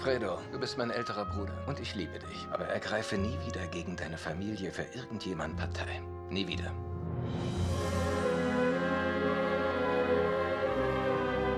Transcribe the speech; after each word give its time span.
Fredo, 0.00 0.38
du 0.50 0.58
bist 0.58 0.78
mein 0.78 0.90
älterer 0.90 1.26
Bruder 1.26 1.52
und 1.66 1.78
ich 1.78 1.94
liebe 1.94 2.18
dich. 2.18 2.46
Aber 2.52 2.64
ergreife 2.64 3.18
nie 3.18 3.38
wieder 3.44 3.66
gegen 3.66 3.96
deine 3.96 4.16
Familie 4.16 4.72
für 4.72 4.84
irgendjemand 4.94 5.58
Partei. 5.58 6.00
Nie 6.30 6.46
wieder. 6.46 6.72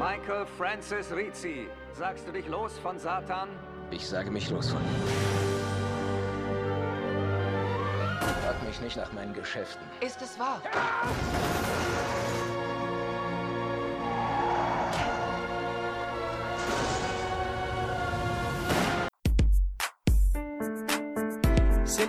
Michael 0.01 0.45
Francis 0.59 1.13
Rizzi, 1.15 1.69
sagst 1.93 2.27
du 2.27 2.33
dich 2.33 2.49
los 2.49 2.77
von 2.81 2.99
Satan? 2.99 3.49
Ich 3.93 4.05
sage 4.09 4.29
mich 4.33 4.51
los 4.51 4.71
von 4.71 4.81
ihm. 4.81 5.03
Frag 8.43 8.61
mich 8.67 8.81
nicht 8.81 8.97
nach 8.97 9.13
meinen 9.13 9.35
Geschäften. 9.35 9.87
Ist 10.01 10.21
es 10.21 10.37
wahr? 10.37 10.61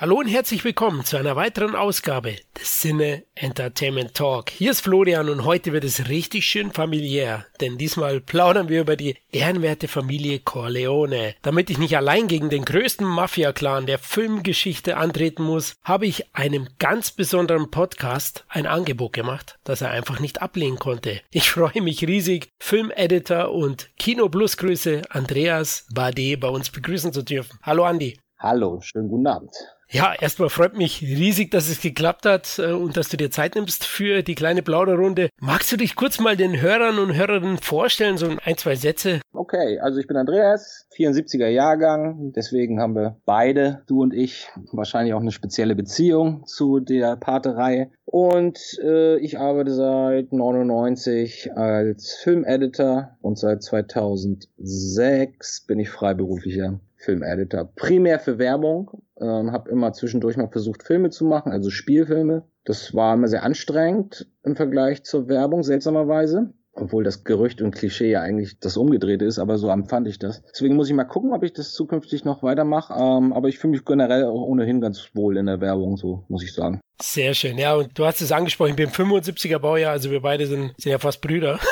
Hallo 0.00 0.20
und 0.20 0.28
herzlich 0.28 0.62
willkommen 0.62 1.04
zu 1.04 1.16
einer 1.16 1.34
weiteren 1.34 1.74
Ausgabe 1.74 2.36
des 2.56 2.82
Sinne 2.82 3.24
Entertainment 3.34 4.14
Talk. 4.14 4.48
Hier 4.48 4.70
ist 4.70 4.82
Florian 4.82 5.28
und 5.28 5.44
heute 5.44 5.72
wird 5.72 5.82
es 5.82 6.08
richtig 6.08 6.46
schön 6.46 6.70
familiär, 6.70 7.46
denn 7.60 7.78
diesmal 7.78 8.20
plaudern 8.20 8.68
wir 8.68 8.82
über 8.82 8.94
die 8.94 9.16
ehrenwerte 9.32 9.88
Familie 9.88 10.38
Corleone. 10.38 11.34
Damit 11.42 11.68
ich 11.68 11.78
nicht 11.78 11.96
allein 11.96 12.28
gegen 12.28 12.48
den 12.48 12.64
größten 12.64 13.04
Mafia-Clan 13.04 13.86
der 13.86 13.98
Filmgeschichte 13.98 14.96
antreten 14.96 15.42
muss, 15.42 15.74
habe 15.82 16.06
ich 16.06 16.32
einem 16.32 16.68
ganz 16.78 17.10
besonderen 17.10 17.72
Podcast 17.72 18.44
ein 18.48 18.68
Angebot 18.68 19.12
gemacht, 19.12 19.58
das 19.64 19.80
er 19.80 19.90
einfach 19.90 20.20
nicht 20.20 20.40
ablehnen 20.40 20.78
konnte. 20.78 21.22
Ich 21.32 21.50
freue 21.50 21.82
mich 21.82 22.06
riesig, 22.06 22.50
Filmeditor 22.60 23.50
und 23.50 23.90
Kino 23.96 24.28
Plus 24.28 24.58
Grüße 24.58 25.02
Andreas 25.10 25.88
Bade 25.92 26.36
bei 26.36 26.48
uns 26.48 26.70
begrüßen 26.70 27.12
zu 27.12 27.22
dürfen. 27.22 27.58
Hallo 27.62 27.82
Andi. 27.82 28.16
Hallo, 28.38 28.80
schönen 28.80 29.08
guten 29.08 29.26
Abend. 29.26 29.50
Ja, 29.90 30.12
erstmal 30.20 30.50
freut 30.50 30.76
mich 30.76 31.00
riesig, 31.00 31.50
dass 31.50 31.70
es 31.70 31.80
geklappt 31.80 32.26
hat 32.26 32.58
äh, 32.58 32.72
und 32.72 32.98
dass 32.98 33.08
du 33.08 33.16
dir 33.16 33.30
Zeit 33.30 33.54
nimmst 33.54 33.86
für 33.86 34.22
die 34.22 34.34
kleine 34.34 34.60
Plauderrunde. 34.60 35.30
Magst 35.40 35.72
du 35.72 35.78
dich 35.78 35.96
kurz 35.96 36.20
mal 36.20 36.36
den 36.36 36.60
Hörern 36.60 36.98
und 36.98 37.16
Hörerinnen 37.16 37.56
vorstellen, 37.56 38.18
so 38.18 38.28
ein, 38.44 38.58
zwei 38.58 38.76
Sätze? 38.76 39.22
Okay, 39.32 39.78
also 39.78 39.98
ich 39.98 40.06
bin 40.06 40.18
Andreas, 40.18 40.86
74er 40.94 41.48
Jahrgang, 41.48 42.34
deswegen 42.36 42.82
haben 42.82 42.96
wir 42.96 43.16
beide, 43.24 43.82
du 43.86 44.02
und 44.02 44.12
ich, 44.12 44.50
wahrscheinlich 44.72 45.14
auch 45.14 45.22
eine 45.22 45.32
spezielle 45.32 45.74
Beziehung 45.74 46.44
zu 46.44 46.80
der 46.80 47.16
Paterei. 47.16 47.90
Und 48.04 48.58
äh, 48.84 49.16
ich 49.20 49.38
arbeite 49.38 49.72
seit 49.72 50.34
99 50.34 51.56
als 51.56 52.12
Filmeditor 52.22 53.16
und 53.22 53.38
seit 53.38 53.62
2006 53.62 55.64
bin 55.66 55.80
ich 55.80 55.88
freiberuflicher 55.88 56.78
Filmeditor. 56.98 57.72
Primär 57.74 58.18
für 58.18 58.38
Werbung. 58.38 59.02
Ähm, 59.20 59.52
habe 59.52 59.70
immer 59.70 59.92
zwischendurch 59.92 60.36
mal 60.36 60.48
versucht, 60.48 60.82
Filme 60.82 61.10
zu 61.10 61.24
machen, 61.24 61.52
also 61.52 61.70
Spielfilme. 61.70 62.44
Das 62.64 62.94
war 62.94 63.14
immer 63.14 63.28
sehr 63.28 63.44
anstrengend 63.44 64.28
im 64.42 64.56
Vergleich 64.56 65.04
zur 65.04 65.28
Werbung, 65.28 65.62
seltsamerweise. 65.62 66.52
Obwohl 66.80 67.04
das 67.04 67.24
Gerücht 67.24 67.62
und 67.62 67.72
Klischee 67.74 68.10
ja 68.10 68.20
eigentlich 68.20 68.58
das 68.60 68.76
Umgedrehte 68.76 69.24
ist, 69.24 69.38
aber 69.38 69.58
so 69.58 69.68
empfand 69.68 70.08
ich 70.08 70.18
das. 70.18 70.42
Deswegen 70.42 70.76
muss 70.76 70.88
ich 70.88 70.94
mal 70.94 71.04
gucken, 71.04 71.32
ob 71.32 71.42
ich 71.42 71.52
das 71.52 71.72
zukünftig 71.72 72.24
noch 72.24 72.42
weitermache. 72.42 72.94
Ähm, 72.94 73.32
aber 73.32 73.48
ich 73.48 73.58
fühle 73.58 73.72
mich 73.72 73.84
generell 73.84 74.24
auch 74.24 74.42
ohnehin 74.42 74.80
ganz 74.80 75.10
wohl 75.14 75.36
in 75.36 75.46
der 75.46 75.60
Werbung, 75.60 75.96
so 75.96 76.24
muss 76.28 76.42
ich 76.42 76.52
sagen. 76.52 76.80
Sehr 77.00 77.34
schön. 77.34 77.58
Ja, 77.58 77.74
und 77.74 77.96
du 77.96 78.04
hast 78.04 78.20
es 78.20 78.32
angesprochen, 78.32 78.70
ich 78.70 78.76
bin 78.76 78.88
75er 78.88 79.58
Baujahr, 79.58 79.92
also 79.92 80.10
wir 80.10 80.20
beide 80.20 80.46
sind, 80.46 80.74
sind 80.78 80.90
ja 80.90 80.98
fast 80.98 81.20
Brüder. 81.20 81.60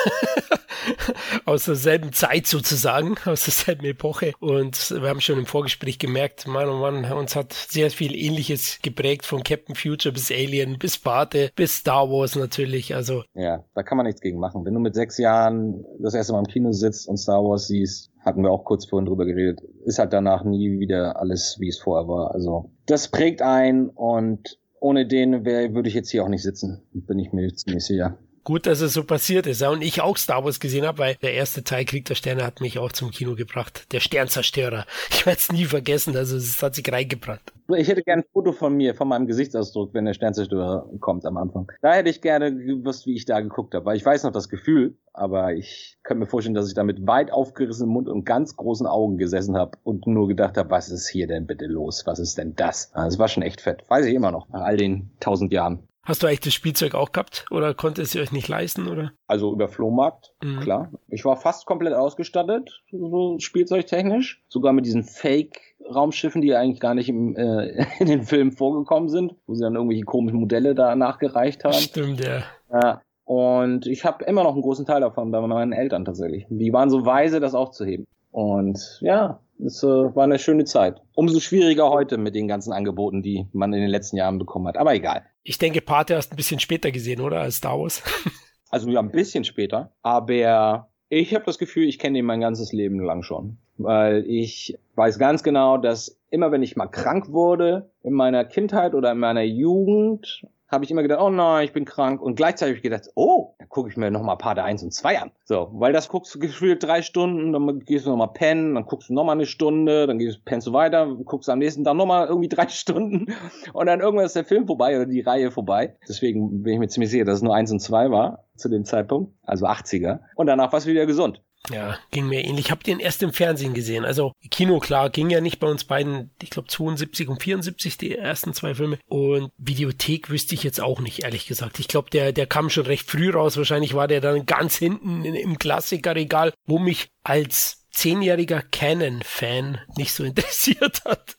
aus 1.45 1.65
derselben 1.65 2.13
Zeit 2.13 2.47
sozusagen, 2.47 3.15
aus 3.25 3.45
derselben 3.45 3.85
Epoche. 3.85 4.33
Und 4.39 4.91
wir 4.91 5.09
haben 5.09 5.21
schon 5.21 5.39
im 5.39 5.45
Vorgespräch 5.45 5.99
gemerkt, 5.99 6.47
Mann, 6.47 6.69
oh 6.69 6.77
Mann, 6.77 7.05
uns 7.11 7.35
hat 7.35 7.53
sehr 7.53 7.91
viel 7.91 8.15
Ähnliches 8.15 8.79
geprägt, 8.81 9.25
von 9.25 9.43
Captain 9.43 9.75
Future 9.75 10.13
bis 10.13 10.31
Alien, 10.31 10.77
bis 10.77 10.97
Barte, 10.97 11.51
bis 11.55 11.77
Star 11.77 12.09
Wars 12.09 12.35
natürlich. 12.35 12.95
Also 12.95 13.23
ja, 13.33 13.63
da 13.75 13.83
kann 13.83 13.97
man 13.97 14.05
nichts 14.05 14.21
gegen 14.21 14.39
machen. 14.39 14.65
Wenn 14.65 14.73
du 14.73 14.79
mit 14.79 14.95
sechs 14.97 15.17
Jahren 15.17 15.85
das 15.99 16.13
erste 16.13 16.33
Mal 16.33 16.39
im 16.39 16.47
Kino 16.47 16.71
sitzt 16.71 17.07
und 17.07 17.17
Star 17.17 17.43
Wars 17.43 17.67
siehst, 17.67 18.11
hatten 18.19 18.43
wir 18.43 18.51
auch 18.51 18.65
kurz 18.65 18.85
vorhin 18.85 19.05
drüber 19.05 19.25
geredet, 19.25 19.61
ist 19.85 19.99
halt 19.99 20.11
danach 20.11 20.43
nie 20.43 20.79
wieder 20.79 21.19
alles, 21.19 21.57
wie 21.59 21.69
es 21.69 21.79
vorher 21.79 22.07
war. 22.09 22.31
Also 22.33 22.71
das 22.85 23.07
prägt 23.07 23.41
ein 23.41 23.89
und 23.89 24.59
ohne 24.79 25.07
den 25.07 25.45
wär, 25.45 25.73
würde 25.73 25.87
ich 25.87 25.95
jetzt 25.95 26.09
hier 26.09 26.23
auch 26.23 26.29
nicht 26.29 26.43
sitzen, 26.43 26.83
bin 26.91 27.19
ich 27.19 27.31
mir 27.31 27.53
ziemlich 27.53 27.85
sicher 27.85 28.17
gut, 28.47 28.65
dass 28.65 28.79
es 28.79 28.93
so 28.93 29.03
passiert 29.03 29.45
ist. 29.45 29.61
Und 29.61 29.81
ich 29.81 29.99
auch 29.99 30.15
Star 30.15 30.45
Wars 30.45 30.61
gesehen 30.61 30.85
habe, 30.85 30.99
weil 30.99 31.15
der 31.15 31.33
erste 31.33 31.65
Teil 31.65 31.83
Krieg 31.83 32.05
der 32.05 32.15
Sterne 32.15 32.45
hat 32.45 32.61
mich 32.61 32.79
auch 32.79 32.93
zum 32.93 33.11
Kino 33.11 33.35
gebracht. 33.35 33.91
Der 33.91 33.99
Sternzerstörer. 33.99 34.85
Ich 35.09 35.25
werde 35.25 35.39
es 35.39 35.51
nie 35.51 35.65
vergessen, 35.65 36.15
also 36.15 36.37
es 36.37 36.61
hat 36.61 36.75
sich 36.75 36.89
reingebrannt. 36.89 37.41
Ich 37.75 37.89
hätte 37.89 38.03
gerne 38.03 38.21
ein 38.21 38.27
Foto 38.31 38.53
von 38.53 38.73
mir, 38.73 38.95
von 38.95 39.09
meinem 39.09 39.27
Gesichtsausdruck, 39.27 39.93
wenn 39.93 40.05
der 40.05 40.13
Sternzerstörer 40.13 40.89
kommt 41.01 41.25
am 41.25 41.35
Anfang. 41.35 41.69
Da 41.81 41.93
hätte 41.93 42.09
ich 42.09 42.21
gerne 42.21 42.55
gewusst, 42.55 43.05
wie 43.07 43.15
ich 43.15 43.25
da 43.25 43.41
geguckt 43.41 43.73
habe, 43.73 43.83
weil 43.85 43.97
ich 43.97 44.05
weiß 44.05 44.23
noch 44.23 44.31
das 44.31 44.47
Gefühl, 44.47 44.95
aber 45.11 45.53
ich 45.53 45.97
kann 46.03 46.19
mir 46.19 46.27
vorstellen, 46.27 46.53
dass 46.53 46.69
ich 46.69 46.75
da 46.75 46.83
mit 46.83 47.05
weit 47.07 47.31
aufgerissenem 47.31 47.91
Mund 47.91 48.07
und 48.07 48.23
ganz 48.23 48.55
großen 48.55 48.87
Augen 48.87 49.17
gesessen 49.17 49.57
habe 49.57 49.77
und 49.83 50.07
nur 50.07 50.27
gedacht 50.27 50.55
habe, 50.55 50.69
was 50.69 50.89
ist 50.89 51.09
hier 51.09 51.27
denn 51.27 51.47
bitte 51.47 51.65
los? 51.65 52.03
Was 52.05 52.19
ist 52.19 52.37
denn 52.37 52.55
das? 52.55 52.91
Also 52.93 53.15
es 53.15 53.19
war 53.19 53.27
schon 53.27 53.43
echt 53.43 53.59
fett. 53.59 53.83
Weiß 53.89 54.05
ich 54.05 54.13
immer 54.13 54.31
noch, 54.31 54.47
nach 54.49 54.61
all 54.61 54.77
den 54.77 55.09
tausend 55.19 55.51
Jahren. 55.51 55.86
Hast 56.07 56.23
du 56.23 56.27
eigentlich 56.27 56.39
das 56.39 56.53
Spielzeug 56.53 56.95
auch 56.95 57.11
gehabt 57.11 57.45
oder 57.51 57.73
konnte 57.73 58.01
es 58.01 58.15
ihr 58.15 58.21
euch 58.21 58.31
nicht 58.31 58.47
leisten 58.47 58.87
oder? 58.87 59.11
Also 59.27 59.51
über 59.51 59.67
Flohmarkt, 59.67 60.33
mhm. 60.41 60.61
klar. 60.61 60.91
Ich 61.09 61.25
war 61.25 61.35
fast 61.35 61.65
komplett 61.65 61.93
ausgestattet, 61.93 62.81
so 62.89 63.37
spielzeugtechnisch. 63.39 64.41
Sogar 64.47 64.71
mit 64.71 64.85
diesen 64.85 65.03
Fake 65.03 65.59
Raumschiffen, 65.93 66.41
die 66.41 66.55
eigentlich 66.55 66.79
gar 66.79 66.93
nicht 66.93 67.09
im, 67.09 67.35
äh, 67.35 67.85
in 67.99 68.07
den 68.07 68.23
Filmen 68.23 68.53
vorgekommen 68.53 69.09
sind, 69.09 69.35
wo 69.47 69.53
sie 69.53 69.63
dann 69.63 69.75
irgendwelche 69.75 70.05
komischen 70.05 70.39
Modelle 70.39 70.75
da 70.75 70.95
nachgereicht 70.95 71.65
haben. 71.65 71.73
Stimmt, 71.73 72.23
ja. 72.23 72.43
Ja. 72.71 73.01
Und 73.25 73.85
ich 73.85 74.05
habe 74.05 74.23
immer 74.23 74.43
noch 74.43 74.53
einen 74.53 74.61
großen 74.61 74.85
Teil 74.85 75.01
davon 75.01 75.29
bei 75.31 75.41
meinen 75.41 75.73
Eltern 75.73 76.05
tatsächlich. 76.05 76.45
Die 76.47 76.71
waren 76.71 76.89
so 76.89 77.05
weise, 77.05 77.41
das 77.41 77.53
aufzuheben. 77.53 78.07
Und 78.31 78.99
ja, 79.01 79.41
es 79.63 79.83
äh, 79.83 79.87
war 79.87 80.23
eine 80.23 80.39
schöne 80.39 80.65
Zeit. 80.65 81.01
Umso 81.15 81.39
schwieriger 81.39 81.89
heute 81.89 82.17
mit 82.17 82.35
den 82.35 82.47
ganzen 82.47 82.73
Angeboten, 82.73 83.21
die 83.21 83.47
man 83.53 83.73
in 83.73 83.81
den 83.81 83.89
letzten 83.89 84.17
Jahren 84.17 84.37
bekommen 84.39 84.67
hat. 84.67 84.77
Aber 84.77 84.93
egal. 84.93 85.23
Ich 85.43 85.57
denke, 85.57 85.81
Pate 85.81 86.15
hast 86.15 86.31
ein 86.31 86.35
bisschen 86.35 86.59
später 86.59 86.91
gesehen, 86.91 87.21
oder? 87.21 87.39
Als 87.39 87.57
Star 87.57 87.79
Wars. 87.79 88.03
also 88.69 88.89
ja, 88.89 88.99
ein 88.99 89.11
bisschen 89.11 89.43
später. 89.43 89.91
Aber 90.01 90.89
ich 91.09 91.33
habe 91.33 91.45
das 91.45 91.57
Gefühl, 91.57 91.87
ich 91.87 91.99
kenne 91.99 92.19
ihn 92.19 92.25
mein 92.25 92.41
ganzes 92.41 92.73
Leben 92.73 92.99
lang 92.99 93.23
schon. 93.23 93.57
Weil 93.77 94.25
ich 94.27 94.77
weiß 94.95 95.19
ganz 95.19 95.43
genau, 95.43 95.77
dass 95.77 96.19
immer 96.29 96.51
wenn 96.51 96.63
ich 96.63 96.75
mal 96.75 96.87
krank 96.87 97.31
wurde, 97.31 97.89
in 98.03 98.13
meiner 98.13 98.43
Kindheit 98.43 98.93
oder 98.93 99.11
in 99.11 99.19
meiner 99.19 99.43
Jugend, 99.43 100.45
habe 100.67 100.83
ich 100.83 100.91
immer 100.91 101.01
gedacht, 101.01 101.21
oh 101.21 101.29
nein, 101.29 101.65
ich 101.65 101.73
bin 101.73 101.85
krank. 101.85 102.21
Und 102.21 102.35
gleichzeitig 102.35 102.73
habe 102.73 102.77
ich 102.77 102.83
gedacht, 102.83 103.09
oh, 103.15 103.55
da 103.59 103.65
gucke 103.65 103.89
ich 103.89 103.97
mir 103.97 104.11
nochmal 104.11 104.37
Part 104.37 104.59
1 104.59 104.83
und 104.83 104.93
2 104.93 105.21
an. 105.21 105.31
So, 105.45 105.69
weil 105.73 105.93
das 105.93 106.09
guckst 106.09 106.35
du 106.35 106.39
gefühlt 106.39 106.83
drei 106.83 107.01
Stunden, 107.01 107.53
dann 107.53 107.79
gehst 107.79 108.05
du 108.05 108.09
nochmal 108.09 108.33
pennen, 108.33 108.75
dann 108.75 108.85
guckst 108.85 109.09
du 109.09 109.13
nochmal 109.13 109.35
eine 109.35 109.45
Stunde, 109.45 110.07
dann 110.07 110.19
gehst, 110.19 110.43
pennst 110.45 110.67
du 110.67 110.73
weiter, 110.73 111.07
guckst 111.23 111.49
am 111.49 111.59
nächsten 111.59 111.83
Tag 111.83 111.95
nochmal 111.95 112.27
irgendwie 112.27 112.49
drei 112.49 112.67
Stunden 112.69 113.33
und 113.73 113.85
dann 113.85 114.01
irgendwann 114.01 114.25
ist 114.25 114.35
der 114.35 114.45
Film 114.45 114.67
vorbei 114.67 114.95
oder 114.97 115.05
die 115.05 115.21
Reihe 115.21 115.51
vorbei. 115.51 115.95
Deswegen 116.07 116.63
bin 116.63 116.73
ich 116.73 116.79
mir 116.79 116.87
ziemlich 116.87 117.11
sicher, 117.11 117.25
dass 117.25 117.37
es 117.37 117.43
nur 117.43 117.55
1 117.55 117.71
und 117.71 117.79
2 117.79 118.11
war 118.11 118.43
zu 118.55 118.69
dem 118.69 118.85
Zeitpunkt, 118.85 119.33
also 119.43 119.67
80er. 119.67 120.19
Und 120.35 120.47
danach 120.47 120.71
war 120.71 120.79
es 120.79 120.85
wieder 120.85 121.05
gesund. 121.05 121.41
Ja, 121.71 121.97
ging 122.11 122.27
mir 122.27 122.43
ähnlich. 122.43 122.65
Ich 122.65 122.71
habe 122.71 122.83
den 122.83 122.99
erst 122.99 123.23
im 123.23 123.33
Fernsehen 123.33 123.73
gesehen. 123.73 124.05
Also 124.05 124.33
Kino, 124.51 124.79
klar, 124.79 125.09
ging 125.09 125.29
ja 125.29 125.41
nicht 125.41 125.59
bei 125.59 125.67
uns 125.67 125.83
beiden, 125.83 126.31
ich 126.41 126.49
glaube 126.49 126.67
72 126.67 127.27
und 127.27 127.41
74 127.41 127.97
die 127.97 128.15
ersten 128.15 128.53
zwei 128.53 128.75
Filme. 128.75 128.99
Und 129.07 129.51
Videothek 129.57 130.29
wüsste 130.29 130.55
ich 130.55 130.63
jetzt 130.63 130.81
auch 130.81 130.99
nicht, 130.99 131.23
ehrlich 131.23 131.47
gesagt. 131.47 131.79
Ich 131.79 131.87
glaube, 131.87 132.09
der, 132.09 132.31
der 132.31 132.47
kam 132.47 132.69
schon 132.69 132.85
recht 132.85 133.09
früh 133.09 133.29
raus. 133.29 133.57
Wahrscheinlich 133.57 133.93
war 133.93 134.07
der 134.07 134.21
dann 134.21 134.45
ganz 134.45 134.75
hinten 134.75 135.25
im 135.25 135.59
Klassikerregal, 135.59 136.53
wo 136.65 136.79
mich 136.79 137.09
als 137.23 137.85
zehnjähriger 137.91 138.61
Canon-Fan 138.61 139.79
nicht 139.97 140.13
so 140.13 140.23
interessiert 140.25 141.01
hat. 141.05 141.37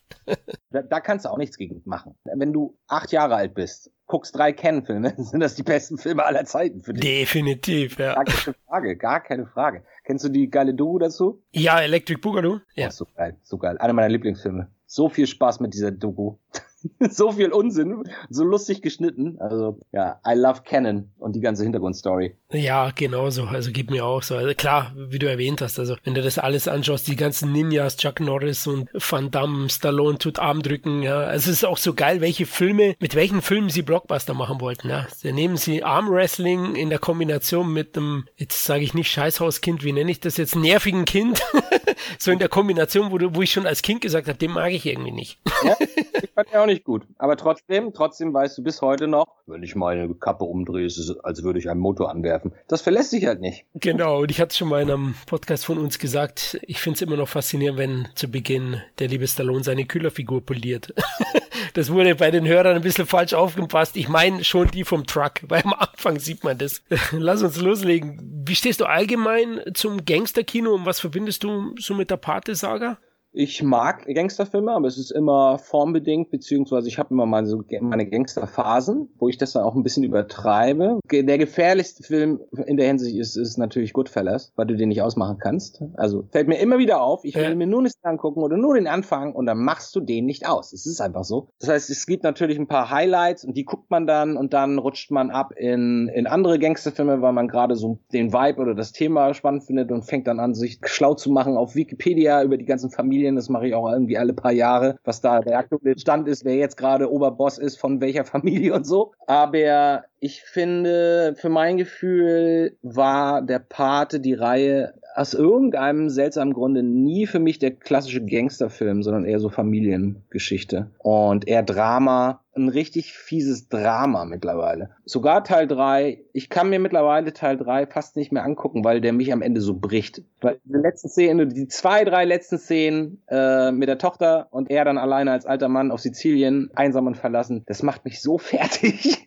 da, 0.71 0.83
da 0.83 1.01
kannst 1.01 1.25
du 1.25 1.31
auch 1.31 1.39
nichts 1.39 1.57
gegen 1.57 1.81
machen. 1.85 2.15
Wenn 2.25 2.53
du 2.53 2.79
acht 2.87 3.13
Jahre 3.13 3.37
alt 3.37 3.55
bist 3.55 3.91
guckst 4.09 4.35
drei 4.35 4.53
Ken-Filme, 4.53 5.15
sind 5.19 5.41
das 5.41 5.55
die 5.55 5.63
besten 5.63 5.99
Filme 5.99 6.25
aller 6.25 6.45
Zeiten 6.45 6.83
für 6.83 6.93
dich. 6.93 7.05
Definitiv, 7.05 7.99
ja. 7.99 8.15
Gar 8.15 8.25
keine 8.25 8.55
Frage, 8.67 8.97
gar 8.97 9.21
keine 9.23 9.47
Frage. 9.47 9.85
Kennst 10.09 10.25
du 10.25 10.31
die 10.31 10.49
geile 10.49 10.73
Doku 10.73 10.99
dazu? 10.99 11.43
Ja, 11.53 11.81
Electric 11.83 12.19
Boogaloo. 12.23 12.61
Ja. 12.75 12.87
Oh, 12.87 12.91
so 12.91 13.07
geil, 13.15 13.37
so 13.43 13.59
geil. 13.59 13.77
Einer 13.77 13.93
meiner 13.93 14.09
Lieblingsfilme. 14.09 14.71
So 14.87 15.11
viel 15.11 15.27
Spaß 15.27 15.61
mit 15.61 15.75
dieser 15.75 15.91
Doku. 15.91 16.37
so 17.11 17.33
viel 17.33 17.53
Unsinn, 17.53 18.05
so 18.31 18.45
lustig 18.45 18.83
geschnitten. 18.83 19.39
Also 19.41 19.79
ja, 19.93 20.21
I 20.27 20.35
love 20.35 20.63
Canon 20.65 21.11
und 21.19 21.35
die 21.35 21.41
ganze 21.41 21.63
Hintergrundstory. 21.63 22.37
Ja, 22.53 22.91
genauso. 22.95 23.45
Also 23.45 23.73
gibt 23.73 23.91
mir 23.91 24.05
auch 24.05 24.23
so. 24.23 24.37
Also 24.37 24.55
klar, 24.55 24.93
wie 24.97 25.19
du 25.19 25.29
erwähnt 25.29 25.61
hast, 25.61 25.79
also 25.79 25.97
wenn 26.05 26.15
du 26.15 26.23
das 26.23 26.39
alles 26.39 26.69
anschaust, 26.69 27.09
die 27.09 27.17
ganzen 27.17 27.53
Ninjas, 27.53 27.97
Chuck 27.97 28.21
Norris 28.21 28.67
und 28.67 28.89
Van 28.95 29.31
Damme, 29.31 29.69
Stallone 29.69 30.19
tut 30.19 30.39
Arm 30.39 30.63
drücken, 30.63 31.03
ja. 31.03 31.21
Also 31.21 31.51
es 31.51 31.59
ist 31.59 31.65
auch 31.65 31.79
so 31.79 31.95
geil, 31.95 32.21
welche 32.21 32.47
Filme, 32.47 32.97
mit 33.01 33.15
welchen 33.15 33.43
Filmen 33.43 33.71
sie 33.71 33.83
Blockbuster 33.83 34.35
machen 34.35 34.61
wollten, 34.61 34.89
ja. 34.89 35.07
Da 35.23 35.33
nehmen 35.33 35.57
sie 35.57 35.83
Armwrestling 35.83 36.75
in 36.75 36.91
der 36.91 36.99
Kombination 36.99 37.73
mit 37.73 37.97
einem, 37.97 38.27
jetzt 38.37 38.65
sage 38.65 38.85
ich 38.85 38.95
nicht 38.95 39.11
Scheißhauskind, 39.11 39.85
wie 39.85 39.93
nenne 39.93 40.11
ich 40.11 40.21
das 40.21 40.37
jetzt, 40.37 40.57
nervigen 40.57 41.05
Kind. 41.05 41.43
so 42.19 42.31
in 42.31 42.39
der 42.39 42.49
Kombination, 42.49 43.11
wo, 43.11 43.19
du, 43.19 43.35
wo 43.35 43.43
ich 43.43 43.53
schon 43.53 43.67
als 43.67 43.83
Kind 43.83 44.01
gesagt 44.01 44.29
habe, 44.29 44.39
den 44.39 44.53
mag 44.53 44.73
ich 44.73 44.87
irgendwie 44.87 45.13
nicht. 45.13 45.39
ja, 45.65 45.77
ich 45.81 46.31
fand 46.35 46.49
ja 46.53 46.63
auch 46.63 46.67
nicht 46.69 46.85
gut. 46.85 47.07
Aber 47.19 47.37
trotzdem, 47.37 47.93
trotzdem 47.93 48.33
weißt 48.33 48.57
du 48.59 48.63
bis 48.63 48.81
heute 48.81 49.09
noch, 49.09 49.27
wenn 49.47 49.63
ich 49.63 49.75
meine 49.75 50.15
Kappe 50.15 50.45
umdrehe, 50.45 50.87
ist 50.87 50.99
es, 50.99 51.19
als 51.21 51.43
würde 51.43 51.59
ich 51.59 51.69
einen 51.69 51.81
Motor 51.81 52.11
anwerfen. 52.11 52.53
Das 52.69 52.83
verlässt 52.83 53.11
sich 53.11 53.27
halt 53.27 53.41
nicht. 53.41 53.65
Genau, 53.75 54.21
und 54.21 54.31
ich 54.31 54.41
hatte 54.41 54.57
schon 54.57 54.69
mal 54.69 54.83
in 54.83 54.91
einem 54.91 55.15
Podcast 55.27 55.65
von 55.65 55.79
uns 55.79 55.99
gesagt, 55.99 56.59
ich 56.63 56.81
finde 56.81 56.97
es 56.97 57.03
immer 57.03 57.17
noch 57.17 57.29
faszinierend, 57.29 57.79
wenn 57.79 58.09
zu 58.15 58.31
Beginn 58.31 58.81
der 58.99 59.09
liebe 59.09 59.27
Stallone 59.27 59.65
seine 59.65 59.87
Kühlerfigur 59.87 60.45
poliert. 60.45 60.95
das 61.75 61.91
wurde 61.91 62.15
bei 62.15 62.31
den 62.31 62.47
Hörern 62.47 62.77
ein 62.77 62.83
bisschen 62.83 63.07
falsch 63.07 63.35
aufgepasst. 63.35 63.97
Ich 63.97 64.09
meine 64.09 64.45
schon 64.45 64.71
die 64.71 64.85
vom 64.85 65.07
Truck, 65.07 65.41
weil 65.49 65.63
am 65.63 65.75
Anfang 65.75 66.19
sieht 66.19 66.45
man 66.45 66.59
das. 66.59 66.83
Lass 67.13 67.43
uns 67.43 67.61
loslegen. 67.61 68.45
Wie 68.47 68.55
stehst 68.55 68.81
du 68.81 68.85
allgemein 68.85 69.61
zum 69.75 70.05
Gangsterkino 70.05 70.75
und 70.75 70.87
was 70.87 71.01
verbindest 71.01 71.43
du 71.43 71.75
so 71.79 71.95
mit 71.95 72.11
der 72.11 72.17
Pate-Saga? 72.17 72.99
Ich 73.33 73.63
mag 73.63 74.07
Gangsterfilme, 74.07 74.73
aber 74.73 74.87
es 74.87 74.99
ist 74.99 75.11
immer 75.11 75.59
formbedingt, 75.59 76.31
beziehungsweise 76.31 76.89
ich 76.89 76.99
habe 76.99 77.11
immer 77.13 77.27
mal 77.27 77.47
so 77.47 77.63
meine 77.81 78.09
Gangsterphasen, 78.09 79.11
wo 79.19 79.29
ich 79.29 79.37
das 79.37 79.53
dann 79.53 79.65
auch 79.65 79.75
ein 79.75 79.83
bisschen 79.83 80.03
übertreibe. 80.03 80.99
Der 81.11 81.39
gefährlichste 81.39 82.03
Film 82.03 82.41
in 82.67 82.77
der 82.77 82.87
Hinsicht 82.87 83.17
ist, 83.17 83.37
ist 83.37 83.59
natürlich 83.59 83.93
Goodfellas, 83.93 84.53
weil 84.57 84.67
du 84.67 84.77
den 84.77 84.89
nicht 84.89 85.03
ausmachen 85.03 85.39
kannst. 85.39 85.83
Also 85.95 86.27
fällt 86.33 86.49
mir 86.49 86.59
immer 86.59 86.79
wieder 86.79 87.03
auf, 87.03 87.25
ich 87.25 87.35
will 87.35 87.43
ja. 87.43 87.55
mir 87.55 87.67
nur 87.67 87.83
nichts 87.83 88.03
angucken 88.03 88.43
oder 88.43 88.57
nur 88.57 88.75
den 88.75 88.87
Anfang 88.87 89.35
und 89.35 89.47
dann 89.47 89.59
machst 89.59 89.95
du 89.95 90.01
den 90.01 90.25
nicht 90.25 90.49
aus. 90.49 90.73
Es 90.73 90.87
ist 90.87 91.01
einfach 91.01 91.25
so. 91.25 91.51
Das 91.61 91.69
heißt, 91.69 91.91
es 91.91 92.07
gibt 92.07 92.25
natürlich 92.25 92.59
ein 92.59 92.67
paar 92.67 92.91
Highlights 92.91 93.45
und 93.45 93.57
die 93.57 93.65
guckt 93.65 93.91
man 93.91 94.07
dann 94.07 94.37
und 94.37 94.55
dann 94.55 94.79
rutscht 94.79 95.11
man 95.11 95.31
ab 95.31 95.53
in, 95.57 96.09
in 96.09 96.27
andere 96.27 96.59
Gangsterfilme, 96.59 97.21
weil 97.21 97.33
man 97.33 97.49
gerade 97.49 97.77
so 97.77 97.99
den 98.13 98.33
Vibe 98.33 98.61
oder 98.61 98.75
das 98.75 98.93
Thema 98.93 99.35
spannend 99.35 99.65
findet 99.65 99.93
und 99.93 100.03
fängt 100.03 100.27
dann 100.27 100.41
an, 100.41 100.55
sich 100.55 100.81
schlau 100.85 101.15
zu 101.15 101.31
machen 101.31 101.57
auf 101.57 101.75
Wikipedia 101.75 102.43
über 102.43 102.57
die 102.57 102.65
ganzen 102.65 102.91
Familien 102.91 103.18
Familien, 103.19 103.35
das 103.35 103.49
mache 103.49 103.67
ich 103.67 103.75
auch 103.75 103.91
irgendwie 103.91 104.17
alle 104.17 104.33
paar 104.33 104.53
Jahre, 104.53 104.97
was 105.03 105.21
da 105.21 105.41
der 105.41 105.59
aktuelle 105.59 105.99
Stand 105.99 106.29
ist, 106.29 106.45
wer 106.45 106.55
jetzt 106.55 106.77
gerade 106.77 107.11
Oberboss 107.11 107.59
ist, 107.59 107.77
von 107.77 108.01
welcher 108.01 108.25
Familie 108.25 108.75
und 108.75 108.87
so. 108.87 109.13
Aber 109.27 110.05
ich 110.21 110.43
finde, 110.43 111.35
für 111.37 111.49
mein 111.49 111.79
Gefühl 111.79 112.77
war 112.83 113.43
der 113.43 113.59
Pate 113.59 114.21
die 114.21 114.35
Reihe 114.35 114.95
aus 115.17 115.35
irgendeinem 115.35 116.11
seltsamen 116.11 116.55
Grunde 116.55 116.85
nie 116.85 117.27
für 117.27 117.41
mich 117.41 117.59
der 117.59 117.73
klassische 117.73 118.25
Gangsterfilm, 118.25 119.03
sondern 119.03 119.25
eher 119.25 119.41
so 119.41 119.49
Familiengeschichte 119.49 120.91
und 120.99 121.49
eher 121.49 121.65
Drama 121.65 122.41
ein 122.59 122.69
richtig 122.69 123.13
fieses 123.13 123.69
Drama 123.69 124.25
mittlerweile. 124.25 124.91
Sogar 125.05 125.45
Teil 125.45 125.67
3, 125.67 126.25
ich 126.33 126.51
kann 126.51 126.71
mir 126.71 126.79
mittlerweile 126.79 127.33
Teil 127.33 127.57
3 127.57 127.87
fast 127.87 128.17
nicht 128.17 128.33
mehr 128.33 128.45
angucken, 128.45 128.85
weil 128.85 129.01
der 129.01 129.13
mich 129.13 129.33
am 129.33 129.43
Ende 129.43 129.61
so 129.61 129.75
bricht. 129.75 130.23
Weil 130.41 130.59
die 130.65 130.79
letzten 130.79 131.09
Szenen, 131.09 131.49
die 131.49 131.69
zwei, 131.69 132.05
drei 132.05 132.25
letzten 132.25 132.59
Szenen 132.59 133.23
äh, 133.29 133.73
mit 133.73 133.89
der 133.89 133.99
Tochter 133.99 134.49
und 134.51 134.71
er 134.71 134.85
dann 134.85 134.99
alleine 134.99 135.33
als 135.33 135.47
alter 135.47 135.69
Mann 135.69 135.91
auf 135.91 136.01
Sizilien, 136.01 136.71
einsam 136.75 137.07
und 137.07 137.17
verlassen, 137.17 137.65
das 137.67 137.83
macht 137.83 138.05
mich 138.05 138.21
so 138.21 138.39
fertig. 138.39 139.27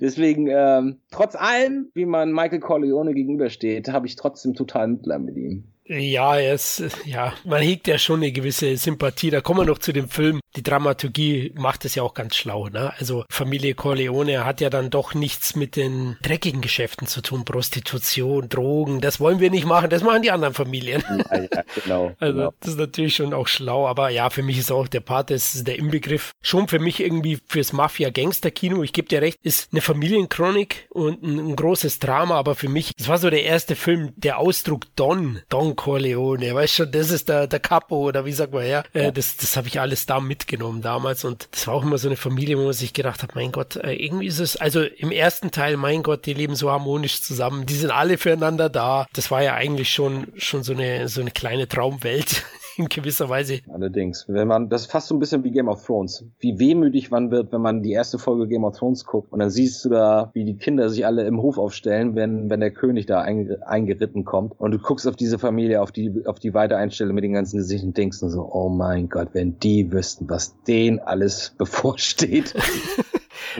Deswegen, 0.00 0.48
ähm, 0.48 1.00
trotz 1.10 1.36
allem, 1.36 1.90
wie 1.94 2.06
man 2.06 2.32
Michael 2.32 2.60
Corleone 2.60 3.14
gegenübersteht, 3.14 3.88
habe 3.88 4.06
ich 4.06 4.16
trotzdem 4.16 4.54
total 4.54 4.88
Mitleid 4.88 5.20
mit 5.20 5.36
ihm. 5.36 5.64
Ja, 5.88 6.38
es, 6.38 6.82
ja, 7.04 7.32
man 7.44 7.62
hegt 7.62 7.86
ja 7.86 7.98
schon 7.98 8.20
eine 8.20 8.32
gewisse 8.32 8.76
Sympathie. 8.76 9.30
Da 9.30 9.40
kommen 9.40 9.60
wir 9.60 9.66
noch 9.66 9.78
zu 9.78 9.92
dem 9.92 10.08
Film. 10.08 10.40
Die 10.56 10.62
Dramaturgie 10.62 11.52
macht 11.54 11.84
es 11.84 11.94
ja 11.94 12.02
auch 12.02 12.14
ganz 12.14 12.34
schlau, 12.34 12.68
ne? 12.68 12.92
Also 12.98 13.24
Familie 13.30 13.74
Corleone 13.74 14.44
hat 14.44 14.60
ja 14.60 14.70
dann 14.70 14.90
doch 14.90 15.14
nichts 15.14 15.54
mit 15.54 15.76
den 15.76 16.16
dreckigen 16.22 16.60
Geschäften 16.60 17.06
zu 17.06 17.20
tun. 17.20 17.44
Prostitution, 17.44 18.48
Drogen, 18.48 19.00
das 19.00 19.20
wollen 19.20 19.38
wir 19.38 19.50
nicht 19.50 19.66
machen. 19.66 19.90
Das 19.90 20.02
machen 20.02 20.22
die 20.22 20.30
anderen 20.30 20.54
Familien. 20.54 21.04
Ja, 21.30 21.40
ja, 21.40 21.62
genau. 21.82 22.12
also, 22.20 22.38
genau. 22.38 22.54
das 22.58 22.70
ist 22.70 22.78
natürlich 22.78 23.14
schon 23.14 23.32
auch 23.32 23.46
schlau. 23.46 23.86
Aber 23.86 24.08
ja, 24.08 24.30
für 24.30 24.42
mich 24.42 24.58
ist 24.58 24.72
auch 24.72 24.88
der 24.88 25.00
Part, 25.00 25.30
das 25.30 25.54
ist 25.54 25.68
der 25.68 25.78
Inbegriff. 25.78 26.32
Schon 26.42 26.66
für 26.66 26.80
mich 26.80 27.00
irgendwie 27.00 27.38
fürs 27.46 27.72
Mafia-Gangster-Kino. 27.72 28.82
Ich 28.82 28.92
gebe 28.92 29.08
dir 29.08 29.22
recht, 29.22 29.38
ist 29.42 29.72
eine 29.72 29.82
Familienchronik 29.82 30.88
und 30.90 31.22
ein, 31.22 31.38
ein 31.38 31.56
großes 31.56 32.00
Drama. 32.00 32.36
Aber 32.36 32.56
für 32.56 32.68
mich, 32.68 32.92
es 32.98 33.08
war 33.08 33.18
so 33.18 33.30
der 33.30 33.44
erste 33.44 33.76
Film, 33.76 34.12
der 34.16 34.38
Ausdruck 34.38 34.84
Don, 34.96 35.42
Don 35.48 35.75
Corleone, 35.76 36.54
weißt 36.54 36.74
schon, 36.74 36.90
das 36.90 37.10
ist 37.10 37.28
der, 37.28 37.46
der 37.46 37.60
Capo 37.60 37.96
oder 38.08 38.24
wie 38.24 38.32
sagt 38.32 38.52
man, 38.52 38.66
ja, 38.66 38.82
äh, 38.92 39.12
das, 39.12 39.36
das 39.36 39.56
habe 39.56 39.68
ich 39.68 39.80
alles 39.80 40.06
da 40.06 40.20
mitgenommen 40.20 40.82
damals 40.82 41.24
und 41.24 41.48
das 41.52 41.66
war 41.66 41.74
auch 41.74 41.82
immer 41.82 41.98
so 41.98 42.08
eine 42.08 42.16
Familie, 42.16 42.58
wo 42.58 42.64
man 42.64 42.72
sich 42.72 42.92
gedacht 42.92 43.22
hat, 43.22 43.34
mein 43.34 43.52
Gott, 43.52 43.76
äh, 43.76 43.92
irgendwie 43.92 44.26
ist 44.26 44.40
es, 44.40 44.56
also 44.56 44.82
im 44.82 45.12
ersten 45.12 45.50
Teil, 45.50 45.76
mein 45.76 46.02
Gott, 46.02 46.26
die 46.26 46.34
leben 46.34 46.56
so 46.56 46.70
harmonisch 46.70 47.22
zusammen, 47.22 47.66
die 47.66 47.74
sind 47.74 47.90
alle 47.90 48.18
füreinander 48.18 48.68
da. 48.68 49.06
Das 49.12 49.30
war 49.30 49.42
ja 49.42 49.54
eigentlich 49.54 49.92
schon, 49.92 50.32
schon 50.36 50.62
so 50.62 50.72
eine, 50.72 51.08
so 51.08 51.20
eine 51.20 51.30
kleine 51.30 51.68
Traumwelt. 51.68 52.44
in 52.78 52.88
gewisser 52.88 53.28
Weise. 53.28 53.60
Allerdings, 53.72 54.26
wenn 54.28 54.48
man, 54.48 54.68
das 54.68 54.82
ist 54.82 54.90
fast 54.90 55.08
so 55.08 55.14
ein 55.14 55.18
bisschen 55.18 55.44
wie 55.44 55.50
Game 55.50 55.68
of 55.68 55.84
Thrones. 55.84 56.24
Wie 56.38 56.58
wehmütig 56.58 57.10
man 57.10 57.30
wird, 57.30 57.52
wenn 57.52 57.60
man 57.60 57.82
die 57.82 57.92
erste 57.92 58.18
Folge 58.18 58.48
Game 58.48 58.64
of 58.64 58.76
Thrones 58.76 59.04
guckt 59.04 59.32
und 59.32 59.38
dann 59.38 59.50
siehst 59.50 59.84
du 59.84 59.88
da, 59.88 60.30
wie 60.34 60.44
die 60.44 60.56
Kinder 60.56 60.88
sich 60.88 61.06
alle 61.06 61.24
im 61.24 61.40
Hof 61.40 61.58
aufstellen, 61.58 62.14
wenn, 62.14 62.50
wenn 62.50 62.60
der 62.60 62.70
König 62.70 63.06
da 63.06 63.20
eingeritten 63.20 64.24
kommt 64.24 64.58
und 64.58 64.72
du 64.72 64.78
guckst 64.78 65.06
auf 65.06 65.16
diese 65.16 65.38
Familie, 65.38 65.82
auf 65.82 65.92
die, 65.92 66.26
auf 66.26 66.38
die 66.38 66.54
Weitereinstellung 66.54 67.14
mit 67.14 67.24
den 67.24 67.32
ganzen 67.32 67.58
Gesichtern 67.58 67.88
und 67.88 67.96
denkst 67.96 68.20
nur 68.22 68.30
so, 68.30 68.50
oh 68.52 68.68
mein 68.68 69.08
Gott, 69.08 69.28
wenn 69.32 69.58
die 69.58 69.90
wüssten, 69.92 70.28
was 70.28 70.60
denen 70.64 70.98
alles 70.98 71.54
bevorsteht. 71.58 72.54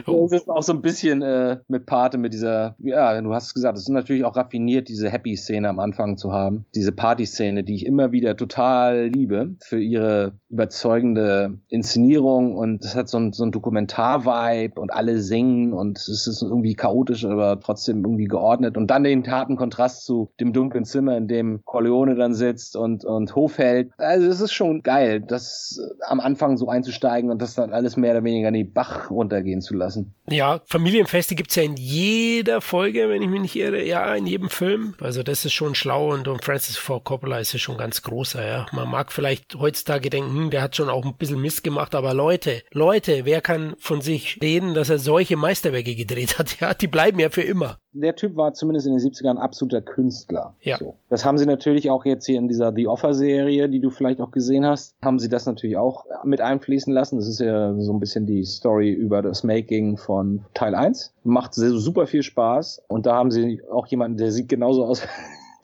Das 0.04 0.32
ist 0.32 0.48
auch 0.48 0.62
so 0.62 0.72
ein 0.72 0.82
bisschen 0.82 1.22
äh, 1.22 1.58
mit 1.68 1.86
Pate, 1.86 2.18
mit 2.18 2.32
dieser, 2.32 2.76
ja, 2.78 3.20
du 3.20 3.32
hast 3.32 3.46
es 3.46 3.54
gesagt, 3.54 3.78
es 3.78 3.84
ist 3.84 3.88
natürlich 3.88 4.24
auch 4.24 4.36
raffiniert, 4.36 4.88
diese 4.88 5.08
Happy-Szene 5.08 5.68
am 5.68 5.78
Anfang 5.78 6.16
zu 6.16 6.32
haben. 6.32 6.66
Diese 6.74 6.92
Party-Szene, 6.92 7.64
die 7.64 7.74
ich 7.74 7.86
immer 7.86 8.12
wieder 8.12 8.36
total 8.36 9.05
liebe 9.08 9.56
für 9.60 9.80
ihre 9.80 10.32
überzeugende 10.48 11.58
Inszenierung 11.68 12.56
und 12.56 12.84
es 12.84 12.94
hat 12.94 13.08
so 13.08 13.18
ein, 13.18 13.32
so 13.32 13.44
ein 13.44 13.52
Dokumentar-Vibe 13.52 14.80
und 14.80 14.92
alle 14.92 15.20
singen 15.20 15.72
und 15.72 15.98
es 15.98 16.26
ist 16.26 16.42
irgendwie 16.42 16.74
chaotisch, 16.74 17.24
aber 17.24 17.60
trotzdem 17.60 18.04
irgendwie 18.04 18.26
geordnet 18.26 18.76
und 18.76 18.88
dann 18.88 19.04
den 19.04 19.26
harten 19.30 19.56
Kontrast 19.56 20.04
zu 20.04 20.30
dem 20.40 20.52
dunklen 20.52 20.84
Zimmer, 20.84 21.16
in 21.16 21.28
dem 21.28 21.60
Corleone 21.64 22.14
dann 22.14 22.34
sitzt 22.34 22.76
und, 22.76 23.04
und 23.04 23.34
hält. 23.56 23.92
Also 23.98 24.26
es 24.28 24.40
ist 24.40 24.52
schon 24.52 24.82
geil, 24.82 25.20
das 25.20 25.80
am 26.06 26.20
Anfang 26.20 26.56
so 26.56 26.68
einzusteigen 26.68 27.30
und 27.30 27.42
das 27.42 27.54
dann 27.54 27.72
alles 27.72 27.96
mehr 27.96 28.12
oder 28.12 28.24
weniger 28.24 28.48
in 28.48 28.54
die 28.54 28.64
Bach 28.64 29.10
runtergehen 29.10 29.60
zu 29.60 29.74
lassen. 29.74 30.14
Ja, 30.28 30.60
Familienfeste 30.66 31.34
gibt's 31.34 31.54
ja 31.54 31.62
in 31.62 31.76
jeder 31.76 32.60
Folge, 32.60 33.08
wenn 33.08 33.22
ich 33.22 33.28
mich 33.28 33.40
nicht 33.40 33.56
irre, 33.56 33.84
ja, 33.84 34.14
in 34.14 34.26
jedem 34.26 34.48
Film. 34.48 34.94
Also 35.00 35.22
das 35.22 35.44
ist 35.44 35.52
schon 35.52 35.74
schlau 35.74 36.12
und, 36.12 36.28
und 36.28 36.44
Francis 36.44 36.76
Ford 36.76 37.04
Coppola 37.04 37.38
ist 37.38 37.52
ja 37.52 37.58
schon 37.58 37.76
ganz 37.76 38.02
großer, 38.02 38.46
ja. 38.46 38.66
Man 38.72 38.88
mag 38.96 39.12
vielleicht 39.12 39.56
heutzutage 39.56 40.08
denken, 40.08 40.34
hm, 40.34 40.50
der 40.50 40.62
hat 40.62 40.74
schon 40.74 40.88
auch 40.88 41.04
ein 41.04 41.18
bisschen 41.18 41.38
Mist 41.38 41.62
gemacht, 41.62 41.94
aber 41.94 42.14
Leute, 42.14 42.62
Leute, 42.72 43.26
wer 43.26 43.42
kann 43.42 43.74
von 43.78 44.00
sich 44.00 44.38
reden, 44.40 44.72
dass 44.72 44.88
er 44.88 44.98
solche 44.98 45.36
Meisterwerke 45.36 45.94
gedreht 45.94 46.38
hat? 46.38 46.46
Ja, 46.60 46.72
die 46.72 46.86
bleiben 46.86 47.18
ja 47.18 47.28
für 47.28 47.42
immer 47.42 47.78
der 48.00 48.14
Typ 48.14 48.36
war 48.36 48.52
zumindest 48.54 48.86
in 48.86 48.96
den 48.96 49.00
70ern 49.00 49.30
ein 49.30 49.38
absoluter 49.38 49.80
Künstler. 49.80 50.54
Ja. 50.60 50.78
So. 50.78 50.96
Das 51.08 51.24
haben 51.24 51.38
sie 51.38 51.46
natürlich 51.46 51.90
auch 51.90 52.04
jetzt 52.04 52.26
hier 52.26 52.38
in 52.38 52.48
dieser 52.48 52.72
The 52.72 52.86
Offer-Serie, 52.86 53.68
die 53.68 53.80
du 53.80 53.90
vielleicht 53.90 54.20
auch 54.20 54.30
gesehen 54.30 54.66
hast, 54.66 54.94
haben 55.02 55.18
sie 55.18 55.28
das 55.28 55.46
natürlich 55.46 55.76
auch 55.76 56.04
mit 56.24 56.40
einfließen 56.40 56.92
lassen. 56.92 57.16
Das 57.16 57.26
ist 57.26 57.40
ja 57.40 57.74
so 57.78 57.92
ein 57.92 58.00
bisschen 58.00 58.26
die 58.26 58.44
Story 58.44 58.90
über 58.90 59.22
das 59.22 59.44
Making 59.44 59.96
von 59.96 60.44
Teil 60.54 60.74
1. 60.74 61.14
Macht 61.24 61.54
super 61.54 62.06
viel 62.06 62.22
Spaß. 62.22 62.82
Und 62.88 63.06
da 63.06 63.14
haben 63.14 63.30
sie 63.30 63.62
auch 63.70 63.86
jemanden, 63.86 64.18
der 64.18 64.32
sieht 64.32 64.48
genauso 64.48 64.84
aus 64.84 65.02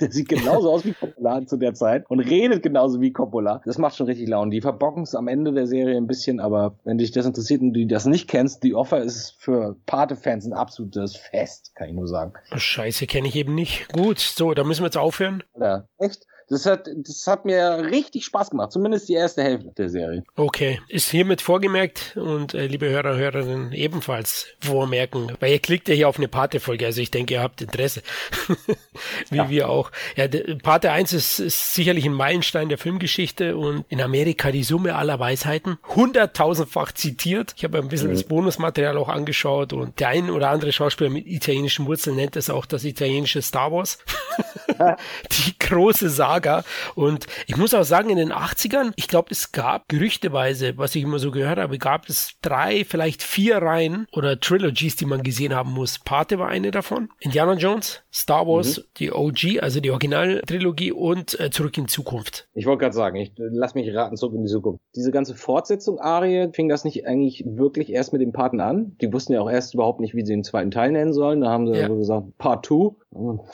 der 0.02 0.12
sieht 0.12 0.28
genauso 0.28 0.70
aus 0.70 0.84
wie 0.84 0.92
Coppola 0.92 1.46
zu 1.46 1.56
der 1.56 1.74
Zeit 1.74 2.04
und 2.10 2.20
redet 2.20 2.62
genauso 2.62 3.00
wie 3.00 3.12
Coppola. 3.12 3.62
Das 3.64 3.78
macht 3.78 3.96
schon 3.96 4.06
richtig 4.06 4.28
Laune. 4.28 4.50
Die 4.50 4.60
verbocken 4.60 5.04
es 5.04 5.14
am 5.14 5.28
Ende 5.28 5.52
der 5.52 5.66
Serie 5.66 5.96
ein 5.96 6.06
bisschen, 6.06 6.40
aber 6.40 6.76
wenn 6.84 6.98
dich 6.98 7.12
das 7.12 7.26
interessiert 7.26 7.62
und 7.62 7.72
du 7.72 7.86
das 7.86 8.06
nicht 8.06 8.28
kennst, 8.28 8.62
die 8.62 8.74
Offer 8.74 9.02
ist 9.02 9.36
für 9.38 9.76
Pate-Fans 9.86 10.44
ein 10.46 10.52
absolutes 10.52 11.16
Fest, 11.16 11.72
kann 11.74 11.88
ich 11.88 11.94
nur 11.94 12.08
sagen. 12.08 12.32
Scheiße, 12.54 13.06
kenne 13.06 13.28
ich 13.28 13.36
eben 13.36 13.54
nicht. 13.54 13.92
Gut, 13.92 14.18
so, 14.18 14.54
da 14.54 14.64
müssen 14.64 14.82
wir 14.82 14.86
jetzt 14.86 14.98
aufhören. 14.98 15.42
Ja, 15.58 15.86
echt? 15.98 16.26
Das 16.48 16.66
hat, 16.66 16.88
das 16.94 17.26
hat 17.26 17.44
mir 17.44 17.88
richtig 17.90 18.24
Spaß 18.24 18.50
gemacht, 18.50 18.72
zumindest 18.72 19.08
die 19.08 19.14
erste 19.14 19.42
Hälfte 19.42 19.70
der 19.76 19.88
Serie. 19.88 20.22
Okay, 20.36 20.80
ist 20.88 21.10
hiermit 21.10 21.40
vorgemerkt 21.40 22.16
und 22.16 22.54
äh, 22.54 22.66
liebe 22.66 22.88
Hörer, 22.88 23.16
Hörerinnen 23.16 23.72
ebenfalls 23.72 24.46
vormerken, 24.60 25.32
weil 25.40 25.52
ihr 25.52 25.58
klickt 25.58 25.88
ja 25.88 25.94
hier 25.94 26.08
auf 26.08 26.18
eine 26.18 26.28
Pate-Folge, 26.28 26.86
also 26.86 27.00
ich 27.00 27.10
denke, 27.10 27.34
ihr 27.34 27.42
habt 27.42 27.62
Interesse, 27.62 28.02
wie 29.30 29.36
ja. 29.36 29.50
wir 29.50 29.68
auch. 29.68 29.90
Ja, 30.16 30.26
Pate 30.62 30.90
1 30.90 31.12
ist, 31.12 31.38
ist 31.38 31.74
sicherlich 31.74 32.04
ein 32.04 32.12
Meilenstein 32.12 32.68
der 32.68 32.78
Filmgeschichte 32.78 33.56
und 33.56 33.84
in 33.88 34.00
Amerika 34.00 34.50
die 34.50 34.64
Summe 34.64 34.94
aller 34.94 35.18
Weisheiten, 35.18 35.78
hunderttausendfach 35.94 36.92
zitiert. 36.92 37.54
Ich 37.56 37.64
habe 37.64 37.78
ein 37.78 37.88
bisschen 37.88 38.08
mhm. 38.08 38.14
das 38.14 38.24
Bonusmaterial 38.24 38.96
auch 38.98 39.08
angeschaut 39.08 39.72
und 39.72 40.00
der 40.00 40.08
ein 40.08 40.30
oder 40.30 40.50
andere 40.50 40.72
Schauspieler 40.72 41.10
mit 41.10 41.26
italienischen 41.26 41.86
Wurzeln 41.86 42.16
nennt 42.16 42.36
es 42.36 42.50
auch 42.50 42.66
das 42.66 42.84
italienische 42.84 43.42
Star 43.42 43.72
Wars. 43.72 43.98
die 45.32 45.58
große 45.58 46.10
Saga. 46.32 46.64
Und 46.94 47.26
ich 47.46 47.56
muss 47.56 47.74
auch 47.74 47.84
sagen, 47.84 48.10
in 48.10 48.16
den 48.16 48.32
80ern, 48.32 48.92
ich 48.96 49.08
glaube, 49.08 49.28
es 49.30 49.52
gab 49.52 49.88
gerüchteweise, 49.88 50.78
was 50.78 50.94
ich 50.94 51.02
immer 51.02 51.18
so 51.18 51.30
gehört 51.30 51.58
habe, 51.58 51.78
gab 51.78 52.08
es 52.08 52.34
drei, 52.40 52.84
vielleicht 52.84 53.22
vier 53.22 53.58
Reihen 53.58 54.06
oder 54.12 54.40
Trilogies, 54.40 54.96
die 54.96 55.04
man 55.04 55.22
gesehen 55.22 55.54
haben 55.54 55.72
muss. 55.72 55.98
Pate 55.98 56.38
war 56.38 56.48
eine 56.48 56.70
davon. 56.70 57.10
Indiana 57.20 57.54
Jones, 57.54 58.02
Star 58.12 58.46
Wars, 58.46 58.78
mhm. 58.78 58.82
die 58.98 59.12
OG, 59.12 59.62
also 59.62 59.80
die 59.80 59.90
Originaltrilogie 59.90 60.92
und 60.92 61.38
äh, 61.38 61.50
Zurück 61.50 61.76
in 61.76 61.88
Zukunft. 61.88 62.48
Ich 62.54 62.66
wollte 62.66 62.80
gerade 62.80 62.94
sagen, 62.94 63.16
ich 63.16 63.32
lass 63.36 63.74
mich 63.74 63.94
raten, 63.94 64.16
Zurück 64.16 64.34
in 64.34 64.44
die 64.44 64.50
Zukunft. 64.50 64.82
Diese 64.96 65.10
ganze 65.10 65.34
Fortsetzung, 65.34 65.98
Arie, 65.98 66.50
fing 66.52 66.68
das 66.68 66.84
nicht 66.84 67.06
eigentlich 67.06 67.44
wirklich 67.46 67.92
erst 67.92 68.12
mit 68.12 68.22
dem 68.22 68.32
Paten 68.32 68.60
an? 68.60 68.96
Die 69.00 69.12
wussten 69.12 69.34
ja 69.34 69.40
auch 69.40 69.50
erst 69.50 69.74
überhaupt 69.74 70.00
nicht, 70.00 70.14
wie 70.14 70.24
sie 70.24 70.32
den 70.32 70.44
zweiten 70.44 70.70
Teil 70.70 70.92
nennen 70.92 71.12
sollen. 71.12 71.42
Da 71.42 71.50
haben 71.50 71.66
sie 71.66 71.78
ja. 71.78 71.88
so 71.88 71.96
gesagt, 71.96 72.38
Part 72.38 72.66
2. 72.66 72.94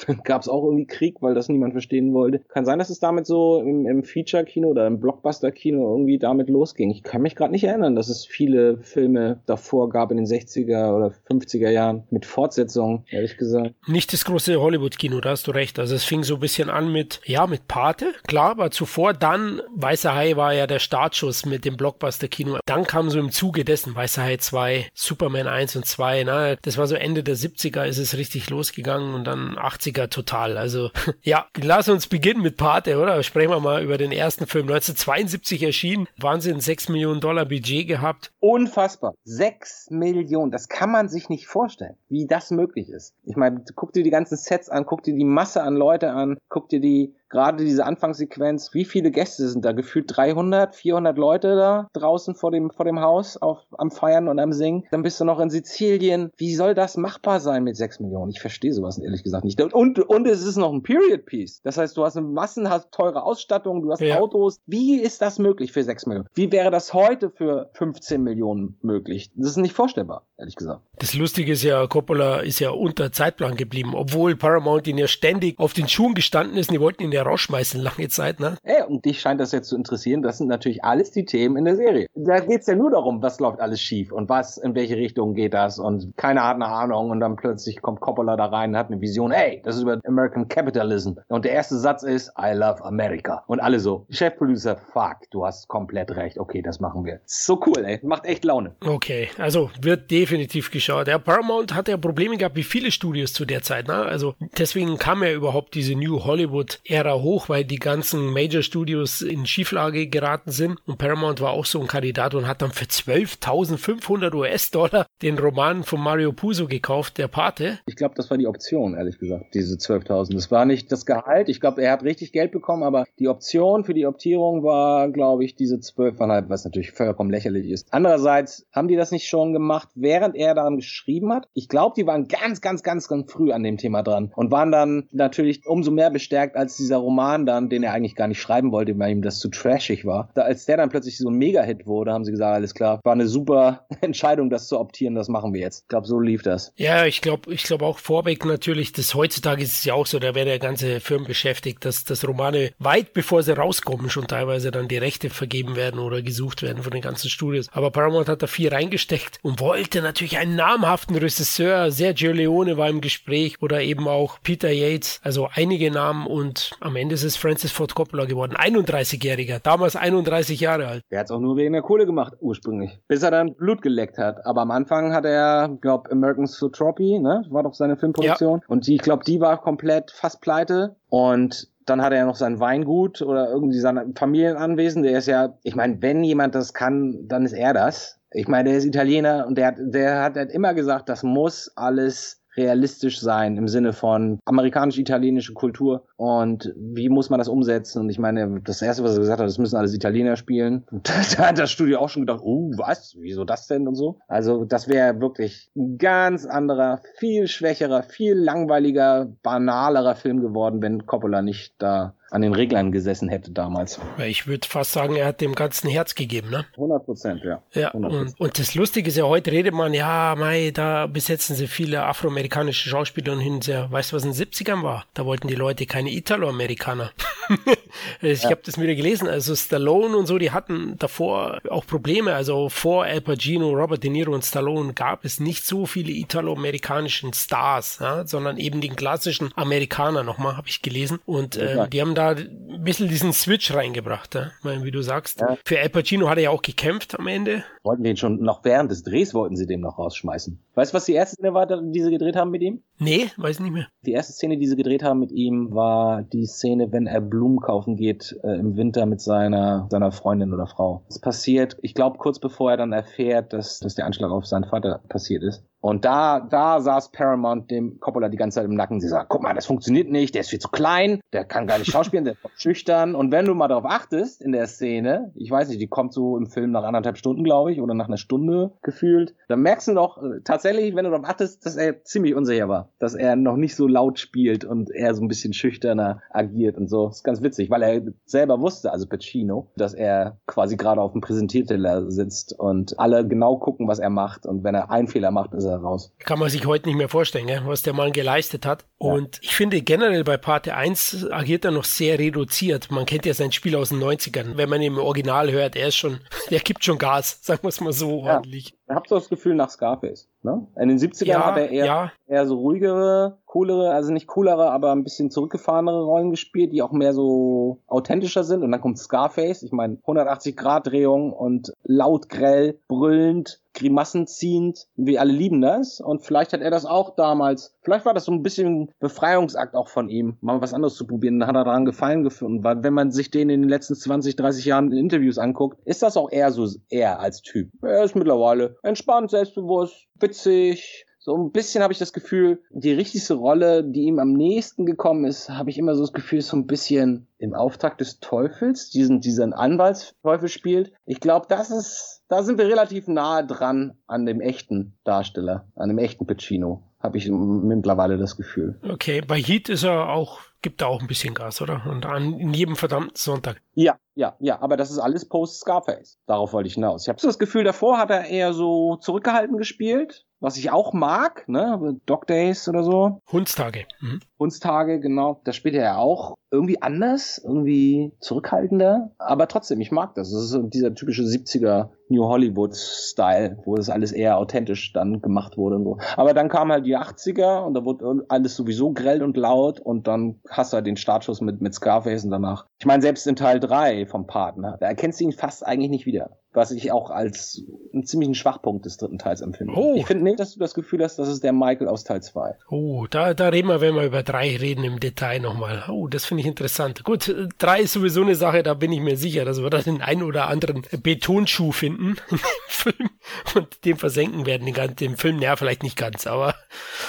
Dann 0.07 0.21
gab 0.23 0.43
es 0.43 0.49
auch 0.49 0.65
irgendwie 0.65 0.87
Krieg, 0.87 1.17
weil 1.21 1.35
das 1.35 1.49
niemand 1.49 1.73
verstehen 1.73 2.13
wollte. 2.15 2.41
Kann 2.49 2.65
sein, 2.69 2.79
dass 2.79 2.91
es 2.91 3.01
damit 3.01 3.27
so 3.27 3.63
im, 3.63 3.87
im 3.87 4.05
Feature-Kino 4.05 4.69
oder 4.69 4.87
im 4.87 5.01
Blockbuster-Kino 5.01 5.91
irgendwie 5.91 6.19
damit 6.19 6.51
losging. 6.51 6.91
Ich 6.91 7.03
kann 7.03 7.23
mich 7.23 7.35
gerade 7.35 7.51
nicht 7.51 7.65
erinnern, 7.65 7.97
dass 7.97 8.11
es 8.11 8.27
viele 8.27 8.79
Filme 8.83 9.41
davor 9.47 9.89
gab 9.89 10.11
in 10.11 10.19
den 10.19 10.27
60er 10.27 10.95
oder 10.95 11.13
50er 11.31 11.71
Jahren 11.71 12.05
mit 12.11 12.27
Fortsetzungen, 12.27 13.05
ehrlich 13.09 13.39
gesagt. 13.39 13.75
Nicht 13.87 14.13
das 14.13 14.27
große 14.27 14.61
Hollywood-Kino, 14.61 15.21
da 15.21 15.31
hast 15.31 15.47
du 15.47 15.53
recht. 15.53 15.79
Also 15.79 15.95
es 15.95 16.05
fing 16.05 16.25
so 16.25 16.35
ein 16.35 16.41
bisschen 16.41 16.69
an 16.69 16.93
mit, 16.93 17.23
ja, 17.25 17.47
mit 17.47 17.69
Pate, 17.69 18.13
klar, 18.27 18.51
aber 18.51 18.71
zuvor 18.71 19.15
dann, 19.15 19.63
Weißer 19.75 20.15
Hai 20.15 20.37
war 20.37 20.53
ja 20.53 20.67
der 20.67 20.79
Startschuss 20.79 21.47
mit 21.47 21.65
dem 21.65 21.79
Blockbuster-Kino. 21.79 22.59
Dann 22.67 22.85
kam 22.85 23.09
so 23.09 23.19
im 23.19 23.31
Zuge 23.31 23.65
dessen 23.65 23.95
Weißer 23.95 24.23
Hai 24.23 24.37
2, 24.37 24.89
Superman 24.93 25.47
1 25.47 25.77
und 25.77 25.87
2, 25.87 26.25
ne? 26.25 26.59
Das 26.61 26.77
war 26.77 26.87
so 26.87 26.97
Ende 26.97 27.23
der 27.23 27.37
70er 27.37 27.87
ist 27.87 27.99
es 27.99 28.19
richtig 28.19 28.51
losgegangen 28.51 29.15
und 29.15 29.25
dann 29.25 29.57
80er 29.57 30.11
total. 30.11 30.59
Also 30.59 30.91
ja, 31.23 31.47
lass 31.57 31.89
uns 31.89 32.09
beginnen 32.09 32.43
mit 32.43 32.58
Pate, 32.59 32.99
oder? 32.99 33.23
Sprechen 33.23 33.51
wir 33.51 33.61
mal 33.61 33.83
über 33.83 33.97
den 33.97 34.13
ersten 34.13 34.47
Film. 34.47 34.65
1972 34.65 35.63
erschienen, 35.63 36.09
Wahnsinn, 36.19 36.61
6 36.61 36.91
Millionen 36.91 37.23
Dollar 37.23 37.47
Budget 37.47 37.89
gehabt. 37.89 38.33
Unfassbar. 38.41 39.15
6 39.25 39.89
Millionen, 39.91 40.51
das 40.51 40.69
kann 40.69 40.91
man 40.91 41.09
sich 41.09 41.31
nicht 41.31 41.47
vorstellen, 41.47 41.97
wie 42.11 42.27
das 42.27 42.51
möglich 42.51 42.91
ist. 42.91 43.15
Ich 43.25 43.37
meine, 43.37 43.65
guck 43.75 43.95
dir 43.95 44.03
die 44.03 44.11
ganzen 44.11 44.37
Sets 44.37 44.69
an, 44.69 44.85
guck 44.85 45.03
dir 45.05 45.15
die 45.15 45.25
Masse 45.25 45.63
an 45.63 45.75
Leute 45.75 46.11
an, 46.11 46.37
guck 46.51 46.69
dir 46.69 46.81
die 46.81 47.15
gerade 47.29 47.65
diese 47.65 47.85
Anfangssequenz, 47.85 48.75
wie 48.75 48.85
viele 48.85 49.11
Gäste 49.11 49.49
sind 49.49 49.65
da? 49.65 49.73
Gefühlt 49.73 50.05
300, 50.09 50.75
400 50.75 51.19
Leute 51.19 51.57
da 51.57 51.89
draußen 51.93 52.35
vor 52.35 52.51
dem, 52.51 52.71
vor 52.71 52.85
dem 52.85 53.01
Haus 53.01 53.37
auf, 53.37 53.67
am 53.77 53.91
Feiern 53.91 54.29
und 54.29 54.39
am 54.39 54.53
Singen. 54.53 54.85
Dann 54.91 55.03
bist 55.03 55.21
du 55.21 55.25
noch 55.25 55.41
in 55.41 55.51
Sizilien. 55.51 56.31
Wie 56.37 56.55
soll 56.55 56.75
das 56.75 56.97
machbar 56.97 57.41
sein 57.41 57.65
mit 57.65 57.77
6 57.77 58.01
Millionen? 58.01 58.31
Ich 58.31 58.41
verstehe 58.41 58.73
sowas 58.73 58.99
ehrlich 58.99 59.23
gesagt 59.23 59.45
nicht. 59.45 59.61
Und, 59.61 59.99
und 59.99 60.27
es 60.27 60.45
ist 60.45 60.57
noch 60.57 60.73
ein 60.73 60.83
Period 60.83 61.27
Piece. 61.27 61.61
Das 61.63 61.79
heißt, 61.79 61.97
du 61.97 62.05
hast 62.05 62.17
eine 62.17 62.27
Massen, 62.27 62.71
hast 62.71 62.93
teure 62.93 63.23
Ausstattung, 63.23 63.83
du 63.83 63.91
hast 63.93 64.01
ja. 64.01 64.19
Autos. 64.19 64.61
Wie 64.67 65.01
ist 65.01 65.23
das 65.23 65.39
möglich 65.39 65.73
für 65.73 65.83
6 65.83 66.07
Millionen? 66.07 66.29
Wie 66.35 66.53
wäre 66.53 66.71
das 66.71 66.95
heute 66.95 67.31
für 67.31 67.71
15 67.75 68.23
Millionen 68.23 68.79
möglich? 68.83 69.33
Das 69.35 69.51
ist 69.51 69.57
nicht 69.57 69.75
vorstellbar, 69.75 70.27
ehrlich 70.39 70.57
gesagt. 70.57 70.83
Das 70.99 71.15
Lustige 71.15 71.53
ist 71.53 71.63
ja, 71.63 71.87
Coppola 71.87 72.41
ist 72.41 72.61
ja 72.61 72.71
unter 72.71 73.13
Zeitplan 73.13 73.57
geblieben, 73.57 73.95
obwohl 73.95 74.37
Paramount 74.37 74.87
ihn 74.87 74.99
ja 74.99 75.09
ständig 75.09 75.59
auf 75.59 75.73
den 75.73 75.89
Schuhen 75.89 76.15
gestanden 76.15 76.57
ist. 76.57 76.71
Die 76.71 76.81
wollten 76.81 77.03
ihn 77.03 77.13
ja 77.13 77.23
rausschmeißen 77.23 77.81
lange 77.81 78.09
Zeit, 78.09 78.41
ne? 78.41 78.57
Ja, 78.65 78.85
und 78.85 79.05
dich 79.05 79.21
scheint 79.21 79.41
das 79.41 79.53
jetzt 79.53 79.69
zu 79.69 79.77
interessieren. 79.77 80.23
Das 80.23 80.39
sind 80.39 80.49
natürlich 80.49 80.85
alles 80.85 81.11
die 81.11 81.25
Themen 81.25 81.57
in 81.57 81.65
der 81.65 81.77
Serie. 81.77 82.07
Da 82.15 82.41
geht's 82.41 82.67
ja 82.67 82.75
nur 82.75 82.91
darum, 82.91 83.23
was 83.23 83.41
läuft 83.41 83.61
alles 83.61 83.81
schief 83.81 84.13
und 84.13 84.29
was, 84.29 84.59
in 84.59 84.75
welche 84.75 84.97
Richtung 84.97 85.35
geht 85.35 85.55
das 85.55 85.79
und 85.79 86.17
keiner 86.17 86.45
hat 86.45 86.57
eine 86.57 86.67
Ahnung 86.67 87.11
und 87.11 87.21
dann 87.21 87.37
plötzlich 87.37 87.83
kommt 87.83 88.01
Coppola 88.01 88.37
da 88.37 88.47
rein 88.47 88.71
und 88.71 88.77
hat 88.77 88.91
eine 88.91 89.01
Vision. 89.01 89.31
Hey, 89.31 89.61
das 89.65 89.77
ist 89.77 89.83
über 89.83 90.01
American 90.05 90.49
Capitalism. 90.49 91.13
Und 91.29 91.45
der 91.45 91.53
erste 91.53 91.77
Satz 91.79 92.03
ist, 92.03 92.33
I 92.41 92.53
love 92.55 92.85
America. 92.85 93.45
Und 93.47 93.61
alle 93.61 93.81
so, 93.81 94.07
Chefproducer, 94.11 94.77
fuck, 94.93 95.31
du 95.31 95.45
hast 95.45 95.69
komplett 95.69 96.11
recht. 96.13 96.39
Okay, 96.39 96.63
das 96.63 96.81
machen 96.81 97.05
wir. 97.05 97.21
So 97.25 97.61
cool, 97.67 97.85
ey. 97.85 98.01
Macht 98.03 98.25
echt 98.25 98.45
Laune. 98.45 98.75
Okay, 98.85 99.29
also 99.39 99.71
wird 99.81 100.11
definitiv 100.11 100.28
geschaut. 100.71 101.07
Der 101.07 101.19
Paramount 101.19 101.75
hatte 101.75 101.93
ja 101.93 101.97
Probleme 101.97 102.37
gehabt, 102.37 102.57
wie 102.57 102.63
viele 102.63 102.91
Studios 102.91 103.33
zu 103.33 103.45
der 103.45 103.63
Zeit, 103.63 103.89
ne? 103.89 103.95
Also 103.95 104.35
deswegen 104.59 104.99
kam 104.99 105.23
ja 105.23 105.33
überhaupt 105.33 105.75
diese 105.75 105.95
New 105.95 106.25
Hollywood-Ära 106.25 107.21
hoch, 107.21 107.49
weil 107.49 107.65
die 107.65 107.79
ganzen 107.79 108.33
Major 108.33 108.63
Studios 108.63 109.23
in 109.23 109.47
Schieflage 109.47 110.07
geraten 110.09 110.51
sind. 110.51 110.79
Und 110.87 110.99
Paramount 110.99 111.41
war 111.41 111.53
auch 111.53 111.65
so 111.65 111.81
ein 111.81 111.87
Kandidat 111.87 112.35
und 112.35 112.47
hat 112.47 112.63
dann 112.63 112.73
für 112.73 112.85
12.500 112.85 114.35
US-Dollar 114.35 115.07
den 115.23 115.39
Roman 115.39 115.83
von 115.83 116.01
Mario 116.01 116.33
Puzo 116.33 116.67
gekauft, 116.67 117.19
der 117.19 117.29
Pate. 117.29 117.79
Ich 117.87 117.97
glaube, 117.97 118.15
das 118.15 118.31
war 118.31 118.39
die 118.39 118.47
Option, 118.47 118.95
ehrlich 118.95 119.19
gesagt, 119.19 119.55
diese 119.55 119.77
12.000. 119.77 120.35
Das 120.35 120.51
war 120.51 120.65
nicht 120.65 120.93
das 120.93 121.07
Gehalt. 121.07 121.49
Ich 121.49 121.61
glaube, 121.61 121.83
er 121.83 121.93
hat 121.93 122.03
richtig 122.03 122.33
Geld 122.33 122.53
bekommen, 122.53 122.83
aber 122.83 123.05
die 123.19 123.29
Option 123.29 123.85
für 123.85 123.95
die 123.95 124.07
Optierung 124.07 124.63
war, 124.63 125.09
glaube 125.11 125.45
ich, 125.45 125.55
diese 125.55 125.77
12,5, 125.77 126.49
was 126.49 126.65
natürlich 126.65 126.93
vollkommen 126.93 127.31
lächerlich 127.31 127.69
ist. 127.71 127.89
Andererseits 127.91 128.67
haben 128.73 128.89
die 128.89 128.97
das 128.97 129.11
nicht 129.11 129.29
schon 129.29 129.53
gemacht, 129.53 129.89
während 130.19 130.35
er 130.35 130.55
daran 130.55 130.77
geschrieben 130.77 131.33
hat. 131.33 131.49
Ich 131.55 131.69
glaube, 131.69 131.95
die 131.97 132.07
waren 132.07 132.27
ganz, 132.27 132.61
ganz, 132.61 132.83
ganz, 132.83 133.07
ganz 133.07 133.31
früh 133.31 133.53
an 133.53 133.63
dem 133.63 133.77
Thema 133.77 134.03
dran 134.03 134.33
und 134.35 134.51
waren 134.51 134.73
dann 134.73 135.09
natürlich 135.13 135.65
umso 135.67 135.91
mehr 135.93 136.11
bestärkt, 136.11 136.57
als 136.57 136.77
dieser 136.77 136.97
Roman 136.97 137.47
dann, 137.47 137.69
den 137.69 137.85
er 137.85 137.93
eigentlich 137.93 138.17
gar 138.17 138.27
nicht 138.27 138.41
schreiben 138.41 138.73
wollte, 138.73 138.99
weil 138.99 139.13
ihm 139.13 139.23
das 139.23 139.39
zu 139.39 139.49
trashig 139.49 140.05
war. 140.05 140.31
Da, 140.35 140.43
als 140.43 140.67
der 140.67 140.77
dann 140.77 140.89
plötzlich 140.89 141.19
so 141.19 141.29
ein 141.29 141.37
Mega-Hit 141.37 141.87
wurde, 141.87 142.13
haben 142.13 142.25
sie 142.25 142.33
gesagt, 142.33 142.55
alles 142.55 142.75
klar, 142.75 143.01
war 143.05 143.13
eine 143.13 143.29
super 143.29 143.87
Entscheidung, 144.01 144.51
das 144.51 144.67
zu 144.67 144.81
optieren, 144.81 145.15
das 145.15 145.29
machen 145.29 145.55
wir 145.55 145.61
jetzt. 145.61 145.83
Ich 145.83 145.89
glaube, 145.89 146.07
so 146.07 146.19
lief 146.19 146.43
das. 146.43 146.73
Ja, 146.77 147.07
ich 147.07 147.21
glaube, 147.21 147.53
ich 147.53 147.63
glaube 147.63 147.87
auch 147.87 147.99
Vorweg 147.99 148.45
natürlich, 148.45 148.93
das 148.93 149.15
heutzutage 149.15 149.63
ist 149.63 149.73
es 149.73 149.85
ja 149.85 149.95
auch 149.95 150.07
so, 150.07 150.19
da 150.19 150.35
wäre 150.35 150.47
der 150.47 150.59
ganze 150.59 150.99
Firmen 150.99 151.29
beschäftigt, 151.29 151.85
dass, 151.85 152.05
dass 152.05 152.27
Romane 152.27 152.73
weit 152.79 153.13
bevor 153.13 153.43
sie 153.45 153.57
rauskommen, 153.57 154.11
schon 154.11 154.27
teilweise 154.27 154.73
dann 154.73 154.89
die 154.89 154.99
Rechte 154.99 155.31
vergeben 155.31 155.77
werden 155.77 156.01
oder 156.01 156.23
gesucht 156.23 156.63
werden 156.63 156.83
von 156.83 156.93
den 156.93 157.03
ganzen 157.03 157.31
Studios. 157.31 157.69
Aber 157.71 157.91
Paramount 157.91 158.29
hat 158.29 158.43
da 158.43 158.49
viel 158.49 158.69
reingesteckt 158.69 159.39
und 159.43 159.61
wollte 159.61 160.03
natürlich 160.09 160.39
einen 160.39 160.57
namhaften 160.57 161.17
Regisseur. 161.17 161.91
Sergio 161.91 162.33
Leone 162.33 162.77
war 162.77 162.89
im 162.89 163.01
Gespräch 163.01 163.61
oder 163.61 163.83
eben 163.83 164.09
auch 164.09 164.39
Peter 164.43 164.71
Yates. 164.71 165.21
Also 165.23 165.49
einige 165.53 165.91
Namen 165.91 166.27
und 166.27 166.73
am 166.81 166.97
Ende 166.97 167.15
ist 167.15 167.25
es 167.25 167.37
Francis 167.37 167.73
Ford 167.73 167.95
Coppola 167.95 168.25
geworden. 168.25 168.55
31-Jähriger, 168.57 169.61
damals 169.63 169.97
31 169.97 170.61
Jahre 170.61 170.87
alt. 170.87 171.05
Der 171.11 171.21
hat 171.21 171.27
es 171.27 171.31
auch 171.31 171.41
nur 171.41 171.57
wegen 171.57 171.75
der 171.75 171.83
Kohle 171.83 172.07
gemacht, 172.07 172.35
ursprünglich. 172.41 172.99
Bis 173.07 173.23
er 173.23 173.31
dann 173.31 173.55
Blut 173.55 173.83
geleckt 173.83 174.17
hat. 174.19 174.47
Aber 174.47 174.63
am 174.63 174.71
Anfang 174.71 175.13
hat 175.13 175.27
er, 175.27 175.77
glaub, 175.81 176.11
American 176.11 176.47
Zootropy, 176.47 177.19
ne? 177.19 177.45
War 177.51 177.63
doch 177.63 177.75
seine 177.75 177.97
Filmproduktion. 177.97 178.61
Ja. 178.61 178.67
Und 178.69 178.87
die, 178.87 178.95
ich 178.95 179.03
glaube, 179.03 179.25
die 179.25 179.41
war 179.41 179.61
komplett 179.61 180.11
fast 180.11 180.41
pleite. 180.41 180.97
Und 181.11 181.69
dann 181.85 182.03
hat 182.03 182.13
er 182.13 182.19
ja 182.19 182.27
noch 182.27 182.37
sein 182.37 182.61
Weingut 182.61 183.23
oder 183.23 183.51
irgendwie 183.51 183.79
sein 183.79 184.15
Familienanwesen. 184.15 185.03
Der 185.03 185.19
ist 185.19 185.27
ja, 185.27 185.55
ich 185.63 185.75
meine, 185.75 186.01
wenn 186.01 186.25
jemand 186.25 186.55
das 186.55 186.75
kann, 186.75 187.29
dann 187.29 187.45
ist 187.45 187.53
er 187.53 187.73
das. 187.73 188.18
Ich 188.33 188.49
meine, 188.49 188.71
der 188.71 188.79
ist 188.79 188.85
Italiener 188.85 189.47
und 189.47 189.57
der, 189.57 189.73
der 189.73 190.23
hat 190.23 190.37
halt 190.37 190.53
immer 190.53 190.75
gesagt, 190.75 191.09
das 191.09 191.23
muss 191.23 191.73
alles 191.77 192.43
realistisch 192.59 193.21
sein 193.21 193.57
im 193.57 193.69
Sinne 193.69 193.93
von 193.93 194.41
amerikanisch-italienische 194.45 195.55
Kultur 195.55 196.05
und 196.17 196.75
wie 196.77 197.09
muss 197.09 197.31
man 197.31 197.39
das 197.39 197.49
umsetzen? 197.49 198.01
Und 198.01 198.11
ich 198.11 198.19
meine, 198.19 198.61
das 198.63 198.83
erste, 198.83 199.05
was 199.05 199.13
er 199.13 199.21
gesagt 199.21 199.41
hat, 199.41 199.47
das 199.47 199.59
müssen 199.59 199.77
alles 199.77 199.95
Italiener 199.95 200.37
spielen. 200.37 200.85
Da 201.39 201.49
hat 201.49 201.59
das 201.59 201.71
Studio 201.71 202.01
auch 202.01 202.09
schon 202.09 202.27
gedacht, 202.27 202.41
oh, 202.43 202.73
was? 202.77 203.17
Wieso 203.19 203.45
das 203.45 203.67
denn 203.69 203.87
und 203.87 203.95
so? 203.95 204.19
Also, 204.27 204.65
das 204.65 204.89
wäre 204.89 205.21
wirklich 205.21 205.71
ein 205.77 205.99
ganz 205.99 206.45
anderer, 206.47 207.01
viel 207.17 207.47
schwächerer, 207.47 208.03
viel 208.03 208.35
langweiliger, 208.35 209.33
banalerer 209.43 210.17
Film 210.17 210.41
geworden, 210.41 210.83
wenn 210.83 211.07
Coppola 211.07 211.43
nicht 211.43 211.75
da 211.79 212.15
an 212.31 212.43
den 212.43 212.55
Reglern 212.55 212.93
gesessen 212.93 213.29
hätte 213.29 213.51
damals. 213.51 213.99
Ich 214.19 214.47
würde 214.47 214.69
fast 214.69 214.93
sagen, 214.93 215.17
er 215.17 215.27
hat 215.27 215.41
dem 215.41 215.55
ganzen 215.55 215.89
Herz 215.89 216.15
gegeben, 216.15 216.51
ne? 216.51 216.67
100 216.75 217.05
Prozent, 217.05 217.43
ja. 217.43 217.63
Ja, 217.73 217.95
100%. 217.95 217.95
Und, 217.95 218.41
und 218.41 218.59
das 218.59 218.75
Lustige 218.75 219.09
ist 219.09 219.17
ja, 219.17 219.25
heute 219.25 219.51
redet 219.51 219.73
man, 219.73 219.95
ja, 219.95 220.35
mei, 220.37 220.71
da 220.73 221.07
besetzen 221.07 221.57
sie 221.57 221.67
viele 221.67 222.05
afroamerikanische 222.05 222.89
Schauspieler 222.89 223.33
und 223.33 223.41
hin, 223.41 223.61
weißt 223.61 224.13
du, 224.13 224.17
was 224.17 224.25
in 224.25 224.33
den 224.33 224.47
70ern 224.47 224.83
war? 224.83 225.07
Da 225.15 225.25
wollten 225.25 225.49
die 225.49 225.55
Leute 225.55 225.87
keine 225.87 226.11
Italo-Amerikaner. 226.11 227.13
ich 228.21 228.43
ja. 228.43 228.51
habe 228.51 228.61
das 228.65 228.79
wieder 228.79 228.95
gelesen, 228.95 229.27
also 229.27 229.55
Stallone 229.55 230.17
und 230.17 230.27
so, 230.27 230.37
die 230.37 230.51
hatten 230.51 230.97
davor 230.99 231.61
auch 231.71 231.87
Probleme, 231.87 232.35
also 232.35 232.69
vor 232.69 233.05
Al 233.05 233.23
Pacino, 233.23 233.71
Robert 233.71 234.03
De 234.03 234.11
Niro 234.11 234.35
und 234.35 234.45
Stallone 234.45 234.93
gab 234.93 235.25
es 235.25 235.41
nicht 235.41 235.67
so 235.67 235.87
viele 235.87 236.13
italo-amerikanischen 236.13 237.33
Stars, 237.33 237.99
ja, 238.01 238.27
sondern 238.27 238.59
eben 238.59 238.83
den 238.83 238.97
klassischen 238.97 239.51
Amerikaner 239.57 240.23
nochmal, 240.23 240.59
habe 240.59 240.69
ich 240.69 240.83
gelesen. 240.83 241.21
Und 241.25 241.57
äh, 241.57 241.89
die 241.89 242.03
haben 242.03 242.15
da 242.19 242.31
ein 242.31 242.83
bisschen 242.83 243.09
diesen 243.09 243.33
Switch 243.33 243.73
reingebracht, 243.73 244.35
ja? 244.35 244.49
Ich 244.59 244.65
meine, 244.65 244.85
wie 244.85 244.91
du 244.91 245.03
sagst. 245.03 245.41
Ja. 245.41 245.57
Für 245.65 245.79
Al 245.79 245.89
Pacino 245.89 246.29
hat 246.29 246.39
er 246.39 246.45
ja 246.45 246.51
auch 246.51 246.63
gekämpft 246.63 247.19
am 247.19 247.27
Ende. 247.29 247.65
Wollten 247.85 248.03
den 248.03 248.17
schon 248.17 248.43
noch 248.43 248.65
während 248.65 248.91
des 248.91 249.05
Drehs 249.05 249.35
wollten 249.35 249.57
sie 249.57 249.67
den 249.67 249.81
noch 249.81 249.99
rausschmeißen. 249.99 250.59
Weißt 250.75 250.93
du, 250.93 250.97
was 250.97 251.05
die 251.05 251.15
erste 251.15 251.37
Szene 251.37 251.55
war, 251.55 251.67
die 251.67 252.03
sie 252.03 252.11
gedreht 252.11 252.37
haben 252.37 252.51
mit 252.51 252.63
ihm? 252.63 252.83
Nee, 252.99 253.31
weiß 253.37 253.61
nicht 253.61 253.73
mehr. 253.73 253.87
Die 254.05 254.13
erste 254.13 254.33
Szene, 254.33 254.59
die 254.59 254.67
sie 254.67 254.77
gedreht 254.77 255.03
haben 255.03 255.21
mit 255.21 255.33
ihm, 255.33 255.73
war 255.73 256.23
die 256.23 256.47
Szene, 256.47 256.93
wenn 256.93 257.07
er 257.07 257.21
Blumen 257.21 257.61
kaufen 257.61 257.97
geht 257.97 258.37
äh, 258.43 258.59
im 258.59 258.77
Winter 258.77 259.07
mit 259.07 259.21
seiner, 259.21 259.87
seiner 259.91 260.13
Freundin 260.13 260.53
oder 260.53 260.67
Frau. 260.67 261.05
Das 261.09 261.21
passiert, 261.21 261.77
ich 261.83 261.95
glaube, 261.95 262.19
kurz 262.19 262.39
bevor 262.39 262.73
er 262.73 262.77
dann 262.77 262.93
erfährt, 262.93 263.53
dass, 263.53 263.79
dass 263.79 263.95
der 263.95 264.07
Anschlag 264.07 264.31
auf 264.31 264.47
seinen 264.47 264.65
Vater 264.65 265.01
passiert 265.09 265.43
ist. 265.43 265.65
Und 265.81 266.05
da, 266.05 266.41
da 266.41 266.81
saß 266.81 267.13
Paramount 267.13 267.71
dem 267.71 268.01
Coppola 268.01 268.29
die 268.29 268.37
ganze 268.37 268.57
Zeit 268.57 268.65
im 268.65 268.75
Nacken. 268.75 269.01
Sie 269.01 269.09
sagt, 269.09 269.29
guck 269.29 269.43
mal, 269.43 269.55
das 269.55 269.67
funktioniert 269.67 270.11
nicht, 270.11 270.35
der 270.35 270.41
ist 270.41 270.51
viel 270.51 270.59
zu 270.59 270.69
klein, 270.69 271.21
der 271.33 271.45
kann 271.45 271.67
gar 271.67 271.79
nicht 271.79 271.91
schauspielen, 271.91 272.25
der 272.25 272.35
ist 272.35 272.63
schüchtern. 272.63 273.15
Und 273.15 273.31
wenn 273.31 273.45
du 273.45 273.55
mal 273.55 273.69
darauf 273.69 273.85
achtest 273.85 274.43
in 274.43 274.53
der 274.53 274.67
Szene, 274.67 275.33
ich 275.37 275.51
weiß 275.51 275.69
nicht, 275.69 275.81
die 275.81 275.87
kommt 275.87 276.13
so 276.13 276.37
im 276.37 276.47
Film 276.47 276.73
nach 276.73 276.83
anderthalb 276.83 277.17
Stunden, 277.17 277.45
glaube 277.45 277.73
ich, 277.73 277.81
oder 277.81 277.95
nach 277.95 278.09
einer 278.09 278.17
Stunde 278.17 278.73
gefühlt, 278.83 279.35
dann 279.49 279.61
merkst 279.61 279.89
du 279.89 279.95
doch 279.95 280.23
äh, 280.23 280.41
tatsächlich, 280.43 280.97
wenn 280.97 281.05
du 281.05 281.11
darauf 281.11 281.27
achtest, 281.27 281.65
dass 281.65 281.77
er 281.77 282.03
ziemlich 282.03 282.35
unsicher 282.35 282.69
war, 282.69 282.91
dass 282.99 283.15
er 283.15 283.37
noch 283.37 283.57
nicht 283.57 283.77
so 283.77 283.87
laut 283.87 284.19
spielt 284.19 284.65
und 284.65 284.91
er 284.91 285.15
so 285.15 285.23
ein 285.23 285.29
bisschen 285.29 285.53
schüchterner 285.53 286.23
agiert 286.31 286.77
und 286.77 286.89
so. 286.89 287.07
Das 287.07 287.19
ist 287.19 287.25
ganz 287.25 287.43
witzig, 287.43 287.71
weil 287.71 287.83
er 287.83 288.03
selber 288.25 288.61
wusste, 288.61 288.93
also 288.93 289.07
Pacino, 289.07 289.71
dass 289.77 289.95
er 289.95 290.39
quasi 290.47 290.77
gerade 290.77 291.01
auf 291.01 291.13
dem 291.13 291.21
Präsentierteller 291.21 292.11
sitzt 292.11 292.59
und 292.59 292.99
alle 292.99 293.27
genau 293.27 293.59
gucken, 293.59 293.87
was 293.87 294.01
er 294.01 294.11
macht. 294.11 294.45
Und 294.45 294.65
wenn 294.65 294.75
er 294.75 294.91
einen 294.91 295.07
Fehler 295.07 295.31
macht, 295.31 295.55
ist 295.55 295.68
er 295.69 295.79
raus. 295.79 296.13
Kann 296.19 296.39
man 296.39 296.51
sich 296.51 296.67
heute 296.67 296.89
nicht 296.89 296.97
mehr 296.97 297.09
vorstellen, 297.09 297.67
was 297.67 297.83
der 297.83 297.93
Mann 297.93 298.13
geleistet 298.13 298.67
hat. 298.67 298.85
Ja. 299.01 299.13
Und 299.13 299.39
ich 299.43 299.55
finde 299.55 299.81
generell 299.83 300.25
bei 300.25 300.37
Parte 300.37 300.75
1 300.75 301.31
agiert 301.31 301.65
er 301.65 301.71
noch 301.71 301.85
sehr 301.85 302.19
reduziert. 302.19 302.91
Man 302.91 303.07
kennt 303.07 303.27
ja 303.27 303.35
sein 303.35 303.53
Spiel 303.53 303.77
aus 303.77 303.91
den 303.91 304.03
90ern. 304.03 304.57
Wenn 304.57 304.69
man 304.69 304.81
ihn 304.81 304.95
im 304.95 304.99
Original 304.99 305.53
hört, 305.53 305.77
er 305.77 305.89
ist 305.89 305.97
schon, 305.97 306.21
der 306.51 306.61
gibt 306.61 306.85
schon 306.85 306.99
Gas, 306.99 307.39
sagen 307.43 307.63
wir 307.63 307.69
es 307.69 307.81
mal 307.81 307.93
so 307.93 308.25
ja. 308.25 308.35
ordentlich. 308.35 308.75
Ich 308.89 308.95
habe 308.95 309.09
so 309.09 309.17
das 309.17 309.29
Gefühl 309.29 309.55
nach 309.55 309.71
Scarface. 309.71 310.29
Ne? 310.43 310.67
In 310.77 310.89
den 310.89 310.99
70ern 310.99 311.27
ja, 311.27 311.47
hat 311.47 311.59
er 311.59 311.71
eher, 311.71 311.85
ja. 311.85 312.13
eher 312.27 312.47
so 312.47 312.57
ruhigere, 312.57 313.39
coolere, 313.45 313.91
also 313.91 314.13
nicht 314.13 314.27
coolere, 314.27 314.71
aber 314.71 314.93
ein 314.93 315.05
bisschen 315.05 315.31
zurückgefahrenere 315.31 316.05
Rollen 316.05 316.31
gespielt, 316.31 316.73
die 316.73 316.83
auch 316.83 316.93
mehr 316.93 317.13
so 317.13 317.83
authentischer 317.87 318.45
sind. 318.45 318.63
Und 318.63 318.73
dann 318.73 318.81
kommt 318.81 318.99
Scarface, 318.99 319.63
ich 319.63 319.73
meine 319.73 319.99
180 320.03 320.57
Grad 320.57 320.87
Drehung 320.87 321.33
und 321.33 321.73
laut 321.85 322.29
grell, 322.29 322.79
brüllend, 322.89 323.61
Grimassen 323.79 324.27
ziehend. 324.27 324.87
Wir 324.97 325.21
alle 325.21 325.33
lieben 325.33 325.61
das. 325.61 326.01
Und 326.01 326.23
vielleicht 326.23 326.53
hat 326.53 326.61
er 326.61 326.71
das 326.71 326.85
auch 326.85 327.15
damals. 327.15 327.77
Vielleicht 327.83 328.05
war 328.05 328.15
das 328.15 328.25
so 328.25 328.33
ein 328.33 328.43
bisschen 328.43 328.91
Befreiungsakt 328.99 329.75
auch 329.75 329.89
von 329.89 330.09
ihm, 330.09 330.37
mal 330.41 330.61
was 330.61 330.75
anderes 330.75 330.95
zu 330.95 331.07
probieren. 331.07 331.39
Dann 331.39 331.49
hat 331.49 331.57
er 331.57 331.65
daran 331.65 331.85
Gefallen 331.85 332.25
gefunden. 332.25 332.65
Weil 332.65 332.83
wenn 332.83 332.95
man 332.95 333.13
sich 333.13 333.31
den 333.31 333.51
in 333.51 333.63
den 333.63 333.69
letzten 333.69 333.95
20, 333.95 334.37
30 334.37 334.65
Jahren 334.65 334.91
in 334.91 334.99
Interviews 334.99 335.39
anguckt, 335.39 335.79
ist 335.85 336.03
das 336.03 336.17
auch 336.17 336.31
eher 336.31 336.51
so 336.51 336.69
er 336.91 337.21
als 337.21 337.43
Typ. 337.43 337.71
Er 337.83 338.03
ist 338.03 338.17
mittlerweile 338.17 338.77
entspannt, 338.83 339.31
selbstbewusst, 339.31 340.07
witzig, 340.21 341.07
so 341.29 341.37
ein 341.37 341.53
bisschen 341.53 341.83
habe 341.83 341.93
ich 341.93 341.99
das 341.99 342.15
Gefühl, 342.15 342.63
die 342.71 342.93
richtigste 342.93 343.35
Rolle, 343.35 343.85
die 343.85 344.05
ihm 344.05 344.19
am 344.19 344.33
nächsten 344.33 344.87
gekommen 344.87 345.27
ist, 345.27 345.51
habe 345.51 345.69
ich 345.69 345.77
immer 345.77 345.95
so 345.95 346.01
das 346.01 346.15
Gefühl, 346.15 346.41
so 346.41 346.57
ein 346.57 346.67
bisschen 346.67 347.27
im 347.37 347.55
Auftrag 347.55 347.99
des 347.99 348.21
Teufels, 348.21 348.89
diesen, 348.89 349.21
diesen 349.21 349.53
Anwaltsteufel 349.53 350.49
spielt. 350.49 350.93
Ich 351.05 351.21
glaube, 351.21 351.45
das 351.49 351.71
ist, 351.71 352.25
da 352.29 352.43
sind 352.43 352.57
wir 352.57 352.67
relativ 352.67 353.09
nahe 353.09 353.45
dran 353.45 353.99
an 354.07 354.25
dem 354.25 354.41
echten 354.41 354.97
Darsteller, 355.05 355.67
an 355.75 355.89
dem 355.91 355.99
echten 355.99 356.27
Pacino, 356.27 356.85
habe 356.99 357.19
ich 357.19 357.29
mittlerweile 357.29 358.17
das 358.17 358.37
Gefühl. 358.37 358.81
Okay, 358.89 359.21
bei 359.21 359.39
Heat 359.39 359.69
ist 359.69 359.83
er 359.83 360.09
auch 360.09 360.41
gibt 360.63 360.81
da 360.81 360.87
auch 360.87 361.01
ein 361.01 361.07
bisschen 361.07 361.35
Gas, 361.35 361.61
oder? 361.61 361.83
Und 361.89 362.07
an 362.07 362.39
in 362.39 362.53
jedem 362.53 362.77
verdammten 362.77 363.17
Sonntag. 363.17 363.61
Ja, 363.75 363.99
ja, 364.15 364.37
ja, 364.41 364.61
aber 364.61 364.77
das 364.77 364.91
ist 364.91 364.99
alles 364.99 365.29
post 365.29 365.61
Scarface. 365.61 366.19
Darauf 366.27 366.53
wollte 366.53 366.69
ich 366.69 366.75
hinaus. 366.75 367.03
Ich 367.03 367.09
habe 367.09 367.21
so 367.21 367.29
das 367.29 367.39
Gefühl, 367.39 367.65
davor 367.65 367.99
hat 367.99 368.11
er 368.11 368.27
eher 368.27 368.53
so 368.53 368.97
zurückgehalten 368.97 369.57
gespielt, 369.57 370.27
was 370.41 370.57
ich 370.57 370.71
auch 370.71 370.93
mag, 370.93 371.49
ne? 371.49 371.99
Dog 372.07 372.27
Days 372.27 372.69
oder 372.69 372.83
so. 372.83 373.21
Hundstage. 373.31 373.87
Mhm. 374.01 374.21
Hundstage, 374.39 375.01
genau. 375.01 375.41
Da 375.45 375.53
spielt 375.53 375.75
er 375.75 375.85
ja 375.85 375.97
auch 375.97 376.35
irgendwie 376.51 376.81
anders, 376.83 377.41
irgendwie 377.43 378.13
zurückhaltender. 378.21 379.13
Aber 379.19 379.49
trotzdem, 379.49 379.81
ich 379.81 379.93
mag 379.93 380.15
das. 380.15 380.31
Das 380.31 380.43
ist 380.43 380.51
so 380.51 380.63
dieser 380.63 380.95
typische 380.95 381.23
70er 381.23 381.91
New 382.09 382.25
Hollywood-Style, 382.25 383.59
wo 383.65 383.77
das 383.77 383.91
alles 383.91 384.13
eher 384.13 384.39
authentisch 384.39 384.93
dann 384.93 385.21
gemacht 385.21 385.57
wurde 385.57 385.77
und 385.77 385.85
so. 385.85 385.99
Aber 386.17 386.35
dann 386.35 386.49
kam 386.49 386.73
halt 386.73 386.87
die 386.87 386.97
80er 386.97 387.65
und 387.65 387.75
da 387.75 387.85
wurde 387.85 388.25
alles 388.29 388.57
sowieso 388.57 388.93
grell 388.93 389.23
und 389.23 389.37
laut 389.37 389.81
und 389.81 390.07
dann 390.07 390.41
hast 390.49 390.73
du 390.73 390.77
halt 390.77 390.87
den 390.87 390.97
Startschuss 390.97 391.41
mit, 391.41 391.61
mit 391.61 391.75
Scarface 391.75 392.25
und 392.25 392.31
danach. 392.31 392.67
Ich 392.79 392.87
meine, 392.87 393.03
selbst 393.03 393.27
in 393.27 393.37
Teil 393.37 393.61
3 393.61 394.07
vom 394.07 394.27
Partner, 394.27 394.77
da 394.81 394.87
erkennst 394.87 395.21
du 395.21 395.25
ihn 395.25 395.33
fast 395.33 395.67
eigentlich 395.67 395.91
nicht 395.91 396.07
wieder 396.07 396.39
was 396.53 396.71
ich 396.71 396.93
auch 396.93 397.11
als 397.11 397.63
einen 397.93 398.05
ziemlichen 398.05 398.35
Schwachpunkt 398.35 398.87
des 398.87 398.97
dritten 398.97 399.19
Teils 399.19 399.43
empfinde. 399.43 399.75
Oh. 399.77 399.95
Ich 399.97 400.07
finde 400.07 400.25
nicht, 400.25 400.41
dass 400.41 400.55
du 400.55 400.61
das 400.61 400.75
Gefühl 400.75 401.03
hast, 401.05 401.19
das 401.19 401.29
ist 401.29 401.45
der 401.45 401.53
Michael 401.53 401.89
aus 401.89 402.05
Teil 402.05 402.23
2. 402.23 402.57
Oh, 402.71 403.07
da, 403.11 403.35
da 403.35 403.49
reden 403.49 403.69
wir, 403.69 403.81
wenn 403.81 403.95
wir 403.95 404.05
über 404.05 404.23
drei 404.23 404.57
reden, 404.57 404.83
im 404.85 404.99
Detail 404.99 405.41
nochmal. 405.41 405.85
Oh, 405.89 406.09
das 406.09 406.25
finde 406.25 406.41
ich 406.41 406.47
interessant. 406.47 407.05
Gut, 407.05 407.35
drei 407.59 407.83
ist 407.83 407.93
sowieso 407.93 408.23
eine 408.23 408.35
Sache, 408.35 408.63
da 408.63 408.75
bin 408.75 408.93
ich 408.93 409.01
mir 409.01 409.17
sicher, 409.17 409.45
dass 409.45 409.63
wir 409.63 409.69
da 409.69 409.79
den 409.79 410.01
einen 410.01 410.23
oder 410.23 410.49
anderen 410.49 410.83
Betonschuh 411.03 411.73
finden 411.73 412.17
im 412.31 412.39
Film 412.69 413.11
und 413.55 413.85
den 413.85 413.97
versenken 413.97 414.47
werden, 414.47 414.65
den, 414.65 414.75
ganzen, 414.75 414.97
den 414.97 415.17
Film. 415.17 415.41
Ja, 415.41 415.57
vielleicht 415.57 415.83
nicht 415.83 415.97
ganz, 415.97 416.27
aber 416.27 416.55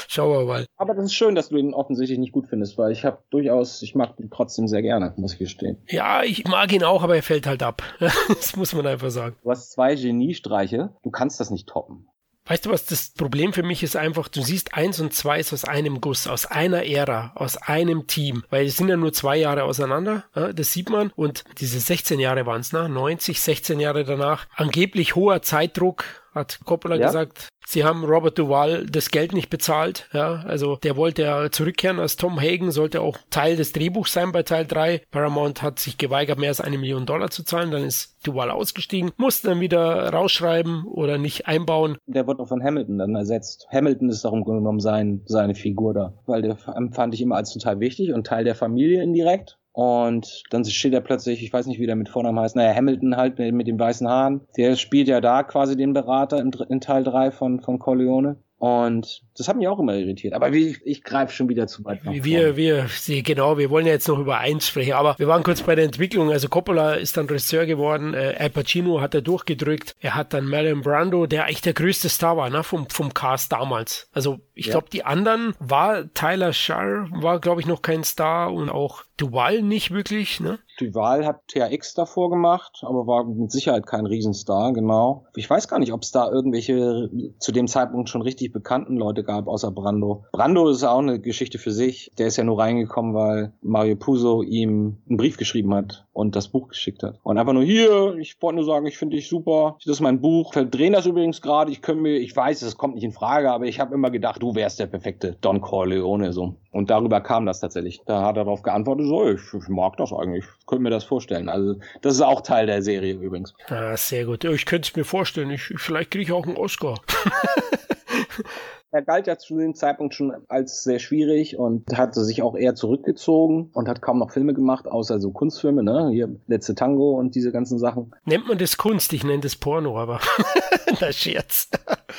schauen 0.07 0.37
wir 0.37 0.45
mal. 0.45 0.65
Aber 0.75 0.93
das 0.93 1.05
ist 1.05 1.13
schön, 1.13 1.35
dass 1.35 1.49
du 1.49 1.57
ihn 1.57 1.73
offensichtlich 1.73 2.19
nicht 2.19 2.33
gut 2.33 2.47
findest, 2.47 2.77
weil 2.77 2.91
ich 2.91 3.05
habe 3.05 3.19
durchaus, 3.29 3.81
ich 3.81 3.95
mag 3.95 4.19
ihn 4.19 4.29
trotzdem 4.29 4.67
sehr 4.67 4.81
gerne, 4.81 5.13
muss 5.15 5.33
ich 5.33 5.39
gestehen. 5.39 5.77
Ja, 5.87 6.23
ich 6.23 6.45
mag 6.45 6.71
ihn 6.73 6.83
auch, 6.83 7.03
aber 7.03 7.15
er 7.15 7.23
fällt 7.23 7.47
halt 7.47 7.63
ab. 7.63 7.81
das 8.27 8.55
muss 8.55 8.73
man 8.73 8.85
einfach 8.85 9.09
sagen. 9.09 9.28
Du 9.43 9.51
hast 9.51 9.71
zwei 9.71 9.95
Geniestreiche, 9.95 10.93
du 11.03 11.11
kannst 11.11 11.39
das 11.39 11.49
nicht 11.49 11.67
toppen. 11.67 12.07
Weißt 12.49 12.65
du 12.65 12.71
was, 12.71 12.85
das 12.85 13.11
Problem 13.11 13.53
für 13.53 13.61
mich 13.61 13.83
ist 13.83 13.95
einfach, 13.95 14.27
du 14.27 14.41
siehst 14.41 14.73
eins 14.73 14.99
und 14.99 15.13
zwei 15.13 15.39
ist 15.39 15.53
aus 15.53 15.65
einem 15.65 16.01
Guss, 16.01 16.25
aus 16.25 16.47
einer 16.47 16.83
Ära, 16.83 17.31
aus 17.35 17.57
einem 17.57 18.07
Team, 18.07 18.43
weil 18.49 18.65
es 18.65 18.77
sind 18.77 18.89
ja 18.89 18.97
nur 18.97 19.13
zwei 19.13 19.37
Jahre 19.37 19.65
auseinander, 19.65 20.23
das 20.33 20.73
sieht 20.73 20.89
man. 20.89 21.11
Und 21.15 21.43
diese 21.59 21.79
16 21.79 22.19
Jahre 22.19 22.47
waren 22.47 22.61
es, 22.61 22.73
ne? 22.73 22.89
90, 22.89 23.39
16 23.39 23.79
Jahre 23.79 24.03
danach, 24.03 24.47
angeblich 24.55 25.13
hoher 25.13 25.43
Zeitdruck, 25.43 26.05
hat 26.39 26.59
Coppola 26.65 26.95
ja. 26.95 27.07
gesagt, 27.07 27.49
sie 27.67 27.83
haben 27.83 28.03
Robert 28.03 28.37
Duval 28.37 28.85
das 28.85 29.11
Geld 29.11 29.33
nicht 29.33 29.49
bezahlt. 29.49 30.09
Ja, 30.13 30.43
also 30.47 30.77
der 30.77 30.95
wollte 30.95 31.23
ja 31.23 31.51
zurückkehren 31.51 31.99
als 31.99 32.15
Tom 32.15 32.39
Hagen, 32.39 32.71
sollte 32.71 33.01
auch 33.01 33.17
Teil 33.29 33.55
des 33.55 33.71
Drehbuchs 33.73 34.13
sein 34.13 34.31
bei 34.31 34.43
Teil 34.43 34.65
3. 34.65 35.01
Paramount 35.11 35.61
hat 35.61 35.79
sich 35.79 35.97
geweigert, 35.97 36.39
mehr 36.39 36.49
als 36.49 36.61
eine 36.61 36.77
Million 36.77 37.05
Dollar 37.05 37.29
zu 37.29 37.43
zahlen. 37.43 37.71
Dann 37.71 37.83
ist 37.83 38.25
Duval 38.25 38.51
ausgestiegen, 38.51 39.11
musste 39.17 39.49
dann 39.49 39.59
wieder 39.59 40.09
rausschreiben 40.11 40.85
oder 40.85 41.17
nicht 41.17 41.47
einbauen. 41.47 41.97
Der 42.07 42.27
wird 42.27 42.39
auch 42.39 42.47
von 42.47 42.63
Hamilton 42.63 42.97
dann 42.97 43.15
ersetzt. 43.15 43.67
Hamilton 43.71 44.09
ist 44.09 44.25
darum 44.25 44.43
genommen 44.43 44.79
sein, 44.79 45.21
seine 45.25 45.55
Figur 45.55 45.93
da, 45.93 46.13
weil 46.25 46.41
der 46.41 46.57
fand 46.57 47.13
ich 47.13 47.21
immer 47.21 47.35
als 47.35 47.53
total 47.53 47.79
wichtig 47.79 48.13
und 48.13 48.25
Teil 48.25 48.43
der 48.43 48.55
Familie 48.55 49.03
indirekt. 49.03 49.57
Und 49.71 50.43
dann 50.49 50.65
steht 50.65 50.93
er 50.93 51.01
plötzlich, 51.01 51.43
ich 51.43 51.53
weiß 51.53 51.67
nicht, 51.67 51.79
wie 51.79 51.85
der 51.85 51.95
mit 51.95 52.09
Vornamen 52.09 52.39
heißt, 52.39 52.55
naja, 52.55 52.73
Hamilton 52.73 53.15
halt 53.15 53.39
mit 53.39 53.67
dem 53.67 53.79
weißen 53.79 54.07
Haaren. 54.07 54.41
Der 54.57 54.75
spielt 54.75 55.07
ja 55.07 55.21
da 55.21 55.43
quasi 55.43 55.77
den 55.77 55.93
Berater 55.93 56.39
in, 56.39 56.51
in 56.69 56.81
Teil 56.81 57.03
3 57.03 57.31
von, 57.31 57.61
von 57.61 57.79
Corleone. 57.79 58.37
Und 58.59 59.21
das 59.37 59.47
hat 59.47 59.55
mich 59.55 59.69
auch 59.69 59.79
immer 59.79 59.95
irritiert. 59.95 60.33
Aber 60.33 60.51
wie, 60.51 60.77
ich 60.83 61.01
greife 61.05 61.33
schon 61.33 61.47
wieder 61.47 61.67
zu 61.67 61.85
weit. 61.85 62.01
Wir, 62.03 62.57
wir, 62.57 62.87
sie, 62.89 63.23
genau, 63.23 63.57
wir 63.57 63.69
wollen 63.69 63.85
ja 63.85 63.93
jetzt 63.93 64.09
noch 64.09 64.19
über 64.19 64.39
eins 64.39 64.67
sprechen. 64.67 64.93
Aber 64.93 65.17
wir 65.17 65.29
waren 65.29 65.43
kurz 65.43 65.61
bei 65.61 65.75
der 65.75 65.85
Entwicklung. 65.85 66.29
Also 66.29 66.49
Coppola 66.49 66.95
ist 66.95 67.15
dann 67.15 67.27
Regisseur 67.27 67.65
geworden. 67.65 68.13
Äh, 68.13 68.35
Al 68.37 68.49
Pacino 68.49 68.99
hat 68.99 69.15
er 69.15 69.21
durchgedrückt. 69.21 69.95
Er 70.01 70.15
hat 70.15 70.33
dann 70.33 70.45
Marlon 70.45 70.81
Brando, 70.81 71.25
der 71.25 71.47
echt 71.47 71.65
der 71.65 71.73
größte 71.73 72.09
Star 72.09 72.35
war, 72.35 72.49
ne, 72.49 72.63
vom, 72.63 72.89
vom 72.89 73.13
Cast 73.13 73.53
damals. 73.53 74.09
Also 74.11 74.41
ich 74.55 74.65
ja. 74.65 74.73
glaube, 74.73 74.87
die 74.91 75.05
anderen 75.05 75.53
war 75.59 76.13
Tyler 76.13 76.51
Shar, 76.51 77.07
war 77.11 77.39
glaube 77.39 77.61
ich 77.61 77.67
noch 77.67 77.81
kein 77.81 78.03
Star 78.03 78.51
und 78.51 78.69
auch 78.69 79.05
Duval 79.19 79.61
nicht 79.61 79.91
wirklich, 79.91 80.39
ne? 80.39 80.59
Duval 80.79 81.25
hat 81.25 81.41
THX 81.49 81.93
davor 81.93 82.29
gemacht, 82.29 82.83
aber 82.83 83.05
war 83.05 83.25
mit 83.25 83.51
Sicherheit 83.51 83.85
kein 83.85 84.05
Riesenstar, 84.05 84.71
genau. 84.71 85.25
Ich 85.35 85.49
weiß 85.49 85.67
gar 85.67 85.79
nicht, 85.79 85.91
ob 85.91 86.03
es 86.03 86.11
da 86.11 86.31
irgendwelche 86.31 87.09
zu 87.39 87.51
dem 87.51 87.67
Zeitpunkt 87.67 88.07
schon 88.07 88.21
richtig 88.21 88.53
bekannten 88.53 88.95
Leute 88.95 89.23
gab, 89.23 89.47
außer 89.47 89.71
Brando. 89.71 90.23
Brando 90.31 90.69
ist 90.69 90.83
auch 90.83 90.99
eine 90.99 91.19
Geschichte 91.19 91.57
für 91.57 91.71
sich. 91.71 92.11
Der 92.17 92.27
ist 92.27 92.37
ja 92.37 92.45
nur 92.45 92.59
reingekommen, 92.59 93.13
weil 93.13 93.51
Mario 93.61 93.97
Puzo 93.97 94.41
ihm 94.41 94.99
einen 95.07 95.17
Brief 95.17 95.35
geschrieben 95.35 95.73
hat 95.73 96.05
und 96.13 96.35
das 96.35 96.47
Buch 96.47 96.69
geschickt 96.69 97.03
hat. 97.03 97.19
Und 97.23 97.37
einfach 97.37 97.53
nur 97.53 97.63
hier, 97.63 98.15
ich 98.15 98.41
wollte 98.41 98.57
nur 98.57 98.65
sagen, 98.65 98.85
ich 98.85 98.97
finde 98.97 99.17
dich 99.17 99.27
super. 99.27 99.77
Das 99.83 99.95
ist 99.95 100.01
mein 100.01 100.21
Buch. 100.21 100.55
Wir 100.55 100.65
drehen 100.65 100.93
das 100.93 101.05
übrigens 101.05 101.41
gerade. 101.41 101.71
Ich 101.71 101.81
könnte 101.81 102.03
mir, 102.03 102.17
ich 102.17 102.35
weiß, 102.35 102.61
es 102.61 102.77
kommt 102.77 102.95
nicht 102.95 103.03
in 103.03 103.11
Frage, 103.11 103.51
aber 103.51 103.65
ich 103.65 103.79
habe 103.79 103.95
immer 103.95 104.11
gedacht, 104.11 104.41
du 104.41 104.55
wärst 104.55 104.79
der 104.79 104.87
perfekte 104.87 105.35
Don 105.41 105.59
Corleone 105.59 106.31
so. 106.31 106.55
Und 106.71 106.89
darüber 106.89 107.19
kam 107.21 107.45
das 107.45 107.59
tatsächlich. 107.59 108.01
Da 108.05 108.21
hat 108.21 108.37
er 108.37 108.45
darauf 108.45 108.61
geantwortet, 108.61 109.07
so, 109.07 109.29
ich, 109.29 109.41
ich 109.53 109.67
mag 109.69 109.97
das 109.97 110.13
eigentlich. 110.13 110.45
Ich 110.59 110.65
könnte 110.67 110.83
mir 110.83 110.91
das 110.91 111.03
vorstellen. 111.03 111.49
Also, 111.49 111.79
das 112.01 112.15
ist 112.15 112.21
auch 112.21 112.41
Teil 112.41 112.67
der 112.67 112.83
Serie 112.83 113.13
übrigens. 113.13 113.55
Ah, 113.67 113.97
sehr 113.97 114.25
gut. 114.25 114.43
Ich 114.43 114.65
könnte 114.65 114.87
es 114.89 114.95
mir 114.95 115.05
vorstellen. 115.05 115.49
Ich, 115.49 115.73
vielleicht 115.77 116.11
kriege 116.11 116.23
ich 116.23 116.31
auch 116.31 116.45
einen 116.45 116.57
Oscar. 116.57 116.95
er 118.91 119.01
galt 119.01 119.27
ja 119.27 119.37
zu 119.37 119.57
dem 119.57 119.75
Zeitpunkt 119.75 120.13
schon 120.15 120.33
als 120.47 120.83
sehr 120.83 120.99
schwierig 120.99 121.57
und 121.57 121.85
hatte 121.95 122.23
sich 122.23 122.41
auch 122.41 122.55
eher 122.55 122.75
zurückgezogen 122.75 123.69
und 123.73 123.87
hat 123.87 124.01
kaum 124.01 124.19
noch 124.19 124.31
Filme 124.31 124.53
gemacht, 124.53 124.87
außer 124.87 125.19
so 125.19 125.31
Kunstfilme, 125.31 125.83
ne? 125.83 126.09
Hier 126.11 126.29
Letzte 126.47 126.75
Tango 126.75 127.11
und 127.11 127.35
diese 127.35 127.51
ganzen 127.51 127.77
Sachen. 127.77 128.11
Nennt 128.25 128.47
man 128.47 128.57
das 128.57 128.77
Kunst? 128.77 129.13
Ich 129.13 129.23
nenne 129.23 129.41
das 129.41 129.55
Porno, 129.55 129.97
aber 129.97 130.19
das 130.99 131.15
Scherz. 131.15 131.69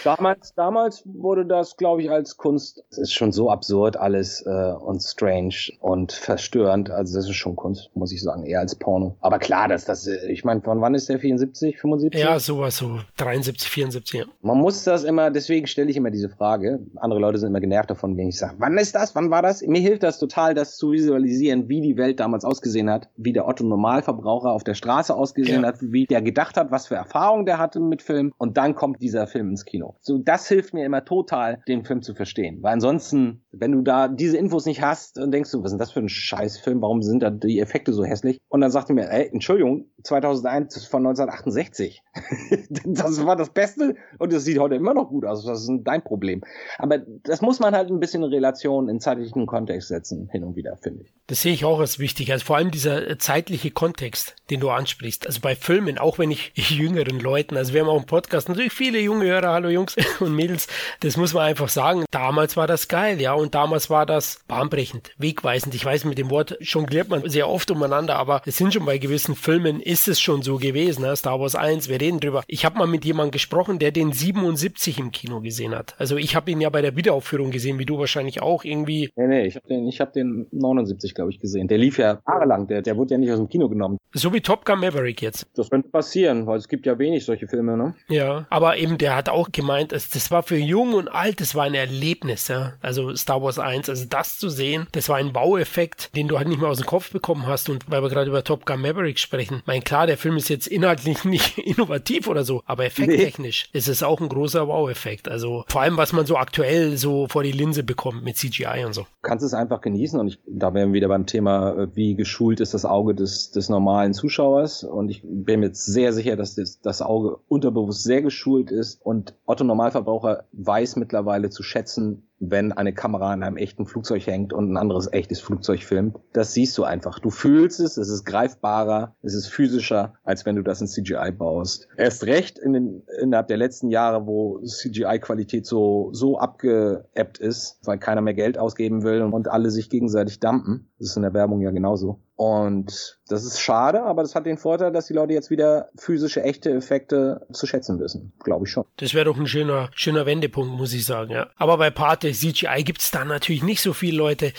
Damals, 0.05 0.55
damals 0.55 1.03
wurde 1.05 1.45
das, 1.45 1.77
glaube 1.77 2.03
ich, 2.03 2.11
als 2.11 2.37
Kunst. 2.37 2.83
Es 2.91 2.99
ist 2.99 3.13
schon 3.13 3.33
so 3.33 3.51
absurd 3.51 3.97
alles 3.97 4.45
äh, 4.47 4.73
und 4.73 5.01
strange 5.01 5.55
und 5.81 6.13
verstörend. 6.13 6.91
Also 6.91 7.17
das 7.17 7.29
ist 7.29 7.37
schon 7.37 7.57
Kunst, 7.57 7.91
muss 7.95 8.13
ich 8.13 8.23
sagen, 8.23 8.45
eher 8.45 8.61
als 8.61 8.75
Porno. 8.77 9.17
Aber 9.21 9.39
klar, 9.39 9.69
dass 9.69 9.85
das, 9.85 10.07
ich 10.07 10.45
meine, 10.45 10.63
von 10.63 10.81
wann 10.81 10.95
ist 10.95 11.09
der 11.09 11.19
74, 11.19 11.79
75? 11.79 12.21
Ja, 12.21 12.39
sowas 12.39 12.77
so 12.77 13.01
73, 13.17 13.69
74. 13.69 14.21
Ja. 14.21 14.27
Man 14.43 14.59
muss 14.59 14.85
das 14.85 15.05
immer, 15.05 15.31
deswegen 15.31 15.67
stelle 15.67 15.91
ich 15.91 15.97
immer 15.97 16.11
diese 16.11 16.29
Frage. 16.29 16.60
Andere 16.97 17.21
Leute 17.21 17.39
sind 17.39 17.49
immer 17.49 17.61
genervt 17.61 17.91
davon, 17.91 18.17
wenn 18.17 18.29
ich 18.29 18.39
sage, 18.39 18.55
wann 18.59 18.77
ist 18.79 18.95
das, 18.95 19.15
wann 19.15 19.31
war 19.31 19.43
das? 19.43 19.63
Mir 19.63 19.81
hilft 19.81 20.03
das 20.03 20.19
total, 20.19 20.55
das 20.55 20.77
zu 20.77 20.93
visualisieren, 20.93 21.69
wie 21.69 21.81
die 21.81 21.97
Welt 21.97 22.21
damals 22.21 22.45
ausgesehen 22.45 22.91
hat, 22.91 23.09
wie 23.17 23.33
der 23.33 23.47
Otto 23.47 23.65
Normalverbraucher 23.65 24.51
auf 24.51 24.65
der 24.65 24.75
Straße 24.75 25.15
ausgesehen 25.15 25.63
ja. 25.63 25.69
hat, 25.69 25.77
wie 25.81 26.07
der 26.07 26.23
gedacht 26.23 26.57
hat, 26.57 26.71
was 26.71 26.87
für 26.87 26.95
Erfahrungen 26.95 27.47
der 27.47 27.59
hatte 27.59 27.81
mit 27.81 28.03
Film. 28.03 28.33
Und 28.39 28.57
dann 28.57 28.75
kommt 28.75 29.03
dieser 29.03 29.27
Film 29.27 29.51
ins 29.51 29.65
Kino. 29.65 29.97
So, 30.01 30.19
das 30.19 30.49
hilft 30.49 30.75
mir 30.75 30.85
immer 30.85 31.05
total, 31.05 31.63
den 31.69 31.85
Film 31.85 32.03
zu 32.03 32.15
verstehen. 32.15 32.63
Weil 32.63 32.75
ansonsten, 32.75 33.43
wenn 33.53 33.73
du 33.73 33.83
da 33.83 34.09
diese 34.09 34.37
Infos 34.37 34.67
nicht 34.67 34.83
hast, 34.83 35.17
dann 35.17 35.31
denkst 35.31 35.51
du, 35.51 35.59
was 35.59 35.67
ist 35.67 35.73
denn 35.73 35.79
das 35.79 35.93
für 35.93 36.01
ein 36.01 36.09
Scheißfilm? 36.09 36.83
Warum 36.83 37.03
sind 37.03 37.23
da 37.23 37.31
die 37.31 37.61
Effekte 37.61 37.93
so 37.93 38.05
hässlich? 38.05 38.39
Und 38.49 38.61
dann 38.61 38.71
sagt 38.71 38.91
er 38.91 38.95
mir, 38.95 39.11
ey, 39.11 39.29
Entschuldigung, 39.33 39.87
2001 40.03 40.77
ist 40.77 40.87
von 40.87 41.07
1968. 41.07 42.03
das 42.85 43.25
war 43.25 43.37
das 43.37 43.51
Beste 43.51 43.95
und 44.19 44.33
das 44.33 44.45
sieht 44.45 44.59
heute 44.59 44.75
immer 44.75 44.95
noch 44.95 45.09
gut 45.09 45.25
aus. 45.25 45.45
Das 45.45 45.63
ist 45.63 45.71
dein 45.85 46.03
Problem. 46.03 46.43
Aber 46.79 46.99
das 46.99 47.43
muss 47.43 47.61
man 47.61 47.75
halt 47.75 47.91
ein 47.91 48.01
bisschen 48.01 48.23
in 48.23 48.31
Relation, 48.31 48.89
in 48.89 49.01
zeitlichen 49.01 49.47
Kontext 49.47 49.89
setzen, 49.89 50.29
hin 50.31 50.45
und 50.45 50.57
wieder, 50.57 50.77
finde 50.77 51.05
ich. 51.05 51.15
Das 51.31 51.43
sehe 51.43 51.53
ich 51.53 51.65
auch 51.65 51.79
als 51.79 52.01
wichtig. 52.01 52.33
Also 52.33 52.45
vor 52.45 52.57
allem 52.57 52.73
dieser 52.73 53.17
zeitliche 53.21 53.71
Kontext, 53.71 54.35
den 54.51 54.59
du 54.59 54.69
ansprichst. 54.71 55.29
Also 55.29 55.41
bei 55.41 55.55
Filmen, 55.55 55.97
auch 55.97 56.19
wenn 56.19 56.31
ich 56.55 56.71
jüngeren 56.71 57.21
Leuten, 57.21 57.57
also 57.57 57.73
wir 57.73 57.83
haben 57.83 57.89
auch 57.89 57.99
einen 57.99 58.07
Podcast, 58.07 58.49
natürlich 58.49 58.73
viele 58.73 58.99
junge 58.99 59.27
Hörer, 59.27 59.53
hallo 59.53 59.69
Jungs 59.69 59.95
und 60.19 60.35
Mädels, 60.35 60.67
das 60.99 61.17
muss 61.17 61.33
man 61.33 61.45
einfach 61.45 61.69
sagen. 61.69 62.05
Damals 62.11 62.57
war 62.57 62.67
das 62.67 62.89
geil, 62.89 63.21
ja, 63.21 63.33
und 63.33 63.55
damals 63.55 63.89
war 63.91 64.07
das 64.07 64.43
bahnbrechend, 64.49 65.13
wegweisend. 65.19 65.73
Ich 65.77 65.85
weiß, 65.85 66.05
mit 66.05 66.19
dem 66.19 66.31
Wort 66.31 66.57
jongliert 66.63 67.09
man 67.09 67.29
sehr 67.31 67.49
oft 67.49 67.71
umeinander, 67.71 68.17
aber 68.17 68.43
es 68.45 68.57
sind 68.57 68.75
schon 68.75 68.85
bei 68.85 68.99
gewissen 68.99 69.37
Filmen 69.37 69.79
ist 69.79 70.09
es 70.09 70.21
schon 70.21 70.43
so 70.43 70.57
gewesen. 70.57 71.03
Ne? 71.03 71.15
Star 71.15 71.39
Wars 71.39 71.55
1, 71.55 71.89
wir 71.89 72.01
reden 72.01 72.19
drüber. 72.19 72.43
Ich 72.49 72.65
habe 72.65 72.77
mal 72.77 72.89
mit 72.89 73.05
jemandem 73.05 73.31
gesprochen, 73.31 73.79
der 73.79 73.93
den 73.93 74.13
77 74.13 74.99
im 74.99 75.13
Kino 75.13 75.41
gesehen 75.41 75.77
hat. 75.77 75.95
Also 75.97 76.17
ich 76.17 76.35
habe 76.35 76.51
ihn 76.51 76.61
ja 76.61 76.71
bei 76.71 76.83
der 76.83 76.97
Wiederaufführung 76.97 77.53
gesehen, 77.53 77.79
wie 77.79 77.87
du 77.87 78.01
wahrscheinlich 78.01 78.43
auch 78.43 78.65
irgendwie. 78.65 79.11
Nee, 79.15 79.29
nee, 79.29 79.47
ich 79.47 79.55
habe 79.55 79.69
den, 79.69 79.87
ich 79.87 80.01
hab 80.01 80.13
den 80.13 80.49
79, 80.51 81.15
glaube 81.21 81.33
ich, 81.33 81.39
gesehen. 81.39 81.69
Der 81.69 81.79
lief 81.79 81.99
ja 81.99 82.19
jahrelang, 82.27 82.67
der, 82.67 82.81
der 82.81 82.97
wurde 82.97 83.13
ja 83.13 83.19
nicht 83.19 83.31
aus 83.31 83.39
dem 83.39 83.49
Kino 83.49 83.69
genommen. 83.69 83.99
So 84.13 84.33
wie 84.33 84.41
Top 84.41 84.65
Gun 84.65 84.81
Maverick 84.81 85.21
jetzt. 85.21 85.47
Das 85.55 85.69
könnte 85.69 85.91
passieren, 85.91 86.47
weil 86.47 86.59
es 86.59 86.67
gibt 86.67 86.87
ja 86.87 86.99
wenig 86.99 87.27
solche 87.27 87.47
Filme, 87.47 87.77
ne? 87.77 87.95
Ja, 88.09 88.47
aber 88.49 88.79
eben 88.79 88.97
der 88.97 89.15
hat 89.15 89.29
auch 89.29 89.53
gemeint, 89.53 89.93
das 89.93 90.31
war 90.31 90.43
für 90.43 90.57
jung 90.57 90.95
und 90.95 91.09
alt, 91.09 91.41
das 91.41 91.55
war 91.55 91.65
ein 91.65 91.75
Erlebnis, 91.75 92.49
ja. 92.49 92.73
Also 92.81 93.15
Star 93.15 93.43
Wars 93.43 93.59
1, 93.59 93.89
also 93.91 94.07
das 94.09 94.39
zu 94.39 94.49
sehen, 94.49 94.87
das 94.93 95.09
war 95.09 95.17
ein 95.17 95.33
Baueffekt, 95.33 96.17
den 96.17 96.27
du 96.27 96.39
halt 96.39 96.49
nicht 96.49 96.61
mehr 96.61 96.71
aus 96.71 96.79
dem 96.79 96.87
Kopf 96.87 97.13
bekommen 97.13 97.47
hast. 97.47 97.69
Und 97.69 97.91
weil 97.91 98.03
wir 98.03 98.09
gerade 98.09 98.31
über 98.31 98.43
Top 98.43 98.65
Gun 98.65 98.81
Maverick 98.81 99.19
sprechen, 99.19 99.63
mein 99.67 99.85
klar, 99.85 100.07
der 100.07 100.17
Film 100.17 100.39
ist 100.39 100.49
jetzt 100.49 100.67
inhaltlich 100.67 101.25
nicht 101.25 101.59
innovativ 101.59 102.29
oder 102.29 102.45
so, 102.45 102.63
aber 102.65 102.87
effekttechnisch 102.87 103.69
nee. 103.73 103.79
ist 103.79 103.89
es 103.89 104.03
auch 104.03 104.21
ein 104.21 104.29
großer 104.29 104.67
Wow-Effekt. 104.67 105.29
Also 105.29 105.65
vor 105.69 105.83
allem, 105.83 105.99
was 105.99 106.15
man 106.15 106.25
so 106.25 106.39
aktuell 106.39 106.97
so 106.97 107.29
vor 107.29 107.43
die 107.43 107.53
Linse 107.53 107.83
bekommt 107.83 108.25
mit 108.25 108.37
CGI 108.37 108.85
und 108.87 108.95
so. 108.95 109.03
Du 109.03 109.29
kannst 109.29 109.45
es 109.45 109.53
einfach 109.53 109.83
genießen 109.83 110.19
und 110.19 110.29
ich, 110.29 110.39
da 110.47 110.73
wären 110.73 110.89
wir 110.89 110.95
wieder 110.95 111.10
beim 111.11 111.27
Thema, 111.27 111.75
äh, 111.75 111.89
wie 111.95 112.15
geschult 112.15 112.61
ist 112.61 112.73
das 112.73 112.87
Auge 112.87 113.15
des, 113.15 113.51
des 113.51 113.69
normalen 113.69 114.15
Zuschauers. 114.15 114.85
Und 114.85 115.11
ich 115.11 115.23
bin 115.23 115.61
mir 115.61 115.67
jetzt 115.67 115.85
sehr 115.85 116.15
sicher, 116.15 116.37
dass 116.37 116.55
das, 116.55 116.81
das 116.81 117.03
Auge 117.03 117.39
unterbewusst 117.49 118.05
sehr 118.05 118.23
geschult 118.23 118.71
ist. 118.71 119.05
Und 119.05 119.35
Otto 119.45 119.65
Normalverbraucher 119.65 120.45
weiß 120.53 120.97
mittlerweile 120.97 121.51
zu 121.51 121.63
schätzen, 121.63 122.30
wenn 122.41 122.73
eine 122.73 122.95
Kamera 122.95 123.33
an 123.33 123.43
einem 123.43 123.59
echten 123.59 123.87
Flugzeug 123.87 124.27
hängt 124.27 124.53
und 124.53 124.73
ein 124.73 124.77
anderes 124.79 125.13
echtes 125.13 125.41
Flugzeug 125.41 125.83
filmt. 125.83 126.19
Das 126.33 126.55
siehst 126.55 126.77
du 126.79 126.85
einfach. 126.85 127.19
Du 127.19 127.31
fühlst 127.31 127.81
es, 127.81 127.99
es 127.99 128.09
ist 128.09 128.25
greifbarer, 128.25 129.15
es 129.23 129.35
ist 129.35 129.49
physischer, 129.49 130.15
als 130.25 130.47
wenn 130.47 130.57
du 130.57 130.63
das 130.63 130.81
in 130.81 130.87
CGI 130.87 131.33
baust. 131.33 131.89
Erst 131.99 132.25
recht 132.25 132.59
in 132.59 132.73
den, 132.73 133.03
innerhalb 133.21 133.49
der 133.49 133.59
letzten 133.59 133.89
Jahre, 133.89 134.27
wo 134.27 134.59
CGI-Qualität 134.65 135.67
so, 135.67 136.09
so 136.13 136.39
abgeebbt 136.39 137.39
ist, 137.39 137.79
weil 137.85 137.99
keiner 137.99 138.23
mehr 138.23 138.35
Geld 138.35 138.57
ausgeben 138.57 139.03
will 139.03 139.21
und 139.21 139.49
alle 139.49 139.71
sich 139.71 139.91
gegenseitig 139.91 140.41
dumpen. 140.41 140.89
Das 140.99 141.11
ist 141.11 141.17
in 141.17 141.23
der 141.23 141.35
Werbung 141.35 141.61
ja 141.61 141.71
genauso. 141.71 142.21
Und 142.37 143.20
das 143.31 143.45
ist 143.45 143.61
schade, 143.61 144.03
aber 144.03 144.23
das 144.23 144.35
hat 144.35 144.45
den 144.45 144.59
Vorteil, 144.59 144.91
dass 144.91 145.07
die 145.07 145.13
Leute 145.13 145.33
jetzt 145.33 145.51
wieder 145.51 145.89
physische, 145.97 146.43
echte 146.43 146.71
Effekte 146.73 147.47
zu 147.53 147.65
schätzen 147.65 148.01
wissen. 148.01 148.33
Glaube 148.43 148.67
ich 148.67 148.73
schon. 148.73 148.85
Das 148.97 149.15
wäre 149.15 149.25
doch 149.25 149.39
ein 149.39 149.47
schöner, 149.47 149.89
schöner 149.95 150.27
Wendepunkt, 150.27 150.75
muss 150.77 150.93
ich 150.93 151.07
sagen, 151.07 151.31
ja. 151.31 151.49
Aber 151.55 151.79
bei 151.79 151.91
Pate 151.91 152.33
CGI 152.33 152.83
gibt's 152.83 153.13
da 153.13 153.25
natürlich 153.25 153.63
nicht 153.63 153.83
so 153.83 153.93
viele 153.93 154.17
Leute. 154.17 154.53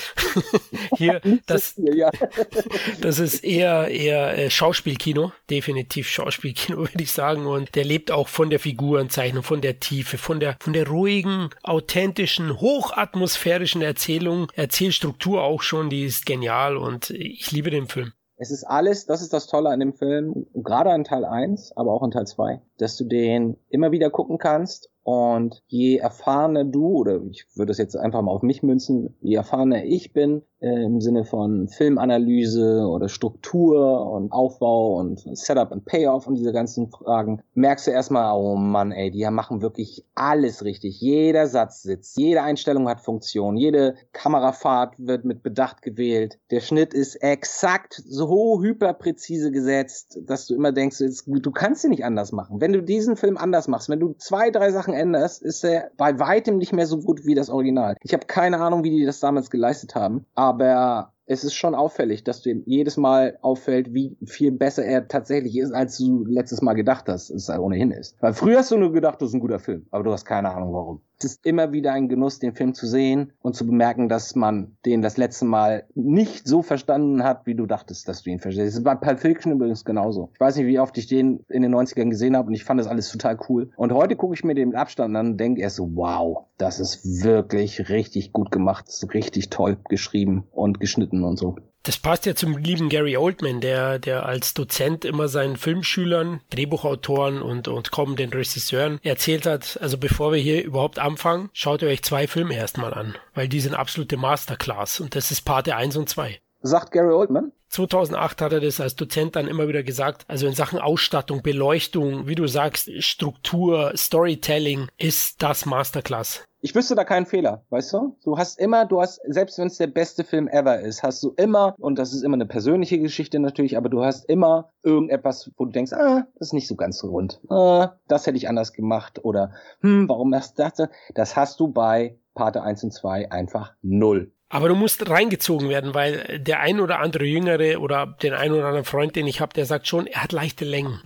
Hier, 0.98 1.20
das, 1.48 1.76
so 1.76 1.82
viel, 1.84 1.98
ja. 1.98 2.12
das 3.02 3.20
ist 3.20 3.44
eher, 3.44 3.90
eher 3.90 4.38
äh, 4.38 4.50
Schauspielkino. 4.50 5.34
Definitiv 5.50 6.08
Schauspielkino, 6.08 6.78
würde 6.78 7.04
ich 7.04 7.12
sagen. 7.12 7.48
Und 7.48 7.76
der 7.76 7.84
lebt 7.84 8.10
auch 8.10 8.30
von 8.30 8.50
der 8.50 8.62
Figurenzeichnung, 8.62 9.44
von 9.44 9.60
der 9.60 9.82
Tiefe, 9.82 10.18
von 10.18 10.40
der, 10.40 10.56
von 10.62 10.72
der 10.72 10.88
ruhigen, 10.88 11.50
authentischen, 11.62 12.62
hochatmosphärischen 12.62 13.82
Erzählung, 13.82 14.48
Erzählstruktur 14.56 15.44
auch 15.44 15.62
schon, 15.62 15.90
die 15.90 16.06
ist 16.06 16.26
genial 16.26 16.78
und 16.78 17.10
ich 17.10 17.52
liebe 17.52 17.70
den 17.70 17.88
Film. 17.88 18.14
Es 18.42 18.50
ist 18.50 18.64
alles, 18.64 19.06
das 19.06 19.22
ist 19.22 19.34
das 19.34 19.46
Tolle 19.46 19.70
an 19.70 19.80
dem 19.80 19.94
Film, 19.94 20.48
gerade 20.56 20.90
an 20.90 21.04
Teil 21.04 21.26
1, 21.26 21.78
aber 21.78 21.94
auch 21.94 22.02
an 22.02 22.10
Teil 22.10 22.26
2, 22.26 22.60
dass 22.80 22.98
du 22.98 23.04
den 23.04 23.56
immer 23.70 23.92
wieder 23.92 24.10
gucken 24.10 24.40
kannst 24.40 24.90
und 25.04 25.62
je 25.68 25.98
erfahrener 25.98 26.66
du, 26.66 26.88
oder 26.88 27.22
ich 27.30 27.46
würde 27.54 27.72
es 27.72 27.78
jetzt 27.78 27.96
einfach 27.96 28.24
mal 28.24 28.32
auf 28.32 28.42
mich 28.42 28.64
münzen, 28.64 29.16
je 29.22 29.36
erfahrener 29.36 29.86
ich 29.86 30.12
bin, 30.12 30.42
im 30.62 31.02
Sinne 31.02 31.26
von 31.26 31.68
Filmanalyse 31.68 32.86
oder 32.88 33.10
Struktur 33.10 34.12
und 34.12 34.32
Aufbau 34.32 34.96
und 35.00 35.20
Setup 35.36 35.72
und 35.72 35.86
Payoff 35.86 36.28
und 36.28 36.36
diese 36.36 36.54
ganzen 36.54 36.92
Fragen, 36.92 37.42
merkst 37.56 37.88
du 37.88 37.92
erstmal, 37.92 38.32
oh 38.36 38.56
Mann, 38.56 38.92
ey, 38.92 39.10
die 39.10 39.28
machen 39.32 39.64
wirklich 39.64 40.06
alles 40.14 40.64
richtig. 40.64 41.02
Jeder 41.02 41.48
Satz 41.48 41.82
sitzt, 41.82 42.16
jede 42.18 42.44
Einstellung 42.44 42.88
hat 42.88 43.02
Funktion, 43.02 43.58
jede 43.58 43.96
Kamerafahrt 44.14 44.94
wird 45.00 45.26
mit 45.26 45.42
Bedacht 45.42 45.82
gewählt. 45.82 46.38
Der 46.52 46.60
Schnitt 46.60 46.94
ist 46.94 47.16
exakt 47.16 48.02
so 48.06 48.62
hyperpräzise 48.62 49.52
gesetzt, 49.52 50.20
dass 50.28 50.46
du 50.46 50.54
immer 50.54 50.72
denkst, 50.72 51.00
du 51.26 51.52
kannst 51.52 51.84
ihn 51.86 51.90
nicht 51.90 52.06
anders 52.06 52.32
machen. 52.32 52.62
Wenn 52.62 52.74
du 52.74 52.84
diesen 52.84 53.16
Film 53.16 53.38
anders 53.38 53.68
machst, 53.68 53.90
wenn 53.90 54.00
du 54.00 54.14
zwei, 54.20 54.52
drei 54.52 54.72
Sachen 54.72 54.94
änderst, 54.94 55.42
ist 55.42 55.64
er 55.64 55.90
bei 55.98 56.20
weitem 56.20 56.58
nicht 56.58 56.74
mehr 56.74 56.86
so 56.86 57.00
gut 57.00 57.26
wie 57.26 57.34
das 57.34 57.50
Original. 57.50 57.96
Ich 58.04 58.14
habe 58.14 58.28
keine 58.28 58.60
Ahnung, 58.60 58.84
wie 58.84 58.92
die 58.92 59.06
das 59.06 59.20
damals 59.20 59.50
geleistet 59.50 59.96
haben, 59.96 60.26
aber 60.36 60.51
aber 60.52 61.14
es 61.26 61.46
ist 61.46 61.54
schon 61.54 61.76
auffällig, 61.76 62.26
dass 62.26 62.42
du 62.42 62.50
jedes 62.66 62.98
Mal 62.98 63.38
auffällt, 63.42 63.94
wie 63.94 64.18
viel 64.26 64.52
besser 64.52 64.84
er 64.84 65.08
tatsächlich 65.08 65.58
ist, 65.58 65.72
als 65.72 65.98
du 65.98 66.26
letztes 66.26 66.62
Mal 66.62 66.74
gedacht 66.74 67.08
hast, 67.08 67.30
er 67.48 67.64
ohnehin 67.64 67.92
ist. 67.92 68.22
Weil 68.22 68.34
früher 68.34 68.60
hast 68.60 68.72
du 68.72 68.78
nur 68.78 68.92
gedacht, 68.92 69.22
das 69.22 69.30
ist 69.30 69.36
ein 69.36 69.40
guter 69.40 69.60
Film, 69.60 69.86
aber 69.92 70.04
du 70.04 70.12
hast 70.12 70.26
keine 70.26 70.54
Ahnung 70.54 70.74
warum. 70.74 71.02
Es 71.22 71.26
ist 71.26 71.46
immer 71.46 71.72
wieder 71.72 71.94
ein 71.94 72.10
Genuss, 72.10 72.40
den 72.40 72.56
Film 72.56 72.74
zu 72.74 72.88
sehen 72.88 73.32
und 73.44 73.56
zu 73.56 73.68
bemerken, 73.68 74.10
dass 74.10 74.34
man 74.34 74.76
den 74.88 75.04
das 75.04 75.18
letzte 75.18 75.46
Mal 75.46 75.84
nicht 75.94 76.48
so 76.48 76.64
verstanden 76.64 77.24
hat, 77.24 77.46
wie 77.46 77.54
du 77.54 77.68
dachtest, 77.68 78.08
dass 78.08 78.24
du 78.24 78.32
ihn 78.32 78.40
verstehst. 78.40 78.70
Das 78.70 78.78
ist 78.78 78.84
bei 78.84 79.16
Fiction 79.16 79.52
übrigens 79.52 79.86
genauso. 79.86 80.32
Ich 80.34 80.40
weiß 80.40 80.56
nicht, 80.56 80.66
wie 80.66 80.80
oft 80.80 80.98
ich 80.98 81.06
den 81.06 81.46
in 81.48 81.62
den 81.62 81.76
90ern 81.76 82.10
gesehen 82.10 82.36
habe 82.36 82.48
und 82.48 82.56
ich 82.56 82.64
fand 82.64 82.80
das 82.80 82.88
alles 82.88 83.12
total 83.12 83.38
cool. 83.50 83.70
Und 83.76 83.94
heute 83.94 84.16
gucke 84.16 84.34
ich 84.34 84.44
mir 84.44 84.56
den 84.56 84.74
Abstand 84.74 85.16
an 85.16 85.34
und 85.34 85.38
denke 85.38 85.62
erst 85.62 85.76
so, 85.76 85.92
wow, 85.94 86.46
das 86.58 86.80
ist 86.80 87.24
wirklich 87.24 87.90
richtig 87.90 88.34
gut 88.34 88.50
gemacht, 88.50 88.88
richtig 89.14 89.52
toll 89.52 89.78
geschrieben 89.90 90.46
und 90.52 90.80
geschnitten 90.80 91.24
und 91.24 91.38
so. 91.38 91.56
Das 91.84 91.98
passt 91.98 92.28
ja 92.28 92.36
zum 92.36 92.58
lieben 92.58 92.90
Gary 92.90 93.18
Oldman, 93.18 93.60
der, 93.60 93.98
der 93.98 94.26
als 94.26 94.54
Dozent 94.54 95.04
immer 95.04 95.28
seinen 95.28 95.58
Filmschülern, 95.58 96.42
Drehbuchautoren 96.52 97.42
und, 97.42 97.68
und 97.68 97.90
kommenden 97.90 98.30
Regisseuren 98.32 99.00
erzählt 99.02 99.48
hat, 99.48 99.80
also 99.82 99.98
bevor 99.98 100.32
wir 100.32 100.40
hier 100.40 100.64
überhaupt 100.64 101.00
anfangen, 101.00 101.50
schaut 101.54 101.82
ihr 101.82 101.88
euch 101.88 102.04
zwei 102.04 102.28
Filme 102.28 102.56
erstmal 102.56 102.94
an, 102.94 103.16
weil 103.34 103.48
die 103.48 103.60
sind 103.60 103.74
absolute 103.74 104.16
Masterclass 104.16 105.00
und 105.00 105.16
das 105.16 105.32
ist 105.32 105.42
Parte 105.42 105.76
1 105.76 105.98
und 105.98 106.08
2. 106.08 106.40
Sagt 106.62 106.92
Gary 106.92 107.12
Oldman? 107.12 107.52
2008 107.70 108.42
hat 108.42 108.54
er 108.54 108.60
das 108.60 108.80
als 108.80 108.96
Dozent 108.96 109.36
dann 109.36 109.48
immer 109.48 109.68
wieder 109.68 109.82
gesagt. 109.82 110.26
Also 110.28 110.46
in 110.46 110.54
Sachen 110.54 110.78
Ausstattung, 110.78 111.42
Beleuchtung, 111.42 112.28
wie 112.28 112.36
du 112.36 112.46
sagst, 112.46 112.92
Struktur, 113.02 113.94
Storytelling 113.96 114.90
ist 114.98 115.42
das 115.42 115.66
Masterclass. 115.66 116.44
Ich 116.64 116.76
wüsste 116.76 116.94
da 116.94 117.04
keinen 117.04 117.26
Fehler, 117.26 117.66
weißt 117.72 117.94
du? 117.94 118.16
Du 118.24 118.38
hast 118.38 118.60
immer, 118.60 118.86
du 118.86 119.02
hast, 119.02 119.20
selbst 119.26 119.58
wenn 119.58 119.66
es 119.66 119.78
der 119.78 119.88
beste 119.88 120.24
Film 120.24 120.48
ever 120.48 120.80
ist, 120.80 121.02
hast 121.02 121.24
du 121.24 121.34
immer, 121.36 121.74
und 121.80 121.98
das 121.98 122.14
ist 122.14 122.22
immer 122.22 122.36
eine 122.36 122.46
persönliche 122.46 123.00
Geschichte 123.00 123.40
natürlich, 123.40 123.78
aber 123.78 123.90
du 123.90 124.04
hast 124.04 124.30
immer 124.30 124.70
irgendetwas, 124.84 125.50
wo 125.58 125.66
du 125.66 125.72
denkst, 125.72 125.94
ah, 125.94 126.28
das 126.36 126.50
ist 126.50 126.54
nicht 126.54 126.68
so 126.68 126.76
ganz 126.76 127.04
rund. 127.04 127.42
Ah, 127.50 127.94
das 128.08 128.28
hätte 128.28 128.38
ich 128.38 128.48
anders 128.48 128.74
gemacht. 128.74 129.26
Oder, 129.26 129.54
hm, 129.80 130.08
warum 130.08 130.34
erst 130.34 130.60
das? 130.60 130.74
Das 131.16 131.36
hast 131.36 131.60
du 131.60 131.68
bei 131.68 132.20
Pate 132.36 132.62
1 132.62 132.84
und 132.84 132.92
2 132.92 133.32
einfach 133.32 133.74
null. 133.82 134.32
Aber 134.50 134.68
du 134.68 134.76
musst 134.76 135.10
reingezogen 135.10 135.68
werden, 135.70 135.96
weil 135.96 136.40
der 136.40 136.60
ein 136.60 136.80
oder 136.80 137.00
andere 137.00 137.26
Jüngere 137.26 137.80
oder 137.80 138.18
den 138.22 138.34
ein 138.34 138.52
oder 138.52 138.66
anderen 138.66 138.86
Freund, 138.86 139.16
den 139.16 139.26
ich 139.26 139.42
habe, 139.42 139.54
der 139.54 139.66
sagt 139.66 139.88
schon, 139.88 140.06
er 140.06 140.24
hat 140.24 140.32
leichte 140.32 140.66
Längen. 140.66 141.00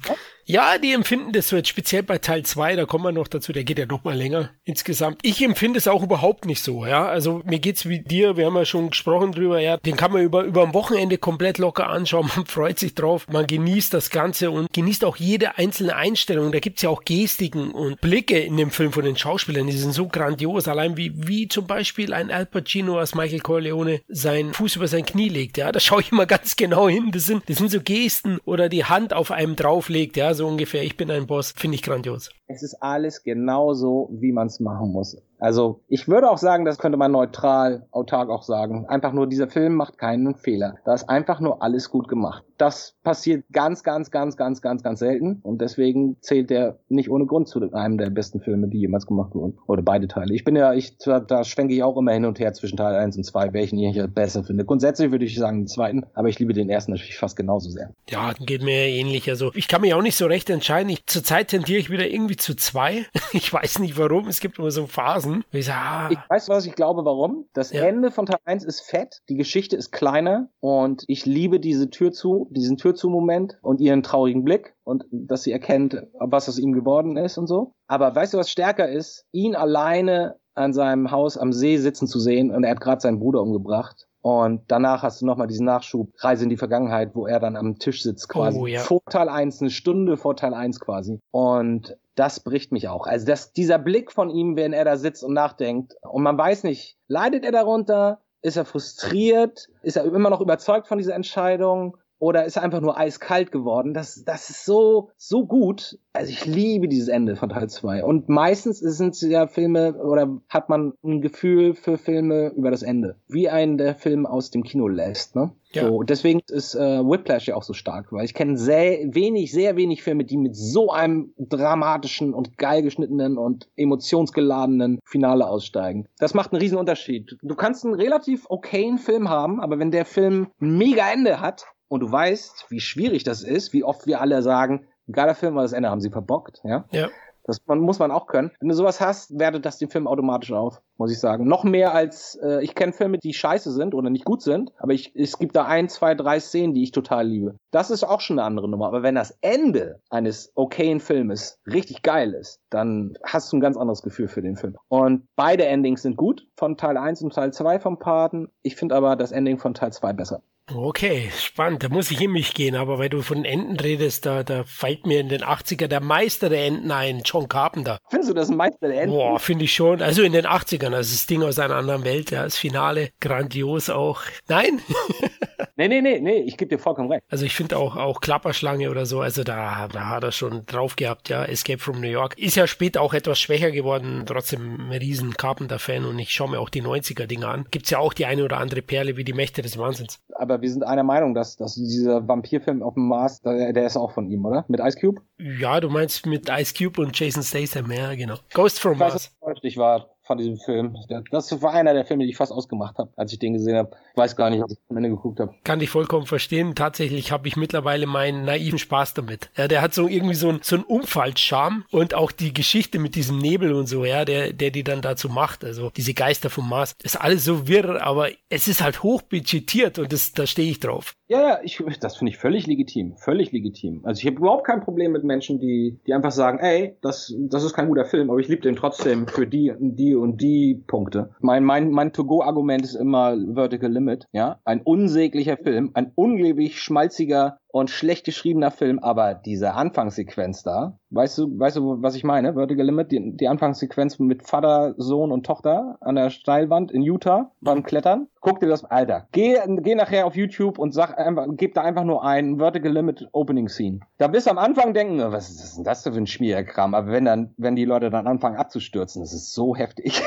Ja, 0.48 0.78
die 0.78 0.94
empfinden 0.94 1.32
das 1.32 1.50
so 1.50 1.56
jetzt 1.56 1.70
speziell 1.70 2.04
bei 2.04 2.20
Teil 2.20 2.44
2, 2.44 2.76
da 2.76 2.86
kommen 2.86 3.04
wir 3.04 3.12
noch 3.12 3.28
dazu, 3.28 3.52
der 3.52 3.64
geht 3.64 3.80
ja 3.80 3.88
noch 3.88 4.04
mal 4.04 4.16
länger 4.16 4.52
insgesamt. 4.64 5.20
Ich 5.24 5.44
empfinde 5.44 5.80
es 5.80 5.88
auch 5.88 6.04
überhaupt 6.04 6.46
nicht 6.46 6.62
so, 6.62 6.86
ja. 6.86 7.08
Also 7.08 7.42
mir 7.46 7.58
geht's 7.58 7.90
wie 7.90 8.02
dir, 8.02 8.38
wir 8.38 8.46
haben 8.46 8.56
ja 8.56 8.64
schon 8.64 8.92
gesprochen 8.92 9.32
drüber, 9.32 9.60
ja. 9.60 9.78
Den 9.78 9.96
kann 9.96 10.12
man 10.12 10.22
über, 10.22 10.44
über 10.44 10.62
ein 10.62 10.76
Wochenende 10.76 11.18
komplett 11.18 11.58
locker 11.58 11.90
anschauen, 11.90 12.30
man 12.36 12.46
freut 12.46 12.78
sich 12.78 12.94
drauf, 12.94 13.26
man 13.28 13.48
genießt 13.48 13.92
das 13.92 14.12
Ganze 14.12 14.52
und 14.52 14.72
genießt 14.72 15.04
auch 15.04 15.18
jede 15.18 15.58
einzelne 15.58 15.96
Einstellung. 15.96 16.52
Da 16.52 16.60
gibt's 16.60 16.84
ja 16.84 16.90
auch 16.92 17.04
Gestiken 17.06 17.72
und 17.72 18.00
Blicke 18.00 18.38
in 18.38 18.56
dem 18.56 18.70
Film 18.70 18.92
von 18.92 19.04
den 19.04 19.18
Schauspielern, 19.18 19.66
die 19.66 19.74
sind 19.74 19.94
so 19.94 20.08
grandios, 20.08 20.68
allein 20.68 20.96
wie, 20.96 21.12
wie 21.16 21.48
zum 21.48 21.66
Beispiel 21.66 22.14
ein 22.14 22.30
Al 22.30 22.46
Pacino 22.46 23.00
als 23.00 23.16
Michael 23.16 23.40
Corleone 23.40 24.02
seinen 24.10 24.54
Fuß 24.54 24.76
über 24.76 24.88
sein 24.88 25.08
Knie 25.08 25.30
legt, 25.30 25.58
ja. 25.58 25.72
Da 25.72 25.80
schaue 25.80 26.02
ich 26.02 26.12
immer 26.12 26.28
ganz 26.28 26.56
genau 26.56 26.88
hin, 26.88 27.10
das 27.12 27.26
sind, 27.26 27.50
das 27.50 27.58
sind 27.58 27.72
so 27.72 27.82
Gesten 27.82 28.38
oder 28.46 28.70
die 28.70 28.86
Hand 28.86 29.12
auf 29.12 29.32
einem 29.32 29.56
drauflegt, 29.56 30.18
ja 30.18 30.35
so 30.36 30.48
ungefähr, 30.48 30.84
ich 30.84 30.98
bin 30.98 31.10
ein 31.12 31.28
Boss, 31.28 31.54
finde 31.56 31.76
ich 31.76 31.84
grandios. 31.84 32.30
Es 32.48 32.64
ist 32.64 32.76
alles 32.82 33.24
genauso, 33.24 34.10
wie 34.12 34.32
man 34.32 34.48
es 34.48 34.60
machen 34.60 34.92
muss. 34.92 35.18
Also 35.46 35.82
ich 35.88 36.08
würde 36.08 36.28
auch 36.32 36.40
sagen, 36.40 36.66
das 36.66 36.80
könnte 36.80 36.98
man 36.98 37.12
neutral, 37.12 37.86
autark 37.92 38.30
auch 38.30 38.42
sagen. 38.42 38.88
Einfach 38.88 39.14
nur, 39.14 39.28
dieser 39.28 39.48
Film 39.48 39.76
macht 39.76 40.00
keinen 40.00 40.34
Fehler. 40.34 40.78
Da 40.86 40.96
ist 40.96 41.08
einfach 41.08 41.40
nur 41.40 41.62
alles 41.62 41.92
gut 41.92 42.08
gemacht. 42.08 42.44
Das 42.58 42.96
passiert 43.04 43.44
ganz, 43.52 43.84
ganz, 43.84 44.10
ganz, 44.10 44.38
ganz, 44.38 44.64
ganz, 44.64 44.82
ganz 44.82 45.00
selten. 45.00 45.42
Und 45.44 45.62
deswegen 45.62 46.18
zählt 46.22 46.50
der 46.50 46.80
nicht 46.90 47.12
ohne 47.12 47.28
Grund 47.28 47.48
zu 47.48 47.62
einem 47.74 48.00
der 48.00 48.10
besten 48.10 48.40
Filme, 48.40 48.70
die 48.70 48.80
jemals 48.80 49.06
gemacht 49.06 49.36
wurden. 49.36 49.60
Oder 49.68 49.84
beide 49.84 50.08
Teile. 50.08 50.34
Ich 50.34 50.46
bin 50.46 50.56
ja, 50.56 50.74
ich, 50.74 50.98
da, 50.98 51.44
schwenke 51.44 51.76
ich 51.76 51.84
auch 51.84 51.96
immer 51.96 52.14
hin 52.14 52.26
und 52.26 52.40
her 52.40 52.54
zwischen 52.54 52.78
Teil 52.78 52.96
1 52.96 53.18
und 53.18 53.24
2, 53.24 53.54
welchen 53.54 53.78
ich 53.78 54.02
besser 54.16 54.44
finde. 54.44 54.66
Grundsätzlich 54.66 55.12
würde 55.12 55.26
ich 55.26 55.38
sagen 55.38 55.60
den 55.60 55.68
zweiten, 55.68 56.08
aber 56.16 56.30
ich 56.30 56.40
liebe 56.40 56.54
den 56.54 56.70
ersten 56.70 56.94
natürlich 56.94 57.20
fast 57.20 57.36
genauso 57.36 57.70
sehr. 57.70 57.92
Ja, 58.10 58.34
geht 58.40 58.64
mir 58.64 58.88
ähnlich. 58.88 59.30
Also 59.30 59.52
ich 59.54 59.68
kann 59.68 59.82
mich 59.82 59.94
auch 59.94 60.02
nicht 60.02 60.18
so 60.18 60.26
recht 60.26 60.50
entscheiden. 60.50 60.90
Ich, 60.90 61.06
zurzeit 61.06 61.50
tendiere 61.50 61.80
ich 61.80 61.92
wieder 61.92 62.08
irgendwie 62.08 62.38
zu 62.38 62.56
zwei. 62.56 63.06
Ich 63.34 63.52
weiß 63.52 63.80
nicht 63.80 63.98
warum. 63.98 64.28
Es 64.30 64.40
gibt 64.40 64.60
immer 64.60 64.72
so 64.72 64.88
Phasen. 64.88 65.35
Ich, 65.52 65.66
sag, 65.66 65.76
ah. 65.76 66.10
ich 66.12 66.20
weiß, 66.30 66.50
was 66.50 66.66
ich 66.66 66.76
glaube, 66.76 67.06
warum. 67.06 67.48
Das 67.54 67.72
ja. 67.72 67.84
Ende 67.84 68.12
von 68.12 68.26
Teil 68.26 68.40
1 68.46 68.64
ist 68.64 68.82
fett, 68.82 69.22
die 69.30 69.36
Geschichte 69.36 69.76
ist 69.76 69.92
kleiner 69.92 70.50
und 70.60 71.04
ich 71.08 71.26
liebe 71.26 71.60
diese 71.60 71.90
Tür 71.90 72.12
zu, 72.12 72.48
diesen 72.52 72.78
Tür 72.78 72.96
zu 72.96 73.10
Moment 73.10 73.58
und 73.62 73.82
ihren 73.82 74.04
traurigen 74.04 74.44
Blick 74.44 74.76
und 74.84 75.06
dass 75.12 75.44
sie 75.44 75.52
erkennt, 75.52 76.02
was 76.20 76.50
aus 76.50 76.60
ihm 76.60 76.74
geworden 76.74 77.18
ist 77.18 77.38
und 77.38 77.48
so. 77.48 77.74
Aber 77.88 78.16
weißt 78.16 78.34
du, 78.34 78.38
was 78.38 78.50
stärker 78.50 78.90
ist? 78.90 79.26
Ihn 79.32 79.56
alleine 79.56 80.36
an 80.54 80.74
seinem 80.74 81.12
Haus 81.12 81.38
am 81.38 81.52
See 81.52 81.78
sitzen 81.78 82.08
zu 82.08 82.20
sehen 82.20 82.52
und 82.52 82.64
er 82.64 82.72
hat 82.72 82.80
gerade 82.80 83.02
seinen 83.02 83.20
Bruder 83.20 83.42
umgebracht 83.42 84.08
und 84.26 84.64
danach 84.70 85.04
hast 85.04 85.22
du 85.22 85.26
nochmal 85.28 85.46
diesen 85.46 85.68
Nachschub, 85.68 86.12
Reise 86.18 86.46
in 86.46 86.50
die 86.50 86.58
Vergangenheit, 86.58 87.12
wo 87.14 87.28
er 87.28 87.40
dann 87.40 87.56
am 87.56 87.78
Tisch 87.78 88.02
sitzt 88.02 88.28
quasi. 88.28 88.58
Oh, 88.58 88.66
ja. 88.66 88.80
Vor 88.80 89.04
Teil 89.08 89.30
1, 89.30 89.62
eine 89.62 89.70
Stunde 89.70 90.18
vor 90.18 90.36
Teil 90.36 90.56
1 90.56 90.80
quasi. 90.80 91.20
Und 91.30 91.96
das 92.16 92.40
bricht 92.40 92.72
mich 92.72 92.88
auch. 92.88 93.06
Also 93.06 93.28
das, 93.28 93.54
dieser 93.54 93.78
Blick 93.78 94.12
von 94.12 94.32
ihm, 94.32 94.56
wenn 94.56 94.74
er 94.74 94.84
da 94.84 94.98
sitzt 94.98 95.24
und 95.24 95.34
nachdenkt 95.34 95.94
und 96.02 96.24
man 96.24 96.40
weiß 96.40 96.64
nicht, 96.64 96.98
leidet 97.08 97.46
er 97.46 97.52
darunter? 97.52 98.22
Ist 98.42 98.58
er 98.58 98.66
frustriert? 98.66 99.68
Ist 99.84 99.96
er 99.96 100.06
immer 100.06 100.32
noch 100.32 100.42
überzeugt 100.42 100.88
von 100.88 100.98
dieser 100.98 101.14
Entscheidung? 101.14 101.98
Oder 102.20 102.46
ist 102.46 102.56
er 102.56 102.64
einfach 102.64 102.82
nur 102.82 102.98
eiskalt 102.98 103.52
geworden? 103.52 103.94
Das, 103.94 104.24
das 104.24 104.50
ist 104.50 104.66
so, 104.66 105.12
so 105.18 105.46
gut. 105.46 106.00
Also 106.14 106.32
ich 106.32 106.46
liebe 106.46 106.88
dieses 106.88 107.10
Ende 107.10 107.36
von 107.36 107.50
Teil 107.50 107.70
2. 107.70 108.04
Und 108.04 108.30
meistens 108.30 108.80
sind 108.80 109.16
es 109.16 109.22
ja 109.22 109.48
Filme 109.48 109.96
oder 109.96 110.40
hat 110.48 110.70
man 110.70 110.94
ein 111.04 111.22
Gefühl 111.22 111.74
für 111.74 111.98
Filme 111.98 112.54
über 112.56 112.72
das 112.72 112.84
Ende. 112.84 113.18
Wie 113.28 113.50
ein 113.50 113.78
der 113.78 113.96
Film 113.96 114.26
aus 114.26 114.50
dem 114.50 114.64
Kino 114.64 114.88
lässt, 114.88 115.36
ne? 115.36 115.52
Ja. 115.76 115.90
So, 115.90 116.04
deswegen 116.04 116.40
ist 116.48 116.74
äh, 116.76 117.04
Whiplash 117.04 117.48
ja 117.48 117.56
auch 117.56 117.64
so 117.64 117.74
stark, 117.74 118.14
weil 118.14 118.24
ich 118.24 118.34
kenne 118.34 118.58
sehr 118.58 119.14
wenig, 119.14 119.52
sehr 119.52 119.76
wenig 119.76 120.04
Filme, 120.04 120.24
die 120.24 120.38
mit 120.38 120.56
so 120.56 120.90
einem 120.90 121.34
dramatischen 121.38 122.34
und 122.34 122.58
geil 122.58 122.82
geschnittenen 122.82 123.38
und 123.38 123.68
emotionsgeladenen 123.76 125.00
Finale 125.04 125.48
aussteigen. 125.48 126.08
Das 126.18 126.34
macht 126.34 126.54
einen 126.54 126.62
riesen 126.62 126.78
Unterschied. 126.78 127.36
Du 127.42 127.56
kannst 127.56 127.84
einen 127.84 127.94
relativ 127.94 128.46
okayen 128.48 129.00
Film 129.00 129.30
haben, 129.30 129.60
aber 129.60 129.78
wenn 129.78 129.92
der 129.92 130.06
Film 130.06 130.48
ein 130.62 130.78
mega 130.78 131.12
Ende 131.12 131.42
hat, 131.42 131.66
und 131.88 132.02
du 132.02 132.12
weißt, 132.12 132.66
wie 132.70 132.80
schwierig 132.80 133.24
das 133.24 133.44
ist, 133.44 133.74
wie 133.74 133.84
oft 133.84 134.08
wir 134.08 134.22
alle 134.22 134.42
sagen, 134.42 134.88
ein 135.08 135.14
geiler 135.14 135.36
Film, 135.36 135.54
aber 135.54 135.64
das 135.64 135.74
Ende 135.74 135.90
haben 135.90 136.02
sie 136.02 136.10
verbockt, 136.10 136.62
ja. 136.64 136.86
Ja. 136.92 137.10
Das 137.46 137.60
man, 137.68 137.80
muss 137.80 138.00
man 138.00 138.12
auch 138.12 138.26
können. 138.26 138.52
Wenn 138.60 138.70
du 138.70 138.76
sowas 138.76 139.00
hast, 139.00 139.38
wertet 139.38 139.66
das 139.66 139.78
den 139.78 139.90
Film 139.90 140.08
automatisch 140.08 140.52
auf, 140.52 140.82
muss 140.98 141.12
ich 141.12 141.20
sagen. 141.20 141.48
Noch 141.48 141.64
mehr 141.64 141.94
als, 141.94 142.40
äh, 142.42 142.64
ich 142.64 142.74
kenne 142.74 142.92
Filme, 142.92 143.20
die 143.20 143.34
scheiße 143.34 143.72
sind 143.72 143.94
oder 143.94 144.10
nicht 144.10 144.26
gut 144.26 144.42
sind, 144.42 144.72
aber 144.80 144.94
ich, 144.94 145.16
es 145.16 145.38
gibt 145.38 145.56
da 145.56 145.66
ein, 145.66 145.88
zwei, 145.88 146.16
drei 146.16 146.40
Szenen, 146.40 146.74
die 146.74 146.84
ich 146.84 146.92
total 146.92 147.28
liebe. 147.28 147.56
Das 147.72 147.92
ist 147.92 148.04
auch 148.04 148.20
schon 148.20 148.40
eine 148.40 148.48
andere 148.48 148.68
Nummer. 148.68 148.88
Aber 148.88 149.04
wenn 149.04 149.16
das 149.16 149.38
Ende 149.42 150.02
eines 150.10 150.52
okayen 150.56 151.00
Filmes 151.00 151.60
richtig 151.68 152.02
geil 152.02 152.34
ist, 152.34 152.62
dann 152.72 153.16
hast 153.24 153.52
du 153.54 153.58
ein 153.58 153.62
ganz 153.62 153.78
anderes 153.78 154.02
Gefühl 154.02 154.28
für 154.28 154.42
den 154.42 154.56
Film. 154.56 154.76
Und 154.88 155.28
beide 155.36 155.66
Endings 155.66 156.02
sind 156.02 156.18
gut, 156.18 156.48
von 156.56 156.78
Teil 156.78 156.98
1 156.98 157.22
und 157.22 157.34
Teil 157.34 157.54
2 157.54 157.80
vom 157.80 158.00
Paten. 158.00 158.50
Ich 158.64 158.76
finde 158.76 158.96
aber 158.96 159.16
das 159.16 159.32
Ending 159.32 159.60
von 159.60 159.76
Teil 159.76 159.94
2 159.94 160.14
besser. 160.14 160.42
Okay, 160.74 161.30
spannend. 161.38 161.84
Da 161.84 161.90
muss 161.90 162.10
ich 162.10 162.20
in 162.22 162.32
mich 162.32 162.56
gehen, 162.56 162.76
aber 162.76 162.98
weil 162.98 163.10
du 163.10 163.22
von 163.22 163.46
Enten 163.46 163.80
redest, 163.80 164.26
da, 164.26 164.44
da 164.44 164.64
fällt 164.64 165.06
mir 165.06 165.20
in 165.20 165.30
den 165.30 165.44
80er 165.44 165.88
der 165.88 166.00
Meister 166.00 166.50
der 166.50 166.66
Enten 166.66 166.90
ein, 166.90 167.22
John 167.24 167.48
Carpenter. 167.48 168.00
Findest 168.10 168.32
du 168.32 168.34
das 168.34 168.50
ein 168.50 168.58
Meister 168.58 168.88
der 168.88 169.04
Enten? 169.04 169.16
Boah, 169.16 169.40
finde 169.40 169.66
ich 169.66 169.74
schon. 169.74 170.02
Also 170.02 170.24
in 170.24 170.34
den 170.34 170.48
80ern, 170.48 170.94
also 170.94 171.14
das 171.14 171.28
Ding 171.28 171.44
aus 171.44 171.60
einer 171.60 171.76
anderen 171.76 172.04
Welt, 172.04 172.32
ja, 172.32 172.44
das 172.44 172.58
Finale, 172.58 173.12
grandios 173.20 173.92
auch. 173.92 174.22
Nein? 174.48 174.82
nee, 175.76 175.88
nee, 175.88 176.02
nee, 176.02 176.20
nee, 176.20 176.40
ich 176.40 176.58
gebe 176.58 176.70
dir 176.70 176.80
vollkommen 176.80 177.12
recht. 177.12 177.24
Also 177.30 177.46
ich 177.46 177.54
finde 177.54 177.78
auch, 177.78 177.96
auch 177.96 178.20
Klapperschlange 178.20 178.90
oder 178.90 179.06
so, 179.06 179.22
also 179.22 179.44
da, 179.44 179.88
da 179.88 180.08
hat 180.08 180.24
er 180.24 180.32
schon 180.32 180.66
drauf 180.66 180.96
gehabt, 180.96 181.30
ja. 181.30 181.46
Escape 181.46 181.80
from 181.80 182.02
New 182.02 182.10
York. 182.10 182.40
Ist 182.40 182.56
ja 182.56 182.66
später 182.66 183.02
auch 183.02 183.14
etwas 183.14 183.40
schwächer 183.40 183.70
geworden, 183.70 184.24
trotzdem 184.26 184.90
ein 184.90 184.98
riesen 184.98 185.38
Carpenter-Fan 185.38 186.06
und 186.06 186.18
ich 186.18 186.32
schaue 186.32 186.50
mir 186.50 186.60
auch 186.60 186.70
die 186.70 186.82
90er-Dinger 186.82 187.50
an. 187.50 187.66
Gibt's 187.70 187.92
ja 187.92 188.00
auch 188.00 188.14
die 188.14 188.26
eine 188.26 188.44
oder 188.44 188.58
andere 188.58 188.82
Perle 188.82 189.16
wie 189.16 189.24
die 189.24 189.34
Mächte 189.34 189.62
des 189.62 189.78
Wahnsinns. 189.78 190.20
Aber 190.34 190.55
aber 190.56 190.62
wir 190.62 190.72
sind 190.72 190.84
einer 190.84 191.04
Meinung, 191.04 191.34
dass, 191.34 191.58
dass 191.58 191.76
dieser 191.76 192.28
Vampirfilm 192.28 192.82
auf 192.82 192.94
dem 192.94 193.08
Mars, 193.08 193.42
der, 193.42 193.74
der 193.74 193.86
ist 193.86 193.98
auch 193.98 194.12
von 194.12 194.30
ihm, 194.32 194.46
oder? 194.46 194.66
Mit 194.68 194.80
Ice 194.80 194.98
Cube? 195.00 195.22
Ja, 195.38 195.80
du 195.80 195.90
meinst 195.90 196.26
mit 196.26 196.50
Ice 196.50 196.74
Cube 196.74 197.02
und 197.02 197.18
Jason 197.18 197.44
Statham, 197.44 197.92
ja, 197.92 198.16
genau. 198.16 198.36
Ghost 198.54 198.80
from 198.80 198.98
Mars. 198.98 199.36
Ich 199.62 199.78
war 199.78 200.15
von 200.26 200.38
diesem 200.38 200.58
Film. 200.58 200.96
Das 201.32 201.62
war 201.62 201.74
einer 201.74 201.94
der 201.94 202.06
Filme, 202.06 202.24
die 202.24 202.32
ich 202.32 202.38
fast 202.38 202.52
ausgemacht 202.52 202.98
habe, 202.98 203.12
als 203.16 203.32
ich 203.32 203.40
den 203.40 203.54
gesehen 203.54 203.76
habe. 203.76 203.92
Weiß 204.16 204.36
gar 204.36 204.50
nicht, 204.50 204.64
ob 204.64 204.72
ich 204.72 204.78
am 204.90 204.98
Ende 204.98 205.10
geguckt 205.10 205.40
habe. 205.40 205.54
Kann 205.64 205.80
ich 205.82 205.90
vollkommen 205.90 206.26
verstehen. 206.26 206.74
Tatsächlich 206.76 207.32
habe 207.32 207.48
ich 207.48 207.56
mittlerweile 207.56 208.08
meinen 208.08 208.46
naiven 208.46 208.80
Spaß 208.80 209.14
damit. 209.14 209.50
Ja, 209.56 209.68
der 209.68 209.82
hat 209.82 209.94
so 209.94 210.08
irgendwie 210.08 210.36
so 210.36 210.50
ein, 210.50 210.60
so 210.64 210.78
ein 210.78 210.84
Umfallscharme 210.84 211.84
und 211.92 212.14
auch 212.14 212.32
die 212.32 212.54
Geschichte 212.54 213.00
mit 213.00 213.16
diesem 213.16 213.38
Nebel 213.38 213.74
und 213.74 213.88
so, 213.88 214.06
ja, 214.06 214.26
der, 214.26 214.54
der 214.54 214.72
die 214.72 214.84
dann 214.84 215.02
dazu 215.02 215.30
macht. 215.30 215.64
Also 215.64 215.92
diese 215.96 216.14
Geister 216.14 216.50
vom 216.50 216.70
Mars. 216.70 216.96
Ist 217.04 217.20
alles 217.20 217.46
so 217.46 217.68
wirr, 217.68 218.02
aber 218.02 218.30
es 218.50 218.68
ist 218.68 218.82
halt 218.82 219.04
hochbudgetiert 219.04 220.00
und 220.00 220.12
das, 220.12 220.34
da 220.34 220.48
stehe 220.48 220.72
ich 220.72 220.80
drauf. 220.80 221.16
Ja, 221.28 221.42
ja, 221.42 221.60
ich, 221.64 221.82
das 222.00 222.18
finde 222.18 222.32
ich 222.32 222.38
völlig 222.38 222.68
legitim. 222.68 223.18
Völlig 223.18 223.52
legitim. 223.52 224.02
Also 224.04 224.20
ich 224.20 224.28
habe 224.28 224.38
überhaupt 224.38 224.66
kein 224.66 224.82
Problem 224.82 225.12
mit 225.12 225.24
Menschen, 225.24 225.60
die, 225.60 226.00
die 226.06 226.14
einfach 226.14 226.32
sagen, 226.32 226.60
ey, 226.60 226.98
das, 227.02 227.34
das 227.38 227.64
ist 227.64 227.74
kein 227.74 227.88
guter 227.88 228.06
Film, 228.06 228.30
aber 228.30 228.40
ich 228.40 228.48
liebe 228.48 228.62
den 228.62 228.76
trotzdem 228.76 229.28
für 229.28 229.48
die, 229.48 229.74
die 229.80 230.14
und 230.14 230.40
die 230.40 230.84
Punkte. 230.86 231.32
Mein, 231.40 231.64
mein, 231.64 231.90
mein 231.90 232.14
To-Go-Argument 232.14 232.84
ist 232.84 232.96
immer 232.96 233.36
Vertical 233.54 233.92
Limit, 233.92 234.28
ja. 234.34 234.60
Ein 234.66 234.82
unsäglicher 234.82 235.58
Film, 235.58 235.92
ein 235.96 236.12
unglaublich 236.14 236.80
schmalziger 236.80 237.58
und 237.76 237.90
schlecht 237.90 238.24
geschriebener 238.24 238.72
Film, 238.72 239.00
aber 239.00 239.34
diese 239.34 239.74
Anfangssequenz 239.74 240.64
da, 240.64 240.98
weißt 241.10 241.38
du, 241.38 241.60
weißt 241.60 241.76
du, 241.76 242.02
was 242.02 242.16
ich 242.16 242.24
meine? 242.24 242.54
Vertical 242.54 242.86
Limit, 242.86 243.12
die, 243.12 243.36
die 243.36 243.50
Anfangssequenz 243.50 244.18
mit 244.18 244.48
Vater, 244.48 244.96
Sohn 244.96 245.30
und 245.30 245.46
Tochter 245.46 245.98
an 246.00 246.16
der 246.16 246.30
Steilwand 246.30 246.90
in 246.90 247.02
Utah 247.02 247.52
beim 247.60 247.84
Klettern. 247.84 248.28
Guck 248.40 248.62
dir 248.62 248.68
das, 248.68 248.86
Alter. 248.86 249.28
Geh, 249.34 249.58
geh 249.82 249.96
nachher 249.96 250.26
auf 250.26 250.38
YouTube 250.38 250.78
und 250.78 250.94
sag 250.94 251.18
einfach, 251.18 251.48
gib 251.58 251.74
da 251.74 251.82
einfach 251.82 252.06
nur 252.06 252.24
ein 252.24 252.60
Vertical 252.60 252.94
Limit 252.94 253.28
Opening 253.34 253.68
Scene. 253.68 254.00
Da 254.20 254.32
wirst 254.32 254.46
du 254.48 254.52
am 254.52 254.58
Anfang 254.58 254.94
denken, 254.94 255.20
was 255.20 255.50
ist 255.50 255.76
denn 255.76 255.84
das 255.84 256.04
für 256.04 256.12
ein 256.12 256.28
Schmierkram? 256.28 256.94
Aber 256.94 257.12
wenn 257.12 257.26
dann, 257.26 257.56
wenn 257.58 257.76
die 257.76 257.86
Leute 257.86 258.10
dann 258.10 258.28
anfangen 258.28 258.56
abzustürzen, 258.56 259.22
das 259.22 259.34
ist 259.34 259.54
so 259.54 259.76
heftig. 259.76 260.22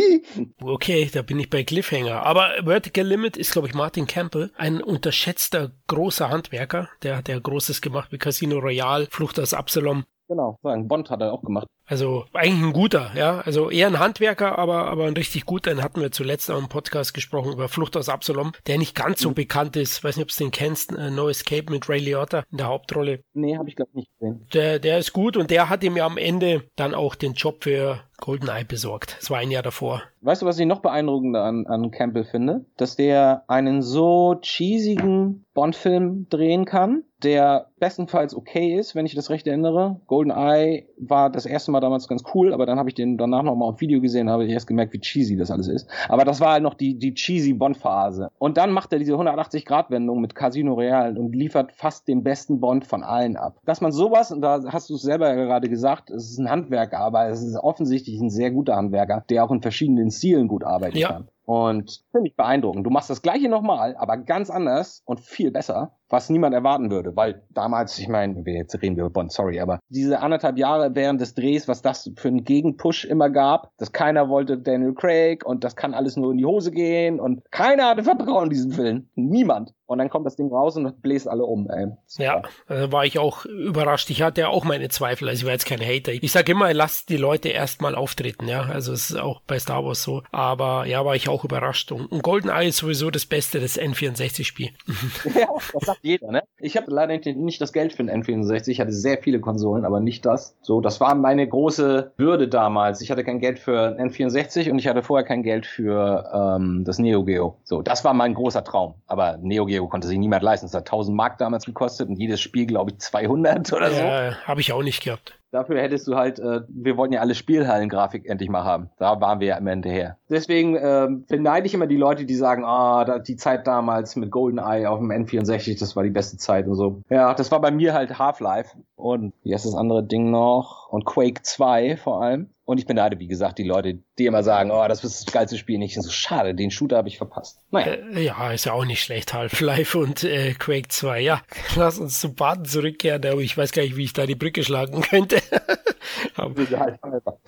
okay, 0.62 1.08
da 1.12 1.22
bin 1.22 1.38
ich 1.38 1.50
bei 1.50 1.62
Cliffhanger. 1.62 2.24
Aber 2.24 2.48
Vertical 2.64 3.06
Limit 3.06 3.36
ist, 3.36 3.52
glaube 3.52 3.68
ich, 3.68 3.74
Martin 3.74 4.06
Campbell, 4.08 4.50
ein 4.56 4.82
unterschätzter 4.82 5.70
großer 5.86 6.30
Handwerker 6.30 6.87
der 7.02 7.16
hat 7.16 7.28
ja 7.28 7.38
Großes 7.38 7.80
gemacht 7.80 8.12
wie 8.12 8.18
Casino 8.18 8.58
Royale, 8.58 9.06
Flucht 9.10 9.38
aus 9.40 9.54
Absalom. 9.54 10.04
genau. 10.28 10.58
Bond 10.62 11.10
hat 11.10 11.20
er 11.20 11.32
auch 11.32 11.42
gemacht. 11.42 11.68
Also 11.88 12.26
eigentlich 12.34 12.68
ein 12.68 12.72
guter, 12.72 13.10
ja. 13.14 13.40
Also 13.40 13.70
eher 13.70 13.86
ein 13.86 13.98
Handwerker, 13.98 14.58
aber, 14.58 14.86
aber 14.88 15.06
ein 15.06 15.14
richtig 15.14 15.46
guter. 15.46 15.70
Den 15.70 15.82
hatten 15.82 16.00
wir 16.00 16.12
zuletzt 16.12 16.50
auch 16.50 16.58
im 16.58 16.68
Podcast 16.68 17.14
gesprochen 17.14 17.52
über 17.52 17.68
Flucht 17.68 17.96
aus 17.96 18.10
Absalom, 18.10 18.52
der 18.66 18.78
nicht 18.78 18.94
ganz 18.94 19.20
so 19.20 19.30
mhm. 19.30 19.34
bekannt 19.34 19.76
ist. 19.76 20.04
Weiß 20.04 20.16
nicht, 20.16 20.24
ob 20.24 20.30
du 20.30 20.44
den 20.44 20.50
kennst. 20.50 20.92
Äh, 20.92 21.10
no 21.10 21.28
Escape 21.28 21.72
mit 21.72 21.88
Ray 21.88 22.00
Liotta 22.00 22.44
in 22.50 22.58
der 22.58 22.68
Hauptrolle. 22.68 23.20
Nee, 23.32 23.56
habe 23.56 23.68
ich 23.68 23.76
glaube 23.76 23.90
nicht 23.94 24.10
gesehen. 24.18 24.46
Der, 24.52 24.78
der 24.78 24.98
ist 24.98 25.12
gut 25.12 25.36
und 25.36 25.50
der 25.50 25.70
hat 25.70 25.82
ihm 25.82 25.96
ja 25.96 26.04
am 26.04 26.18
Ende 26.18 26.64
dann 26.76 26.94
auch 26.94 27.14
den 27.14 27.32
Job 27.32 27.64
für 27.64 28.00
GoldenEye 28.18 28.64
besorgt. 28.64 29.16
Das 29.18 29.30
war 29.30 29.38
ein 29.38 29.50
Jahr 29.50 29.62
davor. 29.62 30.02
Weißt 30.20 30.42
du, 30.42 30.46
was 30.46 30.58
ich 30.58 30.66
noch 30.66 30.80
beeindruckender 30.80 31.44
an, 31.44 31.66
an 31.66 31.90
Campbell 31.90 32.24
finde? 32.24 32.66
Dass 32.76 32.96
der 32.96 33.44
einen 33.46 33.82
so 33.82 34.40
cheesigen 34.42 35.46
Bond-Film 35.54 36.26
drehen 36.28 36.64
kann, 36.64 37.04
der 37.22 37.70
bestenfalls 37.78 38.34
okay 38.34 38.76
ist, 38.76 38.94
wenn 38.94 39.06
ich 39.06 39.14
das 39.14 39.30
recht 39.30 39.46
erinnere. 39.46 40.00
GoldenEye 40.06 40.88
war 40.98 41.30
das 41.30 41.46
erste 41.46 41.70
Mal 41.70 41.77
damals 41.80 42.08
ganz 42.08 42.22
cool, 42.34 42.52
aber 42.52 42.66
dann 42.66 42.78
habe 42.78 42.88
ich 42.88 42.94
den 42.94 43.18
danach 43.18 43.42
noch 43.42 43.54
mal 43.54 43.66
auf 43.66 43.80
Video 43.80 44.00
gesehen, 44.00 44.30
habe 44.30 44.44
ich 44.44 44.52
erst 44.52 44.66
gemerkt, 44.66 44.92
wie 44.92 45.00
cheesy 45.00 45.36
das 45.36 45.50
alles 45.50 45.68
ist. 45.68 45.88
Aber 46.08 46.24
das 46.24 46.40
war 46.40 46.52
halt 46.52 46.62
noch 46.62 46.74
die, 46.74 46.98
die 46.98 47.14
cheesy 47.14 47.52
Bond-Phase. 47.52 48.30
Und 48.38 48.56
dann 48.56 48.72
macht 48.72 48.92
er 48.92 48.98
diese 48.98 49.14
180-Grad-Wendung 49.14 50.20
mit 50.20 50.34
Casino 50.34 50.74
Real 50.74 51.16
und 51.18 51.34
liefert 51.34 51.72
fast 51.72 52.08
den 52.08 52.22
besten 52.22 52.60
Bond 52.60 52.86
von 52.86 53.02
allen 53.02 53.36
ab. 53.36 53.58
Dass 53.64 53.80
man 53.80 53.92
sowas, 53.92 54.32
und 54.32 54.40
da 54.40 54.60
hast 54.68 54.90
du 54.90 54.94
es 54.94 55.02
selber 55.02 55.34
gerade 55.34 55.68
gesagt, 55.68 56.10
es 56.10 56.30
ist 56.30 56.38
ein 56.38 56.50
Handwerker, 56.50 56.98
aber 56.98 57.28
es 57.28 57.42
ist 57.42 57.56
offensichtlich 57.56 58.20
ein 58.20 58.30
sehr 58.30 58.50
guter 58.50 58.76
Handwerker, 58.76 59.24
der 59.28 59.44
auch 59.44 59.50
in 59.50 59.62
verschiedenen 59.62 60.10
Stilen 60.10 60.48
gut 60.48 60.64
arbeiten 60.64 60.98
ja. 60.98 61.08
kann. 61.08 61.28
Und 61.48 62.04
finde 62.12 62.28
ich 62.28 62.36
beeindruckend. 62.36 62.84
Du 62.84 62.90
machst 62.90 63.08
das 63.08 63.22
gleiche 63.22 63.48
nochmal, 63.48 63.96
aber 63.96 64.18
ganz 64.18 64.50
anders 64.50 65.00
und 65.06 65.18
viel 65.18 65.50
besser, 65.50 65.96
was 66.10 66.28
niemand 66.28 66.54
erwarten 66.54 66.90
würde. 66.90 67.16
Weil 67.16 67.42
damals, 67.48 67.98
ich 67.98 68.06
meine, 68.06 68.42
jetzt 68.44 68.74
reden 68.82 68.96
wir 68.96 69.04
über 69.04 69.12
Bond, 69.14 69.32
sorry, 69.32 69.58
aber 69.58 69.78
diese 69.88 70.20
anderthalb 70.20 70.58
Jahre 70.58 70.94
während 70.94 71.22
des 71.22 71.32
Drehs, 71.32 71.66
was 71.66 71.80
das 71.80 72.10
für 72.16 72.28
einen 72.28 72.44
Gegenpush 72.44 73.06
immer 73.06 73.30
gab, 73.30 73.74
dass 73.78 73.92
keiner 73.92 74.28
wollte 74.28 74.58
Daniel 74.58 74.92
Craig 74.92 75.46
und 75.46 75.64
das 75.64 75.74
kann 75.74 75.94
alles 75.94 76.18
nur 76.18 76.32
in 76.32 76.36
die 76.36 76.44
Hose 76.44 76.70
gehen 76.70 77.18
und 77.18 77.50
keiner 77.50 77.88
hatte 77.88 78.02
Vertrauen 78.04 78.44
in 78.44 78.50
diesen 78.50 78.72
Film. 78.72 79.08
Niemand. 79.14 79.72
Und 79.88 79.98
dann 79.98 80.10
kommt 80.10 80.26
das 80.26 80.36
Ding 80.36 80.52
raus 80.52 80.76
und 80.76 81.00
bläst 81.02 81.26
alle 81.26 81.44
um. 81.44 81.68
Ey. 81.70 81.88
Ja, 82.18 82.42
da 82.68 82.92
war 82.92 83.06
ich 83.06 83.18
auch 83.18 83.46
überrascht. 83.46 84.10
Ich 84.10 84.20
hatte 84.20 84.42
ja 84.42 84.48
auch 84.48 84.64
meine 84.64 84.90
Zweifel. 84.90 85.28
Also 85.28 85.40
ich 85.40 85.46
war 85.46 85.52
jetzt 85.52 85.64
kein 85.64 85.80
Hater. 85.80 86.12
Ich 86.12 86.30
sage 86.30 86.52
immer, 86.52 86.72
lasst 86.74 87.08
die 87.08 87.16
Leute 87.16 87.48
erstmal 87.48 87.94
auftreten. 87.94 88.48
Ja, 88.48 88.62
also 88.64 88.92
es 88.92 89.10
ist 89.10 89.16
auch 89.16 89.40
bei 89.46 89.58
Star 89.58 89.84
Wars 89.84 90.02
so. 90.02 90.22
Aber 90.30 90.84
ja, 90.86 91.04
war 91.06 91.16
ich 91.16 91.30
auch 91.30 91.42
überrascht. 91.42 91.90
Und 91.90 92.22
GoldenEye 92.22 92.68
ist 92.68 92.78
sowieso 92.78 93.10
das 93.10 93.24
Beste, 93.24 93.60
das 93.60 93.80
N64-Spiel. 93.80 94.70
ja, 95.34 95.48
das 95.72 95.82
sagt 95.82 96.00
jeder, 96.02 96.30
ne? 96.30 96.42
Ich 96.58 96.76
habe 96.76 96.90
leider 96.90 97.16
nicht 97.32 97.60
das 97.62 97.72
Geld 97.72 97.94
für 97.94 98.04
den 98.04 98.22
N64. 98.22 98.68
Ich 98.68 98.80
hatte 98.80 98.92
sehr 98.92 99.16
viele 99.16 99.40
Konsolen, 99.40 99.86
aber 99.86 100.00
nicht 100.00 100.26
das. 100.26 100.54
So, 100.60 100.82
das 100.82 101.00
war 101.00 101.14
meine 101.14 101.48
große 101.48 102.12
Bürde 102.18 102.48
damals. 102.48 103.00
Ich 103.00 103.10
hatte 103.10 103.24
kein 103.24 103.40
Geld 103.40 103.58
für 103.58 103.96
N64 103.98 104.70
und 104.70 104.78
ich 104.78 104.86
hatte 104.86 105.02
vorher 105.02 105.26
kein 105.26 105.42
Geld 105.42 105.64
für 105.64 106.30
ähm, 106.34 106.84
das 106.84 106.98
Neo 106.98 107.24
Geo. 107.24 107.56
So, 107.64 107.80
das 107.80 108.04
war 108.04 108.12
mein 108.12 108.34
großer 108.34 108.64
Traum. 108.64 108.94
Aber 109.06 109.38
Neo 109.38 109.64
Geo 109.64 109.77
Neo 109.78 109.86
konnte 109.86 110.08
sich 110.08 110.18
niemand 110.18 110.42
leisten. 110.42 110.66
Es 110.66 110.74
hat 110.74 110.86
1000 110.86 111.16
Mark 111.16 111.38
damals 111.38 111.64
gekostet 111.64 112.08
und 112.08 112.16
jedes 112.16 112.40
Spiel, 112.40 112.66
glaube 112.66 112.90
ich, 112.90 112.98
200 112.98 113.72
oder 113.72 113.90
so. 113.90 114.00
Ja, 114.00 114.36
habe 114.44 114.60
ich 114.60 114.72
auch 114.72 114.82
nicht 114.82 115.02
gehabt. 115.02 115.37
Dafür 115.50 115.80
hättest 115.80 116.06
du 116.06 116.16
halt, 116.16 116.38
äh, 116.38 116.60
wir 116.68 116.96
wollten 116.96 117.14
ja 117.14 117.20
alle 117.20 117.34
Spielhallengrafik 117.34 118.28
endlich 118.28 118.50
mal 118.50 118.64
haben. 118.64 118.90
Da 118.98 119.20
waren 119.20 119.40
wir 119.40 119.48
ja 119.48 119.56
immer 119.56 119.70
hinterher. 119.70 120.18
Deswegen 120.28 120.76
äh, 120.76 121.08
beneide 121.28 121.66
ich 121.66 121.74
immer 121.74 121.86
die 121.86 121.96
Leute, 121.96 122.26
die 122.26 122.34
sagen, 122.34 122.64
ah, 122.64 123.02
oh, 123.02 123.18
die 123.18 123.36
Zeit 123.36 123.66
damals 123.66 124.16
mit 124.16 124.30
GoldenEye 124.30 124.86
auf 124.86 124.98
dem 124.98 125.10
N64, 125.10 125.78
das 125.78 125.96
war 125.96 126.02
die 126.02 126.10
beste 126.10 126.36
Zeit 126.36 126.66
und 126.66 126.74
so. 126.74 127.02
Ja, 127.08 127.32
das 127.34 127.50
war 127.50 127.60
bei 127.60 127.70
mir 127.70 127.94
halt 127.94 128.18
Half-Life 128.18 128.76
und 128.96 129.32
wie 129.42 129.54
heißt 129.54 129.64
das 129.64 129.74
andere 129.74 130.02
Ding 130.02 130.30
noch? 130.30 130.88
Und 130.90 131.04
Quake 131.04 131.42
2 131.42 131.96
vor 131.96 132.22
allem. 132.22 132.50
Und 132.68 132.76
ich 132.76 132.84
beneide, 132.86 133.18
wie 133.18 133.28
gesagt, 133.28 133.56
die 133.56 133.62
Leute, 133.62 133.98
die 134.18 134.26
immer 134.26 134.42
sagen, 134.42 134.70
oh, 134.70 134.86
das 134.86 135.02
ist 135.02 135.26
das 135.26 135.32
geilste 135.32 135.56
Spiel 135.56 135.78
nicht. 135.78 135.94
so, 135.94 136.10
schade, 136.10 136.54
den 136.54 136.70
Shooter 136.70 136.98
habe 136.98 137.08
ich 137.08 137.16
verpasst. 137.16 137.60
Naja. 137.70 137.94
Äh, 137.94 138.24
ja, 138.24 138.52
ist 138.52 138.66
ja 138.66 138.74
auch 138.74 138.84
nicht 138.84 139.02
schlecht. 139.02 139.32
Half-Life 139.32 139.96
und 139.96 140.22
äh, 140.22 140.52
Quake 140.52 140.88
2. 140.88 141.20
Ja, 141.20 141.40
lass 141.76 141.98
uns 141.98 142.20
zum 142.20 142.34
Baden 142.34 142.66
zurückkehren. 142.66 143.24
Aber 143.24 143.40
ich 143.40 143.56
weiß 143.56 143.72
gar 143.72 143.80
nicht, 143.80 143.96
wie 143.96 144.04
ich 144.04 144.12
da 144.12 144.26
die 144.26 144.34
Brücke 144.34 144.62
schlagen 144.62 145.00
könnte. 145.00 145.37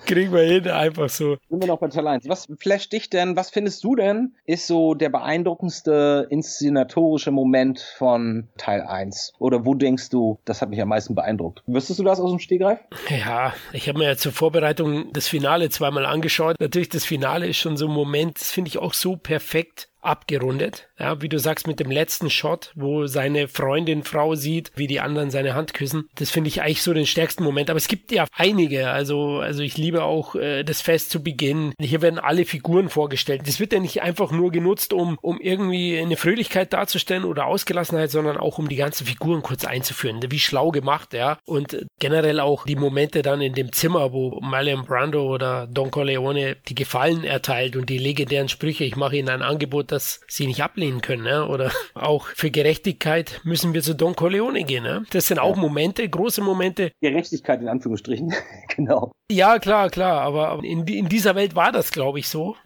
Kriegen 0.05 0.33
wir 0.33 0.43
hin, 0.43 0.67
einfach 0.67 1.09
so. 1.09 1.37
Sind 1.49 1.61
wir 1.61 1.67
noch 1.67 1.79
bei 1.79 1.87
Teil 1.87 2.07
1. 2.07 2.27
Was 2.27 2.47
flasht 2.59 2.91
dich 2.93 3.09
denn, 3.09 3.35
was 3.35 3.49
findest 3.49 3.83
du 3.83 3.95
denn, 3.95 4.35
ist 4.45 4.67
so 4.67 4.93
der 4.93 5.09
beeindruckendste 5.09 6.27
inszenatorische 6.29 7.31
Moment 7.31 7.79
von 7.97 8.47
Teil 8.57 8.81
1? 8.81 9.33
Oder 9.39 9.65
wo 9.65 9.73
denkst 9.73 10.09
du, 10.09 10.39
das 10.45 10.61
hat 10.61 10.69
mich 10.69 10.81
am 10.81 10.89
meisten 10.89 11.15
beeindruckt? 11.15 11.63
Wüsstest 11.67 11.99
du 11.99 12.03
das 12.03 12.19
aus 12.19 12.29
dem 12.29 12.39
Stegreif? 12.39 12.79
Ja, 13.09 13.53
ich 13.73 13.87
habe 13.87 13.99
mir 13.99 14.05
ja 14.05 14.17
zur 14.17 14.31
Vorbereitung 14.31 15.11
das 15.13 15.27
Finale 15.27 15.69
zweimal 15.69 16.05
angeschaut. 16.05 16.55
Natürlich, 16.59 16.89
das 16.89 17.05
Finale 17.05 17.47
ist 17.47 17.57
schon 17.57 17.77
so 17.77 17.87
ein 17.87 17.93
Moment, 17.93 18.39
das 18.39 18.51
finde 18.51 18.69
ich 18.69 18.77
auch 18.77 18.93
so 18.93 19.15
perfekt 19.15 19.89
abgerundet. 20.01 20.89
Ja, 21.01 21.19
wie 21.19 21.29
du 21.29 21.39
sagst, 21.39 21.65
mit 21.65 21.79
dem 21.79 21.89
letzten 21.89 22.29
Shot, 22.29 22.71
wo 22.75 23.07
seine 23.07 23.47
Freundin, 23.47 24.03
Frau 24.03 24.35
sieht, 24.35 24.71
wie 24.75 24.85
die 24.85 24.99
anderen 24.99 25.31
seine 25.31 25.55
Hand 25.55 25.73
küssen. 25.73 26.07
Das 26.13 26.29
finde 26.29 26.49
ich 26.49 26.61
eigentlich 26.61 26.83
so 26.83 26.93
den 26.93 27.07
stärksten 27.07 27.43
Moment. 27.43 27.71
Aber 27.71 27.77
es 27.77 27.87
gibt 27.87 28.11
ja 28.11 28.27
einige. 28.37 28.91
Also, 28.91 29.39
also 29.39 29.63
ich 29.63 29.79
liebe 29.79 30.03
auch 30.03 30.35
äh, 30.35 30.63
das 30.63 30.81
Fest 30.81 31.09
zu 31.09 31.23
Beginn. 31.23 31.73
Hier 31.81 32.03
werden 32.03 32.19
alle 32.19 32.45
Figuren 32.45 32.89
vorgestellt. 32.89 33.41
Das 33.47 33.59
wird 33.59 33.73
ja 33.73 33.79
nicht 33.79 34.03
einfach 34.03 34.31
nur 34.31 34.51
genutzt, 34.51 34.93
um, 34.93 35.17
um 35.23 35.41
irgendwie 35.41 35.97
eine 35.97 36.17
Fröhlichkeit 36.17 36.71
darzustellen 36.71 37.23
oder 37.23 37.47
Ausgelassenheit, 37.47 38.11
sondern 38.11 38.37
auch 38.37 38.59
um 38.59 38.69
die 38.69 38.75
ganzen 38.75 39.07
Figuren 39.07 39.41
kurz 39.41 39.65
einzuführen. 39.65 40.19
Wie 40.29 40.37
schlau 40.37 40.69
gemacht, 40.69 41.13
ja. 41.13 41.39
Und 41.45 41.83
generell 41.97 42.39
auch 42.39 42.67
die 42.67 42.75
Momente 42.75 43.23
dann 43.23 43.41
in 43.41 43.55
dem 43.55 43.71
Zimmer, 43.71 44.13
wo 44.13 44.39
Marlon 44.39 44.85
Brando 44.85 45.23
oder 45.33 45.65
Don 45.65 45.89
Corleone 45.89 46.57
die 46.67 46.75
Gefallen 46.75 47.23
erteilt 47.23 47.75
und 47.75 47.89
die 47.89 47.97
legendären 47.97 48.49
Sprüche. 48.49 48.83
Ich 48.83 48.95
mache 48.95 49.17
ihnen 49.17 49.29
ein 49.29 49.41
Angebot, 49.41 49.91
dass 49.91 50.21
sie 50.27 50.45
nicht 50.45 50.61
ablehnen 50.61 50.90
können. 50.99 51.23
Ne? 51.23 51.47
Oder 51.47 51.71
auch 51.93 52.27
für 52.27 52.51
Gerechtigkeit 52.51 53.39
müssen 53.45 53.73
wir 53.73 53.81
zu 53.81 53.95
Don 53.95 54.15
Corleone 54.15 54.65
gehen. 54.65 54.83
Ne? 54.83 55.05
Das 55.11 55.27
sind 55.27 55.39
auch 55.39 55.55
Momente, 55.55 56.07
große 56.09 56.41
Momente. 56.41 56.91
Gerechtigkeit 56.99 57.61
in 57.61 57.69
Anführungsstrichen, 57.69 58.33
genau. 58.75 59.13
Ja, 59.31 59.59
klar, 59.59 59.89
klar, 59.89 60.21
aber 60.21 60.59
in, 60.61 60.85
in 60.85 61.07
dieser 61.07 61.35
Welt 61.35 61.55
war 61.55 61.71
das, 61.71 61.91
glaube 61.91 62.19
ich, 62.19 62.27
so. 62.27 62.57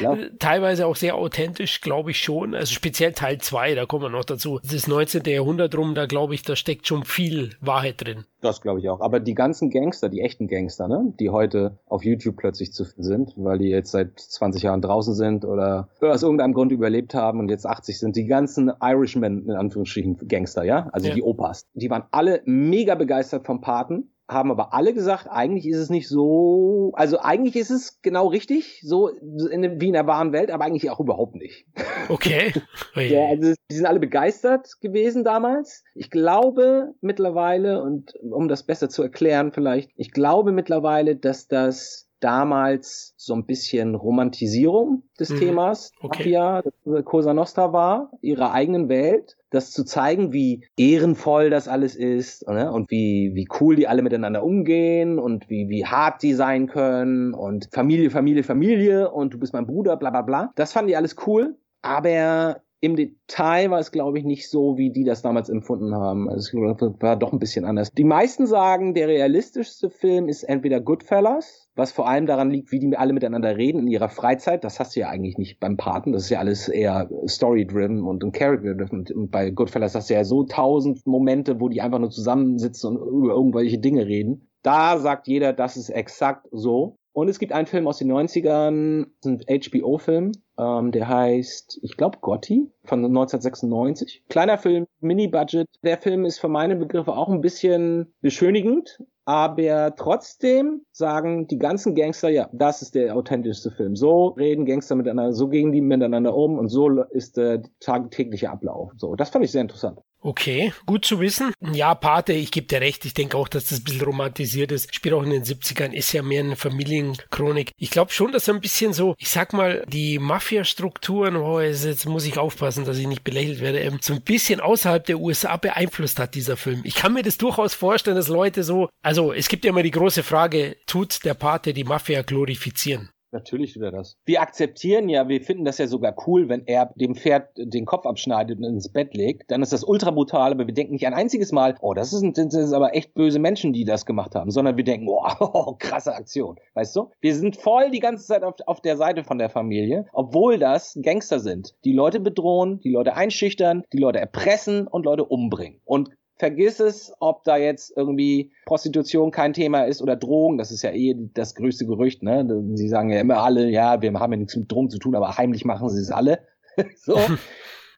Ja. 0.00 0.16
Teilweise 0.38 0.86
auch 0.86 0.96
sehr 0.96 1.14
authentisch, 1.14 1.80
glaube 1.80 2.10
ich 2.10 2.20
schon. 2.20 2.54
Also 2.54 2.72
speziell 2.72 3.12
Teil 3.12 3.38
2, 3.38 3.74
da 3.74 3.86
kommen 3.86 4.04
wir 4.04 4.08
noch 4.10 4.24
dazu. 4.24 4.60
Das 4.62 4.86
19. 4.86 5.22
Jahrhundert 5.24 5.76
rum, 5.76 5.94
da 5.94 6.06
glaube 6.06 6.34
ich, 6.34 6.42
da 6.42 6.56
steckt 6.56 6.86
schon 6.86 7.04
viel 7.04 7.50
Wahrheit 7.60 8.04
drin. 8.04 8.24
Das 8.40 8.60
glaube 8.60 8.80
ich 8.80 8.88
auch. 8.88 9.00
Aber 9.00 9.20
die 9.20 9.34
ganzen 9.34 9.70
Gangster, 9.70 10.08
die 10.08 10.20
echten 10.20 10.46
Gangster, 10.46 10.86
ne, 10.86 11.12
die 11.18 11.30
heute 11.30 11.78
auf 11.86 12.04
YouTube 12.04 12.36
plötzlich 12.36 12.72
zu 12.72 12.84
finden 12.84 13.02
sind, 13.02 13.32
weil 13.36 13.58
die 13.58 13.68
jetzt 13.68 13.90
seit 13.90 14.18
20 14.18 14.62
Jahren 14.62 14.80
draußen 14.80 15.14
sind 15.14 15.44
oder 15.44 15.88
aus 16.00 16.22
irgendeinem 16.22 16.54
Grund 16.54 16.70
überlebt 16.70 17.07
haben 17.14 17.40
und 17.40 17.48
jetzt 17.50 17.66
80 17.66 17.98
sind, 17.98 18.16
die 18.16 18.26
ganzen 18.26 18.72
Irishmen, 18.80 19.48
in 19.48 19.56
Anführungsstrichen 19.56 20.16
Gangster, 20.28 20.64
ja, 20.64 20.88
also 20.92 21.08
ja. 21.08 21.14
die 21.14 21.22
Opas, 21.22 21.66
die 21.74 21.90
waren 21.90 22.04
alle 22.10 22.42
mega 22.44 22.94
begeistert 22.94 23.46
vom 23.46 23.60
Paten 23.60 24.10
haben 24.28 24.50
aber 24.50 24.74
alle 24.74 24.92
gesagt, 24.92 25.26
eigentlich 25.28 25.66
ist 25.66 25.78
es 25.78 25.88
nicht 25.88 26.06
so, 26.06 26.92
also 26.94 27.18
eigentlich 27.18 27.56
ist 27.56 27.70
es 27.70 28.02
genau 28.02 28.26
richtig, 28.26 28.80
so 28.82 29.08
in, 29.08 29.80
wie 29.80 29.86
in 29.86 29.94
der 29.94 30.06
wahren 30.06 30.32
Welt, 30.32 30.50
aber 30.50 30.66
eigentlich 30.66 30.90
auch 30.90 31.00
überhaupt 31.00 31.34
nicht. 31.34 31.66
Okay. 32.10 32.54
ja, 32.94 33.26
also 33.26 33.52
die 33.70 33.74
sind 33.74 33.84
alle 33.84 34.00
begeistert 34.00 34.80
gewesen 34.80 35.24
damals. 35.24 35.84
Ich 35.94 36.10
glaube 36.10 36.94
mittlerweile, 37.02 37.82
und 37.82 38.14
um 38.22 38.48
das 38.48 38.62
besser 38.62 38.88
zu 38.88 39.02
erklären 39.02 39.52
vielleicht, 39.52 39.90
ich 39.94 40.12
glaube 40.12 40.52
mittlerweile, 40.52 41.16
dass 41.16 41.48
das 41.48 42.07
damals 42.20 43.14
so 43.16 43.34
ein 43.34 43.46
bisschen 43.46 43.94
Romantisierung 43.94 45.02
des 45.18 45.30
mhm. 45.30 45.38
Themas 45.38 45.92
okay. 46.00 46.18
Mafia, 46.18 46.62
Cosa 47.04 47.34
Nostra 47.34 47.72
war, 47.72 48.10
ihrer 48.20 48.52
eigenen 48.52 48.88
Welt, 48.88 49.36
das 49.50 49.70
zu 49.70 49.84
zeigen, 49.84 50.32
wie 50.32 50.66
ehrenvoll 50.76 51.50
das 51.50 51.68
alles 51.68 51.96
ist 51.96 52.46
ne? 52.48 52.70
und 52.70 52.90
wie, 52.90 53.32
wie 53.34 53.48
cool 53.60 53.76
die 53.76 53.88
alle 53.88 54.02
miteinander 54.02 54.42
umgehen 54.42 55.18
und 55.18 55.48
wie, 55.48 55.68
wie 55.68 55.86
hart 55.86 56.22
die 56.22 56.34
sein 56.34 56.66
können 56.66 57.34
und 57.34 57.68
Familie, 57.72 58.10
Familie, 58.10 58.42
Familie 58.42 59.10
und 59.10 59.34
du 59.34 59.38
bist 59.38 59.52
mein 59.52 59.66
Bruder, 59.66 59.96
bla 59.96 60.10
bla 60.10 60.22
bla. 60.22 60.52
Das 60.54 60.72
fanden 60.72 60.88
die 60.88 60.96
alles 60.96 61.16
cool, 61.26 61.56
aber 61.82 62.62
im 62.80 62.94
Detail 62.94 63.70
war 63.70 63.80
es, 63.80 63.90
glaube 63.90 64.18
ich, 64.18 64.24
nicht 64.24 64.48
so, 64.48 64.76
wie 64.76 64.90
die 64.92 65.02
das 65.02 65.22
damals 65.22 65.48
empfunden 65.48 65.94
haben. 65.94 66.28
Also 66.28 66.58
es 66.58 66.76
war 67.00 67.16
doch 67.16 67.32
ein 67.32 67.40
bisschen 67.40 67.64
anders. 67.64 67.90
Die 67.90 68.04
meisten 68.04 68.46
sagen, 68.46 68.94
der 68.94 69.08
realistischste 69.08 69.90
Film 69.90 70.28
ist 70.28 70.44
entweder 70.44 70.80
Goodfellas, 70.80 71.68
was 71.74 71.90
vor 71.90 72.08
allem 72.08 72.26
daran 72.26 72.50
liegt, 72.50 72.70
wie 72.70 72.78
die 72.78 72.96
alle 72.96 73.12
miteinander 73.12 73.56
reden 73.56 73.80
in 73.80 73.88
ihrer 73.88 74.08
Freizeit. 74.08 74.62
Das 74.62 74.78
hast 74.78 74.94
du 74.94 75.00
ja 75.00 75.08
eigentlich 75.08 75.38
nicht 75.38 75.58
beim 75.58 75.76
Paten. 75.76 76.12
Das 76.12 76.24
ist 76.24 76.30
ja 76.30 76.38
alles 76.38 76.68
eher 76.68 77.10
story-driven 77.26 78.02
und, 78.04 78.22
character-driven. 78.32 79.06
Und 79.12 79.30
bei 79.32 79.50
Goodfellas 79.50 79.96
hast 79.96 80.08
du 80.08 80.14
ja 80.14 80.22
so 80.22 80.44
tausend 80.44 81.04
Momente, 81.04 81.60
wo 81.60 81.68
die 81.68 81.80
einfach 81.80 81.98
nur 81.98 82.10
zusammensitzen 82.10 82.96
und 82.96 83.08
über 83.08 83.34
irgendwelche 83.34 83.78
Dinge 83.78 84.06
reden. 84.06 84.48
Da 84.62 84.98
sagt 84.98 85.26
jeder, 85.26 85.52
das 85.52 85.76
ist 85.76 85.90
exakt 85.90 86.46
so. 86.52 86.96
Und 87.12 87.28
es 87.28 87.40
gibt 87.40 87.52
einen 87.52 87.66
Film 87.66 87.88
aus 87.88 87.98
den 87.98 88.12
90ern, 88.12 89.06
ein 89.24 89.40
HBO-Film, 89.48 90.32
Ähm, 90.58 90.90
der 90.90 91.08
heißt, 91.08 91.78
ich 91.82 91.96
glaube, 91.96 92.18
Gotti 92.20 92.70
von 92.84 93.04
1996. 93.04 94.24
Kleiner 94.28 94.58
Film, 94.58 94.86
Mini-Budget. 95.00 95.68
Der 95.82 95.98
Film 95.98 96.24
ist 96.24 96.40
für 96.40 96.48
meine 96.48 96.76
Begriffe 96.76 97.12
auch 97.12 97.28
ein 97.28 97.40
bisschen 97.40 98.12
beschönigend, 98.20 98.98
aber 99.24 99.94
trotzdem 99.94 100.82
sagen 100.90 101.46
die 101.46 101.58
ganzen 101.58 101.94
Gangster, 101.94 102.28
ja, 102.28 102.48
das 102.52 102.82
ist 102.82 102.94
der 102.94 103.14
authentischste 103.14 103.70
Film. 103.70 103.94
So 103.94 104.28
reden 104.28 104.66
Gangster 104.66 104.96
miteinander, 104.96 105.32
so 105.32 105.48
gehen 105.48 105.70
die 105.70 105.80
miteinander 105.80 106.34
um 106.34 106.58
und 106.58 106.68
so 106.68 107.02
ist 107.02 107.36
der 107.36 107.62
tagtägliche 107.78 108.50
Ablauf. 108.50 108.90
So, 108.96 109.14
das 109.14 109.30
fand 109.30 109.44
ich 109.44 109.52
sehr 109.52 109.62
interessant. 109.62 110.00
Okay, 110.20 110.72
gut 110.84 111.04
zu 111.04 111.20
wissen. 111.20 111.52
Ja, 111.60 111.94
Pate, 111.94 112.32
ich 112.32 112.50
gebe 112.50 112.66
dir 112.66 112.80
recht. 112.80 113.04
Ich 113.04 113.14
denke 113.14 113.36
auch, 113.36 113.46
dass 113.46 113.66
das 113.68 113.78
ein 113.78 113.84
bisschen 113.84 114.02
romantisiert 114.02 114.72
ist. 114.72 114.92
Spielt 114.92 115.14
auch 115.14 115.22
in 115.22 115.30
den 115.30 115.44
70ern, 115.44 115.92
ist 115.92 116.12
ja 116.12 116.22
mehr 116.22 116.42
eine 116.42 116.56
Familienchronik. 116.56 117.70
Ich 117.76 117.90
glaube 117.90 118.12
schon, 118.12 118.32
dass 118.32 118.48
ein 118.48 118.60
bisschen 118.60 118.92
so, 118.92 119.14
ich 119.18 119.30
sag 119.30 119.52
mal, 119.52 119.84
die 119.86 120.18
Mafia-Strukturen, 120.18 121.36
oh, 121.36 121.60
jetzt 121.60 122.06
muss 122.06 122.26
ich 122.26 122.36
aufpassen, 122.36 122.84
dass 122.84 122.98
ich 122.98 123.06
nicht 123.06 123.22
belächelt 123.22 123.60
werde, 123.60 123.78
ähm, 123.78 123.98
so 124.00 124.12
ein 124.12 124.22
bisschen 124.22 124.60
außerhalb 124.60 125.04
der 125.06 125.20
USA 125.20 125.56
beeinflusst 125.56 126.18
hat, 126.18 126.34
dieser 126.34 126.56
Film. 126.56 126.80
Ich 126.82 126.96
kann 126.96 127.14
mir 127.14 127.22
das 127.22 127.38
durchaus 127.38 127.74
vorstellen, 127.74 128.16
dass 128.16 128.28
Leute 128.28 128.64
so, 128.64 128.88
also 129.02 129.32
es 129.32 129.48
gibt 129.48 129.64
ja 129.64 129.70
immer 129.70 129.84
die 129.84 129.92
große 129.92 130.24
Frage, 130.24 130.76
tut 130.86 131.24
der 131.24 131.34
Pate 131.34 131.72
die 131.72 131.84
Mafia 131.84 132.22
glorifizieren? 132.22 133.10
Natürlich 133.30 133.74
tut 133.74 133.82
er 133.82 133.92
das. 133.92 134.16
Wir 134.24 134.40
akzeptieren 134.40 135.08
ja, 135.08 135.28
wir 135.28 135.42
finden 135.42 135.64
das 135.64 135.78
ja 135.78 135.86
sogar 135.86 136.14
cool, 136.26 136.48
wenn 136.48 136.66
er 136.66 136.92
dem 136.96 137.14
Pferd 137.14 137.50
den 137.56 137.84
Kopf 137.84 138.06
abschneidet 138.06 138.58
und 138.58 138.64
ins 138.64 138.90
Bett 138.90 139.14
legt. 139.14 139.50
Dann 139.50 139.62
ist 139.62 139.72
das 139.72 139.84
ultra 139.84 140.10
brutal, 140.10 140.52
aber 140.52 140.66
wir 140.66 140.74
denken 140.74 140.94
nicht 140.94 141.06
ein 141.06 141.14
einziges 141.14 141.52
Mal, 141.52 141.76
oh, 141.80 141.92
das, 141.94 142.12
ist, 142.12 142.24
das 142.36 142.54
ist 142.54 142.72
aber 142.72 142.94
echt 142.94 143.14
böse 143.14 143.38
Menschen, 143.38 143.72
die 143.72 143.84
das 143.84 144.06
gemacht 144.06 144.34
haben, 144.34 144.50
sondern 144.50 144.76
wir 144.76 144.84
denken, 144.84 145.08
oh, 145.08 145.22
oh 145.40 145.76
krasse 145.78 146.14
Aktion. 146.14 146.56
Weißt 146.74 146.96
du? 146.96 147.10
Wir 147.20 147.34
sind 147.34 147.56
voll 147.56 147.90
die 147.90 148.00
ganze 148.00 148.26
Zeit 148.26 148.42
auf, 148.42 148.54
auf 148.66 148.80
der 148.80 148.96
Seite 148.96 149.24
von 149.24 149.38
der 149.38 149.50
Familie, 149.50 150.06
obwohl 150.12 150.58
das 150.58 150.98
Gangster 151.02 151.40
sind, 151.40 151.74
die 151.84 151.92
Leute 151.92 152.20
bedrohen, 152.20 152.80
die 152.80 152.92
Leute 152.92 153.14
einschüchtern, 153.14 153.84
die 153.92 153.98
Leute 153.98 154.20
erpressen 154.20 154.86
und 154.86 155.04
Leute 155.04 155.24
umbringen. 155.24 155.80
Und 155.84 156.10
vergiss 156.38 156.80
es, 156.80 157.12
ob 157.20 157.44
da 157.44 157.56
jetzt 157.56 157.92
irgendwie 157.96 158.52
Prostitution 158.66 159.30
kein 159.30 159.52
Thema 159.52 159.82
ist 159.82 160.00
oder 160.00 160.16
Drogen. 160.16 160.58
Das 160.58 160.70
ist 160.70 160.82
ja 160.82 160.90
eh 160.90 161.14
das 161.34 161.54
größte 161.54 161.86
Gerücht. 161.86 162.22
Ne? 162.22 162.46
Sie 162.74 162.88
sagen 162.88 163.10
ja 163.10 163.20
immer 163.20 163.38
alle, 163.38 163.68
ja, 163.68 164.00
wir 164.00 164.12
haben 164.14 164.32
ja 164.32 164.38
nichts 164.38 164.56
mit 164.56 164.70
Drogen 164.70 164.90
zu 164.90 164.98
tun, 164.98 165.14
aber 165.14 165.36
heimlich 165.36 165.64
machen 165.64 165.88
sie 165.88 166.00
es 166.00 166.10
alle. 166.10 166.40
so. 166.96 167.18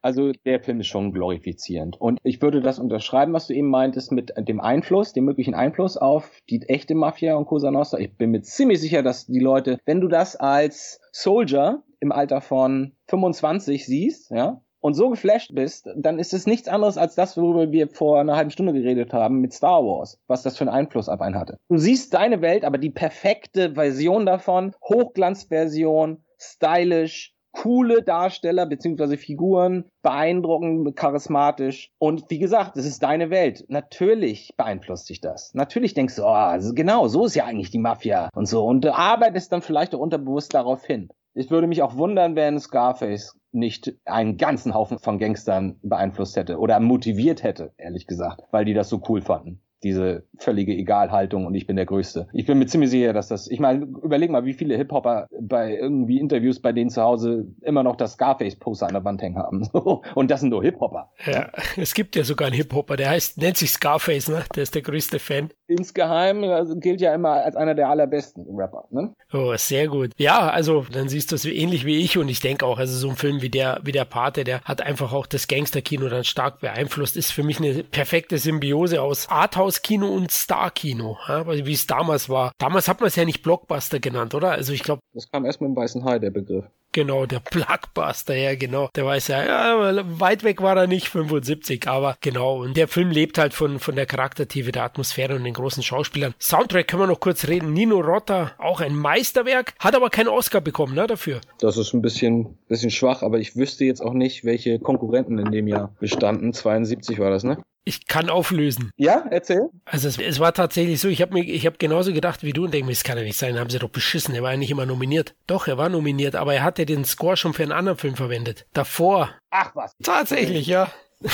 Also 0.03 0.33
der 0.47 0.61
Film 0.61 0.81
ist 0.81 0.87
schon 0.87 1.13
glorifizierend. 1.13 2.01
Und 2.01 2.21
ich 2.23 2.41
würde 2.41 2.63
das 2.63 2.79
unterschreiben, 2.79 3.33
was 3.35 3.47
du 3.47 3.55
eben 3.55 3.69
meintest, 3.69 4.13
mit 4.13 4.33
dem 4.37 4.61
Einfluss, 4.61 5.13
dem 5.13 5.25
möglichen 5.25 5.55
Einfluss 5.55 5.97
auf 5.97 6.41
die 6.49 6.63
echte 6.63 6.95
Mafia 6.95 7.35
und 7.35 7.45
Cosa 7.45 7.71
Nostra. 7.71 7.99
Ich 7.99 8.17
bin 8.17 8.31
mir 8.31 8.41
ziemlich 8.41 8.81
sicher, 8.81 9.03
dass 9.03 9.27
die 9.27 9.41
Leute, 9.41 9.79
wenn 9.85 10.01
du 10.01 10.09
das 10.09 10.37
als 10.37 11.01
Soldier 11.13 11.83
im 12.01 12.13
Alter 12.13 12.41
von 12.41 12.93
25 13.09 13.85
siehst, 13.85 14.31
ja, 14.31 14.63
und 14.81 14.95
so 14.95 15.11
geflasht 15.11 15.55
bist, 15.55 15.89
dann 15.97 16.19
ist 16.19 16.35
es 16.35 16.47
nichts 16.47 16.69
anderes 16.69 16.99
als 16.99 17.15
das, 17.15 17.37
worüber 17.37 17.71
wir 17.71 17.89
vor 17.89 18.21
einer 18.21 18.37
halben 18.37 18.51
Stunde 18.51 18.73
geredet 18.73 19.13
haben 19.13 19.41
mit 19.41 19.53
Star 19.53 19.85
Wars, 19.85 20.19
was 20.27 20.43
das 20.43 20.57
für 20.57 20.65
einen 20.65 20.75
Einfluss 20.75 21.09
auf 21.09 21.21
einen 21.21 21.39
hatte. 21.39 21.59
Du 21.69 21.79
siehst 21.79 22.15
deine 22.15 22.41
Welt, 22.43 22.65
aber 22.65 22.79
die 22.79 22.91
perfekte 22.91 23.75
Version 23.75 24.27
davon, 24.27 24.75
Hochglanzversion, 24.83 26.25
stylisch, 26.39 27.35
coole 27.53 28.03
Darsteller 28.03 28.67
bzw. 28.67 29.17
Figuren, 29.17 29.85
beeindruckend, 30.03 30.97
charismatisch. 30.97 31.91
Und 31.99 32.31
wie 32.31 32.39
gesagt, 32.39 32.77
es 32.77 32.87
ist 32.87 33.03
deine 33.03 33.31
Welt. 33.31 33.65
Natürlich 33.69 34.55
beeinflusst 34.57 35.09
dich 35.09 35.21
das. 35.21 35.53
Natürlich 35.55 35.95
denkst 35.95 36.17
du, 36.17 36.23
oh, 36.25 36.73
genau, 36.75 37.09
so 37.09 37.27
ist 37.27 37.35
ja 37.35 37.45
eigentlich 37.45 37.71
die 37.71 37.79
Mafia 37.79 38.29
und 38.35 38.47
so. 38.47 38.65
Und 38.65 38.85
du 38.85 38.95
arbeitest 38.95 39.53
dann 39.53 39.63
vielleicht 39.63 39.95
auch 39.95 40.01
unterbewusst 40.01 40.55
darauf 40.55 40.85
hin. 40.85 41.11
Ich 41.35 41.51
würde 41.51 41.67
mich 41.67 41.83
auch 41.83 41.97
wundern, 41.97 42.35
wenn 42.35 42.59
Scarface 42.59 43.37
nicht 43.53 43.95
einen 44.05 44.37
ganzen 44.37 44.75
Haufen 44.75 44.99
von 44.99 45.19
Gangstern 45.19 45.79
beeinflusst 45.83 46.37
hätte 46.37 46.59
oder 46.59 46.79
motiviert 46.81 47.43
hätte, 47.43 47.73
ehrlich 47.77 48.07
gesagt, 48.07 48.43
weil 48.51 48.65
die 48.65 48.75
das 48.75 48.89
so 48.89 49.03
cool 49.09 49.23
fanden 49.23 49.63
diese 49.83 50.25
völlige 50.39 50.73
Egalhaltung 50.75 51.47
und 51.47 51.55
ich 51.55 51.67
bin 51.67 51.77
der 51.77 51.87
Größte. 51.87 52.29
Ich 52.33 52.47
bin 52.47 52.59
mir 52.59 52.67
ziemlich 52.67 52.91
sicher, 52.91 53.13
dass 53.13 53.29
das, 53.29 53.49
ich 53.49 53.61
meine, 53.61 53.85
überleg 53.85 54.31
mal, 54.31 54.45
wie 54.45 54.53
viele 54.53 54.77
Hip-Hopper 54.77 55.29
bei 55.41 55.77
irgendwie 55.77 56.19
Interviews 56.19 56.61
bei 56.61 56.73
denen 56.73 56.91
zu 56.91 57.03
Hause 57.03 57.47
immer 57.63 57.83
noch 57.83 57.97
das 57.97 58.13
Scarface-Poster 58.13 58.87
an 58.87 58.95
der 58.95 59.05
Wand 59.05 59.23
hängen 59.23 59.39
haben. 59.39 59.69
und 60.15 60.31
das 60.31 60.41
sind 60.41 60.51
nur 60.51 60.63
Hip-Hopper. 60.63 61.11
Ja, 61.27 61.51
es 61.77 61.95
gibt 61.95 62.17
ja 62.17 62.25
sogar 62.25 62.49
einen 62.49 62.57
Hip-Hopper, 62.57 62.97
der 62.97 63.11
heißt, 63.11 63.39
nennt 63.39 63.57
sich 63.57 63.71
Scarface, 63.71 64.29
ne? 64.29 64.45
Der 64.55 64.63
ist 64.63 64.75
der 64.75 64.83
größte 64.83 65.19
Fan. 65.19 65.51
Insgeheim 65.67 66.43
also, 66.45 66.77
gilt 66.77 67.01
ja 67.01 67.15
immer 67.15 67.45
als 67.45 67.57
einer 67.57 67.75
der 67.75 67.89
allerbesten 67.89 68.45
Rapper, 68.57 68.87
ne? 68.91 69.15
Oh, 69.33 69.55
sehr 69.57 69.89
gut. 69.89 70.11
Ja, 70.17 70.51
also 70.51 70.85
dann 70.93 71.09
siehst 71.09 71.31
du 71.31 71.37
es 71.37 71.45
ähnlich 71.45 71.87
wie 71.87 71.99
ich 71.99 72.19
und 72.19 72.29
ich 72.29 72.41
denke 72.41 72.67
auch, 72.67 72.79
also 72.79 72.97
so 72.97 73.09
ein 73.09 73.17
Film 73.17 73.41
wie 73.41 73.51
der, 73.51 73.81
wie 73.85 73.93
der 73.93 74.05
Pate, 74.05 74.45
der 74.45 74.61
hat 74.63 74.83
einfach 74.83 75.13
auch 75.13 75.27
das 75.27 75.47
Gangster-Kino 75.47 76.09
dann 76.09 76.25
stark 76.25 76.61
beeinflusst, 76.61 77.17
ist 77.17 77.31
für 77.31 77.45
mich 77.45 77.59
eine 77.59 77.85
perfekte 77.85 78.39
Symbiose 78.39 79.01
aus 79.01 79.29
Arthouse 79.29 79.70
Arthouse-Kino 79.71 80.09
und 80.09 80.31
Star-Kino, 80.31 81.17
ja, 81.29 81.47
wie 81.47 81.73
es 81.73 81.87
damals 81.87 82.29
war. 82.29 82.53
Damals 82.59 82.89
hat 82.89 83.01
man 83.01 83.07
es 83.07 83.17
ja 83.17 83.25
nicht 83.25 83.43
Blockbuster 83.43 84.01
genannt, 84.01 84.35
oder? 84.35 84.51
Also 84.51 84.73
ich 84.73 84.83
glaube. 84.83 85.01
Das 85.15 85.31
kam 85.31 85.45
erst 85.45 85.61
mit 85.61 85.69
dem 85.69 85.77
Weißen 85.77 86.05
Hai, 86.05 86.19
der 86.19 86.31
Begriff. 86.31 86.65
Genau, 86.93 87.25
der 87.25 87.39
Blockbuster, 87.39 88.35
ja, 88.35 88.57
genau. 88.57 88.89
Der 88.97 89.07
weiß 89.07 89.29
ja, 89.29 89.45
ja, 89.45 90.05
weit 90.19 90.43
weg 90.43 90.61
war 90.61 90.77
er 90.77 90.89
nicht, 90.89 91.09
75, 91.09 91.87
aber 91.87 92.17
genau. 92.21 92.63
Und 92.63 92.77
der 92.77 92.89
Film 92.89 93.13
lebt 93.13 93.39
halt 93.39 93.55
von, 93.55 93.79
von 93.79 93.95
der 93.95 94.07
Charaktertiefe, 94.07 94.73
der 94.73 94.83
Atmosphäre 94.83 95.37
und 95.37 95.45
den 95.45 95.55
großen 95.55 95.85
Schauspielern. 95.85 96.35
Soundtrack 96.41 96.89
können 96.89 97.03
wir 97.03 97.07
noch 97.07 97.21
kurz 97.21 97.47
reden. 97.47 97.73
Nino 97.73 98.01
Rotta, 98.01 98.53
auch 98.59 98.81
ein 98.81 98.97
Meisterwerk, 98.97 99.75
hat 99.79 99.95
aber 99.95 100.11
keinen 100.11 100.29
Oscar 100.29 100.61
bekommen, 100.61 100.97
ne, 100.97 101.07
dafür. 101.07 101.41
Das 101.61 101.77
ist 101.77 101.95
ein 101.95 102.03
bisschen, 102.03 102.59
bisschen 102.67 102.91
schwach, 102.91 103.23
aber 103.23 103.39
ich 103.39 103.55
wüsste 103.55 103.85
jetzt 103.85 104.01
auch 104.01 104.15
nicht, 104.15 104.45
welche 104.45 104.81
Konkurrenten 104.81 105.39
in 105.39 105.53
dem 105.53 105.69
Jahr 105.69 105.95
bestanden. 106.01 106.53
72 106.53 107.21
war 107.21 107.31
das, 107.31 107.45
ne? 107.45 107.59
Ich 107.85 108.07
kann 108.07 108.29
auflösen. 108.29 108.91
Ja, 108.97 109.25
erzähl. 109.31 109.69
Also 109.85 110.09
es, 110.09 110.19
es 110.19 110.39
war 110.39 110.53
tatsächlich 110.53 111.01
so, 111.01 111.09
ich 111.09 111.23
habe 111.23 111.33
mir, 111.35 111.43
ich 111.43 111.67
habe 111.67 111.79
genauso 111.79 112.13
gedacht 112.13 112.43
wie 112.43 112.53
du 112.53 112.65
und 112.65 112.75
denke 112.75 112.87
mir, 112.87 112.93
es 112.93 113.05
kann 113.05 113.17
ja 113.17 113.25
nicht 113.25 113.39
sein, 113.39 113.59
haben 113.59 113.71
sie 113.71 113.79
doch 113.79 113.89
beschissen, 113.89 114.35
er 114.35 114.43
war 114.43 114.53
ja 114.53 114.57
nicht 114.57 114.71
immer 114.71 114.87
nominiert. 114.87 115.35
Doch, 115.47 115.67
er 115.67 115.79
war 115.79 115.89
nominiert, 115.89 116.37
aber 116.37 116.55
er 116.55 116.63
hatte 116.63 116.87
den 116.87 117.05
Score 117.05 117.37
schon 117.37 117.55
für 117.55 117.63
einen 117.63 117.73
anderen 117.73 117.99
Film 117.99 118.17
verwendet. 118.17 118.67
Davor. 118.73 119.31
Ach 119.51 119.75
was. 119.75 119.97
Tatsächlich, 120.03 120.67
ja. 120.67 120.93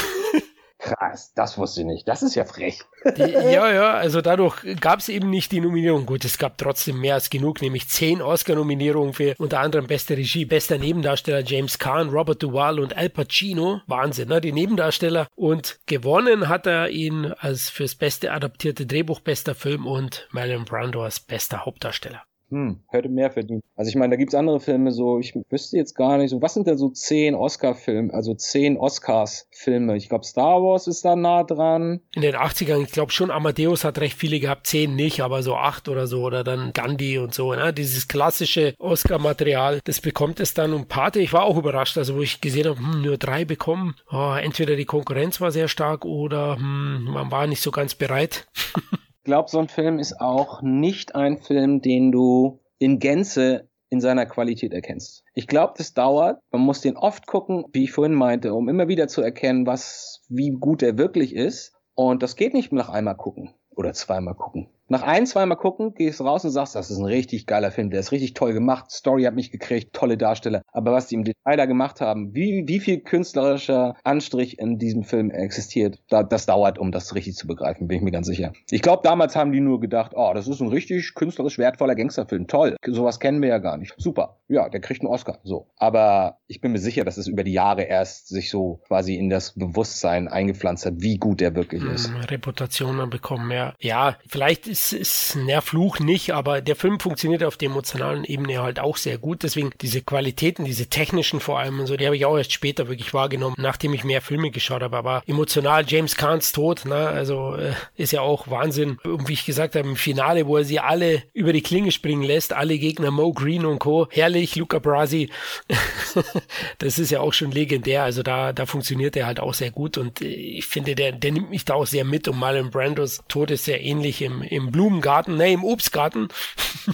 Krass, 0.79 1.33
das 1.35 1.57
wusste 1.57 1.81
ich 1.81 1.87
nicht. 1.87 2.09
Das 2.09 2.23
ist 2.23 2.35
ja 2.35 2.45
frech. 2.45 2.83
Die, 3.17 3.23
ja, 3.23 3.73
ja, 3.73 3.95
also 3.95 4.21
dadurch 4.21 4.63
gab 4.79 4.99
es 4.99 5.09
eben 5.09 5.31
nicht 5.31 5.51
die 5.53 5.61
Nominierung. 5.61 6.05
Gut, 6.05 6.25
es 6.25 6.37
gab 6.39 6.59
trotzdem 6.59 7.01
mehr 7.01 7.15
als 7.15 7.31
genug, 7.31 7.63
nämlich 7.63 7.89
zehn 7.89 8.21
Oscar-Nominierungen 8.21 9.15
für 9.15 9.35
unter 9.39 9.61
anderem 9.61 9.87
beste 9.87 10.17
Regie, 10.17 10.45
bester 10.45 10.77
Nebendarsteller 10.77 11.41
James 11.41 11.79
Caan, 11.79 12.11
Robert 12.11 12.43
Duvall 12.43 12.79
und 12.79 12.97
Al 12.97 13.09
Pacino. 13.09 13.81
Wahnsinn, 13.87 14.29
ne? 14.29 14.41
Die 14.41 14.53
Nebendarsteller. 14.53 15.29
Und 15.35 15.79
gewonnen 15.87 16.49
hat 16.49 16.67
er 16.67 16.91
ihn 16.91 17.33
als 17.39 17.71
fürs 17.71 17.95
beste 17.95 18.33
adaptierte 18.33 18.87
Drehbuch, 18.87 19.21
bester 19.21 19.55
Film 19.55 19.87
und 19.87 20.29
Marlon 20.31 20.67
Brando 20.67 21.03
als 21.03 21.21
bester 21.21 21.65
Hauptdarsteller 21.65 22.26
hm, 22.49 22.81
hätte 22.89 23.09
mehr 23.09 23.31
verdient. 23.31 23.65
Also 23.75 23.89
ich 23.89 23.97
meine, 23.97 24.11
da 24.11 24.17
gibt's 24.17 24.35
andere 24.35 24.61
Filme, 24.61 24.93
so, 24.93 25.19
ich 25.19 25.35
wüsste 25.51 25.77
jetzt 25.77 25.95
gar 25.95 26.17
nicht, 26.19 26.31
so, 26.31 26.41
was 26.41 26.55
sind 26.55 26.67
denn 26.67 26.79
so 26.79 26.91
zehn 26.91 27.35
Oscar-Filme, 27.35 28.15
also 28.15 28.35
zehn 28.35 28.77
Oscars-Filme? 28.77 29.97
Ich 29.97 30.09
glaube, 30.09 30.25
Star 30.25 30.63
Wars 30.63 30.87
ist 30.87 31.05
da 31.05 31.17
nah 31.17 31.43
dran. 31.43 32.01
In 32.15 32.23
den 32.23 32.37
80ern, 32.37 32.83
ich 32.83 32.93
glaube 32.93 33.11
schon, 33.11 33.31
Amadeus 33.31 33.85
hat 33.85 33.99
recht 33.99 34.17
viele 34.17 34.39
gehabt, 34.39 34.67
zehn 34.69 34.95
nicht, 34.95 35.21
aber 35.21 35.43
so 35.43 35.57
acht 35.57 35.89
oder 35.89 36.07
so, 36.07 36.23
oder 36.23 36.45
dann 36.45 36.73
Gandhi 36.73 37.19
und 37.19 37.35
so, 37.35 37.53
ne? 37.53 37.73
Dieses 37.73 38.07
klassische 38.07 38.75
Oscar-Material, 38.79 39.81
das 39.85 40.01
bekommt 40.01 40.39
es 40.39 40.55
dann. 40.55 40.73
Und 40.73 40.89
Pate, 40.89 41.21
ich 41.21 41.33
war 41.33 41.45
auch 41.45 41.57
überrascht, 41.57 41.99
also 41.99 42.17
wo 42.17 42.23
ich 42.23 42.41
gesehen 42.41 42.67
habe, 42.69 42.79
hm, 42.79 43.03
nur 43.03 43.19
drei 43.19 43.45
bekommen. 43.45 43.97
Oh, 44.11 44.35
entweder 44.41 44.77
die 44.77 44.85
Konkurrenz 44.85 45.41
war 45.41 45.51
sehr 45.51 45.69
stark 45.69 46.05
oder 46.05 46.57
hm, 46.57 47.05
man 47.05 47.31
war 47.31 47.47
nicht 47.47 47.61
so 47.61 47.71
ganz 47.71 47.95
bereit. 47.95 48.47
glaube, 49.27 49.51
so 49.51 49.59
ein 49.59 49.69
Film 49.69 49.99
ist 49.99 50.21
auch 50.21 50.63
nicht 50.63 51.15
ein 51.15 51.37
Film, 51.37 51.83
den 51.83 52.11
du 52.11 52.61
in 52.79 52.99
Gänze 52.99 53.69
in 53.91 54.01
seiner 54.01 54.27
Qualität 54.27 54.73
erkennst. 54.73 55.23
Ich 55.35 55.47
glaube, 55.47 55.75
das 55.77 55.95
dauert. 55.95 56.41
Man 56.51 56.63
muss 56.63 56.81
den 56.81 56.97
oft 56.97 57.27
gucken, 57.27 57.67
wie 57.73 57.85
ich 57.85 57.93
vorhin 57.93 58.15
meinte, 58.15 58.55
um 58.55 58.69
immer 58.69 58.89
wieder 58.89 59.09
zu 59.09 59.23
erkennen, 59.23 59.67
was, 59.67 60.23
wie 60.29 60.51
gut 60.51 60.83
er 60.83 60.97
wirklich 60.97 61.35
ist. 61.35 61.75
Und 61.95 62.23
das 62.23 62.37
geht 62.37 62.55
nicht 62.55 62.73
nach 62.73 62.89
einmal 62.89 63.17
gucken 63.17 63.55
oder 63.71 63.93
zweimal 63.93 64.35
gucken. 64.35 64.69
Nach 64.89 65.03
ein, 65.03 65.27
zweimal 65.27 65.57
gucken, 65.57 65.95
gehst 65.95 66.21
raus 66.21 66.45
und 66.45 66.53
sagst, 66.53 66.77
das 66.77 66.91
ist 66.91 66.99
ein 66.99 67.05
richtig 67.05 67.47
geiler 67.47 67.73
Film, 67.73 67.91
der 67.91 68.01
ist 68.01 68.13
richtig 68.13 68.35
toll 68.35 68.53
gemacht, 68.53 68.91
Story 68.93 69.25
hat 69.25 69.35
mich 69.35 69.51
gekriegt, 69.51 69.93
tolle 69.93 70.17
Darsteller. 70.17 70.63
Aber 70.73 70.93
was 70.93 71.09
die 71.09 71.17
im 71.17 71.25
Detail 71.25 71.57
da 71.57 71.67
gemacht 71.67 72.01
haben, 72.01 72.35
wie, 72.35 72.65
wie 72.69 72.79
viel 72.79 73.01
künstlerischer 73.01 73.97
Anstrich 74.05 74.61
in 74.61 74.79
diesem 74.79 75.03
Film 75.03 75.31
existiert, 75.33 75.99
da, 76.09 76.23
das 76.23 76.47
dauert, 76.47 76.79
um 76.79 76.93
das 76.93 77.17
richtig 77.17 77.35
zu 77.35 77.49
begreifen, 77.49 77.89
bin 77.89 77.99
ich 77.99 78.03
mir 78.05 78.13
ganz 78.13 78.29
sicher. 78.29 78.53
Ich 78.71 78.81
glaube, 78.81 79.03
damals 79.03 79.35
haben 79.35 79.51
die 79.51 79.61
nur 79.61 79.81
gedacht, 79.81 80.13
oh, 80.15 80.33
das 80.35 80.47
ist 80.47 80.61
ein 80.61 80.69
richtig 80.69 81.15
künstlerisch 81.15 81.59
wertvoller 81.59 81.97
Gangsterfilm, 81.97 82.47
toll, 82.47 82.77
sowas 82.87 83.19
kennen 83.19 83.43
wir 83.43 83.49
ja 83.49 83.59
gar 83.59 83.79
nicht. 83.79 83.93
Super, 83.97 84.39
ja, 84.47 84.69
der 84.69 84.81
kriegt 84.81 85.01
einen 85.01 85.11
Oscar, 85.11 85.41
so. 85.43 85.67
Aber 85.77 86.39
ich 86.47 86.61
bin 86.61 86.71
mir 86.71 86.79
sicher, 86.79 87.05
dass 87.05 87.17
es 87.17 87.27
über 87.27 87.43
die 87.43 87.53
Jahre 87.53 87.83
erst 87.83 88.29
sich 88.29 88.51
so 88.51 88.81
quasi 88.87 89.17
in 89.17 89.31
das 89.31 89.55
Bewusstsein 89.55 90.29
eingepflanzt 90.29 90.87
hat, 90.87 90.95
wie 90.99 91.17
gut 91.17 91.41
der 91.41 91.57
wirklich 91.57 91.83
ist. 91.83 92.13
Reputation 92.31 93.11
bekommen, 93.11 93.51
ja. 93.51 93.75
Ja, 93.81 94.17
vielleicht 94.29 94.69
ist, 94.69 94.76
ist 94.93 95.37
der 95.47 95.63
Fluch 95.63 95.99
nicht, 95.99 96.33
aber 96.33 96.61
der 96.61 96.77
Film 96.77 97.01
funktioniert 97.01 97.43
auf 97.45 97.57
der 97.57 97.69
emotionalen 97.69 98.25
Ebene 98.25 98.63
halt 98.63 98.79
auch 98.79 98.97
sehr 98.97 99.19
gut. 99.19 99.43
Deswegen 99.43 99.71
diese 99.81 100.03
Qualitäten, 100.03 100.65
diese 100.65 100.87
technischen 100.87 101.41
vor 101.41 101.59
allem 101.59 101.81
und 101.81 101.87
so, 101.87 101.97
die 101.97 102.07
habe 102.07 102.17
ich 102.17 102.27
auch 102.27 102.37
erst 102.37 102.53
später 102.53 102.89
wirklich 102.89 103.13
wahrgenommen, 103.15 103.57
nachdem 103.59 103.95
ich 103.95 104.05
mehr 104.05 104.23
Filme 104.23 104.51
geschaut 104.51 104.83
habe. 104.83 104.97
Aber 104.97 105.23
emotional 105.27 105.85
James 105.87 106.17
Kahns 106.17 106.53
Tod, 106.53 106.85
ne, 106.85 107.09
also 107.09 107.57
äh, 107.57 107.73
ist 107.97 108.13
ja 108.13 108.21
auch 108.21 108.49
Wahnsinn. 108.49 108.99
Und 109.05 109.29
wie 109.29 109.35
ich 109.35 109.45
gesagt 109.45 109.75
habe, 109.75 109.89
im 109.89 109.97
Finale, 109.97 110.47
wo 110.47 110.57
er 110.57 110.65
sie 110.65 110.81
alle 110.81 111.23
über 111.33 111.53
die 111.53 111.63
Klinge 111.63 111.93
springen 111.93 112.23
lässt, 112.23 112.53
alle 112.53 112.79
Gegner, 112.79 113.11
Mo 113.11 113.33
Green 113.33 113.67
und 113.67 113.79
Co. 113.79 114.09
Herrlich, 114.11 114.57
Luca 114.57 114.79
Brasi. 114.79 115.31
das 116.79 116.99
ist 116.99 117.11
ja 117.11 117.21
auch 117.21 117.33
schon 117.33 117.51
legendär. 117.51 118.05
Also 118.05 118.23
da, 118.23 118.53
da 118.53 118.67
funktioniert 118.67 119.17
er 119.17 119.27
halt 119.27 119.41
auch 119.41 119.55
sehr 119.55 119.71
gut 119.71 119.99
und 119.99 120.21
äh, 120.21 120.27
ich 120.27 120.67
finde, 120.67 120.95
der, 120.95 121.13
der 121.13 121.33
nimmt 121.33 121.51
mich 121.51 121.65
da 121.65 121.75
auch 121.75 121.87
sehr 121.87 122.05
mit 122.05 122.29
und 122.29 122.39
Marlon 122.39 122.71
Brandos 122.71 123.23
Tod 123.29 123.51
ist 123.51 123.65
sehr 123.65 123.83
ähnlich 123.83 124.23
im, 124.23 124.43
im 124.43 124.66
Blumengarten, 124.71 125.37
ne, 125.37 125.53
im 125.53 125.65
Obstgarten. 125.65 126.29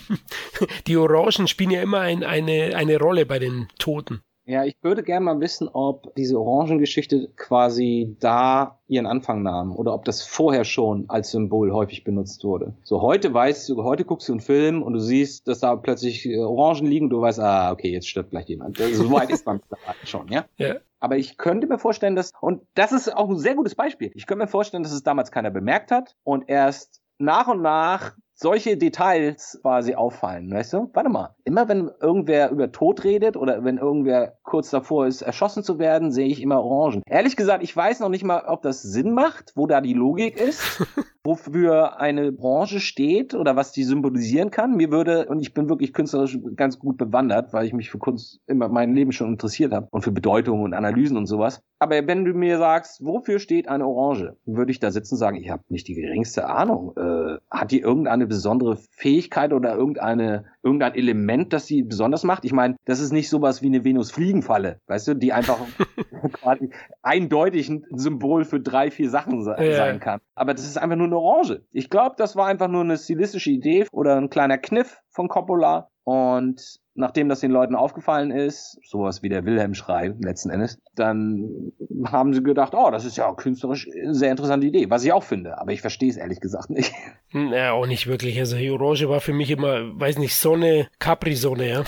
Die 0.87 0.97
Orangen 0.97 1.49
spielen 1.49 1.71
ja 1.71 1.83
immer 1.83 2.01
ein, 2.01 2.25
eine, 2.25 2.77
eine 2.77 2.99
Rolle 2.99 3.27
bei 3.27 3.39
den 3.39 3.69
Toten. 3.79 4.23
Ja, 4.45 4.65
ich 4.65 4.77
würde 4.83 5.05
gerne 5.05 5.25
mal 5.25 5.41
wissen, 5.41 5.69
ob 5.73 6.15
diese 6.17 6.39
Orangengeschichte 6.39 7.29
quasi 7.37 8.17
da 8.19 8.81
ihren 8.89 9.07
Anfang 9.07 9.43
nahm 9.43 9.77
oder 9.77 9.95
ob 9.95 10.05
das 10.05 10.23
vorher 10.23 10.65
schon 10.65 11.05
als 11.09 11.31
Symbol 11.31 11.73
häufig 11.73 12.03
benutzt 12.03 12.43
wurde. 12.43 12.75
So 12.83 13.03
heute 13.03 13.33
weißt 13.33 13.69
du, 13.69 13.85
heute 13.85 14.05
guckst 14.05 14.29
du 14.29 14.33
einen 14.33 14.41
Film 14.41 14.83
und 14.83 14.95
du 14.95 14.99
siehst, 14.99 15.47
dass 15.47 15.61
da 15.61 15.77
plötzlich 15.77 16.27
äh, 16.27 16.39
Orangen 16.39 16.87
liegen, 16.87 17.09
du 17.09 17.21
weißt, 17.21 17.39
ah, 17.39 17.71
okay, 17.71 17.93
jetzt 17.93 18.09
stirbt 18.09 18.31
gleich 18.31 18.49
jemand. 18.49 18.79
So 18.79 19.13
weit 19.13 19.31
ist 19.31 19.47
man 19.47 19.61
schon, 20.05 20.27
ja? 20.29 20.45
Ja. 20.57 20.77
Aber 20.99 21.17
ich 21.17 21.37
könnte 21.37 21.69
mir 21.69 21.79
vorstellen, 21.79 22.17
dass, 22.17 22.33
und 22.41 22.63
das 22.75 22.91
ist 22.91 23.15
auch 23.17 23.29
ein 23.29 23.39
sehr 23.39 23.55
gutes 23.55 23.77
Beispiel, 23.77 24.11
ich 24.15 24.27
könnte 24.27 24.45
mir 24.45 24.51
vorstellen, 24.51 24.83
dass 24.83 24.93
es 24.93 25.05
damals 25.05 25.31
keiner 25.31 25.51
bemerkt 25.51 25.93
hat 25.93 26.17
und 26.25 26.49
erst 26.49 27.02
nach 27.23 27.47
und 27.49 27.63
nach 27.63 28.13
solche 28.43 28.77
Details 28.77 29.59
quasi 29.63 29.95
auffallen, 29.95 30.51
weißt 30.51 30.73
du? 30.75 30.91
Warte 30.93 31.09
mal, 31.09 31.35
immer 31.45 31.69
wenn 31.69 31.91
irgendwer 32.01 32.51
über 32.51 32.73
Tod 32.73 33.05
redet 33.05 33.37
oder 33.37 33.65
wenn 33.65 33.79
irgendwer 33.79 34.37
kurz 34.43 34.71
davor 34.71 35.07
ist, 35.07 35.23
erschossen 35.23 35.63
zu 35.63 35.79
werden, 35.79 36.11
sehe 36.11 36.27
ich 36.27 36.43
immer 36.43 36.63
Orangen. 36.63 37.03
Ehrlich 37.07 37.37
gesagt, 37.37 37.63
ich 37.63 37.75
weiß 37.75 38.01
noch 38.01 38.09
nicht 38.09 38.25
mal, 38.25 38.45
ob 38.47 38.63
das 38.63 38.83
Sinn 38.83 39.13
macht, 39.13 39.53
wo 39.55 39.67
da 39.67 39.81
die 39.81 39.95
Logik 39.95 40.39
ist, 40.39 40.85
wofür 41.25 42.01
eine 42.01 42.33
Branche 42.33 42.81
steht 42.81 43.35
oder 43.35 43.55
was 43.55 43.73
die 43.73 43.85
symbolisieren 43.85 44.51
kann. 44.51 44.77
Mir 44.77 44.91
würde, 44.91 45.27
und 45.27 45.41
ich 45.41 45.55
bin 45.55 45.69
wirklich 45.69 45.93
künstlerisch 45.93 46.39
ganz 46.57 46.79
gut 46.79 46.97
bewandert, 46.97 47.53
weil 47.53 47.67
ich 47.67 47.73
mich 47.73 47.91
für 47.91 47.99
Kunst 47.99 48.41
immer 48.47 48.69
mein 48.69 48.93
Leben 48.93 49.13
schon 49.13 49.33
interessiert 49.33 49.73
habe 49.73 49.89
und 49.91 50.03
für 50.03 50.13
Bedeutung 50.13 50.63
und 50.63 50.75
Analysen 50.75 51.17
und 51.17 51.27
sowas. 51.27 51.63
Aber 51.79 52.07
wenn 52.07 52.25
du 52.25 52.33
mir 52.33 52.59
sagst, 52.59 53.05
wofür 53.05 53.39
steht 53.39 53.69
eine 53.69 53.87
Orange, 53.87 54.37
würde 54.47 54.73
ich 54.73 54.81
da 54.81 54.91
sitzen 54.91 55.15
und 55.15 55.19
sagen, 55.19 55.37
ich 55.37 55.51
habe 55.51 55.63
nicht 55.69 55.89
die 55.89 55.95
geringste 55.95 56.49
Ahnung. 56.49 56.93
Äh, 56.97 57.39
hat 57.51 57.71
die 57.71 57.81
irgendeine 57.81 58.27
besondere 58.33 58.77
Fähigkeit 58.77 59.53
oder 59.53 59.75
irgendeine, 59.75 60.45
irgendein 60.63 60.95
Element, 60.95 61.53
das 61.53 61.67
sie 61.67 61.83
besonders 61.83 62.25
macht? 62.25 62.45
Ich 62.45 62.53
meine, 62.53 62.77
das 62.85 63.01
ist 63.01 63.13
nicht 63.13 63.29
sowas 63.29 63.63
wie 63.63 63.67
eine 63.67 63.85
Venus-Fliegenfalle, 63.85 64.81
weißt 64.87 65.09
du, 65.09 65.15
die 65.15 65.33
einfach 65.33 65.59
quasi 66.33 66.71
eindeutig 67.03 67.69
ein 67.69 67.85
Symbol 67.91 68.45
für 68.45 68.61
drei, 68.61 68.91
vier 68.91 69.11
Sachen 69.11 69.43
se 69.43 69.57
ja. 69.59 69.77
sein 69.77 70.01
kann. 70.01 70.21
Aber 70.35 70.55
das 70.55 70.65
ist 70.65 70.79
einfach 70.79 70.97
nur 70.97 71.07
eine 71.07 71.19
Orange. 71.19 71.63
Ich 71.73 71.91
glaube, 71.91 72.17
das 72.19 72.37
war 72.37 72.47
einfach 72.47 72.69
nur 72.69 72.83
eine 72.83 72.97
stilistische 72.97 73.51
Idee 73.51 73.87
oder 73.93 74.17
ein 74.17 74.31
kleiner 74.31 74.59
Kniff 74.59 75.03
von 75.11 75.29
Coppola. 75.29 75.89
Und 76.05 76.81
nachdem 76.95 77.29
das 77.29 77.41
den 77.41 77.51
Leuten 77.51 77.75
aufgefallen 77.75 78.31
ist, 78.31 78.79
sowas 78.85 79.23
wie 79.23 79.29
der 79.29 79.45
Wilhelm-Schrei 79.45 80.15
letzten 80.21 80.51
Endes, 80.51 80.79
dann 80.95 81.73
haben 82.07 82.35
sie 82.35 82.43
gedacht, 82.43 82.75
oh, 82.75 82.91
das 82.91 83.05
ist 83.05 83.17
ja 83.17 83.33
künstlerisch 83.35 83.89
eine 83.91 84.15
sehr 84.15 84.31
interessante 84.31 84.67
Idee, 84.67 84.91
was 84.91 85.05
ich 85.05 85.13
auch 85.13 85.23
finde, 85.25 85.59
aber 85.59 85.73
ich 85.73 85.81
verstehe 85.81 86.11
es 86.11 86.17
ehrlich 86.17 86.41
gesagt 86.41 86.71
nicht. 86.71 86.93
Ja, 87.33 87.73
auch 87.73 87.87
nicht 87.87 88.07
wirklich. 88.07 88.39
Also 88.39 88.57
die 88.57 88.71
Orange 88.71 89.09
war 89.09 89.21
für 89.21 89.33
mich 89.33 89.51
immer, 89.51 89.99
weiß 89.99 90.19
nicht, 90.19 90.37
Sonne, 90.37 90.89
Capri-Sonne, 90.99 91.69
ja. 91.69 91.85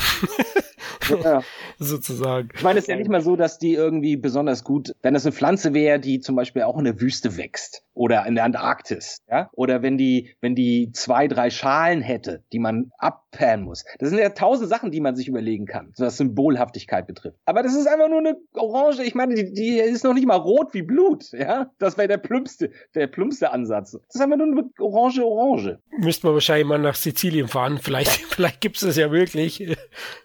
Ja. 1.09 1.43
Sozusagen. 1.79 2.49
Ich 2.55 2.63
meine, 2.63 2.79
es 2.79 2.85
ist 2.85 2.89
ja 2.89 2.97
nicht 2.97 3.11
mal 3.11 3.21
so, 3.21 3.37
dass 3.37 3.59
die 3.59 3.75
irgendwie 3.75 4.17
besonders 4.17 4.65
gut, 4.65 4.95
wenn 5.03 5.15
das 5.15 5.27
eine 5.27 5.33
Pflanze 5.33 5.75
wäre, 5.75 5.99
die 5.99 6.21
zum 6.21 6.37
Beispiel 6.37 6.63
auch 6.63 6.79
in 6.79 6.85
der 6.85 7.01
Wüste 7.01 7.37
wächst 7.37 7.85
oder 7.95 8.27
in 8.27 8.35
der 8.35 8.45
Antarktis, 8.45 9.19
ja, 9.29 9.51
oder 9.53 9.83
wenn 9.83 9.99
die, 9.99 10.35
wenn 10.41 10.55
die 10.55 10.91
zwei, 10.93 11.29
drei 11.29 11.51
Schalen 11.51 12.01
hätte, 12.01 12.43
die 12.53 12.59
man 12.59 12.91
abpan 12.99 13.63
muss. 13.63 13.85
Das 13.99 14.11
sind 14.11 14.19
ja 14.19 14.31
tausend 14.31 14.69
Sachen, 14.69 14.91
die 14.95 15.01
man 15.01 15.17
sich 15.17 15.29
überlegen 15.29 15.67
kann, 15.67 15.93
was 15.99 16.17
Symbolhaftigkeit 16.17 17.07
betrifft. 17.07 17.37
Aber 17.45 17.63
das 17.63 17.75
ist 17.75 17.87
einfach 17.87 18.09
nur 18.09 18.21
eine 18.21 18.37
Orange. 18.55 19.03
Ich 19.03 19.15
meine, 19.15 19.35
die, 19.35 19.53
die 19.53 19.79
ist 19.79 20.05
noch 20.05 20.15
nicht 20.15 20.27
mal 20.27 20.37
rot 20.37 20.73
wie 20.73 20.83
Blut, 20.83 21.33
ja. 21.33 21.73
Das 21.79 21.99
wäre 21.99 22.07
der 22.09 22.19
plumpste, 22.19 22.71
der 22.95 23.09
plumpste 23.09 23.51
Ansatz. 23.51 23.93
Das 23.93 24.15
ist 24.15 24.21
einfach 24.21 24.37
nur 24.37 24.47
eine 24.47 24.71
Orange, 24.79 25.25
Orange. 25.25 25.79
Müsste 25.99 26.27
man 26.27 26.35
wahrscheinlich 26.35 26.67
mal 26.67 26.79
nach 26.79 26.95
Sizilien 26.95 27.49
fahren. 27.49 27.79
Vielleicht, 27.83 28.11
vielleicht 28.35 28.61
gibt 28.61 28.77
es 28.77 28.83
das 28.83 28.97
ja 28.97 29.11
wirklich. 29.11 29.77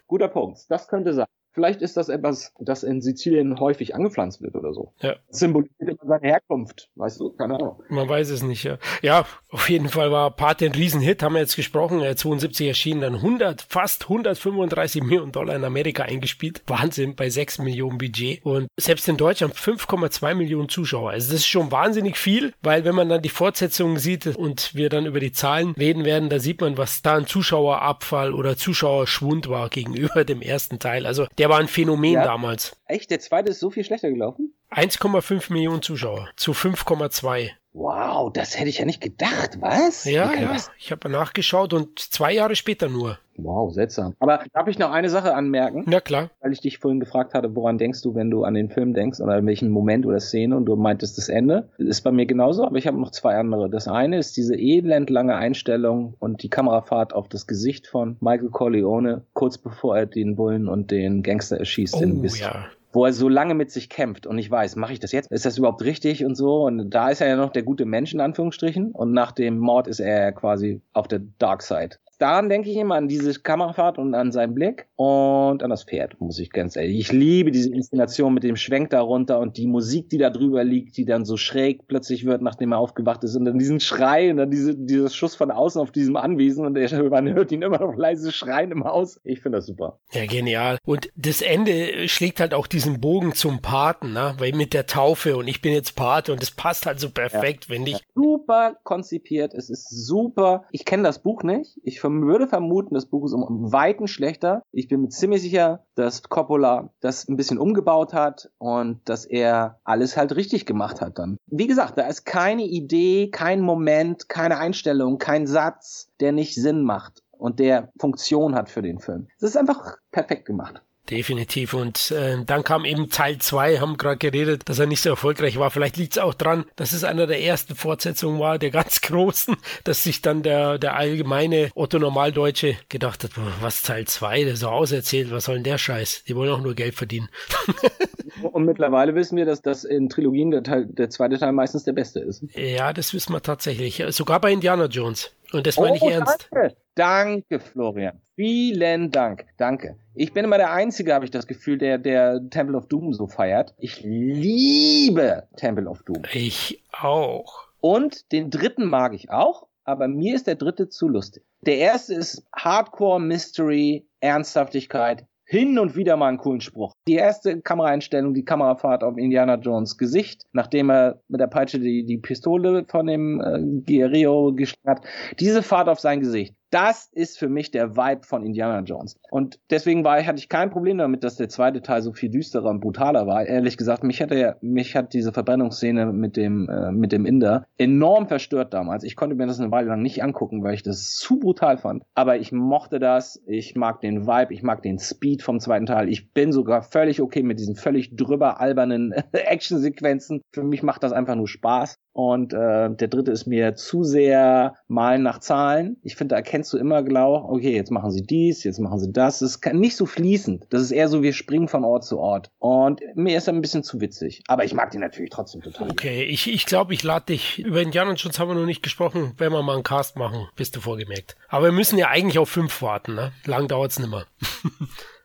Guter 0.06 0.28
Punkt. 0.28 0.60
Das 0.68 0.86
könnte 0.86 1.12
sein. 1.12 1.26
Vielleicht 1.52 1.82
ist 1.82 1.96
das 1.96 2.08
etwas, 2.08 2.52
das 2.60 2.82
in 2.82 3.00
Sizilien 3.00 3.58
häufig 3.58 3.94
angepflanzt 3.94 4.40
wird 4.40 4.54
oder 4.54 4.72
so. 4.72 4.92
Ja. 5.00 5.16
Symbolisiert 5.30 5.80
immer 5.80 6.06
seine 6.06 6.28
Herkunft, 6.28 6.90
weißt 6.94 7.18
du? 7.20 7.30
Keine 7.30 7.56
Ahnung. 7.56 7.82
Man 7.88 8.08
weiß 8.08 8.30
es 8.30 8.42
nicht, 8.42 8.62
ja. 8.62 8.78
Ja, 9.02 9.26
auf 9.50 9.68
jeden 9.68 9.88
Fall 9.88 10.12
war 10.12 10.30
Pate 10.30 10.66
ein 10.66 10.72
Riesenhit, 10.72 11.22
haben 11.22 11.34
wir 11.34 11.40
jetzt 11.40 11.56
gesprochen. 11.56 12.00
Er 12.00 12.16
72 12.16 12.68
erschienen, 12.68 13.00
dann 13.00 13.14
100, 13.16 13.62
fast 13.68 14.04
135 14.04 15.02
Millionen 15.02 15.32
Dollar 15.32 15.56
in 15.56 15.64
Amerika 15.64 16.04
eingespielt. 16.04 16.62
Wahnsinn, 16.66 17.16
bei 17.16 17.28
6 17.30 17.58
Millionen 17.58 17.98
Budget. 17.98 18.44
Und 18.44 18.68
selbst 18.76 19.08
in 19.08 19.16
Deutschland 19.16 19.54
5,2 19.54 20.34
Millionen 20.34 20.68
Zuschauer. 20.68 21.10
Also 21.10 21.32
das 21.32 21.40
ist 21.40 21.46
schon 21.46 21.72
wahnsinnig 21.72 22.16
viel, 22.16 22.52
weil 22.62 22.84
wenn 22.84 22.94
man 22.94 23.08
dann 23.08 23.22
die 23.22 23.28
Fortsetzungen 23.28 23.98
sieht 23.98 24.26
und 24.26 24.74
wir 24.74 24.88
dann 24.88 25.06
über 25.06 25.18
die 25.18 25.32
Zahlen 25.32 25.72
reden 25.72 26.04
werden, 26.04 26.28
da 26.28 26.38
sieht 26.38 26.60
man, 26.60 26.78
was 26.78 27.02
da 27.02 27.16
ein 27.16 27.26
Zuschauerabfall 27.26 28.34
oder 28.34 28.56
Zuschauerschwund 28.56 29.48
war 29.48 29.68
gegenüber 29.68 30.24
dem 30.24 30.42
ersten 30.42 30.78
Teil. 30.78 31.06
Also 31.06 31.26
der 31.40 31.48
war 31.48 31.58
ein 31.58 31.68
Phänomen 31.68 32.12
ja. 32.12 32.24
damals. 32.24 32.76
Echt? 32.84 33.10
Der 33.10 33.18
zweite 33.18 33.50
ist 33.50 33.60
so 33.60 33.70
viel 33.70 33.82
schlechter 33.82 34.10
gelaufen? 34.10 34.54
1,5 34.70 35.50
Millionen 35.50 35.80
Zuschauer 35.80 36.28
zu 36.36 36.52
5,2. 36.52 37.50
Wow, 37.72 38.32
das 38.32 38.58
hätte 38.58 38.68
ich 38.68 38.78
ja 38.78 38.84
nicht 38.84 39.00
gedacht, 39.00 39.58
was? 39.60 40.04
Ja, 40.04 40.32
ja. 40.34 40.56
Ich 40.78 40.90
habe 40.90 41.08
nachgeschaut 41.08 41.72
und 41.72 42.00
zwei 42.00 42.32
Jahre 42.32 42.56
später 42.56 42.88
nur. 42.88 43.18
Wow, 43.36 43.72
seltsam. 43.72 44.14
Aber 44.18 44.42
darf 44.52 44.66
ich 44.66 44.78
noch 44.78 44.90
eine 44.90 45.08
Sache 45.08 45.34
anmerken? 45.34 45.84
Na 45.86 46.00
klar. 46.00 46.30
Weil 46.40 46.52
ich 46.52 46.60
dich 46.60 46.78
vorhin 46.78 46.98
gefragt 46.98 47.32
hatte, 47.32 47.54
woran 47.54 47.78
denkst 47.78 48.02
du, 48.02 48.14
wenn 48.14 48.30
du 48.30 48.42
an 48.42 48.54
den 48.54 48.70
Film 48.70 48.92
denkst 48.92 49.20
oder 49.20 49.38
in 49.38 49.46
welchen 49.46 49.70
Moment 49.70 50.04
oder 50.04 50.18
Szene 50.18 50.56
und 50.56 50.66
du 50.66 50.74
meintest 50.74 51.16
das 51.16 51.28
Ende? 51.28 51.68
Das 51.78 51.86
ist 51.86 52.00
bei 52.02 52.10
mir 52.10 52.26
genauso, 52.26 52.64
aber 52.64 52.76
ich 52.76 52.88
habe 52.88 53.00
noch 53.00 53.12
zwei 53.12 53.36
andere. 53.36 53.70
Das 53.70 53.86
eine 53.86 54.18
ist 54.18 54.36
diese 54.36 54.56
elendlange 54.56 55.36
Einstellung 55.36 56.14
und 56.18 56.42
die 56.42 56.50
Kamerafahrt 56.50 57.14
auf 57.14 57.28
das 57.28 57.46
Gesicht 57.46 57.86
von 57.86 58.16
Michael 58.20 58.50
Corleone, 58.50 59.22
kurz 59.32 59.58
bevor 59.58 59.96
er 59.96 60.06
den 60.06 60.34
Bullen 60.34 60.68
und 60.68 60.90
den 60.90 61.22
Gangster 61.22 61.58
erschießt. 61.58 61.94
Oh, 61.96 62.02
in 62.02 62.24
ja 62.24 62.66
wo 62.92 63.04
er 63.04 63.12
so 63.12 63.28
lange 63.28 63.54
mit 63.54 63.70
sich 63.70 63.88
kämpft 63.88 64.26
und 64.26 64.38
ich 64.38 64.50
weiß, 64.50 64.76
mache 64.76 64.92
ich 64.92 65.00
das 65.00 65.12
jetzt? 65.12 65.30
Ist 65.30 65.46
das 65.46 65.58
überhaupt 65.58 65.82
richtig 65.82 66.24
und 66.24 66.34
so? 66.34 66.64
Und 66.64 66.90
da 66.90 67.10
ist 67.10 67.20
er 67.20 67.28
ja 67.28 67.36
noch 67.36 67.52
der 67.52 67.62
gute 67.62 67.84
Mensch 67.84 68.12
in 68.12 68.20
Anführungsstrichen 68.20 68.92
und 68.92 69.12
nach 69.12 69.32
dem 69.32 69.58
Mord 69.58 69.86
ist 69.86 70.00
er 70.00 70.32
quasi 70.32 70.82
auf 70.92 71.08
der 71.08 71.20
Dark 71.38 71.62
Side 71.62 71.96
daran 72.20 72.48
denke 72.48 72.70
ich 72.70 72.76
immer 72.76 72.96
an 72.96 73.08
diese 73.08 73.32
Kamerafahrt 73.40 73.98
und 73.98 74.14
an 74.14 74.30
seinen 74.30 74.54
Blick 74.54 74.86
und 74.96 75.62
an 75.62 75.70
das 75.70 75.84
Pferd, 75.84 76.20
muss 76.20 76.38
ich 76.38 76.50
ganz 76.50 76.76
ehrlich. 76.76 76.98
Ich 76.98 77.12
liebe 77.12 77.50
diese 77.50 77.72
Inszenation 77.72 78.34
mit 78.34 78.42
dem 78.42 78.56
Schwenk 78.56 78.90
darunter 78.90 79.38
und 79.40 79.56
die 79.56 79.66
Musik, 79.66 80.10
die 80.10 80.18
da 80.18 80.30
drüber 80.30 80.62
liegt, 80.62 80.96
die 80.96 81.04
dann 81.04 81.24
so 81.24 81.36
schräg 81.36 81.88
plötzlich 81.88 82.26
wird, 82.26 82.42
nachdem 82.42 82.72
er 82.72 82.78
aufgewacht 82.78 83.24
ist 83.24 83.36
und 83.36 83.46
dann 83.46 83.58
diesen 83.58 83.80
Schrei 83.80 84.30
und 84.30 84.36
dann 84.36 84.50
diese, 84.50 84.76
dieses 84.76 85.14
Schuss 85.14 85.34
von 85.34 85.50
außen 85.50 85.80
auf 85.80 85.90
diesem 85.90 86.16
Anwesen 86.16 86.66
und 86.66 86.74
der, 86.74 87.02
man 87.10 87.32
hört 87.32 87.52
ihn 87.52 87.62
immer 87.62 87.80
noch 87.80 87.96
leise 87.96 88.32
schreien 88.32 88.70
im 88.70 88.84
Haus. 88.84 89.20
Ich 89.24 89.40
finde 89.40 89.58
das 89.58 89.66
super. 89.66 89.98
Ja, 90.12 90.26
genial. 90.26 90.78
Und 90.84 91.10
das 91.16 91.40
Ende 91.40 92.08
schlägt 92.08 92.40
halt 92.40 92.52
auch 92.52 92.66
diesen 92.66 93.00
Bogen 93.00 93.34
zum 93.34 93.62
Paten, 93.62 94.12
ne? 94.12 94.34
weil 94.38 94.52
mit 94.52 94.74
der 94.74 94.86
Taufe 94.86 95.36
und 95.36 95.48
ich 95.48 95.62
bin 95.62 95.72
jetzt 95.72 95.96
Pate 95.96 96.32
und 96.32 96.42
das 96.42 96.50
passt 96.50 96.84
halt 96.84 97.00
so 97.00 97.10
perfekt, 97.10 97.66
ja. 97.68 97.74
finde 97.74 97.92
ich. 97.92 98.04
Super 98.14 98.76
konzipiert, 98.84 99.54
es 99.54 99.70
ist 99.70 99.88
super. 99.88 100.64
Ich 100.70 100.84
kenne 100.84 101.02
das 101.02 101.20
Buch 101.20 101.42
nicht. 101.42 101.78
Ich 101.82 102.00
würde 102.22 102.46
vermuten, 102.46 102.94
das 102.94 103.06
Buch 103.06 103.24
ist 103.24 103.32
um 103.32 103.72
Weiten 103.72 104.08
schlechter. 104.08 104.62
Ich 104.72 104.88
bin 104.88 105.02
mir 105.02 105.08
ziemlich 105.08 105.42
sicher, 105.42 105.84
dass 105.94 106.22
Coppola 106.22 106.90
das 107.00 107.28
ein 107.28 107.36
bisschen 107.36 107.58
umgebaut 107.58 108.12
hat 108.12 108.50
und 108.58 109.00
dass 109.08 109.24
er 109.24 109.80
alles 109.84 110.16
halt 110.16 110.34
richtig 110.36 110.66
gemacht 110.66 111.00
hat 111.00 111.18
dann. 111.18 111.36
Wie 111.46 111.66
gesagt, 111.66 111.98
da 111.98 112.06
ist 112.06 112.24
keine 112.24 112.64
Idee, 112.64 113.30
kein 113.30 113.60
Moment, 113.60 114.28
keine 114.28 114.58
Einstellung, 114.58 115.18
kein 115.18 115.46
Satz, 115.46 116.10
der 116.20 116.32
nicht 116.32 116.54
Sinn 116.54 116.82
macht 116.82 117.22
und 117.40 117.58
der 117.58 117.90
Funktion 117.98 118.54
hat 118.54 118.68
für 118.68 118.82
den 118.82 118.98
Film. 118.98 119.28
Es 119.36 119.42
ist 119.42 119.56
einfach 119.56 119.96
perfekt 120.12 120.46
gemacht. 120.46 120.82
Definitiv. 121.10 121.74
Und 121.74 122.12
äh, 122.12 122.36
dann 122.44 122.62
kam 122.62 122.84
eben 122.84 123.10
Teil 123.10 123.38
2, 123.38 123.80
haben 123.80 123.96
gerade 123.96 124.18
geredet, 124.18 124.62
dass 124.66 124.78
er 124.78 124.86
nicht 124.86 125.00
so 125.00 125.10
erfolgreich 125.10 125.58
war. 125.58 125.70
Vielleicht 125.70 125.96
liegt 125.96 126.14
es 126.14 126.22
auch 126.22 126.34
dran, 126.34 126.64
dass 126.76 126.92
es 126.92 127.02
einer 127.02 127.26
der 127.26 127.42
ersten 127.42 127.74
Fortsetzungen 127.74 128.38
war, 128.38 128.58
der 128.58 128.70
ganz 128.80 129.00
großen, 129.00 129.56
dass 129.84 130.04
sich 130.04 130.22
dann 130.22 130.42
der, 130.42 130.78
der 130.78 130.96
allgemeine 130.96 131.70
Otto 131.74 131.98
Normaldeutsche 131.98 132.76
gedacht 132.88 133.24
hat, 133.24 133.32
was 133.60 133.82
Teil 133.82 134.06
2, 134.06 134.44
der 134.44 134.56
so 134.56 134.68
auserzählt, 134.68 135.32
was 135.32 135.44
soll 135.44 135.56
denn 135.56 135.64
der 135.64 135.78
Scheiß? 135.78 136.24
Die 136.28 136.36
wollen 136.36 136.52
auch 136.52 136.60
nur 136.60 136.74
Geld 136.74 136.94
verdienen. 136.94 137.28
Und 138.42 138.64
mittlerweile 138.64 139.14
wissen 139.14 139.36
wir, 139.36 139.44
dass 139.44 139.62
das 139.62 139.84
in 139.84 140.08
Trilogien 140.08 140.50
der, 140.50 140.62
Teil, 140.62 140.86
der 140.86 141.10
zweite 141.10 141.38
Teil 141.38 141.52
meistens 141.52 141.84
der 141.84 141.92
beste 141.92 142.20
ist. 142.20 142.44
Ja, 142.54 142.92
das 142.92 143.14
wissen 143.14 143.32
wir 143.32 143.42
tatsächlich. 143.42 144.02
Sogar 144.08 144.40
bei 144.40 144.52
Indiana 144.52 144.86
Jones. 144.86 145.34
Und 145.52 145.66
das 145.66 145.78
meine 145.78 145.92
oh, 145.92 145.96
ich 145.96 146.14
ernst. 146.14 146.48
Danke. 146.50 146.76
danke, 146.94 147.60
Florian. 147.60 148.20
Vielen 148.36 149.10
Dank. 149.10 149.46
Danke. 149.58 149.96
Ich 150.14 150.32
bin 150.32 150.44
immer 150.44 150.58
der 150.58 150.72
Einzige, 150.72 151.12
habe 151.12 151.24
ich 151.24 151.30
das 151.30 151.46
Gefühl, 151.46 151.78
der, 151.78 151.98
der 151.98 152.40
Temple 152.50 152.76
of 152.76 152.86
Doom 152.86 153.12
so 153.12 153.26
feiert. 153.26 153.74
Ich 153.78 154.00
liebe 154.02 155.48
Temple 155.56 155.88
of 155.88 156.02
Doom. 156.04 156.22
Ich 156.32 156.82
auch. 156.92 157.68
Und 157.80 158.32
den 158.32 158.50
dritten 158.50 158.86
mag 158.86 159.14
ich 159.14 159.30
auch, 159.30 159.66
aber 159.84 160.08
mir 160.08 160.34
ist 160.34 160.46
der 160.46 160.54
dritte 160.54 160.88
zu 160.88 161.08
lustig. 161.08 161.42
Der 161.62 161.78
erste 161.78 162.14
ist 162.14 162.46
Hardcore 162.54 163.20
Mystery, 163.20 164.06
Ernsthaftigkeit, 164.20 165.26
hin 165.50 165.80
und 165.80 165.96
wieder 165.96 166.16
mal 166.16 166.28
einen 166.28 166.38
coolen 166.38 166.60
Spruch. 166.60 166.94
Die 167.08 167.14
erste 167.14 167.60
Kameraeinstellung, 167.60 168.34
die 168.34 168.44
Kamerafahrt 168.44 169.02
auf 169.02 169.18
Indiana 169.18 169.56
Jones 169.56 169.98
Gesicht, 169.98 170.44
nachdem 170.52 170.92
er 170.92 171.20
mit 171.26 171.40
der 171.40 171.48
Peitsche 171.48 171.80
die, 171.80 172.04
die 172.06 172.18
Pistole 172.18 172.84
von 172.88 173.08
dem 173.08 173.40
äh, 173.40 173.58
Guerrero 173.84 174.54
geschlagen 174.54 175.00
hat. 175.00 175.04
Diese 175.40 175.64
Fahrt 175.64 175.88
auf 175.88 175.98
sein 175.98 176.20
Gesicht. 176.20 176.54
Das 176.70 177.10
ist 177.12 177.38
für 177.38 177.48
mich 177.48 177.72
der 177.72 177.96
Vibe 177.96 178.22
von 178.24 178.44
Indiana 178.44 178.80
Jones. 178.80 179.16
Und 179.30 179.58
deswegen 179.70 180.04
war, 180.04 180.24
hatte 180.24 180.38
ich 180.38 180.48
kein 180.48 180.70
Problem 180.70 180.98
damit, 180.98 181.24
dass 181.24 181.36
der 181.36 181.48
zweite 181.48 181.82
Teil 181.82 182.00
so 182.02 182.12
viel 182.12 182.30
düsterer 182.30 182.70
und 182.70 182.80
brutaler 182.80 183.26
war. 183.26 183.44
Ehrlich 183.44 183.76
gesagt, 183.76 184.04
mich 184.04 184.22
hat 184.22 184.30
er, 184.30 184.56
mich 184.60 184.94
hat 184.94 185.12
diese 185.12 185.32
Verbrennungsszene 185.32 186.06
mit 186.12 186.36
dem, 186.36 186.68
äh, 186.68 186.92
mit 186.92 187.10
dem 187.10 187.26
Inder 187.26 187.66
enorm 187.76 188.28
verstört 188.28 188.72
damals. 188.72 189.02
Ich 189.02 189.16
konnte 189.16 189.34
mir 189.34 189.46
das 189.46 189.58
eine 189.58 189.72
Weile 189.72 189.88
lang 189.88 190.02
nicht 190.02 190.22
angucken, 190.22 190.62
weil 190.62 190.74
ich 190.74 190.84
das 190.84 191.16
zu 191.16 191.40
brutal 191.40 191.76
fand. 191.76 192.04
Aber 192.14 192.38
ich 192.38 192.52
mochte 192.52 193.00
das. 193.00 193.42
Ich 193.46 193.74
mag 193.74 194.00
den 194.00 194.26
Vibe. 194.26 194.54
Ich 194.54 194.62
mag 194.62 194.82
den 194.82 194.98
Speed 194.98 195.42
vom 195.42 195.58
zweiten 195.58 195.86
Teil. 195.86 196.08
Ich 196.08 196.32
bin 196.32 196.52
sogar 196.52 196.82
völlig 196.82 197.20
okay 197.20 197.42
mit 197.42 197.58
diesen 197.58 197.74
völlig 197.74 198.14
drüber 198.14 198.60
albernen 198.60 199.12
Actionsequenzen. 199.32 200.40
Für 200.52 200.62
mich 200.62 200.84
macht 200.84 201.02
das 201.02 201.12
einfach 201.12 201.34
nur 201.34 201.48
Spaß. 201.48 201.96
Und 202.12 202.52
äh, 202.52 202.90
der 202.90 203.08
dritte 203.08 203.30
ist 203.30 203.46
mir 203.46 203.76
zu 203.76 204.02
sehr 204.02 204.74
malen 204.88 205.22
nach 205.22 205.38
Zahlen. 205.38 205.96
Ich 206.02 206.16
finde, 206.16 206.34
da 206.34 206.36
erkennst 206.36 206.72
du 206.72 206.78
immer 206.78 207.02
genau, 207.02 207.48
okay, 207.48 207.74
jetzt 207.74 207.90
machen 207.90 208.10
sie 208.10 208.22
dies, 208.22 208.64
jetzt 208.64 208.80
machen 208.80 208.98
sie 208.98 209.12
das. 209.12 209.38
Das 209.38 209.56
ist 209.56 209.72
nicht 209.72 209.96
so 209.96 210.06
fließend. 210.06 210.66
Das 210.70 210.82
ist 210.82 210.90
eher 210.90 211.08
so, 211.08 211.22
wir 211.22 211.32
springen 211.32 211.68
von 211.68 211.84
Ort 211.84 212.04
zu 212.04 212.18
Ort. 212.18 212.50
Und 212.58 213.00
mir 213.14 213.38
ist 213.38 213.46
er 213.46 213.54
ein 213.54 213.60
bisschen 213.60 213.84
zu 213.84 214.00
witzig. 214.00 214.42
Aber 214.48 214.64
ich 214.64 214.74
mag 214.74 214.90
den 214.90 215.00
natürlich 215.00 215.30
trotzdem 215.30 215.62
total. 215.62 215.90
Okay, 215.90 216.24
ich, 216.24 216.52
ich 216.52 216.66
glaube, 216.66 216.94
ich 216.94 217.02
lade 217.02 217.26
dich. 217.26 217.60
Über 217.60 217.80
Indiana 217.80 218.14
Jones 218.14 218.38
haben 218.38 218.48
wir 218.48 218.54
noch 218.56 218.66
nicht 218.66 218.82
gesprochen. 218.82 219.32
Wenn 219.38 219.52
wir 219.52 219.62
mal 219.62 219.74
einen 219.74 219.82
Cast 219.84 220.16
machen, 220.16 220.48
bist 220.56 220.74
du 220.74 220.80
vorgemerkt. 220.80 221.36
Aber 221.48 221.66
wir 221.66 221.72
müssen 221.72 221.98
ja 221.98 222.08
eigentlich 222.08 222.38
auf 222.38 222.48
fünf 222.48 222.82
warten, 222.82 223.14
ne? 223.14 223.32
Lang 223.46 223.68
dauert's 223.68 223.98
nimmer. 223.98 224.26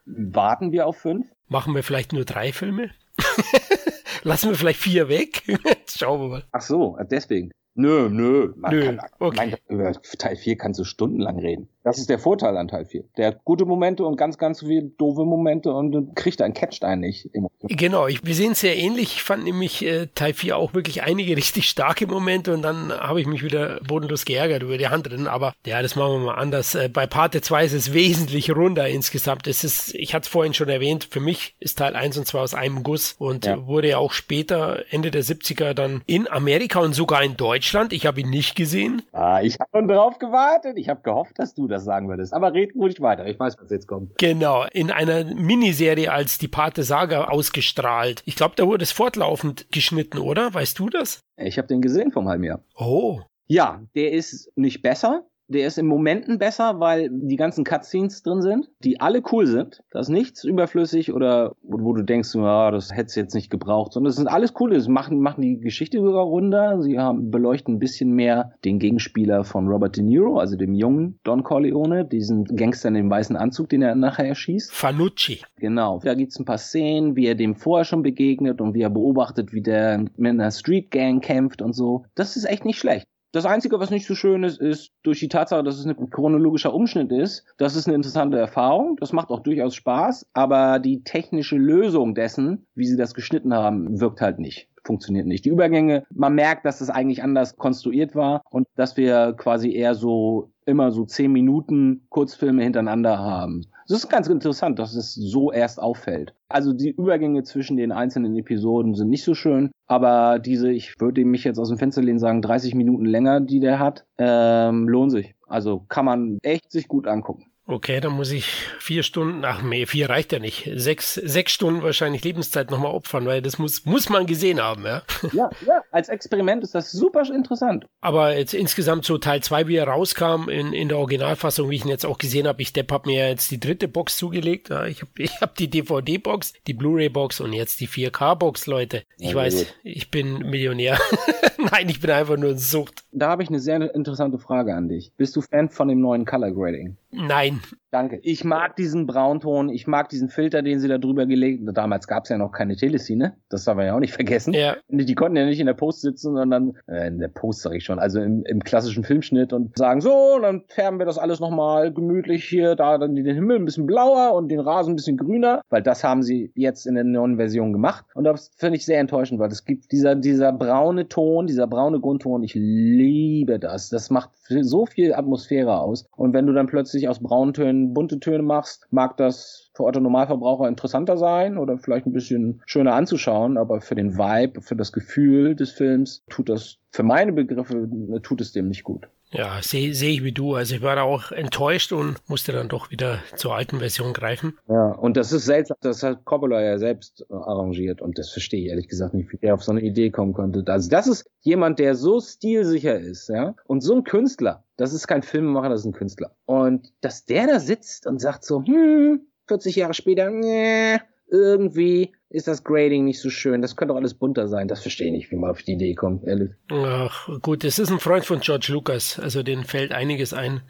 Warten 0.06 0.72
wir 0.72 0.86
auf 0.86 0.98
fünf? 0.98 1.26
Machen 1.48 1.74
wir 1.74 1.84
vielleicht 1.84 2.14
nur 2.14 2.26
drei 2.26 2.54
Filme? 2.54 2.92
Lassen 4.26 4.50
wir 4.50 4.58
vielleicht 4.58 4.80
vier 4.80 5.08
weg? 5.08 5.44
Schauen 5.88 6.20
wir 6.20 6.28
mal. 6.28 6.44
Ach 6.52 6.62
so, 6.62 6.98
deswegen. 7.12 7.52
Nö, 7.76 8.10
nö. 8.10 8.54
Man 8.56 8.72
nö, 8.74 8.86
kann, 8.86 9.02
okay. 9.20 9.36
mein, 9.36 9.56
über 9.70 9.92
Teil 10.18 10.36
4 10.36 10.58
kannst 10.58 10.80
du 10.80 10.84
stundenlang 10.84 11.38
reden. 11.38 11.70
Das 11.86 12.00
ist 12.00 12.10
der 12.10 12.18
Vorteil 12.18 12.58
an 12.58 12.68
Teil 12.68 12.86
4. 12.86 13.04
Der 13.16 13.28
hat 13.28 13.46
gute 13.46 13.64
Momente 13.64 14.06
und 14.06 14.18
ganz, 14.18 14.40
ganz 14.40 14.62
viele 14.62 14.90
doofe 14.98 15.24
Momente 15.24 15.72
und 15.72 16.16
kriegt 16.16 16.42
einen, 16.42 16.56
catcht 16.56 16.84
einen 16.84 17.02
nicht. 17.02 17.30
Genau, 17.62 18.08
ich, 18.08 18.26
wir 18.26 18.34
sehen 18.34 18.54
es 18.54 18.62
sehr 18.62 18.76
ähnlich. 18.76 19.18
Ich 19.18 19.24
fand 19.24 19.44
nämlich 19.44 19.86
äh, 19.86 20.08
Teil 20.16 20.34
4 20.34 20.58
auch 20.58 20.74
wirklich 20.74 21.04
einige 21.04 21.38
richtig 21.38 21.70
starke 21.70 22.08
Momente 22.08 22.56
und 22.56 22.64
dann 22.64 22.92
habe 22.92 23.22
ich 23.22 23.28
mich 23.28 23.44
wieder 23.44 23.80
bodenlos 23.88 24.26
geärgert 24.26 24.64
über 24.64 24.80
die 24.80 24.88
Hand 24.88 25.12
drin. 25.12 25.28
Aber 25.28 25.54
ja, 25.64 25.84
das 25.84 25.96
machen 25.96 26.14
wir 26.14 26.20
mal 26.26 26.36
anders. 26.36 26.74
Äh, 26.74 26.90
bei 26.90 27.06
Parte 27.06 27.42
2 27.42 27.66
ist 27.66 27.74
es 27.74 27.94
wesentlich 27.94 28.50
runder 28.50 28.90
insgesamt. 28.90 29.46
Es 29.46 29.64
ist, 29.64 29.94
ich 29.94 30.16
hatte 30.16 30.24
es 30.24 30.30
vorhin 30.30 30.56
schon 30.56 30.70
erwähnt, 30.70 31.04
für 31.12 31.20
mich 31.20 31.54
ist 31.60 31.78
Teil 31.78 31.96
1 31.96 32.18
und 32.18 32.26
2 32.26 32.40
aus 32.40 32.56
einem 32.56 32.82
Guss 32.82 33.14
und 33.20 33.46
ja. 33.46 33.64
wurde 33.68 33.90
ja 33.90 33.98
auch 34.00 34.12
später, 34.12 34.86
Ende 34.90 35.12
der 35.12 35.24
70er, 35.24 35.76
dann 35.76 36.02
in 36.08 36.28
Amerika 36.28 36.80
und 36.80 36.94
sogar 36.94 37.22
in 37.22 37.38
Deutschland. 37.38 37.94
Ich 37.94 38.08
habe 38.08 38.22
ihn 38.22 38.32
nicht 38.32 38.56
gesehen. 38.56 39.04
Ah, 39.12 39.44
ich 39.44 39.60
habe 39.60 39.70
schon 39.72 39.88
drauf 39.88 40.18
gewartet. 40.18 40.80
Ich 40.80 40.90
habe 40.90 41.02
gehofft, 41.04 41.38
dass 41.38 41.54
du 41.54 41.68
das 41.68 41.75
das 41.76 41.86
sagen 41.86 42.10
würdest. 42.10 42.34
Aber 42.34 42.54
red 42.54 42.76
ruhig 42.76 43.02
weiter. 43.02 43.26
Ich 43.28 43.40
weiß, 43.40 43.56
was 43.60 43.70
jetzt 43.70 43.88
kommt. 43.88 44.18
Genau. 44.18 44.66
In 44.74 44.92
einer 44.92 45.24
Miniserie 45.24 46.12
als 46.12 46.38
die 46.38 46.48
Pate 46.48 46.84
Saga 46.84 47.26
ausgestrahlt. 47.26 48.24
Ich 48.26 48.36
glaube, 48.36 48.56
da 48.56 48.66
wurde 48.66 48.84
es 48.84 48.92
fortlaufend 48.92 49.68
geschnitten, 49.72 50.20
oder? 50.20 50.54
Weißt 50.54 50.80
du 50.80 50.90
das? 50.90 51.20
Ich 51.38 51.58
habe 51.58 51.68
den 51.68 51.82
gesehen 51.82 52.12
vom 52.12 52.28
halben 52.28 52.44
Jahr. 52.44 52.62
Oh. 52.76 53.22
Ja, 53.48 53.82
der 53.94 54.12
ist 54.12 54.52
nicht 54.56 54.82
besser, 54.82 55.26
der 55.48 55.68
ist 55.68 55.78
im 55.78 55.88
Momenten 55.88 56.40
besser, 56.40 56.80
weil 56.80 57.10
die 57.12 57.36
ganzen 57.36 57.64
Cutscenes 57.64 58.24
drin 58.24 58.42
sind, 58.42 58.70
die 58.84 59.00
alle 59.00 59.22
cool 59.32 59.46
sind. 59.46 59.84
Da 59.92 60.00
ist 60.00 60.10
nichts 60.10 60.44
überflüssig 60.44 61.14
oder 61.14 61.54
wo, 61.62 61.94
du 61.94 62.04
denkst, 62.04 62.34
ja, 62.36 62.72
das 62.72 62.92
hättest 62.92 63.16
du 63.16 63.20
jetzt 63.22 63.36
nicht 63.36 63.50
gebraucht, 63.50 63.94
sondern 63.94 64.10
es 64.10 64.16
sind 64.16 64.28
alles 64.28 64.54
coole. 64.54 64.80
Sie 64.80 64.92
machen, 64.92 65.20
machen 65.20 65.42
die 65.42 65.60
Geschichte 65.60 66.00
sogar 66.00 66.24
runder. 66.24 66.82
Sie 66.82 67.00
haben, 67.00 67.32
beleuchten 67.32 67.76
ein 67.76 67.80
bisschen 67.80 68.12
mehr 68.12 68.54
den 68.64 68.80
Gegenspieler 68.80 69.44
von 69.44 69.68
Robert 69.68 69.98
De 69.98 70.04
Niro, 70.04 70.40
also 70.40 70.56
dem 70.56 70.74
jungen 70.74 71.20
Don 71.24 71.44
Corleone, 71.44 72.06
diesen 72.06 72.46
Gangster 72.46 72.90
in 72.90 72.96
dem 72.96 73.10
weißen 73.10 73.36
Anzug, 73.36 73.70
den 73.70 73.82
er 73.82 73.96
nachher 73.96 74.28
erschießt. 74.28 74.74
Fanucci. 74.74 75.42
Genau. 75.58 76.00
Da 76.04 76.14
gibt's 76.14 76.40
ein 76.40 76.46
paar 76.46 76.58
Szenen, 76.58 77.16
wie 77.16 77.28
er 77.28 77.36
dem 77.36 77.56
vorher 77.56 77.86
schon 77.86 78.02
begegnet 78.02 78.62
und 78.62 78.74
wie 78.74 78.82
er 78.82 78.90
beobachtet, 78.90 79.54
wie 79.54 79.62
der 79.62 80.06
mit 80.18 80.32
einer 80.32 80.52
Street 80.52 80.92
Gang 80.92 81.24
kämpft 81.24 81.62
und 81.62 81.74
so. 81.74 82.06
Das 82.16 82.36
ist 82.36 82.46
echt 82.46 82.66
nicht 82.66 82.80
schlecht. 82.80 83.08
Das 83.36 83.46
Einzige, 83.46 83.82
was 83.82 83.90
nicht 83.90 84.08
so 84.08 84.16
schön 84.16 84.46
ist, 84.46 84.62
ist 84.62 84.94
durch 85.04 85.20
die 85.20 85.28
Tatsache, 85.28 85.62
dass 85.62 85.78
es 85.78 85.86
ein 85.86 86.10
chronologischer 86.10 86.74
Umschnitt 86.74 87.12
ist. 87.12 87.44
Das 87.58 87.76
ist 87.76 87.86
eine 87.86 87.96
interessante 87.96 88.38
Erfahrung. 88.38 88.96
Das 89.02 89.12
macht 89.12 89.30
auch 89.30 89.42
durchaus 89.42 89.76
Spaß. 89.76 90.28
Aber 90.32 90.80
die 90.80 91.04
technische 91.04 91.58
Lösung 91.58 92.16
dessen, 92.16 92.66
wie 92.76 92.86
sie 92.86 92.96
das 92.96 93.14
geschnitten 93.14 93.54
haben, 93.54 94.00
wirkt 94.00 94.22
halt 94.22 94.40
nicht 94.40 94.70
funktioniert 94.86 95.26
nicht. 95.26 95.44
Die 95.46 95.50
Übergänge, 95.50 96.06
man 96.14 96.36
merkt, 96.36 96.64
dass 96.64 96.80
es 96.80 96.92
eigentlich 96.92 97.24
anders 97.24 97.58
konstruiert 97.58 98.14
war 98.14 98.44
und 98.52 98.68
dass 98.76 98.98
wir 98.98 99.34
quasi 99.36 99.74
eher 99.74 99.96
so 99.96 100.52
immer 100.66 100.92
so 100.92 101.06
zehn 101.06 101.32
Minuten 101.32 102.06
Kurzfilme 102.10 102.62
hintereinander 102.64 103.18
haben. 103.18 103.66
Das 103.88 104.00
ist 104.00 104.10
ganz 104.10 104.28
interessant, 104.28 104.80
dass 104.80 104.96
es 104.96 105.14
so 105.14 105.52
erst 105.52 105.80
auffällt. 105.80 106.34
Also 106.50 106.74
die 106.74 106.90
Übergänge 106.90 107.44
zwischen 107.44 107.78
den 107.78 107.92
einzelnen 107.92 108.36
Episoden 108.36 108.96
sind 108.96 109.10
nicht 109.10 109.24
so 109.24 109.36
schön, 109.36 109.70
aber 109.86 110.40
diese, 110.40 110.72
ich 110.72 111.00
würde 111.00 111.24
mich 111.24 111.44
jetzt 111.44 111.60
aus 111.60 111.70
dem 111.70 111.78
Fenster 111.78 112.02
lehnen 112.02 112.18
sagen, 112.18 112.42
30 112.42 112.74
Minuten 112.74 113.06
länger, 113.06 113.42
die 113.42 113.60
der 113.60 113.78
hat, 113.78 114.06
ähm, 114.18 114.90
lohnt 114.90 115.12
sich. 115.12 115.36
Also 115.46 115.86
kann 115.88 116.06
man 116.06 116.40
echt 116.42 116.72
sich 116.72 116.88
gut 116.88 117.06
angucken. 117.06 117.46
Okay, 117.68 118.00
dann 118.00 118.12
muss 118.12 118.30
ich 118.30 118.46
vier 118.80 119.02
Stunden, 119.02 119.44
ach 119.44 119.64
nee, 119.64 119.88
vier 119.88 120.08
reicht 120.08 120.32
ja 120.32 120.38
nicht. 120.38 120.70
Sechs, 120.76 121.16
sechs 121.16 121.52
Stunden 121.52 121.82
wahrscheinlich 121.82 122.24
Lebenszeit 122.24 122.70
nochmal 122.70 122.92
opfern, 122.92 123.26
weil 123.26 123.42
das 123.42 123.58
muss, 123.58 123.86
muss 123.86 124.08
man 124.08 124.28
gesehen 124.28 124.62
haben, 124.62 124.86
ja. 124.86 125.02
Ja, 125.34 125.50
ja, 125.66 125.84
als 125.92 126.10
Experiment 126.10 126.64
ist 126.64 126.76
das 126.76 126.92
super 126.92 127.24
interessant. 127.34 127.88
Aber 128.02 128.38
jetzt 128.38 128.54
insgesamt 128.54 129.06
so 129.06 129.18
Teil 129.18 129.42
zwei, 129.42 129.68
wie 129.68 129.78
er 129.78 129.88
rauskam 129.88 130.48
in, 130.48 130.74
in 130.74 130.90
der 130.90 131.00
Originalfassung, 131.00 131.72
wie 131.72 131.78
ich 131.78 131.86
ihn 131.86 131.90
jetzt 131.90 132.06
auch 132.06 132.20
gesehen 132.20 132.48
habe, 132.48 132.62
ich 132.62 132.72
Depp 132.72 132.92
habe 132.92 133.10
mir 133.10 133.28
jetzt 133.28 133.50
die 133.50 133.60
dritte 133.60 133.88
Box 133.88 134.18
zugelegt. 134.18 134.70
Ja, 134.70 134.86
ich 134.86 135.02
habe 135.02 135.12
ich 135.18 135.42
hab 135.42 135.56
die 135.56 135.70
DVD-Box, 135.70 136.54
die 136.68 136.74
Blu-ray-Box 136.74 137.42
und 137.42 137.54
jetzt 137.54 137.80
die 137.80 137.88
4K-Box, 137.88 138.68
Leute. 138.68 139.04
Ich 139.18 139.30
ja, 139.30 139.36
weiß, 139.36 139.58
gut. 139.58 139.76
ich 139.84 140.12
bin 140.12 140.38
Millionär. 140.38 141.00
Nein, 141.72 141.90
ich 141.90 142.00
bin 142.00 142.12
einfach 142.12 142.38
nur 142.38 142.52
ein 142.52 142.58
Sucht. 142.58 143.04
Da 143.12 143.30
habe 143.30 143.44
ich 143.44 143.50
eine 143.50 143.60
sehr 143.60 143.94
interessante 143.96 144.38
Frage 144.38 144.76
an 144.76 144.90
dich. 144.90 145.12
Bist 145.18 145.36
du 145.36 145.42
Fan 145.42 145.70
von 145.70 145.88
dem 145.88 146.02
neuen 146.02 146.26
Color 146.26 146.52
Grading? 146.52 146.98
Nein. 147.12 147.62
Danke. 147.96 148.20
Ich 148.24 148.44
mag 148.44 148.76
diesen 148.76 149.08
Braunton, 149.08 149.70
ich 149.70 149.88
mag 149.88 150.10
diesen 150.10 150.28
Filter, 150.28 150.62
den 150.62 150.82
sie 150.82 150.90
da 150.90 150.98
drüber 150.98 151.26
gelegt 151.26 151.66
haben. 151.66 151.74
Damals 151.74 152.08
gab 152.08 152.26
es 152.26 152.30
ja 152.30 152.38
noch 152.38 152.52
keine 152.52 152.76
Teleszene, 152.76 153.38
das 153.48 153.64
darf 153.64 153.78
man 153.78 153.86
ja 153.86 153.96
auch 153.96 154.02
nicht 154.02 154.12
vergessen. 154.12 154.54
Ja. 154.54 154.76
Die 154.90 155.16
konnten 155.16 155.38
ja 155.38 155.46
nicht 155.46 155.62
in 155.62 155.66
der 155.66 155.76
Post 155.76 156.02
sitzen, 156.02 156.36
sondern 156.36 156.74
äh, 156.88 157.08
in 157.08 157.20
der 157.20 157.30
Post 157.30 157.62
sage 157.62 157.78
ich 157.78 157.86
schon, 157.86 158.00
also 158.00 158.20
im, 158.20 158.44
im 158.44 158.62
klassischen 158.62 159.06
Filmschnitt 159.06 159.54
und 159.54 159.78
sagen, 159.78 160.02
so, 160.02 160.40
dann 160.42 160.64
färben 160.68 161.00
wir 161.00 161.06
das 161.06 161.18
alles 161.18 161.40
nochmal 161.40 161.94
gemütlich 161.94 162.44
hier, 162.44 162.76
da 162.76 162.98
dann 162.98 163.16
den 163.16 163.26
Himmel 163.26 163.60
ein 163.60 163.66
bisschen 163.66 163.86
blauer 163.86 164.34
und 164.34 164.50
den 164.50 164.60
Rasen 164.60 164.92
ein 164.92 164.98
bisschen 164.98 165.16
grüner, 165.16 165.62
weil 165.70 165.82
das 165.82 166.04
haben 166.04 166.22
sie 166.22 166.52
jetzt 166.54 166.86
in 166.86 166.96
der 166.96 167.06
neuen 167.06 167.38
Version 167.38 167.72
gemacht. 167.72 168.04
Und 168.14 168.26
das 168.26 168.52
finde 168.58 168.76
ich 168.76 168.86
sehr 168.86 169.00
enttäuschend, 169.00 169.40
weil 169.40 169.52
es 169.52 169.64
gibt 169.64 169.94
dieser, 169.94 170.16
dieser 170.16 170.52
braune 170.52 171.08
Ton, 171.08 171.48
dieser 171.56 171.68
braune 171.68 172.02
Grundton, 172.02 172.44
ich 172.44 172.54
liebe 172.54 173.60
das. 173.60 173.90
Das 173.90 174.10
macht 174.10 174.32
so 174.44 174.86
viel 174.86 175.14
Atmosphäre 175.14 175.80
aus. 175.80 176.06
Und 176.18 176.34
wenn 176.34 176.46
du 176.46 176.54
dann 176.54 176.68
plötzlich 176.68 177.08
aus 177.08 177.20
Brauntönen 177.20 177.94
bunte 177.94 178.20
Töne 178.20 178.44
machst, 178.44 178.88
mag 178.92 179.16
das 179.16 179.72
für 179.74 179.84
Otto 179.84 180.02
Normalverbraucher 180.02 180.68
interessanter 180.68 181.18
sein 181.18 181.58
oder 181.58 181.78
vielleicht 181.78 182.08
ein 182.08 182.14
bisschen 182.14 182.62
schöner 182.66 182.94
anzuschauen, 182.94 183.58
aber 183.58 183.80
für 183.80 183.96
den 183.96 184.18
Vibe, 184.18 184.62
für 184.62 184.76
das 184.76 184.92
Gefühl 184.92 185.56
des 185.56 185.72
Films 185.72 186.24
tut 186.30 186.50
das, 186.50 186.78
für 186.92 187.04
meine 187.04 187.32
Begriffe, 187.32 187.90
tut 188.22 188.42
es 188.42 188.52
dem 188.52 188.68
nicht 188.68 188.84
gut. 188.84 189.08
Ja, 189.38 189.62
sehe 189.62 189.94
seh 189.94 190.10
ich 190.10 190.24
wie 190.24 190.32
du. 190.32 190.56
Also 190.56 190.76
ich 190.76 190.82
war 190.82 191.02
auch 191.04 191.32
enttäuscht 191.32 191.92
und 191.92 192.18
musste 192.28 192.52
dann 192.52 192.70
doch 192.70 192.92
wieder 192.92 193.20
zur 193.36 193.56
alten 193.56 193.80
Version 193.80 194.14
greifen. 194.14 194.58
Ja, 194.68 194.92
und 194.92 195.18
das 195.18 195.32
ist 195.32 195.46
seltsam, 195.46 195.78
das 195.82 196.04
hat 196.04 196.26
Coppola 196.26 196.62
ja 196.62 196.78
selbst 196.78 197.26
arrangiert 197.30 198.02
und 198.02 198.18
das 198.18 198.32
verstehe 198.32 198.62
ich 198.62 198.70
ehrlich 198.70 198.88
gesagt 198.88 199.14
nicht, 199.14 199.32
wie 199.32 199.38
der 199.38 199.54
auf 199.54 199.64
so 199.64 199.72
eine 199.72 199.82
Idee 199.82 200.10
kommen 200.10 200.34
konnte. 200.34 200.64
Also 200.72 200.90
das 200.90 201.08
ist 201.08 201.30
jemand, 201.42 201.80
der 201.80 201.96
so 201.96 202.20
stilsicher 202.22 202.98
ist, 202.98 203.30
ja, 203.30 203.56
und 203.68 203.82
so 203.82 203.96
ein 203.96 204.04
Künstler. 204.04 204.64
Das 204.78 204.94
ist 204.94 205.08
kein 205.08 205.24
Filmemacher, 205.24 205.70
das 205.70 205.82
ist 205.82 205.88
ein 205.88 205.94
Künstler. 205.94 206.32
Und 206.46 206.94
dass 207.02 207.26
der 207.26 207.48
da 207.48 207.60
sitzt 207.60 208.08
und 208.08 208.20
sagt 208.20 208.44
so, 208.44 208.64
hm, 208.66 209.22
40 209.48 209.76
Jahre 209.76 209.94
später, 209.94 210.30
nee, 210.30 210.98
irgendwie, 211.28 212.14
ist 212.36 212.50
das 212.50 212.66
Grading 212.66 213.06
nicht 213.06 213.22
so 213.22 213.30
schön. 213.30 213.62
Das 213.62 213.78
könnte 213.78 213.94
doch 213.94 213.98
alles 213.98 214.14
bunter 214.14 214.50
sein. 214.50 214.68
Das 214.68 214.82
verstehe 214.82 215.08
ich 215.08 215.14
nicht, 215.14 215.32
wie 215.32 215.38
man 215.38 215.52
auf 215.52 215.64
die 215.64 215.74
Idee 215.74 215.96
kommt, 215.96 216.26
ehrlich. 216.26 216.52
Ach, 216.70 217.30
gut, 217.42 217.64
es 217.64 217.80
ist 217.80 217.90
ein 217.90 218.00
Freund 218.00 218.26
von 218.26 218.42
George 218.42 218.68
Lucas, 218.72 219.18
also 219.20 219.42
den 219.42 219.64
fällt 219.64 219.94
einiges 219.94 220.34
ein. 220.34 220.62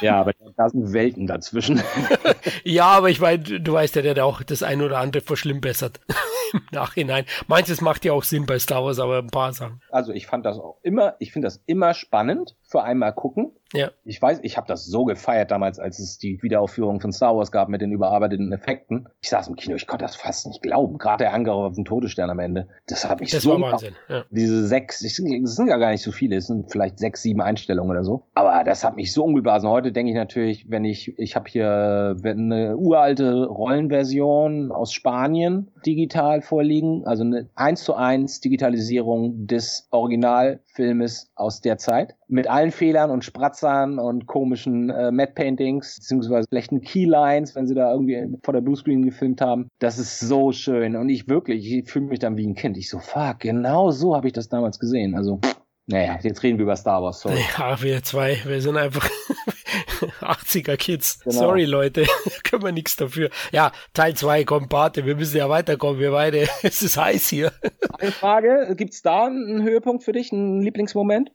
Ja, 0.00 0.20
aber 0.20 0.32
da 0.56 0.68
sind 0.68 0.92
Welten 0.92 1.28
dazwischen. 1.28 1.80
ja, 2.64 2.86
aber 2.86 3.10
ich 3.10 3.20
meine, 3.20 3.42
du 3.42 3.72
weißt 3.72 3.94
ja, 3.94 4.02
der 4.02 4.10
hat 4.12 4.18
auch 4.18 4.42
das 4.42 4.64
ein 4.64 4.82
oder 4.82 4.98
andere 4.98 5.22
verschlimmbessert 5.22 6.00
im 6.52 6.62
Nachhinein. 6.72 7.26
Manches 7.46 7.80
macht 7.80 8.04
ja 8.04 8.12
auch 8.12 8.24
Sinn 8.24 8.46
bei 8.46 8.58
Star 8.58 8.84
Wars, 8.84 8.98
aber 8.98 9.18
ein 9.18 9.28
paar 9.28 9.52
Sachen. 9.52 9.80
Also 9.90 10.12
ich 10.12 10.26
fand 10.26 10.44
das 10.44 10.58
auch 10.58 10.78
immer, 10.82 11.14
ich 11.20 11.32
finde 11.32 11.46
das 11.46 11.62
immer 11.66 11.94
spannend 11.94 12.56
für 12.64 12.82
einmal 12.82 13.12
gucken. 13.12 13.52
Ja. 13.72 13.90
Ich 14.04 14.20
weiß, 14.22 14.40
ich 14.42 14.56
habe 14.56 14.68
das 14.68 14.86
so 14.86 15.04
gefeiert 15.04 15.50
damals, 15.50 15.78
als 15.78 15.98
es 15.98 16.18
die 16.18 16.40
Wiederaufführung 16.42 17.00
von 17.00 17.12
Star 17.12 17.36
Wars 17.36 17.50
gab 17.50 17.68
mit 17.68 17.80
den 17.80 17.90
überarbeiteten 17.90 18.52
Effekten. 18.52 19.08
Ich 19.20 19.30
saß 19.30 19.48
im 19.48 19.56
Kino, 19.56 19.74
ich 19.74 19.86
konnte 19.86 20.04
das 20.04 20.16
fast 20.16 20.46
nicht 20.46 20.62
glauben. 20.62 20.98
Gerade 21.04 21.24
der 21.24 21.34
Angriff 21.34 21.54
auf 21.54 21.74
den 21.74 21.84
Todesstern 21.84 22.30
am 22.30 22.38
Ende. 22.38 22.66
Das 22.86 23.06
hat 23.06 23.20
mich 23.20 23.30
Das 23.30 23.42
so. 23.42 23.60
war 23.60 23.72
Wahnsinn. 23.72 23.94
Ja. 24.08 24.24
Diese 24.30 24.66
sechs, 24.66 25.02
es 25.04 25.16
sind 25.16 25.68
ja 25.68 25.76
gar 25.76 25.90
nicht 25.90 26.02
so 26.02 26.12
viele, 26.12 26.36
es 26.36 26.46
sind 26.46 26.72
vielleicht 26.72 26.98
sechs, 26.98 27.20
sieben 27.20 27.42
Einstellungen 27.42 27.90
oder 27.90 28.04
so. 28.04 28.24
Aber 28.34 28.64
das 28.64 28.84
hat 28.84 28.96
mich 28.96 29.12
so 29.12 29.22
umgeblasen. 29.22 29.68
Heute 29.68 29.92
denke 29.92 30.12
ich 30.12 30.16
natürlich, 30.16 30.70
wenn 30.70 30.86
ich, 30.86 31.18
ich 31.18 31.36
habe 31.36 31.50
hier 31.50 32.16
eine 32.24 32.76
uralte 32.78 33.44
Rollenversion 33.44 34.72
aus 34.72 34.94
Spanien 34.94 35.70
digital 35.84 36.40
vorliegen, 36.40 37.02
also 37.04 37.22
eine 37.22 37.50
1 37.54 37.84
zu 37.84 37.94
1 37.94 38.40
Digitalisierung 38.40 39.46
des 39.46 39.86
Originalfilmes 39.90 41.32
aus 41.34 41.60
der 41.60 41.76
Zeit. 41.76 42.14
Mit 42.28 42.48
allen 42.48 42.70
Fehlern 42.70 43.10
und 43.10 43.24
Spratzern 43.24 43.98
und 43.98 44.26
komischen 44.26 44.88
äh, 44.88 45.12
Matte 45.12 45.34
Paintings, 45.34 45.96
beziehungsweise 45.96 46.48
schlechten 46.48 46.80
Keylines, 46.80 47.54
wenn 47.54 47.66
sie 47.66 47.74
da 47.74 47.92
irgendwie 47.92 48.38
vor 48.42 48.54
der 48.54 48.62
Bluescreen 48.62 49.04
gefilmt 49.04 49.42
haben. 49.42 49.68
Das 49.78 49.98
ist 49.98 50.20
so 50.20 50.50
schön. 50.52 50.93
Und 50.96 51.08
ich 51.08 51.28
wirklich, 51.28 51.70
ich 51.70 51.90
fühle 51.90 52.06
mich 52.06 52.18
dann 52.18 52.36
wie 52.36 52.46
ein 52.46 52.54
Kind. 52.54 52.76
Ich 52.76 52.88
so, 52.88 52.98
fuck, 52.98 53.40
genau 53.40 53.90
so 53.90 54.14
habe 54.14 54.26
ich 54.26 54.32
das 54.32 54.48
damals 54.48 54.78
gesehen. 54.78 55.14
Also, 55.14 55.40
naja, 55.86 56.18
jetzt 56.22 56.42
reden 56.42 56.58
wir 56.58 56.62
über 56.64 56.76
Star 56.76 57.02
Wars. 57.02 57.20
Sorry. 57.20 57.38
Ja, 57.58 57.80
wir 57.82 58.02
zwei, 58.02 58.38
wir 58.46 58.60
sind 58.62 58.76
einfach 58.76 59.08
80er 60.20 60.76
Kids. 60.76 61.20
Genau. 61.20 61.36
Sorry, 61.36 61.64
Leute, 61.64 62.04
können 62.44 62.62
wir 62.62 62.72
nichts 62.72 62.96
dafür. 62.96 63.30
Ja, 63.52 63.72
Teil 63.92 64.14
2 64.14 64.44
kommt, 64.44 64.68
Pate, 64.68 65.04
wir 65.06 65.16
müssen 65.16 65.36
ja 65.36 65.48
weiterkommen, 65.48 66.00
wir 66.00 66.10
beide. 66.10 66.48
Es 66.62 66.82
ist 66.82 66.96
heiß 66.96 67.28
hier. 67.28 67.52
Eine 67.98 68.12
Frage, 68.12 68.74
gibt's 68.76 69.02
da 69.02 69.26
einen 69.26 69.62
Höhepunkt 69.62 70.04
für 70.04 70.12
dich, 70.12 70.32
einen 70.32 70.62
Lieblingsmoment? 70.62 71.30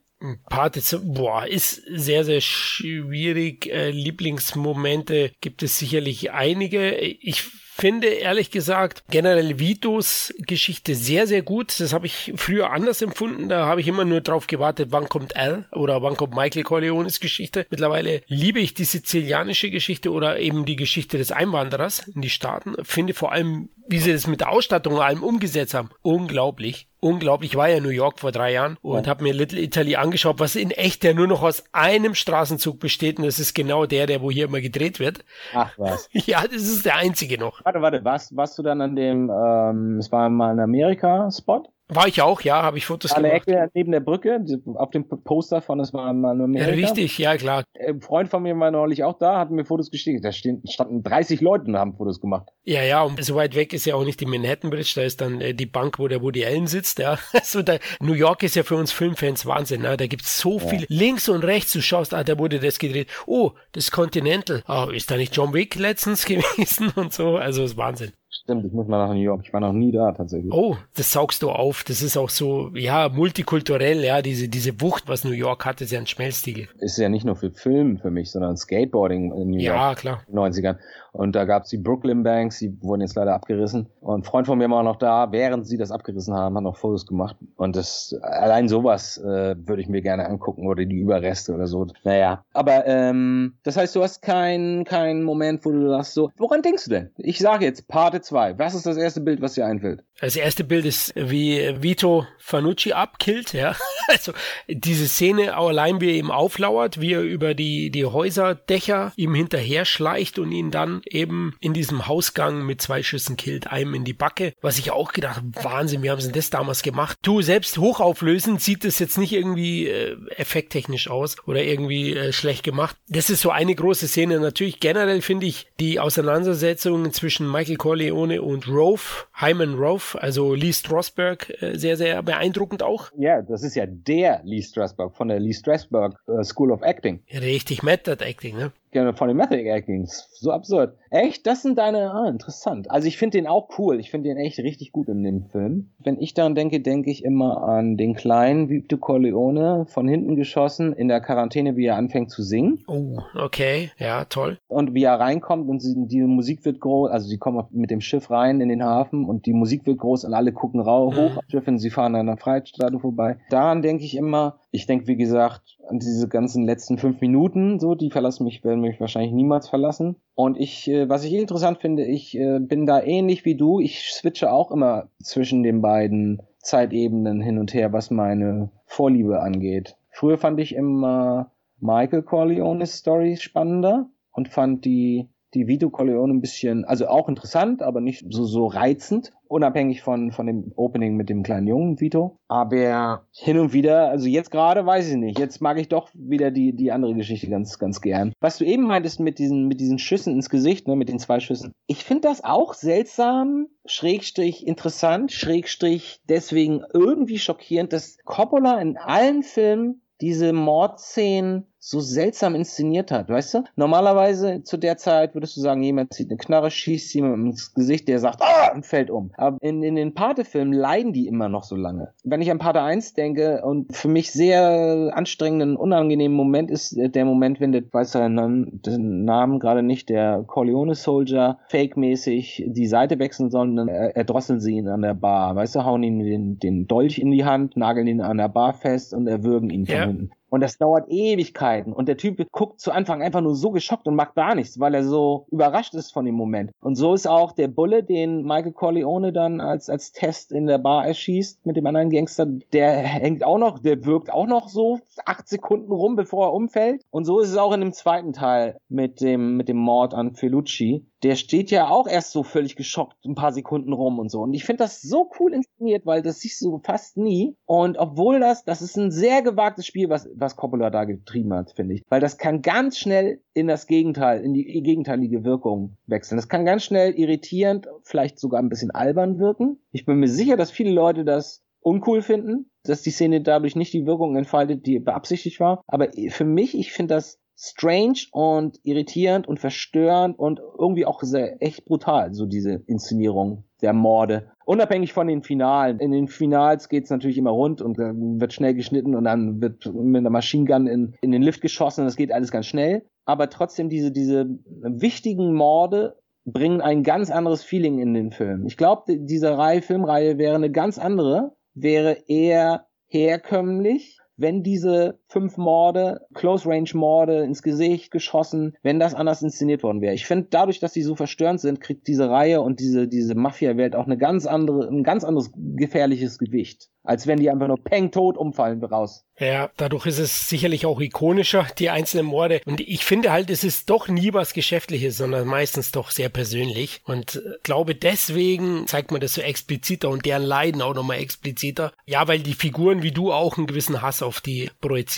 Pate, 0.49 0.81
zu- 0.81 1.13
boah, 1.13 1.45
ist 1.47 1.81
sehr, 1.95 2.25
sehr 2.25 2.41
schwierig. 2.41 3.67
Äh, 3.67 3.91
Lieblingsmomente 3.91 5.31
gibt 5.39 5.63
es 5.63 5.77
sicherlich 5.77 6.31
einige. 6.31 6.91
Ich 6.95 7.45
finde 7.79 8.07
ehrlich 8.07 8.51
gesagt 8.51 9.03
generell 9.09 9.59
Vitos 9.59 10.33
Geschichte 10.39 10.95
sehr, 10.95 11.27
sehr 11.27 11.41
gut. 11.41 11.79
Das 11.79 11.93
habe 11.93 12.07
ich 12.07 12.33
früher 12.35 12.71
anders 12.71 13.01
empfunden. 13.01 13.49
Da 13.49 13.65
habe 13.65 13.81
ich 13.81 13.87
immer 13.87 14.05
nur 14.05 14.21
drauf 14.21 14.47
gewartet, 14.47 14.89
wann 14.91 15.07
kommt 15.09 15.35
Al 15.35 15.65
oder 15.71 16.01
wann 16.01 16.17
kommt 16.17 16.35
Michael 16.35 16.63
Corleones 16.63 17.19
Geschichte. 17.19 17.65
Mittlerweile 17.69 18.21
liebe 18.27 18.59
ich 18.59 18.73
die 18.73 18.83
sizilianische 18.83 19.69
Geschichte 19.69 20.11
oder 20.11 20.39
eben 20.39 20.65
die 20.65 20.75
Geschichte 20.75 21.17
des 21.17 21.31
Einwanderers 21.31 21.99
in 21.99 22.21
die 22.21 22.29
Staaten. 22.29 22.75
Finde 22.83 23.13
vor 23.13 23.31
allem, 23.31 23.69
wie 23.87 23.99
sie 23.99 24.11
das 24.11 24.27
mit 24.27 24.41
der 24.41 24.49
Ausstattung 24.49 24.95
und 24.95 25.01
allem 25.01 25.23
umgesetzt 25.23 25.73
haben, 25.73 25.89
unglaublich. 26.01 26.88
Unglaublich, 27.01 27.51
ich 27.51 27.57
war 27.57 27.69
ja 27.69 27.77
in 27.77 27.83
New 27.83 27.89
York 27.89 28.19
vor 28.19 28.31
drei 28.31 28.51
Jahren 28.51 28.77
und 28.81 29.07
habe 29.07 29.23
mir 29.23 29.33
Little 29.33 29.59
Italy 29.59 29.95
angeschaut, 29.95 30.39
was 30.39 30.55
in 30.55 30.71
echt 30.71 31.03
ja 31.03 31.13
nur 31.13 31.27
noch 31.27 31.43
aus 31.43 31.63
einem 31.71 32.13
Straßenzug 32.13 32.79
besteht 32.79 33.19
und 33.19 33.25
das 33.25 33.39
ist 33.39 33.53
genau 33.53 33.85
der, 33.85 34.05
der 34.05 34.21
wo 34.21 34.29
hier 34.29 34.45
immer 34.45 34.61
gedreht 34.61 34.99
wird. 34.99 35.23
Ach 35.53 35.77
was. 35.77 36.09
Ja, 36.29 36.43
das 36.43 36.63
ist 36.63 36.85
der 36.85 36.97
einzige 36.97 37.39
noch. 37.39 37.63
Warte, 37.63 37.81
warte, 37.81 38.03
warst, 38.03 38.35
warst 38.35 38.57
du 38.59 38.63
dann 38.63 38.81
an 38.81 38.95
dem, 38.95 39.29
ähm, 39.29 39.97
es 39.97 40.11
war 40.11 40.29
mal 40.29 40.51
ein 40.51 40.59
Amerika-Spot? 40.59 41.63
War 41.91 42.07
ich 42.07 42.21
auch, 42.21 42.41
ja, 42.41 42.61
habe 42.61 42.77
ich 42.77 42.85
Fotos 42.85 43.13
An 43.13 43.23
der 43.23 43.39
gemacht. 43.39 43.47
Ecke 43.47 43.71
neben 43.73 43.91
der 43.91 43.99
Brücke, 43.99 44.45
auf 44.75 44.91
dem 44.91 45.07
Poster 45.07 45.59
von, 45.61 45.79
es 45.79 45.91
war 45.91 46.13
mal 46.13 46.39
in 46.39 46.53
Ja, 46.53 46.65
richtig, 46.65 47.17
ja 47.17 47.35
klar. 47.35 47.63
Ein 47.79 47.99
Freund 47.99 48.29
von 48.29 48.43
mir 48.43 48.57
war 48.59 48.69
neulich 48.69 49.03
auch 49.03 49.17
da, 49.17 49.39
hat 49.39 49.49
mir 49.49 49.65
Fotos 49.65 49.89
geschickt. 49.89 50.23
Da 50.23 50.31
stehen, 50.31 50.61
standen 50.69 51.01
30 51.01 51.41
Leute 51.41 51.65
und 51.65 51.77
haben 51.77 51.95
Fotos 51.95 52.21
gemacht. 52.21 52.49
Ja, 52.63 52.83
ja, 52.83 53.01
und 53.01 53.23
so 53.23 53.35
weit 53.35 53.55
weg 53.55 53.73
ist 53.73 53.85
ja 53.85 53.95
auch 53.95 54.05
nicht 54.05 54.19
die 54.19 54.27
Manhattan 54.27 54.69
Bridge, 54.69 54.93
da 54.95 55.01
ist 55.01 55.19
dann 55.19 55.41
äh, 55.41 55.55
die 55.55 55.65
Bank, 55.65 55.97
wo 55.97 56.07
der 56.07 56.21
Woody 56.21 56.45
Allen 56.45 56.67
sitzt, 56.67 56.99
ja. 56.99 57.17
Also 57.33 57.63
da, 57.63 57.77
New 57.99 58.13
York 58.13 58.43
ist 58.43 58.55
ja 58.55 58.61
für 58.61 58.75
uns 58.75 58.91
Filmfans 58.91 59.47
Wahnsinn, 59.47 59.81
ne? 59.81 59.97
Da 59.97 60.05
gibt's 60.05 60.39
so 60.39 60.59
viel 60.59 60.85
links 60.89 61.27
und 61.27 61.43
rechts, 61.43 61.73
du 61.73 61.81
schaust, 61.81 62.13
ah, 62.13 62.23
da 62.23 62.37
wurde 62.37 62.59
das 62.59 62.77
gedreht. 62.77 63.07
Oh, 63.25 63.53
das 63.71 63.89
Continental. 63.89 64.61
Ah, 64.67 64.87
ist 64.93 65.09
da 65.09 65.17
nicht 65.17 65.35
John 65.35 65.53
Wick 65.53 65.75
letztens 65.75 66.25
gewesen 66.27 66.91
und 66.95 67.13
so? 67.13 67.37
Also 67.37 67.63
ist 67.63 67.77
Wahnsinn. 67.77 68.11
Stimmt, 68.49 68.65
ich 68.65 68.73
muss 68.73 68.87
mal 68.87 68.97
nach 68.97 69.13
New 69.13 69.21
York. 69.21 69.41
Ich 69.43 69.53
war 69.53 69.59
noch 69.59 69.73
nie 69.73 69.91
da 69.91 70.11
tatsächlich. 70.11 70.51
Oh, 70.51 70.75
das 70.95 71.11
saugst 71.11 71.43
du 71.43 71.51
auf. 71.51 71.83
Das 71.83 72.01
ist 72.01 72.17
auch 72.17 72.29
so, 72.29 72.71
ja, 72.73 73.07
multikulturell, 73.07 74.03
ja, 74.03 74.23
diese, 74.23 74.49
diese 74.49 74.81
Wucht, 74.81 75.03
was 75.07 75.23
New 75.23 75.33
York 75.33 75.65
hat, 75.65 75.81
ist 75.81 75.91
ja 75.91 75.99
ein 75.99 76.07
Schmelztiegel. 76.07 76.67
Ist 76.79 76.97
ja 76.97 77.09
nicht 77.09 77.25
nur 77.25 77.35
für 77.35 77.51
Film 77.51 77.99
für 77.99 78.09
mich, 78.09 78.31
sondern 78.31 78.57
Skateboarding 78.57 79.31
in 79.33 79.51
New 79.51 79.59
York. 79.59 79.77
Ja, 79.77 79.93
klar. 79.93 80.23
in 80.27 80.33
den 80.33 80.39
90ern. 80.39 80.77
Und 81.11 81.35
da 81.35 81.45
gab's 81.45 81.69
die 81.69 81.77
Brooklyn 81.77 82.23
Banks, 82.23 82.59
die 82.59 82.81
wurden 82.81 83.01
jetzt 83.01 83.15
leider 83.15 83.33
abgerissen. 83.33 83.87
Und 84.01 84.21
ein 84.21 84.23
Freund 84.23 84.47
von 84.47 84.57
mir 84.57 84.69
war 84.69 84.83
noch 84.83 84.97
da, 84.97 85.31
während 85.31 85.67
sie 85.67 85.77
das 85.77 85.91
abgerissen 85.91 86.33
haben, 86.33 86.55
hat 86.55 86.63
noch 86.63 86.77
Fotos 86.77 87.05
gemacht. 87.05 87.35
Und 87.55 87.75
das 87.75 88.15
allein 88.21 88.67
sowas 88.67 89.17
äh, 89.17 89.55
würde 89.57 89.81
ich 89.81 89.89
mir 89.89 90.01
gerne 90.01 90.27
angucken 90.27 90.67
oder 90.67 90.85
die 90.85 90.97
Überreste 90.97 91.53
oder 91.53 91.67
so. 91.67 91.87
Naja. 92.03 92.43
Aber 92.53 92.85
ähm, 92.85 93.55
das 93.63 93.77
heißt, 93.77 93.95
du 93.95 94.03
hast 94.03 94.21
keinen 94.21 94.83
keinen 94.85 95.23
Moment, 95.23 95.65
wo 95.65 95.71
du 95.71 95.89
sagst 95.89 96.13
so, 96.13 96.31
woran 96.37 96.61
denkst 96.61 96.85
du 96.85 96.89
denn? 96.91 97.09
Ich 97.17 97.39
sage 97.39 97.65
jetzt 97.65 97.87
Parte 97.87 98.21
2. 98.21 98.59
Was 98.59 98.75
ist 98.75 98.85
das 98.85 98.97
erste 98.97 99.21
Bild, 99.21 99.41
was 99.41 99.53
dir 99.53 99.65
einfällt? 99.65 100.03
Das 100.21 100.35
erste 100.35 100.63
Bild 100.63 100.85
ist, 100.85 101.13
wie 101.15 101.75
Vito 101.81 102.25
Fanucci 102.39 102.93
abkillt, 102.93 103.53
ja. 103.53 103.75
Also 104.11 104.33
diese 104.67 105.07
Szene 105.07 105.55
allein, 105.55 106.01
wie 106.01 106.09
er 106.09 106.15
ihm 106.15 106.31
auflauert, 106.31 106.99
wie 106.99 107.13
er 107.13 107.21
über 107.21 107.53
die, 107.53 107.91
die 107.91 108.05
Häuserdächer 108.05 109.13
ihm 109.17 109.35
hinterher 109.35 109.85
schleicht 109.85 110.39
und 110.39 110.51
ihn 110.51 110.71
dann 110.71 110.98
eben 111.05 111.55
in 111.59 111.73
diesem 111.73 112.07
Hausgang 112.07 112.65
mit 112.65 112.81
zwei 112.81 113.03
Schüssen 113.03 113.37
killt, 113.37 113.67
einem 113.67 113.93
in 113.93 114.03
die 114.03 114.13
Backe. 114.13 114.53
Was 114.61 114.79
ich 114.79 114.91
auch 114.91 115.13
gedacht 115.13 115.37
habe, 115.37 115.51
Wahnsinn, 115.63 116.03
wie 116.03 116.09
haben 116.09 116.21
sie 116.21 116.27
denn 116.27 116.35
das 116.35 116.49
damals 116.49 116.83
gemacht? 116.83 117.17
Du, 117.21 117.41
selbst 117.41 117.77
hochauflösend 117.77 118.61
sieht 118.61 118.83
das 118.83 118.99
jetzt 118.99 119.17
nicht 119.17 119.33
irgendwie 119.33 119.87
äh, 119.87 120.17
effekttechnisch 120.35 121.09
aus 121.09 121.35
oder 121.47 121.63
irgendwie 121.63 122.15
äh, 122.15 122.31
schlecht 122.31 122.63
gemacht. 122.63 122.95
Das 123.07 123.29
ist 123.29 123.41
so 123.41 123.51
eine 123.51 123.75
große 123.75 124.07
Szene. 124.07 124.39
Natürlich 124.39 124.79
generell 124.79 125.21
finde 125.21 125.45
ich 125.45 125.67
die 125.79 125.99
Auseinandersetzung 125.99 127.11
zwischen 127.13 127.49
Michael 127.49 127.77
Corleone 127.77 128.41
und 128.41 128.67
Rove, 128.67 129.25
Hyman 129.33 129.75
Rove, 129.75 130.21
also 130.21 130.53
Lee 130.53 130.73
Strasberg, 130.73 131.61
äh, 131.61 131.77
sehr, 131.77 131.97
sehr 131.97 132.21
beeindruckend 132.23 132.83
auch. 132.83 133.11
Ja, 133.17 133.41
das 133.41 133.63
ist 133.63 133.75
ja 133.75 133.85
der 133.85 134.41
Lee 134.43 134.61
Strasberg 134.61 135.15
von 135.15 135.27
der 135.27 135.39
Lee 135.39 135.53
Strasberg 135.53 136.15
äh, 136.27 136.43
School 136.43 136.71
of 136.71 136.81
Acting. 136.81 137.21
Richtig 137.31 137.83
Method 137.83 138.23
Acting, 138.23 138.57
ne? 138.57 138.71
Ja, 138.91 139.13
von 139.13 139.27
den 139.27 139.37
Method 139.37 139.69
Actings. 139.69 140.27
So 140.33 140.51
absurd. 140.51 140.95
Echt? 141.11 141.45
Das 141.45 141.61
sind 141.61 141.77
deine, 141.77 142.11
ah, 142.11 142.27
interessant. 142.27 142.89
Also 142.89 143.07
ich 143.07 143.17
finde 143.17 143.37
den 143.37 143.47
auch 143.47 143.69
cool. 143.77 143.99
Ich 143.99 144.09
finde 144.09 144.29
den 144.29 144.37
echt 144.37 144.57
richtig 144.59 144.91
gut 144.91 145.09
in 145.09 145.23
dem 145.23 145.45
Film. 145.51 145.91
Wenn 146.03 146.19
ich 146.19 146.33
daran 146.33 146.55
denke, 146.55 146.79
denke 146.79 147.11
ich 147.11 147.23
immer 147.23 147.61
an 147.63 147.97
den 147.97 148.15
kleinen 148.15 148.69
Vito 148.69 148.97
Corleone, 148.97 149.85
von 149.87 150.07
hinten 150.07 150.35
geschossen, 150.35 150.93
in 150.93 151.07
der 151.07 151.21
Quarantäne, 151.21 151.75
wie 151.75 151.85
er 151.85 151.97
anfängt 151.97 152.31
zu 152.31 152.41
singen. 152.41 152.79
Oh, 152.87 153.19
okay, 153.35 153.91
ja, 153.97 154.25
toll. 154.25 154.57
Und 154.67 154.93
wie 154.93 155.03
er 155.03 155.19
reinkommt 155.19 155.69
und 155.69 155.81
sie, 155.81 155.93
die 156.07 156.21
Musik 156.21 156.65
wird 156.65 156.79
groß, 156.79 157.11
also 157.11 157.27
sie 157.27 157.37
kommen 157.37 157.63
mit 157.71 157.91
dem 157.91 158.01
Schiff 158.01 158.31
rein 158.31 158.61
in 158.61 158.69
den 158.69 158.83
Hafen 158.83 159.25
und 159.25 159.45
die 159.45 159.53
Musik 159.53 159.85
wird 159.85 159.99
groß 159.99 160.25
und 160.25 160.33
alle 160.33 160.51
gucken 160.51 160.79
rau 160.81 161.11
Mhm. 161.11 161.15
hoch 161.15 161.37
am 161.37 161.43
Schiff 161.49 161.67
und 161.67 161.79
sie 161.79 161.89
fahren 161.89 162.15
an 162.15 162.25
der 162.27 162.37
Freiheitsstatue 162.37 162.99
vorbei. 162.99 163.37
Daran 163.49 163.81
denke 163.81 164.03
ich 164.03 164.15
immer, 164.15 164.59
ich 164.71 164.85
denke, 164.85 165.07
wie 165.07 165.15
gesagt, 165.15 165.79
an 165.87 165.99
diese 165.99 166.27
ganzen 166.27 166.63
letzten 166.63 166.97
fünf 166.97 167.21
Minuten, 167.21 167.79
so, 167.79 167.95
die 167.95 168.11
verlassen 168.11 168.43
mich, 168.43 168.63
werden 168.63 168.81
mich 168.81 168.99
wahrscheinlich 168.99 169.31
niemals 169.31 169.67
verlassen. 169.67 170.17
Und 170.35 170.57
ich, 170.57 170.87
äh, 170.89 171.09
was 171.09 171.23
ich 171.23 171.33
interessant 171.33 171.79
finde, 171.79 172.05
ich 172.05 172.37
äh, 172.37 172.59
bin 172.59 172.85
da 172.85 173.01
ähnlich 173.01 173.45
wie 173.45 173.55
du. 173.55 173.79
Ich 173.79 174.11
switche 174.11 174.51
auch 174.51 174.71
immer 174.71 175.09
zwischen 175.23 175.63
den 175.63 175.81
beiden 175.81 176.41
Zeitebenen 176.59 177.41
hin 177.41 177.57
und 177.57 177.73
her, 177.73 177.93
was 177.93 178.11
meine 178.11 178.69
Vorliebe 178.85 179.41
angeht. 179.41 179.97
Früher 180.11 180.37
fand 180.37 180.59
ich 180.59 180.75
immer 180.75 181.51
Michael 181.79 182.23
Corleones 182.23 182.97
Story 182.97 183.37
spannender 183.37 184.09
und 184.31 184.49
fand 184.49 184.85
die 184.85 185.29
die 185.53 185.67
Vito 185.67 185.89
Corleone 185.89 186.33
ein 186.33 186.41
bisschen, 186.41 186.85
also 186.85 187.07
auch 187.07 187.27
interessant, 187.27 187.81
aber 187.81 188.01
nicht 188.01 188.25
so 188.29 188.43
so 188.43 188.67
reizend, 188.67 189.33
unabhängig 189.47 190.01
von 190.01 190.31
von 190.31 190.45
dem 190.45 190.71
Opening 190.75 191.15
mit 191.15 191.29
dem 191.29 191.43
kleinen 191.43 191.67
Jungen 191.67 191.99
Vito. 191.99 192.37
Aber 192.47 193.25
hin 193.31 193.57
und 193.57 193.73
wieder, 193.73 194.09
also 194.09 194.27
jetzt 194.27 194.51
gerade 194.51 194.85
weiß 194.85 195.09
ich 195.09 195.17
nicht, 195.17 195.39
jetzt 195.39 195.61
mag 195.61 195.79
ich 195.79 195.89
doch 195.89 196.09
wieder 196.13 196.51
die 196.51 196.75
die 196.75 196.91
andere 196.91 197.15
Geschichte 197.15 197.49
ganz 197.49 197.79
ganz 197.79 198.01
gern. 198.01 198.33
Was 198.39 198.57
du 198.57 198.65
eben 198.65 198.83
meintest 198.83 199.19
mit 199.19 199.39
diesen 199.39 199.67
mit 199.67 199.79
diesen 199.79 199.99
Schüssen 199.99 200.33
ins 200.33 200.49
Gesicht, 200.49 200.87
ne, 200.87 200.95
mit 200.95 201.09
den 201.09 201.19
zwei 201.19 201.39
Schüssen. 201.39 201.73
Ich 201.87 202.03
finde 202.03 202.27
das 202.27 202.43
auch 202.43 202.73
seltsam, 202.73 203.67
Schrägstrich 203.85 204.67
interessant, 204.67 205.31
Schrägstrich 205.31 206.21
deswegen 206.29 206.83
irgendwie 206.93 207.39
schockierend, 207.39 207.93
dass 207.93 208.17
Coppola 208.25 208.79
in 208.79 208.97
allen 208.97 209.43
Filmen 209.43 210.01
diese 210.21 210.53
Mordszenen 210.53 211.67
so 211.79 211.99
seltsam 211.99 212.55
inszeniert 212.55 213.11
hat, 213.11 213.29
weißt 213.29 213.53
du? 213.53 213.63
Normalerweise 213.75 214.63
zu 214.63 214.77
der 214.77 214.97
Zeit 214.97 215.33
würdest 215.33 215.55
du 215.55 215.61
sagen, 215.61 215.81
jemand 215.81 216.13
zieht 216.13 216.29
eine 216.29 216.37
Knarre, 216.37 216.69
schießt 216.69 217.13
jemand 217.13 217.37
ins 217.37 217.73
Gesicht, 217.73 218.07
der 218.07 218.19
sagt, 218.19 218.41
ah, 218.41 218.73
und 218.73 218.85
fällt 218.85 219.09
um. 219.09 219.31
Aber 219.37 219.57
in, 219.61 219.81
in 219.81 219.95
den 219.95 220.13
Pate-Filmen 220.13 220.73
leiden 220.73 221.13
die 221.13 221.27
immer 221.27 221.49
noch 221.49 221.63
so 221.63 221.75
lange. 221.75 222.13
Wenn 222.23 222.41
ich 222.41 222.51
an 222.51 222.59
Pate 222.59 222.81
1 222.81 223.13
denke 223.13 223.61
und 223.63 223.95
für 223.95 224.09
mich 224.09 224.31
sehr 224.31 225.11
anstrengenden, 225.13 225.77
unangenehmen 225.77 226.35
Moment 226.35 226.69
ist 226.69 226.97
äh, 226.97 227.09
der 227.09 227.25
Moment, 227.25 227.59
wenn 227.59 227.71
der, 227.71 227.83
weiß 227.91 228.15
er 228.15 228.29
den 228.29 229.25
Namen 229.25 229.59
gerade 229.59 229.83
nicht, 229.83 230.09
der 230.09 230.43
Corleone 230.45 230.95
Soldier 230.95 231.59
fake-mäßig 231.69 232.65
die 232.67 232.87
Seite 232.87 233.19
wechseln 233.19 233.49
soll, 233.49 233.75
dann 233.75 233.87
erdrosseln 233.87 234.59
sie 234.59 234.77
ihn 234.77 234.87
an 234.87 235.01
der 235.01 235.13
Bar, 235.13 235.55
weißt 235.55 235.75
du, 235.75 235.85
hauen 235.85 236.03
ihm 236.03 236.19
den, 236.19 236.59
den 236.59 236.87
Dolch 236.87 237.19
in 237.19 237.31
die 237.31 237.45
Hand, 237.45 237.77
nageln 237.77 238.07
ihn 238.07 238.21
an 238.21 238.37
der 238.37 238.49
Bar 238.49 238.73
fest 238.73 239.13
und 239.13 239.27
erwürgen 239.27 239.69
ihn 239.69 239.85
von 239.85 239.95
ja. 239.95 240.05
hinten. 240.05 240.31
Und 240.49 240.61
das 240.61 240.77
dauert 240.77 241.09
Ewigkeiten. 241.09 241.93
Und 241.93 242.07
der 242.07 242.17
Typ 242.17 242.45
guckt 242.51 242.79
zu 242.79 242.91
Anfang 242.91 243.21
einfach 243.21 243.41
nur 243.41 243.55
so 243.55 243.71
geschockt 243.71 244.07
und 244.07 244.15
macht 244.15 244.35
gar 244.35 244.55
nichts, 244.55 244.79
weil 244.79 244.93
er 244.93 245.03
so 245.03 245.45
überrascht 245.51 245.93
ist 245.93 246.11
von 246.11 246.25
dem 246.25 246.35
Moment. 246.35 246.71
Und 246.81 246.95
so 246.95 247.13
ist 247.13 247.27
auch 247.27 247.51
der 247.51 247.67
Bulle, 247.67 248.03
den 248.03 248.43
Michael 248.43 248.73
Corleone 248.73 249.33
dann 249.33 249.61
als, 249.61 249.89
als 249.89 250.11
Test 250.11 250.51
in 250.51 250.67
der 250.67 250.77
Bar 250.77 251.05
erschießt 251.05 251.65
mit 251.65 251.77
dem 251.77 251.85
anderen 251.85 252.09
Gangster, 252.09 252.45
der 252.45 252.91
hängt 252.91 253.43
auch 253.43 253.57
noch, 253.57 253.79
der 253.79 254.05
wirkt 254.05 254.31
auch 254.31 254.47
noch 254.47 254.69
so 254.69 254.99
acht 255.25 255.47
Sekunden 255.47 255.91
rum, 255.91 256.15
bevor 256.15 256.47
er 256.47 256.53
umfällt. 256.53 257.03
Und 257.11 257.25
so 257.25 257.39
ist 257.39 257.49
es 257.49 257.57
auch 257.57 257.73
in 257.73 257.81
dem 257.81 257.93
zweiten 257.93 258.33
Teil 258.33 258.77
mit 258.89 259.21
dem, 259.21 259.57
mit 259.57 259.69
dem 259.69 259.77
Mord 259.77 260.13
an 260.13 260.33
Felucci 260.33 261.05
der 261.23 261.35
steht 261.35 261.71
ja 261.71 261.89
auch 261.89 262.07
erst 262.07 262.31
so 262.31 262.43
völlig 262.43 262.75
geschockt 262.75 263.25
ein 263.25 263.35
paar 263.35 263.51
Sekunden 263.51 263.93
rum 263.93 264.19
und 264.19 264.29
so. 264.29 264.41
Und 264.41 264.53
ich 264.53 264.63
finde 264.63 264.83
das 264.83 265.01
so 265.01 265.29
cool 265.39 265.53
inszeniert, 265.53 266.05
weil 266.05 266.21
das 266.21 266.39
siehst 266.39 266.61
du 266.61 266.79
fast 266.83 267.17
nie. 267.17 267.55
Und 267.65 267.97
obwohl 267.97 268.39
das, 268.39 268.63
das 268.63 268.81
ist 268.81 268.97
ein 268.97 269.11
sehr 269.11 269.41
gewagtes 269.41 269.85
Spiel, 269.85 270.09
was, 270.09 270.29
was 270.35 270.55
Coppola 270.55 270.89
da 270.89 271.03
getrieben 271.03 271.53
hat, 271.53 271.73
finde 271.75 271.95
ich. 271.95 272.03
Weil 272.09 272.21
das 272.21 272.37
kann 272.37 272.61
ganz 272.61 272.97
schnell 272.97 273.41
in 273.53 273.67
das 273.67 273.87
Gegenteil, 273.87 274.43
in 274.43 274.53
die 274.53 274.63
gegenteilige 274.81 275.43
Wirkung 275.43 275.97
wechseln. 276.07 276.37
Das 276.37 276.47
kann 276.47 276.65
ganz 276.65 276.83
schnell 276.83 277.13
irritierend, 277.13 277.87
vielleicht 278.03 278.39
sogar 278.39 278.61
ein 278.61 278.69
bisschen 278.69 278.91
albern 278.91 279.39
wirken. 279.39 279.79
Ich 279.91 280.05
bin 280.05 280.17
mir 280.19 280.29
sicher, 280.29 280.55
dass 280.55 280.71
viele 280.71 280.91
Leute 280.91 281.25
das 281.25 281.63
uncool 281.81 282.21
finden, 282.21 282.69
dass 282.83 283.01
die 283.01 283.11
Szene 283.11 283.41
dadurch 283.41 283.75
nicht 283.75 283.93
die 283.93 284.05
Wirkung 284.05 284.35
entfaltet, 284.35 284.85
die 284.85 284.99
beabsichtigt 284.99 285.59
war. 285.59 285.83
Aber 285.87 286.09
für 286.29 286.45
mich, 286.45 286.77
ich 286.77 286.91
finde 286.91 287.15
das 287.15 287.39
strange 287.61 288.27
und 288.31 288.79
irritierend 288.83 289.45
und 289.45 289.59
verstörend 289.59 290.39
und 290.39 290.61
irgendwie 290.79 291.05
auch 291.05 291.21
sehr 291.21 291.61
echt 291.61 291.83
brutal, 291.83 292.33
so 292.33 292.45
diese 292.45 292.81
Inszenierung 292.87 293.65
der 293.81 293.91
Morde. 293.91 294.51
Unabhängig 294.65 295.11
von 295.11 295.27
den 295.27 295.43
Finalen. 295.43 295.99
In 295.99 296.11
den 296.11 296.27
Finals 296.29 296.87
geht's 296.87 297.09
natürlich 297.09 297.37
immer 297.37 297.51
rund 297.51 297.81
und 297.81 297.99
dann 297.99 298.39
wird 298.39 298.53
schnell 298.53 298.75
geschnitten 298.75 299.13
und 299.13 299.25
dann 299.25 299.61
wird 299.61 299.93
mit 299.93 300.19
einer 300.19 300.29
Machine 300.29 300.65
Gun 300.65 300.87
in, 300.87 301.15
in 301.21 301.31
den 301.31 301.41
Lift 301.41 301.59
geschossen 301.59 302.01
und 302.01 302.05
das 302.05 302.15
geht 302.15 302.31
alles 302.31 302.51
ganz 302.51 302.65
schnell. 302.65 303.05
Aber 303.25 303.49
trotzdem 303.49 303.89
diese, 303.89 304.11
diese 304.11 304.47
wichtigen 304.65 305.53
Morde 305.53 306.15
bringen 306.45 306.79
ein 306.79 307.03
ganz 307.03 307.29
anderes 307.29 307.63
Feeling 307.63 307.99
in 307.99 308.13
den 308.13 308.31
Film. 308.31 308.65
Ich 308.67 308.77
glaube, 308.77 309.17
diese 309.17 309.57
Reihe, 309.57 309.81
Filmreihe 309.81 310.37
wäre 310.37 310.55
eine 310.55 310.71
ganz 310.71 310.97
andere, 310.97 311.55
wäre 311.73 312.17
eher 312.27 312.85
herkömmlich 313.07 314.19
wenn 314.39 314.63
diese 314.63 315.19
fünf 315.29 315.57
Morde, 315.57 316.21
Close-Range-Morde 316.33 317.43
ins 317.43 317.61
Gesicht 317.61 318.11
geschossen, 318.11 318.75
wenn 318.81 318.99
das 318.99 319.13
anders 319.13 319.41
inszeniert 319.41 319.83
worden 319.83 320.01
wäre. 320.01 320.15
Ich 320.15 320.25
finde, 320.25 320.47
dadurch, 320.49 320.79
dass 320.79 320.93
sie 320.93 321.03
so 321.03 321.15
verstörend 321.15 321.61
sind, 321.61 321.79
kriegt 321.79 322.07
diese 322.07 322.29
Reihe 322.29 322.61
und 322.61 322.79
diese, 322.79 323.07
diese 323.07 323.35
Mafia-Welt 323.35 323.95
auch 323.95 324.05
eine 324.05 324.17
ganz 324.17 324.45
andere, 324.45 324.87
ein 324.87 325.03
ganz 325.03 325.23
anderes 325.23 325.51
gefährliches 325.55 326.39
Gewicht 326.39 326.89
als 327.09 327.25
wenn 327.25 327.39
die 327.39 327.49
einfach 327.49 327.67
nur 327.67 327.83
peng 327.83 328.11
tot 328.11 328.37
umfallen 328.37 328.83
raus. 328.83 329.25
Ja, 329.39 329.71
dadurch 329.77 330.05
ist 330.05 330.19
es 330.19 330.49
sicherlich 330.49 330.85
auch 330.85 330.99
ikonischer, 330.99 331.65
die 331.79 331.89
einzelnen 331.89 332.25
Morde. 332.25 332.61
Und 332.65 332.81
ich 332.81 333.05
finde 333.05 333.31
halt, 333.31 333.49
es 333.49 333.63
ist 333.63 333.89
doch 333.89 334.09
nie 334.09 334.33
was 334.33 334.53
Geschäftliches, 334.53 335.17
sondern 335.17 335.47
meistens 335.47 335.91
doch 335.91 336.11
sehr 336.11 336.29
persönlich. 336.29 337.01
Und 337.05 337.37
äh, 337.37 337.57
glaube, 337.63 337.95
deswegen 337.95 338.85
zeigt 338.85 339.11
man 339.11 339.21
das 339.21 339.33
so 339.33 339.41
expliziter 339.41 340.09
und 340.09 340.25
deren 340.25 340.43
Leiden 340.43 340.81
auch 340.81 340.93
nochmal 340.93 341.19
expliziter. 341.19 341.93
Ja, 342.05 342.27
weil 342.27 342.39
die 342.39 342.53
Figuren 342.53 343.01
wie 343.01 343.11
du 343.11 343.31
auch 343.31 343.57
einen 343.57 343.67
gewissen 343.67 344.01
Hass 344.01 344.21
auf 344.21 344.39
die 344.39 344.69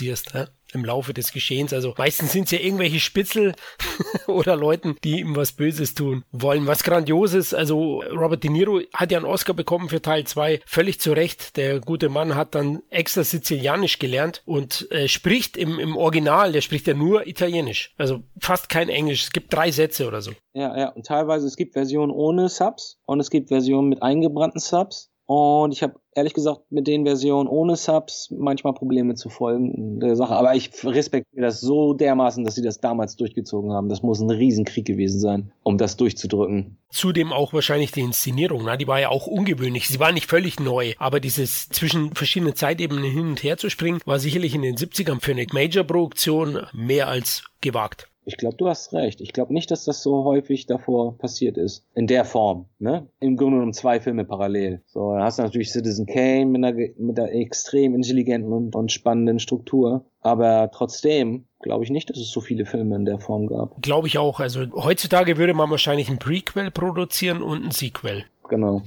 projizierst. 0.02 0.34
Ja? 0.34 0.48
im 0.74 0.84
Laufe 0.84 1.12
des 1.12 1.32
Geschehens. 1.32 1.72
Also 1.72 1.94
meistens 1.98 2.32
sind 2.32 2.44
es 2.44 2.50
ja 2.50 2.58
irgendwelche 2.58 3.00
Spitzel 3.00 3.54
oder 4.26 4.56
Leuten, 4.56 4.96
die 5.04 5.20
ihm 5.20 5.36
was 5.36 5.52
Böses 5.52 5.94
tun 5.94 6.24
wollen. 6.32 6.66
Was 6.66 6.82
Grandioses, 6.82 7.54
also 7.54 8.02
Robert 8.10 8.42
De 8.42 8.50
Niro 8.50 8.80
hat 8.94 9.12
ja 9.12 9.18
einen 9.18 9.26
Oscar 9.26 9.54
bekommen 9.54 9.88
für 9.88 10.00
Teil 10.00 10.24
2, 10.24 10.60
völlig 10.64 11.00
zu 11.00 11.12
Recht. 11.12 11.56
Der 11.56 11.80
gute 11.80 12.08
Mann 12.08 12.34
hat 12.34 12.54
dann 12.54 12.82
extra 12.88 13.22
Sizilianisch 13.22 13.98
gelernt 13.98 14.42
und 14.46 14.90
äh, 14.90 15.08
spricht 15.08 15.56
im, 15.56 15.78
im 15.78 15.96
Original, 15.96 16.52
der 16.52 16.62
spricht 16.62 16.86
ja 16.86 16.94
nur 16.94 17.26
Italienisch. 17.26 17.94
Also 17.98 18.22
fast 18.40 18.68
kein 18.68 18.88
Englisch. 18.88 19.24
Es 19.24 19.32
gibt 19.32 19.52
drei 19.52 19.70
Sätze 19.70 20.08
oder 20.08 20.22
so. 20.22 20.32
Ja, 20.54 20.76
ja, 20.76 20.88
und 20.88 21.06
teilweise 21.06 21.46
es 21.46 21.56
gibt 21.56 21.74
Versionen 21.74 22.12
ohne 22.12 22.48
Subs 22.48 22.98
und 23.04 23.20
es 23.20 23.30
gibt 23.30 23.48
Versionen 23.48 23.88
mit 23.88 24.02
eingebrannten 24.02 24.60
Subs. 24.60 25.11
Und 25.34 25.72
ich 25.72 25.82
habe 25.82 25.94
ehrlich 26.14 26.34
gesagt 26.34 26.60
mit 26.68 26.86
den 26.86 27.06
Versionen 27.06 27.48
ohne 27.48 27.74
Subs 27.76 28.30
manchmal 28.36 28.74
Probleme 28.74 29.14
zu 29.14 29.30
folgen 29.30 29.98
der 29.98 30.14
Sache. 30.14 30.34
Aber 30.34 30.54
ich 30.54 30.70
respektiere 30.84 31.40
das 31.40 31.62
so 31.62 31.94
dermaßen, 31.94 32.44
dass 32.44 32.54
sie 32.54 32.60
das 32.60 32.80
damals 32.80 33.16
durchgezogen 33.16 33.72
haben. 33.72 33.88
Das 33.88 34.02
muss 34.02 34.20
ein 34.20 34.28
Riesenkrieg 34.28 34.84
gewesen 34.84 35.20
sein, 35.20 35.50
um 35.62 35.78
das 35.78 35.96
durchzudrücken. 35.96 36.76
Zudem 36.90 37.32
auch 37.32 37.54
wahrscheinlich 37.54 37.92
die 37.92 38.02
Inszenierung, 38.02 38.66
ne? 38.66 38.76
die 38.76 38.86
war 38.86 39.00
ja 39.00 39.08
auch 39.08 39.26
ungewöhnlich. 39.26 39.88
Sie 39.88 39.98
war 39.98 40.12
nicht 40.12 40.28
völlig 40.28 40.60
neu, 40.60 40.92
aber 40.98 41.18
dieses 41.18 41.70
zwischen 41.70 42.14
verschiedenen 42.14 42.54
Zeitebenen 42.54 43.04
hin 43.04 43.28
und 43.28 43.42
her 43.42 43.56
zu 43.56 43.70
springen, 43.70 44.02
war 44.04 44.18
sicherlich 44.18 44.54
in 44.54 44.60
den 44.60 44.76
70ern 44.76 45.22
für 45.22 45.32
eine 45.32 45.46
Major-Produktion 45.50 46.66
mehr 46.74 47.08
als 47.08 47.44
gewagt. 47.62 48.11
Ich 48.24 48.36
glaube, 48.36 48.56
du 48.56 48.68
hast 48.68 48.92
recht. 48.92 49.20
Ich 49.20 49.32
glaube 49.32 49.52
nicht, 49.52 49.70
dass 49.70 49.84
das 49.84 50.02
so 50.02 50.24
häufig 50.24 50.66
davor 50.66 51.18
passiert 51.18 51.58
ist. 51.58 51.84
In 51.94 52.06
der 52.06 52.24
Form, 52.24 52.66
ne? 52.78 53.08
Im 53.20 53.36
Grunde 53.36 53.56
genommen 53.56 53.72
zwei 53.72 54.00
Filme 54.00 54.24
parallel. 54.24 54.82
So, 54.86 55.12
dann 55.12 55.22
hast 55.22 55.38
du 55.38 55.42
natürlich 55.42 55.72
Citizen 55.72 56.06
Kane 56.06 56.46
mit 56.46 56.64
einer, 56.64 56.76
mit 56.98 57.18
einer 57.18 57.32
extrem 57.32 57.94
intelligenten 57.94 58.52
und, 58.52 58.76
und 58.76 58.92
spannenden 58.92 59.40
Struktur. 59.40 60.04
Aber 60.20 60.70
trotzdem 60.72 61.46
glaube 61.60 61.84
ich 61.84 61.90
nicht, 61.90 62.10
dass 62.10 62.18
es 62.18 62.30
so 62.30 62.40
viele 62.40 62.64
Filme 62.64 62.94
in 62.96 63.04
der 63.04 63.18
Form 63.18 63.46
gab. 63.46 63.80
Glaube 63.82 64.06
ich 64.06 64.18
auch. 64.18 64.38
Also 64.38 64.66
heutzutage 64.74 65.36
würde 65.36 65.54
man 65.54 65.70
wahrscheinlich 65.70 66.08
ein 66.08 66.18
Prequel 66.18 66.70
produzieren 66.70 67.42
und 67.42 67.64
ein 67.64 67.70
Sequel. 67.72 68.24
Genau. 68.48 68.82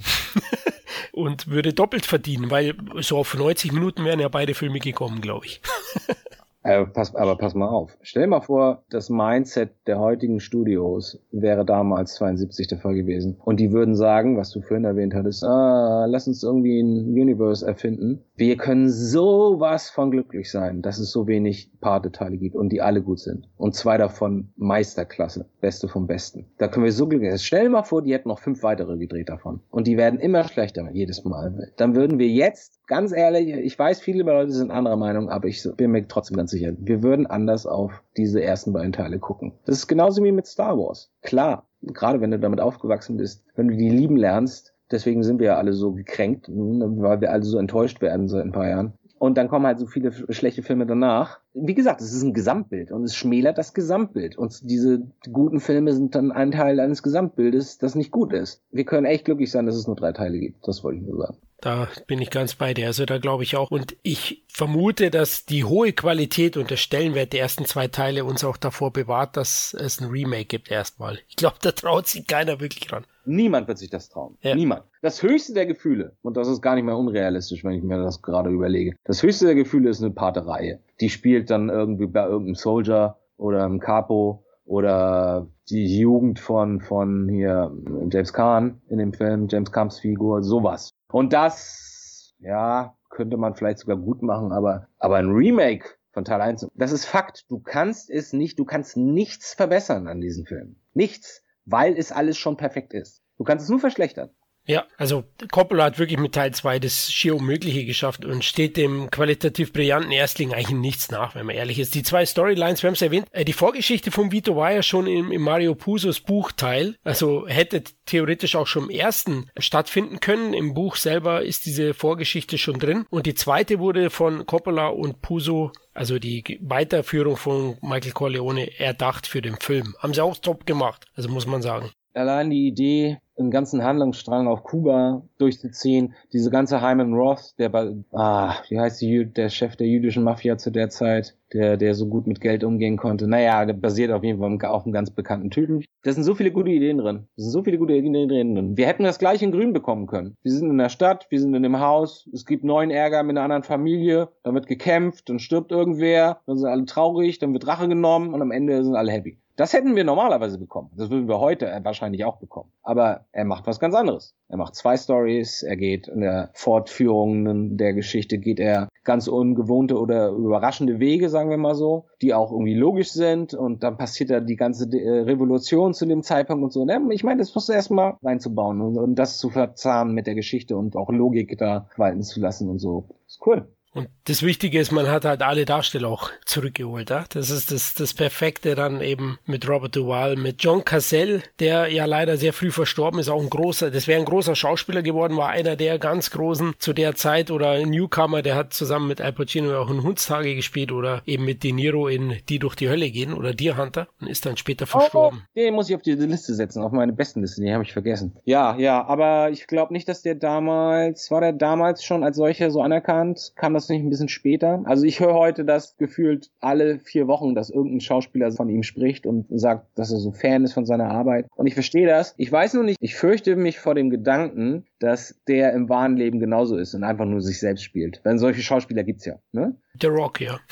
und 1.12 1.48
würde 1.48 1.72
doppelt 1.72 2.06
verdienen, 2.06 2.50
weil 2.50 2.74
so 3.00 3.18
auf 3.18 3.34
90 3.34 3.72
Minuten 3.72 4.04
wären 4.04 4.20
ja 4.20 4.28
beide 4.28 4.54
Filme 4.54 4.78
gekommen, 4.78 5.20
glaube 5.20 5.46
ich. 5.46 5.60
Aber 6.66 6.82
äh, 6.82 6.86
pass, 6.86 7.14
aber 7.14 7.36
pass 7.36 7.54
mal 7.54 7.68
auf. 7.68 7.96
Stell 8.02 8.26
mal 8.26 8.40
vor, 8.40 8.82
das 8.90 9.08
Mindset 9.08 9.70
der 9.86 10.00
heutigen 10.00 10.40
Studios 10.40 11.18
wäre 11.30 11.64
damals 11.64 12.14
72 12.14 12.66
der 12.66 12.78
Fall 12.78 12.94
gewesen. 12.94 13.36
Und 13.44 13.60
die 13.60 13.72
würden 13.72 13.94
sagen, 13.94 14.36
was 14.36 14.50
du 14.50 14.60
vorhin 14.60 14.84
erwähnt 14.84 15.14
hattest, 15.14 15.44
ah, 15.44 16.06
lass 16.06 16.26
uns 16.26 16.42
irgendwie 16.42 16.80
ein 16.80 17.12
Universe 17.12 17.66
erfinden. 17.66 18.22
Wir 18.34 18.56
können 18.56 18.90
sowas 18.90 19.90
von 19.90 20.10
glücklich 20.10 20.50
sein, 20.50 20.82
dass 20.82 20.98
es 20.98 21.12
so 21.12 21.26
wenig 21.26 21.70
Paarteile 21.80 22.36
gibt 22.36 22.56
und 22.56 22.70
die 22.70 22.82
alle 22.82 23.02
gut 23.02 23.20
sind. 23.20 23.48
Und 23.56 23.74
zwei 23.74 23.96
davon 23.96 24.48
Meisterklasse. 24.56 25.46
Beste 25.60 25.88
vom 25.88 26.06
Besten. 26.06 26.46
Da 26.58 26.68
können 26.68 26.84
wir 26.84 26.92
so 26.92 27.06
glücklich 27.06 27.30
sein. 27.30 27.38
Stell 27.38 27.68
mal 27.68 27.84
vor, 27.84 28.02
die 28.02 28.12
hätten 28.12 28.28
noch 28.28 28.40
fünf 28.40 28.62
weitere 28.62 28.96
gedreht 28.98 29.28
davon. 29.28 29.60
Und 29.70 29.86
die 29.86 29.96
werden 29.96 30.18
immer 30.18 30.44
schlechter 30.44 30.90
jedes 30.92 31.24
Mal. 31.24 31.72
Dann 31.76 31.94
würden 31.94 32.18
wir 32.18 32.28
jetzt, 32.28 32.75
ganz 32.86 33.12
ehrlich, 33.12 33.48
ich 33.48 33.78
weiß, 33.78 34.00
viele 34.00 34.22
Leute 34.22 34.52
sind 34.52 34.70
anderer 34.70 34.96
Meinung, 34.96 35.28
aber 35.28 35.48
ich 35.48 35.66
bin 35.76 35.90
mir 35.90 36.06
trotzdem 36.06 36.36
ganz 36.36 36.50
sicher, 36.50 36.72
wir 36.78 37.02
würden 37.02 37.26
anders 37.26 37.66
auf 37.66 38.02
diese 38.16 38.42
ersten 38.42 38.72
beiden 38.72 38.92
Teile 38.92 39.18
gucken. 39.18 39.52
Das 39.64 39.76
ist 39.76 39.86
genauso 39.86 40.22
wie 40.22 40.32
mit 40.32 40.46
Star 40.46 40.78
Wars. 40.78 41.10
Klar, 41.22 41.66
gerade 41.82 42.20
wenn 42.20 42.30
du 42.30 42.38
damit 42.38 42.60
aufgewachsen 42.60 43.16
bist, 43.16 43.44
wenn 43.54 43.68
du 43.68 43.76
die 43.76 43.90
lieben 43.90 44.16
lernst, 44.16 44.74
deswegen 44.90 45.22
sind 45.22 45.40
wir 45.40 45.46
ja 45.46 45.56
alle 45.56 45.72
so 45.72 45.92
gekränkt, 45.92 46.48
weil 46.48 47.20
wir 47.20 47.32
alle 47.32 47.42
so 47.42 47.58
enttäuscht 47.58 48.00
werden 48.00 48.28
seit 48.28 48.44
ein 48.44 48.52
paar 48.52 48.68
Jahren. 48.68 48.92
Und 49.18 49.38
dann 49.38 49.48
kommen 49.48 49.64
halt 49.64 49.78
so 49.78 49.86
viele 49.86 50.12
schlechte 50.12 50.62
Filme 50.62 50.84
danach. 50.84 51.40
Wie 51.54 51.74
gesagt, 51.74 52.02
es 52.02 52.12
ist 52.12 52.22
ein 52.22 52.34
Gesamtbild 52.34 52.92
und 52.92 53.02
es 53.04 53.16
schmälert 53.16 53.56
das 53.56 53.72
Gesamtbild. 53.72 54.36
Und 54.36 54.68
diese 54.70 55.06
guten 55.32 55.60
Filme 55.60 55.94
sind 55.94 56.14
dann 56.14 56.32
ein 56.32 56.50
Teil 56.50 56.78
eines 56.80 57.02
Gesamtbildes, 57.02 57.78
das 57.78 57.94
nicht 57.94 58.10
gut 58.10 58.34
ist. 58.34 58.62
Wir 58.70 58.84
können 58.84 59.06
echt 59.06 59.24
glücklich 59.24 59.50
sein, 59.50 59.64
dass 59.64 59.76
es 59.76 59.86
nur 59.86 59.96
drei 59.96 60.12
Teile 60.12 60.38
gibt. 60.38 60.68
Das 60.68 60.84
wollte 60.84 61.00
ich 61.00 61.06
nur 61.06 61.16
sagen. 61.16 61.38
Da 61.60 61.88
bin 62.06 62.20
ich 62.20 62.30
ganz 62.30 62.54
bei 62.54 62.74
dir. 62.74 62.86
Also 62.86 63.06
da 63.06 63.18
glaube 63.18 63.42
ich 63.42 63.56
auch. 63.56 63.70
Und 63.70 63.96
ich 64.02 64.44
vermute, 64.48 65.10
dass 65.10 65.46
die 65.46 65.64
hohe 65.64 65.92
Qualität 65.92 66.56
und 66.56 66.70
der 66.70 66.76
Stellenwert 66.76 67.32
der 67.32 67.40
ersten 67.40 67.64
zwei 67.64 67.88
Teile 67.88 68.24
uns 68.24 68.44
auch 68.44 68.56
davor 68.56 68.92
bewahrt, 68.92 69.36
dass 69.36 69.74
es 69.78 70.00
ein 70.00 70.10
Remake 70.10 70.44
gibt 70.44 70.70
erstmal. 70.70 71.18
Ich 71.28 71.36
glaube, 71.36 71.56
da 71.62 71.72
traut 71.72 72.06
sich 72.06 72.26
keiner 72.26 72.60
wirklich 72.60 72.92
ran. 72.92 73.04
Niemand 73.24 73.66
wird 73.68 73.78
sich 73.78 73.90
das 73.90 74.08
trauen. 74.08 74.36
Ja. 74.42 74.54
Niemand. 74.54 74.84
Das 75.02 75.22
höchste 75.22 75.52
der 75.54 75.66
Gefühle, 75.66 76.12
und 76.22 76.36
das 76.36 76.46
ist 76.46 76.62
gar 76.62 76.76
nicht 76.76 76.84
mehr 76.84 76.96
unrealistisch, 76.96 77.64
wenn 77.64 77.72
ich 77.72 77.82
mir 77.82 77.98
das 77.98 78.22
gerade 78.22 78.50
überlege. 78.50 78.94
Das 79.04 79.22
höchste 79.22 79.46
der 79.46 79.56
Gefühle 79.56 79.90
ist 79.90 80.00
eine 80.00 80.12
Paterei. 80.12 80.78
Die 81.00 81.10
spielt 81.10 81.50
dann 81.50 81.68
irgendwie 81.68 82.06
bei 82.06 82.24
irgendeinem 82.24 82.54
Soldier 82.54 83.16
oder 83.36 83.64
einem 83.64 83.80
Capo 83.80 84.44
oder 84.64 85.48
die 85.70 85.98
Jugend 85.98 86.38
von, 86.38 86.80
von 86.80 87.28
hier 87.28 87.72
James 88.10 88.32
Kahn 88.32 88.80
in 88.88 88.98
dem 88.98 89.12
Film, 89.12 89.48
James 89.48 89.72
Kahns 89.72 89.98
Figur, 89.98 90.42
sowas. 90.42 90.90
Und 91.08 91.32
das, 91.32 92.34
ja, 92.38 92.96
könnte 93.10 93.36
man 93.36 93.54
vielleicht 93.54 93.78
sogar 93.78 93.96
gut 93.96 94.22
machen, 94.22 94.52
aber, 94.52 94.88
aber 94.98 95.16
ein 95.16 95.30
Remake 95.30 95.96
von 96.12 96.24
Teil 96.24 96.40
1. 96.40 96.68
Das 96.74 96.92
ist 96.92 97.06
Fakt. 97.06 97.50
Du 97.50 97.60
kannst 97.60 98.10
es 98.10 98.32
nicht, 98.32 98.58
du 98.58 98.64
kannst 98.64 98.96
nichts 98.96 99.54
verbessern 99.54 100.08
an 100.08 100.20
diesem 100.20 100.44
Film. 100.46 100.76
Nichts, 100.94 101.44
weil 101.64 101.96
es 101.96 102.12
alles 102.12 102.38
schon 102.38 102.56
perfekt 102.56 102.94
ist. 102.94 103.22
Du 103.38 103.44
kannst 103.44 103.64
es 103.64 103.68
nur 103.68 103.80
verschlechtern. 103.80 104.30
Ja, 104.66 104.84
also 104.96 105.24
Coppola 105.52 105.84
hat 105.84 105.98
wirklich 106.00 106.18
mit 106.18 106.34
Teil 106.34 106.52
2 106.52 106.80
das 106.80 107.12
schier 107.12 107.36
Unmögliche 107.36 107.84
geschafft 107.84 108.24
und 108.24 108.44
steht 108.44 108.76
dem 108.76 109.10
qualitativ 109.10 109.72
brillanten 109.72 110.10
Erstling 110.10 110.52
eigentlich 110.52 110.78
nichts 110.78 111.10
nach, 111.10 111.36
wenn 111.36 111.46
man 111.46 111.54
ehrlich 111.54 111.78
ist. 111.78 111.94
Die 111.94 112.02
zwei 112.02 112.26
Storylines, 112.26 112.82
wir 112.82 112.88
haben 112.88 112.94
es 112.94 113.02
erwähnt, 113.02 113.28
äh, 113.30 113.44
die 113.44 113.52
Vorgeschichte 113.52 114.10
von 114.10 114.32
Vito 114.32 114.56
war 114.56 114.72
ja 114.72 114.82
schon 114.82 115.06
im, 115.06 115.30
im 115.30 115.42
Mario 115.42 115.76
Pusos 115.76 116.20
Buchteil, 116.20 116.96
also 117.04 117.46
hätte 117.46 117.84
theoretisch 118.06 118.56
auch 118.56 118.66
schon 118.66 118.84
im 118.84 118.90
ersten 118.90 119.48
stattfinden 119.56 120.18
können. 120.18 120.52
Im 120.52 120.74
Buch 120.74 120.96
selber 120.96 121.42
ist 121.42 121.66
diese 121.66 121.94
Vorgeschichte 121.94 122.58
schon 122.58 122.80
drin 122.80 123.06
und 123.08 123.26
die 123.26 123.34
zweite 123.34 123.78
wurde 123.78 124.10
von 124.10 124.46
Coppola 124.46 124.88
und 124.88 125.22
Puso 125.22 125.70
also 125.94 126.18
die 126.18 126.58
Weiterführung 126.60 127.36
von 127.36 127.78
Michael 127.80 128.12
Corleone 128.12 128.78
erdacht 128.78 129.26
für 129.26 129.40
den 129.40 129.56
Film. 129.56 129.94
Haben 129.98 130.12
sie 130.12 130.22
auch 130.22 130.36
top 130.36 130.66
gemacht, 130.66 131.06
also 131.14 131.30
muss 131.30 131.46
man 131.46 131.62
sagen. 131.62 131.90
Allein 132.12 132.50
die 132.50 132.66
Idee, 132.66 133.18
einen 133.38 133.50
ganzen 133.50 133.84
Handlungsstrang 133.84 134.48
auf 134.48 134.64
Kuba 134.64 135.22
durchzuziehen. 135.38 136.14
Diese 136.32 136.50
ganze 136.50 136.80
Hyman 136.80 137.14
Roth, 137.14 137.54
der 137.58 137.74
ah, 138.12 138.54
wie 138.68 138.78
heißt 138.78 139.00
die, 139.00 139.26
der 139.26 139.48
Chef 139.48 139.76
der 139.76 139.86
jüdischen 139.86 140.22
Mafia 140.22 140.58
zu 140.58 140.70
der 140.70 140.88
Zeit, 140.90 141.36
der, 141.52 141.76
der 141.76 141.94
so 141.94 142.06
gut 142.06 142.26
mit 142.26 142.40
Geld 142.40 142.64
umgehen 142.64 142.96
konnte. 142.96 143.28
Naja, 143.28 143.64
der 143.64 143.74
basiert 143.74 144.10
auf 144.10 144.24
jeden 144.24 144.40
Fall 144.40 144.70
auf 144.70 144.84
einem 144.84 144.92
ganz 144.92 145.10
bekannten 145.10 145.50
Typen. 145.50 145.84
Da 146.02 146.12
sind 146.12 146.24
so 146.24 146.34
viele 146.34 146.50
gute 146.50 146.70
Ideen 146.70 146.98
drin. 146.98 147.28
Da 147.36 147.42
sind 147.42 147.52
so 147.52 147.62
viele 147.62 147.78
gute 147.78 147.94
Ideen 147.94 148.28
drin. 148.28 148.76
Wir 148.76 148.86
hätten 148.86 149.04
das 149.04 149.18
gleich 149.18 149.42
in 149.42 149.52
Grün 149.52 149.72
bekommen 149.72 150.06
können. 150.06 150.36
Wir 150.42 150.52
sind 150.52 150.70
in 150.70 150.78
der 150.78 150.88
Stadt, 150.88 151.26
wir 151.30 151.40
sind 151.40 151.54
in 151.54 151.62
dem 151.62 151.80
Haus, 151.80 152.28
es 152.32 152.46
gibt 152.46 152.64
neuen 152.64 152.90
Ärger 152.90 153.22
mit 153.22 153.36
einer 153.36 153.44
anderen 153.44 153.62
Familie, 153.62 154.28
dann 154.42 154.54
wird 154.54 154.66
gekämpft, 154.66 155.28
dann 155.28 155.38
stirbt 155.38 155.72
irgendwer, 155.72 156.40
dann 156.46 156.58
sind 156.58 156.68
alle 156.68 156.84
traurig, 156.84 157.38
dann 157.38 157.52
wird 157.52 157.66
Rache 157.66 157.88
genommen 157.88 158.34
und 158.34 158.42
am 158.42 158.50
Ende 158.50 158.82
sind 158.84 158.96
alle 158.96 159.12
happy. 159.12 159.38
Das 159.56 159.72
hätten 159.72 159.96
wir 159.96 160.04
normalerweise 160.04 160.58
bekommen. 160.58 160.90
Das 160.96 161.08
würden 161.08 161.28
wir 161.28 161.40
heute 161.40 161.80
wahrscheinlich 161.82 162.26
auch 162.26 162.36
bekommen. 162.36 162.70
Aber 162.82 163.24
er 163.32 163.46
macht 163.46 163.66
was 163.66 163.80
ganz 163.80 163.94
anderes. 163.94 164.34
Er 164.48 164.58
macht 164.58 164.74
zwei 164.74 164.98
Stories. 164.98 165.25
Er 165.26 165.76
geht 165.76 166.08
in 166.08 166.20
der 166.20 166.50
Fortführung 166.54 167.76
der 167.76 167.94
Geschichte 167.94 168.38
geht 168.38 168.60
er 168.60 168.88
ganz 169.04 169.28
ungewohnte 169.28 169.98
oder 169.98 170.30
überraschende 170.30 170.98
Wege, 170.98 171.28
sagen 171.28 171.50
wir 171.50 171.56
mal 171.56 171.74
so, 171.74 172.06
die 172.22 172.34
auch 172.34 172.50
irgendwie 172.50 172.74
logisch 172.74 173.12
sind. 173.12 173.54
Und 173.54 173.82
dann 173.82 173.96
passiert 173.96 174.30
da 174.30 174.40
die 174.40 174.56
ganze 174.56 174.86
äh, 174.90 175.20
Revolution 175.20 175.94
zu 175.94 176.06
dem 176.06 176.22
Zeitpunkt 176.22 176.64
und 176.64 176.72
so. 176.72 176.84
Ne, 176.84 177.00
ich 177.10 177.24
meine, 177.24 177.38
das 177.38 177.54
musst 177.54 177.68
du 177.68 177.72
erstmal 177.72 178.14
reinzubauen 178.22 178.80
und 178.80 179.14
das 179.14 179.38
zu 179.38 179.50
verzahnen 179.50 180.14
mit 180.14 180.26
der 180.26 180.34
Geschichte 180.34 180.76
und 180.76 180.96
auch 180.96 181.10
Logik 181.10 181.56
da 181.58 181.88
walten 181.96 182.22
zu 182.22 182.40
lassen 182.40 182.68
und 182.68 182.78
so. 182.78 183.08
ist 183.26 183.40
cool. 183.46 183.68
Und 183.96 184.10
das 184.24 184.42
Wichtige 184.42 184.78
ist, 184.78 184.92
man 184.92 185.08
hat 185.08 185.24
halt 185.24 185.40
alle 185.40 185.64
Darsteller 185.64 186.08
auch 186.08 186.30
zurückgeholt. 186.44 187.08
Ja? 187.08 187.24
Das 187.30 187.48
ist 187.48 187.72
das, 187.72 187.94
das 187.94 188.12
Perfekte 188.12 188.74
dann 188.74 189.00
eben 189.00 189.38
mit 189.46 189.66
Robert 189.66 189.96
Duval, 189.96 190.36
mit 190.36 190.62
John 190.62 190.84
Cassell, 190.84 191.42
der 191.60 191.88
ja 191.88 192.04
leider 192.04 192.36
sehr 192.36 192.52
früh 192.52 192.70
verstorben 192.70 193.18
ist, 193.20 193.30
auch 193.30 193.40
ein 193.40 193.48
großer, 193.48 193.90
das 193.90 194.06
wäre 194.06 194.20
ein 194.20 194.26
großer 194.26 194.54
Schauspieler 194.54 195.00
geworden, 195.00 195.38
war 195.38 195.48
einer 195.48 195.76
der 195.76 195.98
ganz 195.98 196.30
großen 196.30 196.74
zu 196.78 196.92
der 196.92 197.14
Zeit 197.14 197.50
oder 197.50 197.78
Newcomer, 197.86 198.42
der 198.42 198.54
hat 198.54 198.74
zusammen 198.74 199.08
mit 199.08 199.22
Al 199.22 199.32
Pacino 199.32 199.74
auch 199.80 199.88
in 199.88 200.02
Hundstage 200.02 200.54
gespielt 200.54 200.92
oder 200.92 201.22
eben 201.24 201.46
mit 201.46 201.64
De 201.64 201.72
Niro 201.72 202.08
in 202.08 202.36
Die 202.50 202.58
durch 202.58 202.74
die 202.74 202.90
Hölle 202.90 203.10
gehen 203.10 203.32
oder 203.32 203.54
Deer 203.54 203.78
Hunter 203.78 204.08
und 204.20 204.26
ist 204.28 204.44
dann 204.44 204.58
später 204.58 204.86
verstorben. 204.86 205.40
Oh, 205.42 205.48
den 205.56 205.72
muss 205.72 205.88
ich 205.88 205.96
auf 205.96 206.02
diese 206.02 206.26
Liste 206.26 206.54
setzen, 206.54 206.82
auf 206.82 206.92
meine 206.92 207.14
besten 207.14 207.40
Liste, 207.40 207.62
die 207.62 207.72
habe 207.72 207.82
ich 207.84 207.94
vergessen. 207.94 208.36
Ja, 208.44 208.76
ja, 208.76 209.06
aber 209.06 209.48
ich 209.50 209.66
glaube 209.66 209.94
nicht, 209.94 210.06
dass 210.06 210.20
der 210.20 210.34
damals, 210.34 211.30
war 211.30 211.40
der 211.40 211.54
damals 211.54 212.04
schon 212.04 212.22
als 212.22 212.36
solcher 212.36 212.70
so 212.70 212.82
anerkannt? 212.82 213.52
Kam 213.56 213.72
das 213.72 213.85
nicht 213.88 214.02
ein 214.02 214.10
bisschen 214.10 214.28
später. 214.28 214.82
Also 214.84 215.04
ich 215.04 215.20
höre 215.20 215.34
heute 215.34 215.64
das 215.64 215.96
gefühlt 215.96 216.50
alle 216.60 216.98
vier 216.98 217.26
Wochen, 217.26 217.54
dass 217.54 217.70
irgendein 217.70 218.00
Schauspieler 218.00 218.50
von 218.52 218.68
ihm 218.68 218.82
spricht 218.82 219.26
und 219.26 219.46
sagt, 219.50 219.86
dass 219.98 220.12
er 220.12 220.18
so 220.18 220.32
Fan 220.32 220.64
ist 220.64 220.72
von 220.72 220.86
seiner 220.86 221.10
Arbeit. 221.10 221.46
Und 221.56 221.66
ich 221.66 221.74
verstehe 221.74 222.06
das. 222.06 222.34
Ich 222.36 222.50
weiß 222.50 222.74
nur 222.74 222.84
nicht, 222.84 222.98
ich 223.00 223.14
fürchte 223.14 223.56
mich 223.56 223.78
vor 223.78 223.94
dem 223.94 224.10
Gedanken, 224.10 224.84
dass 224.98 225.40
der 225.46 225.72
im 225.72 225.88
wahren 225.88 226.16
Leben 226.16 226.40
genauso 226.40 226.76
ist 226.76 226.94
und 226.94 227.04
einfach 227.04 227.26
nur 227.26 227.40
sich 227.40 227.60
selbst 227.60 227.82
spielt. 227.82 228.22
Denn 228.24 228.38
solche 228.38 228.62
Schauspieler 228.62 229.04
gibt's 229.04 229.24
ja. 229.24 229.36
Ne? 229.52 229.76
The 230.00 230.08
Rock, 230.08 230.40
ja. 230.40 230.58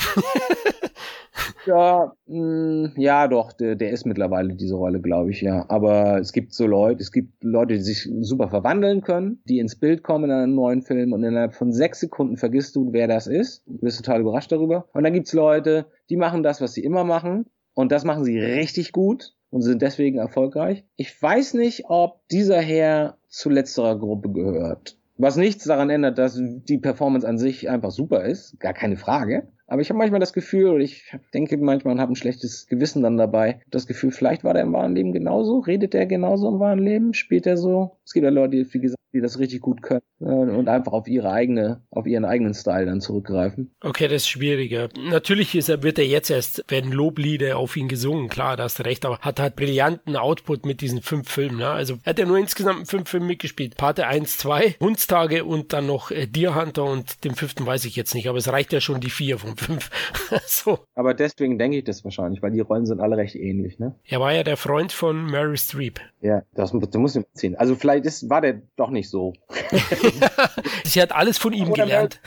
Ja, 1.66 2.12
mh, 2.27 2.39
mm, 2.39 2.93
ja, 2.97 3.29
doch, 3.29 3.53
der, 3.53 3.75
der 3.75 3.91
ist 3.91 4.05
mittlerweile 4.07 4.55
diese 4.55 4.75
Rolle, 4.75 5.01
glaube 5.01 5.31
ich, 5.31 5.41
ja. 5.41 5.64
Aber 5.68 6.18
es 6.18 6.33
gibt 6.33 6.53
so 6.53 6.66
Leute, 6.66 7.03
es 7.03 7.12
gibt 7.12 7.43
Leute, 7.43 7.75
die 7.75 7.81
sich 7.81 8.09
super 8.20 8.49
verwandeln 8.49 9.03
können, 9.03 9.41
die 9.49 9.59
ins 9.59 9.77
Bild 9.77 10.03
kommen 10.03 10.25
in 10.25 10.31
einem 10.31 10.55
neuen 10.55 10.83
Film 10.83 11.12
und 11.12 11.25
innerhalb 11.25 11.55
von 11.55 11.72
sechs 11.72 12.01
Sekunden 12.01 12.37
vergisst 12.37 12.77
du, 12.77 12.93
wer 12.93 13.09
das 13.09 13.27
ist. 13.27 13.62
Du 13.66 13.79
bist 13.79 14.05
total 14.05 14.20
überrascht 14.20 14.53
darüber. 14.53 14.89
Und 14.93 15.05
dann 15.05 15.12
gibt's 15.12 15.33
Leute, 15.33 15.87
die 16.11 16.16
machen 16.16 16.43
das, 16.43 16.61
was 16.61 16.75
sie 16.75 16.85
immer 16.85 17.05
machen. 17.05 17.47
Und 17.75 17.91
das 17.91 18.05
machen 18.05 18.25
sie 18.25 18.39
richtig 18.39 18.93
gut 18.93 19.35
und 19.51 19.62
sind 19.62 19.83
deswegen 19.83 20.18
erfolgreich. 20.18 20.85
Ich 20.97 21.20
weiß 21.20 21.55
nicht, 21.55 21.85
ob 21.89 22.27
dieser 22.29 22.61
Herr 22.61 23.18
zu 23.37 23.51
letzterer 23.51 23.99
Gruppe 23.99 24.30
gehört. 24.30 24.97
Was 25.16 25.37
nichts 25.37 25.64
daran 25.64 25.91
ändert, 25.91 26.18
dass 26.18 26.41
die 26.41 26.78
Performance 26.78 27.26
an 27.26 27.39
sich 27.39 27.70
einfach 27.70 27.93
super 27.93 28.24
ist, 28.24 28.59
gar 28.59 28.72
keine 28.72 28.97
Frage. 28.97 29.49
Aber 29.66 29.80
ich 29.80 29.89
habe 29.89 29.99
manchmal 29.99 30.20
das 30.20 30.32
Gefühl, 30.32 30.66
oder 30.70 30.85
ich 30.85 31.16
denke 31.32 31.57
manchmal 31.57 31.95
und 31.95 32.01
habe 32.01 32.12
ein 32.12 32.16
schlechtes 32.16 32.66
Gewissen 32.66 33.03
dann 33.03 33.16
dabei, 33.16 33.61
das 33.70 33.87
Gefühl, 33.87 34.11
vielleicht 34.11 34.45
war 34.45 34.55
der 34.55 34.64
im 34.64 34.72
wahren 34.72 34.95
Leben 34.95 35.12
genauso, 35.12 35.61
redet 35.61 35.95
der 35.95 36.07
genauso 36.07 36.49
im 36.49 36.61
wahren 36.61 36.80
Leben, 36.80 37.14
spielt 37.14 37.47
er 37.47 37.57
so. 37.57 37.97
Es 38.05 38.12
gibt 38.12 38.24
ja 38.24 38.30
Leute, 38.30 38.57
die, 38.57 38.74
wie 38.74 38.80
gesagt, 38.80 38.99
die 39.15 39.21
das 39.21 39.39
richtig 39.39 39.61
gut 39.61 39.81
können 39.83 40.03
äh, 40.21 40.25
und 40.25 40.69
einfach 40.69 40.93
auf 40.93 41.09
ihre 41.09 41.31
eigene, 41.31 41.83
auf 41.91 42.07
ihren 42.07 42.25
eigenen 42.25 42.53
Style 42.53 42.87
dann 42.87 43.01
zurückgreifen. 43.01 43.75
Okay, 43.81 44.09
das 44.09 44.23
ist 44.23 44.29
schwieriger. 44.29 44.89
Natürlich 45.09 45.55
ist 45.55 45.69
er, 45.69 45.83
wird 45.83 45.99
er 45.99 46.07
jetzt 46.07 46.31
erst, 46.31 46.65
werden 46.69 46.93
Loblieder 46.93 47.57
auf 47.57 47.77
ihn 47.77 47.89
gesungen, 47.89 48.29
klar, 48.29 48.57
da 48.57 48.65
hast 48.65 48.81
du 48.81 48.85
recht, 48.85 49.07
aber 49.07 49.19
hat 49.21 49.41
halt 49.41 49.57
brillanten 49.57 50.17
Output 50.17 50.67
mit 50.67 50.81
diesen 50.81 51.01
fünf 51.01 51.31
Filmen. 51.31 51.59
Ne? 51.59 51.69
Also 51.69 51.95
er 52.03 52.11
hat 52.11 52.19
ja 52.19 52.27
nur 52.27 52.39
insgesamt 52.39 52.89
fünf 52.89 53.09
Filme 53.09 53.27
mitgespielt. 53.27 53.77
Pate 53.77 54.07
1, 54.07 54.39
2, 54.39 54.77
Hundstage 54.81 55.45
und 55.45 55.73
dann 55.73 55.87
noch 55.87 56.11
äh, 56.11 56.27
Deer 56.27 56.55
Hunter 56.55 56.85
und 56.85 57.25
den 57.25 57.35
fünften 57.35 57.65
weiß 57.65 57.85
ich 57.85 57.97
jetzt 57.97 58.15
nicht, 58.15 58.29
aber 58.29 58.39
es 58.39 58.49
reicht 58.49 58.73
ja 58.73 58.81
schon 58.81 59.01
die 59.01 59.11
vier 59.11 59.39
von 59.39 59.57
fünf. 59.57 59.91
so. 60.47 60.81
Aber 60.95 61.15
deswegen 61.15 61.59
denke 61.59 61.79
ich 61.79 61.85
das 61.85 62.05
wahrscheinlich, 62.05 62.43
weil 62.43 62.51
die 62.51 62.61
Rollen 62.61 62.87
sind 62.87 63.01
alle 63.01 63.17
recht 63.17 63.37
ähnlich, 63.37 63.79
ne? 63.79 63.95
Er 64.05 64.21
war 64.21 64.33
ja 64.33 64.43
der 64.43 64.57
Freund 64.57 64.93
von 64.93 65.25
Mary 65.27 65.57
Streep. 65.57 66.01
Ja, 66.21 66.43
das, 66.55 66.73
das 66.73 66.95
muss 66.95 67.17
ich 67.17 67.25
ziehen. 67.35 67.55
Also 67.57 67.77
vielleicht 67.77 68.07
ist, 68.07 68.29
war 68.31 68.41
der 68.41 68.62
doch 68.77 68.91
nicht 68.91 69.04
so. 69.09 69.33
Sie 70.85 71.01
hat 71.01 71.13
alles 71.13 71.39
von 71.39 71.53
ihm 71.53 71.71
Oder 71.71 71.85
gelernt. 71.85 72.21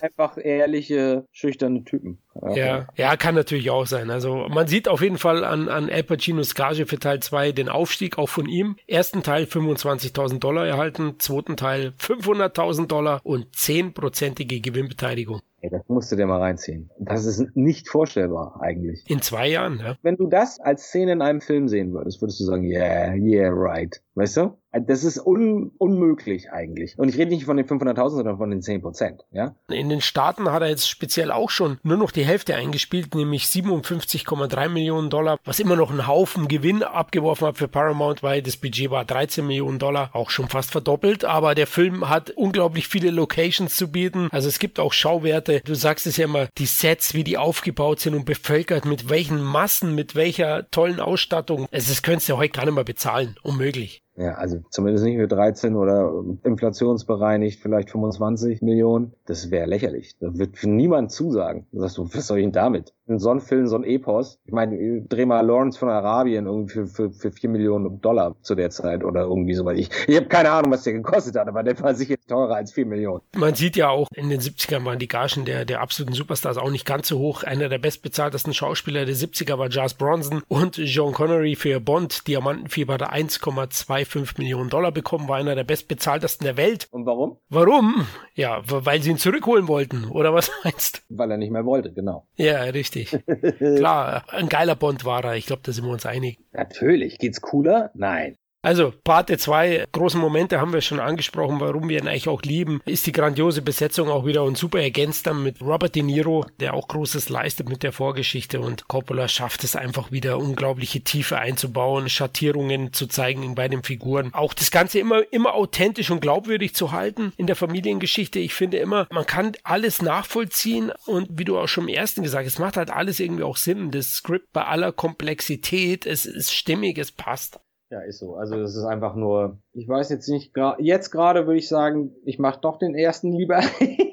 einfach 0.00 0.38
ehrliche, 0.38 1.26
schüchterne 1.32 1.84
Typen. 1.84 2.18
Ja, 2.54 2.86
ja, 2.96 3.16
kann 3.16 3.34
natürlich 3.34 3.70
auch 3.70 3.86
sein. 3.86 4.10
Also 4.10 4.46
man 4.48 4.66
sieht 4.66 4.88
auf 4.88 5.00
jeden 5.00 5.18
Fall 5.18 5.44
an, 5.44 5.68
an 5.68 5.90
Al 5.90 6.02
Pacinos 6.02 6.54
Gage 6.54 6.86
für 6.86 6.98
Teil 6.98 7.20
2 7.20 7.52
den 7.52 7.68
Aufstieg 7.68 8.18
auch 8.18 8.28
von 8.28 8.46
ihm. 8.46 8.76
Ersten 8.86 9.22
Teil 9.22 9.44
25.000 9.44 10.38
Dollar 10.38 10.66
erhalten, 10.66 11.16
zweiten 11.18 11.56
Teil 11.56 11.92
500.000 11.98 12.86
Dollar 12.86 13.20
und 13.24 13.54
10%ige 13.54 14.60
Gewinnbeteiligung. 14.60 15.40
Ey, 15.62 15.70
das 15.70 15.82
musst 15.88 16.12
du 16.12 16.16
dir 16.16 16.26
mal 16.26 16.38
reinziehen. 16.38 16.90
Das 16.98 17.24
ist 17.24 17.56
nicht 17.56 17.88
vorstellbar 17.88 18.60
eigentlich. 18.60 19.08
In 19.08 19.22
zwei 19.22 19.48
Jahren, 19.48 19.80
ja. 19.80 19.96
Wenn 20.02 20.16
du 20.16 20.26
das 20.28 20.60
als 20.60 20.84
Szene 20.84 21.12
in 21.12 21.22
einem 21.22 21.40
Film 21.40 21.68
sehen 21.68 21.92
würdest, 21.92 22.20
würdest 22.20 22.38
du 22.40 22.44
sagen, 22.44 22.64
yeah, 22.64 23.14
yeah, 23.14 23.50
right. 23.50 24.02
Weißt 24.14 24.36
du? 24.36 24.58
Das 24.80 25.04
ist 25.04 25.18
un 25.18 25.72
unmöglich 25.78 26.50
eigentlich. 26.50 26.98
Und 26.98 27.08
ich 27.08 27.16
rede 27.16 27.30
nicht 27.30 27.44
von 27.44 27.56
den 27.56 27.66
500.000, 27.66 28.10
sondern 28.10 28.38
von 28.38 28.50
den 28.50 28.62
10 28.62 28.82
Prozent, 28.82 29.24
ja? 29.32 29.54
In 29.68 29.88
den 29.88 30.00
Staaten 30.00 30.50
hat 30.50 30.62
er 30.62 30.68
jetzt 30.68 30.88
speziell 30.88 31.30
auch 31.30 31.50
schon 31.50 31.78
nur 31.82 31.96
noch 31.96 32.10
die 32.10 32.24
Hälfte 32.24 32.54
eingespielt, 32.54 33.14
nämlich 33.14 33.44
57,3 33.44 34.68
Millionen 34.68 35.10
Dollar, 35.10 35.38
was 35.44 35.60
immer 35.60 35.76
noch 35.76 35.90
einen 35.90 36.06
Haufen 36.06 36.48
Gewinn 36.48 36.82
abgeworfen 36.82 37.48
hat 37.48 37.58
für 37.58 37.68
Paramount, 37.68 38.22
weil 38.22 38.42
das 38.42 38.56
Budget 38.56 38.90
war 38.90 39.04
13 39.04 39.46
Millionen 39.46 39.78
Dollar, 39.78 40.10
auch 40.12 40.30
schon 40.30 40.48
fast 40.48 40.70
verdoppelt. 40.70 41.24
Aber 41.24 41.54
der 41.54 41.66
Film 41.66 42.08
hat 42.08 42.30
unglaublich 42.30 42.88
viele 42.88 43.10
Locations 43.10 43.74
zu 43.74 43.90
bieten. 43.90 44.28
Also 44.32 44.48
es 44.48 44.58
gibt 44.58 44.78
auch 44.78 44.92
Schauwerte. 44.92 45.60
Du 45.64 45.74
sagst 45.74 46.06
es 46.06 46.16
ja 46.16 46.24
immer, 46.24 46.48
die 46.58 46.66
Sets, 46.66 47.14
wie 47.14 47.24
die 47.24 47.38
aufgebaut 47.38 48.00
sind 48.00 48.14
und 48.14 48.24
bevölkert, 48.24 48.84
mit 48.84 49.08
welchen 49.08 49.42
Massen, 49.42 49.94
mit 49.94 50.14
welcher 50.14 50.70
tollen 50.70 51.00
Ausstattung. 51.00 51.66
Also 51.72 51.90
das 51.90 52.02
könntest 52.02 52.28
du 52.28 52.36
heute 52.36 52.52
gar 52.52 52.64
nicht 52.64 52.74
mehr 52.74 52.84
bezahlen. 52.84 53.36
Unmöglich. 53.42 54.02
Ja, 54.16 54.34
also 54.34 54.60
zumindest 54.70 55.04
nicht 55.04 55.16
für 55.18 55.28
13 55.28 55.76
oder 55.76 56.24
inflationsbereinigt 56.42 57.60
vielleicht 57.60 57.90
25 57.90 58.62
Millionen. 58.62 59.14
Das 59.26 59.50
wäre 59.50 59.66
lächerlich. 59.66 60.16
Da 60.18 60.36
wird 60.38 60.64
niemand 60.64 61.12
zusagen. 61.12 61.66
Da 61.72 61.80
sagst 61.80 61.98
du, 61.98 62.08
was 62.14 62.26
soll 62.26 62.38
ich 62.38 62.44
denn 62.44 62.52
damit? 62.52 62.94
Ein 63.08 63.18
so 63.18 63.30
ein 63.30 63.40
Film, 63.40 63.66
so 63.66 63.76
ein 63.76 63.84
Epos. 63.84 64.38
Ich 64.44 64.52
meine, 64.52 65.02
dreh 65.02 65.26
mal 65.26 65.44
Lawrence 65.44 65.78
von 65.78 65.88
Arabien 65.88 66.46
irgendwie 66.46 66.74
für, 66.74 66.86
für, 66.86 67.10
für 67.10 67.32
4 67.32 67.50
Millionen 67.50 68.00
Dollar 68.00 68.36
zu 68.42 68.54
der 68.54 68.70
Zeit 68.70 69.04
oder 69.04 69.22
irgendwie 69.22 69.54
so. 69.54 69.64
Weil 69.64 69.78
ich, 69.78 69.90
ich 70.06 70.16
habe 70.16 70.26
keine 70.26 70.50
Ahnung, 70.50 70.72
was 70.72 70.82
der 70.82 70.94
gekostet 70.94 71.36
hat, 71.36 71.48
aber 71.48 71.62
der 71.62 71.78
war 71.80 71.94
sicher 71.94 72.16
teurer 72.26 72.56
als 72.56 72.72
4 72.72 72.86
Millionen. 72.86 73.22
Man 73.36 73.54
sieht 73.54 73.76
ja 73.76 73.88
auch, 73.88 74.08
in 74.14 74.28
den 74.28 74.40
70ern 74.40 74.84
waren 74.84 74.98
die 74.98 75.08
Gagen 75.08 75.44
der, 75.44 75.64
der 75.64 75.80
absoluten 75.80 76.14
Superstars 76.14 76.58
auch 76.58 76.70
nicht 76.70 76.86
ganz 76.86 77.08
so 77.08 77.18
hoch. 77.18 77.42
Einer 77.42 77.68
der 77.68 77.78
bestbezahltesten 77.78 78.54
Schauspieler 78.54 79.04
der 79.04 79.14
70er 79.14 79.58
war 79.58 79.70
Jazz 79.70 79.94
Bronson 79.94 80.42
und 80.48 80.76
John 80.76 81.12
Connery 81.12 81.54
für 81.56 81.80
Bond 81.80 82.26
Diamantenfieber 82.26 82.98
der 82.98 83.12
1,25 83.12 84.06
5 84.06 84.38
Millionen 84.38 84.70
Dollar 84.70 84.92
bekommen, 84.92 85.28
war 85.28 85.36
einer 85.36 85.54
der 85.54 85.64
bestbezahltesten 85.64 86.44
der 86.44 86.56
Welt. 86.56 86.88
Und 86.90 87.06
warum? 87.06 87.38
Warum? 87.48 88.06
Ja, 88.34 88.62
weil 88.66 89.02
sie 89.02 89.10
ihn 89.10 89.18
zurückholen 89.18 89.68
wollten, 89.68 90.06
oder 90.06 90.32
was 90.32 90.50
meinst 90.64 91.04
du? 91.08 91.18
Weil 91.18 91.30
er 91.30 91.36
nicht 91.36 91.52
mehr 91.52 91.64
wollte, 91.64 91.92
genau. 91.92 92.26
Ja, 92.36 92.62
richtig. 92.62 92.95
Klar, 93.04 94.24
ein 94.28 94.48
geiler 94.48 94.74
Bond 94.74 95.04
war 95.04 95.24
er. 95.24 95.34
Ich 95.36 95.46
glaube, 95.46 95.62
da 95.64 95.72
sind 95.72 95.84
wir 95.84 95.92
uns 95.92 96.06
einig. 96.06 96.38
Natürlich. 96.52 97.18
Geht's 97.18 97.40
cooler? 97.40 97.90
Nein. 97.94 98.36
Also, 98.66 98.92
Parte 99.04 99.38
2, 99.38 99.84
großen 99.92 100.20
Momente 100.20 100.60
haben 100.60 100.72
wir 100.72 100.80
schon 100.80 100.98
angesprochen, 100.98 101.60
warum 101.60 101.88
wir 101.88 102.00
ihn 102.00 102.08
eigentlich 102.08 102.26
auch 102.26 102.42
lieben. 102.42 102.80
Ist 102.84 103.06
die 103.06 103.12
grandiose 103.12 103.62
Besetzung 103.62 104.08
auch 104.08 104.26
wieder 104.26 104.42
und 104.42 104.58
super 104.58 104.80
ergänzt 104.80 105.28
dann 105.28 105.44
mit 105.44 105.62
Robert 105.62 105.94
De 105.94 106.02
Niro, 106.02 106.44
der 106.58 106.74
auch 106.74 106.88
Großes 106.88 107.28
leistet 107.28 107.68
mit 107.68 107.84
der 107.84 107.92
Vorgeschichte 107.92 108.58
und 108.58 108.88
Coppola 108.88 109.28
schafft 109.28 109.62
es 109.62 109.76
einfach 109.76 110.10
wieder 110.10 110.38
unglaubliche 110.38 111.00
Tiefe 111.02 111.38
einzubauen, 111.38 112.08
Schattierungen 112.08 112.92
zu 112.92 113.06
zeigen 113.06 113.54
bei 113.54 113.68
den 113.68 113.84
Figuren. 113.84 114.34
Auch 114.34 114.52
das 114.52 114.72
Ganze 114.72 114.98
immer, 114.98 115.22
immer 115.32 115.54
authentisch 115.54 116.10
und 116.10 116.18
glaubwürdig 116.18 116.74
zu 116.74 116.90
halten 116.90 117.32
in 117.36 117.46
der 117.46 117.54
Familiengeschichte. 117.54 118.40
Ich 118.40 118.54
finde 118.54 118.78
immer, 118.78 119.06
man 119.12 119.26
kann 119.26 119.52
alles 119.62 120.02
nachvollziehen 120.02 120.90
und 121.04 121.28
wie 121.30 121.44
du 121.44 121.56
auch 121.56 121.68
schon 121.68 121.84
im 121.84 121.94
ersten 121.94 122.24
gesagt 122.24 122.46
hast, 122.46 122.54
es 122.54 122.58
macht 122.58 122.76
halt 122.76 122.90
alles 122.90 123.20
irgendwie 123.20 123.44
auch 123.44 123.58
Sinn. 123.58 123.92
Das 123.92 124.14
Skript 124.14 124.52
bei 124.52 124.64
aller 124.64 124.90
Komplexität, 124.90 126.04
es 126.04 126.26
ist 126.26 126.52
stimmig, 126.52 126.98
es 126.98 127.12
passt. 127.12 127.60
Ja, 127.90 128.00
ist 128.00 128.18
so. 128.18 128.34
Also 128.34 128.58
das 128.60 128.74
ist 128.74 128.84
einfach 128.84 129.14
nur, 129.14 129.58
ich 129.72 129.86
weiß 129.86 130.08
jetzt 130.08 130.28
nicht, 130.28 130.52
jetzt 130.78 131.10
gerade 131.10 131.46
würde 131.46 131.58
ich 131.58 131.68
sagen, 131.68 132.10
ich 132.24 132.38
mache 132.38 132.60
doch 132.60 132.78
den 132.78 132.96
ersten 132.96 133.32
lieber. 133.32 133.60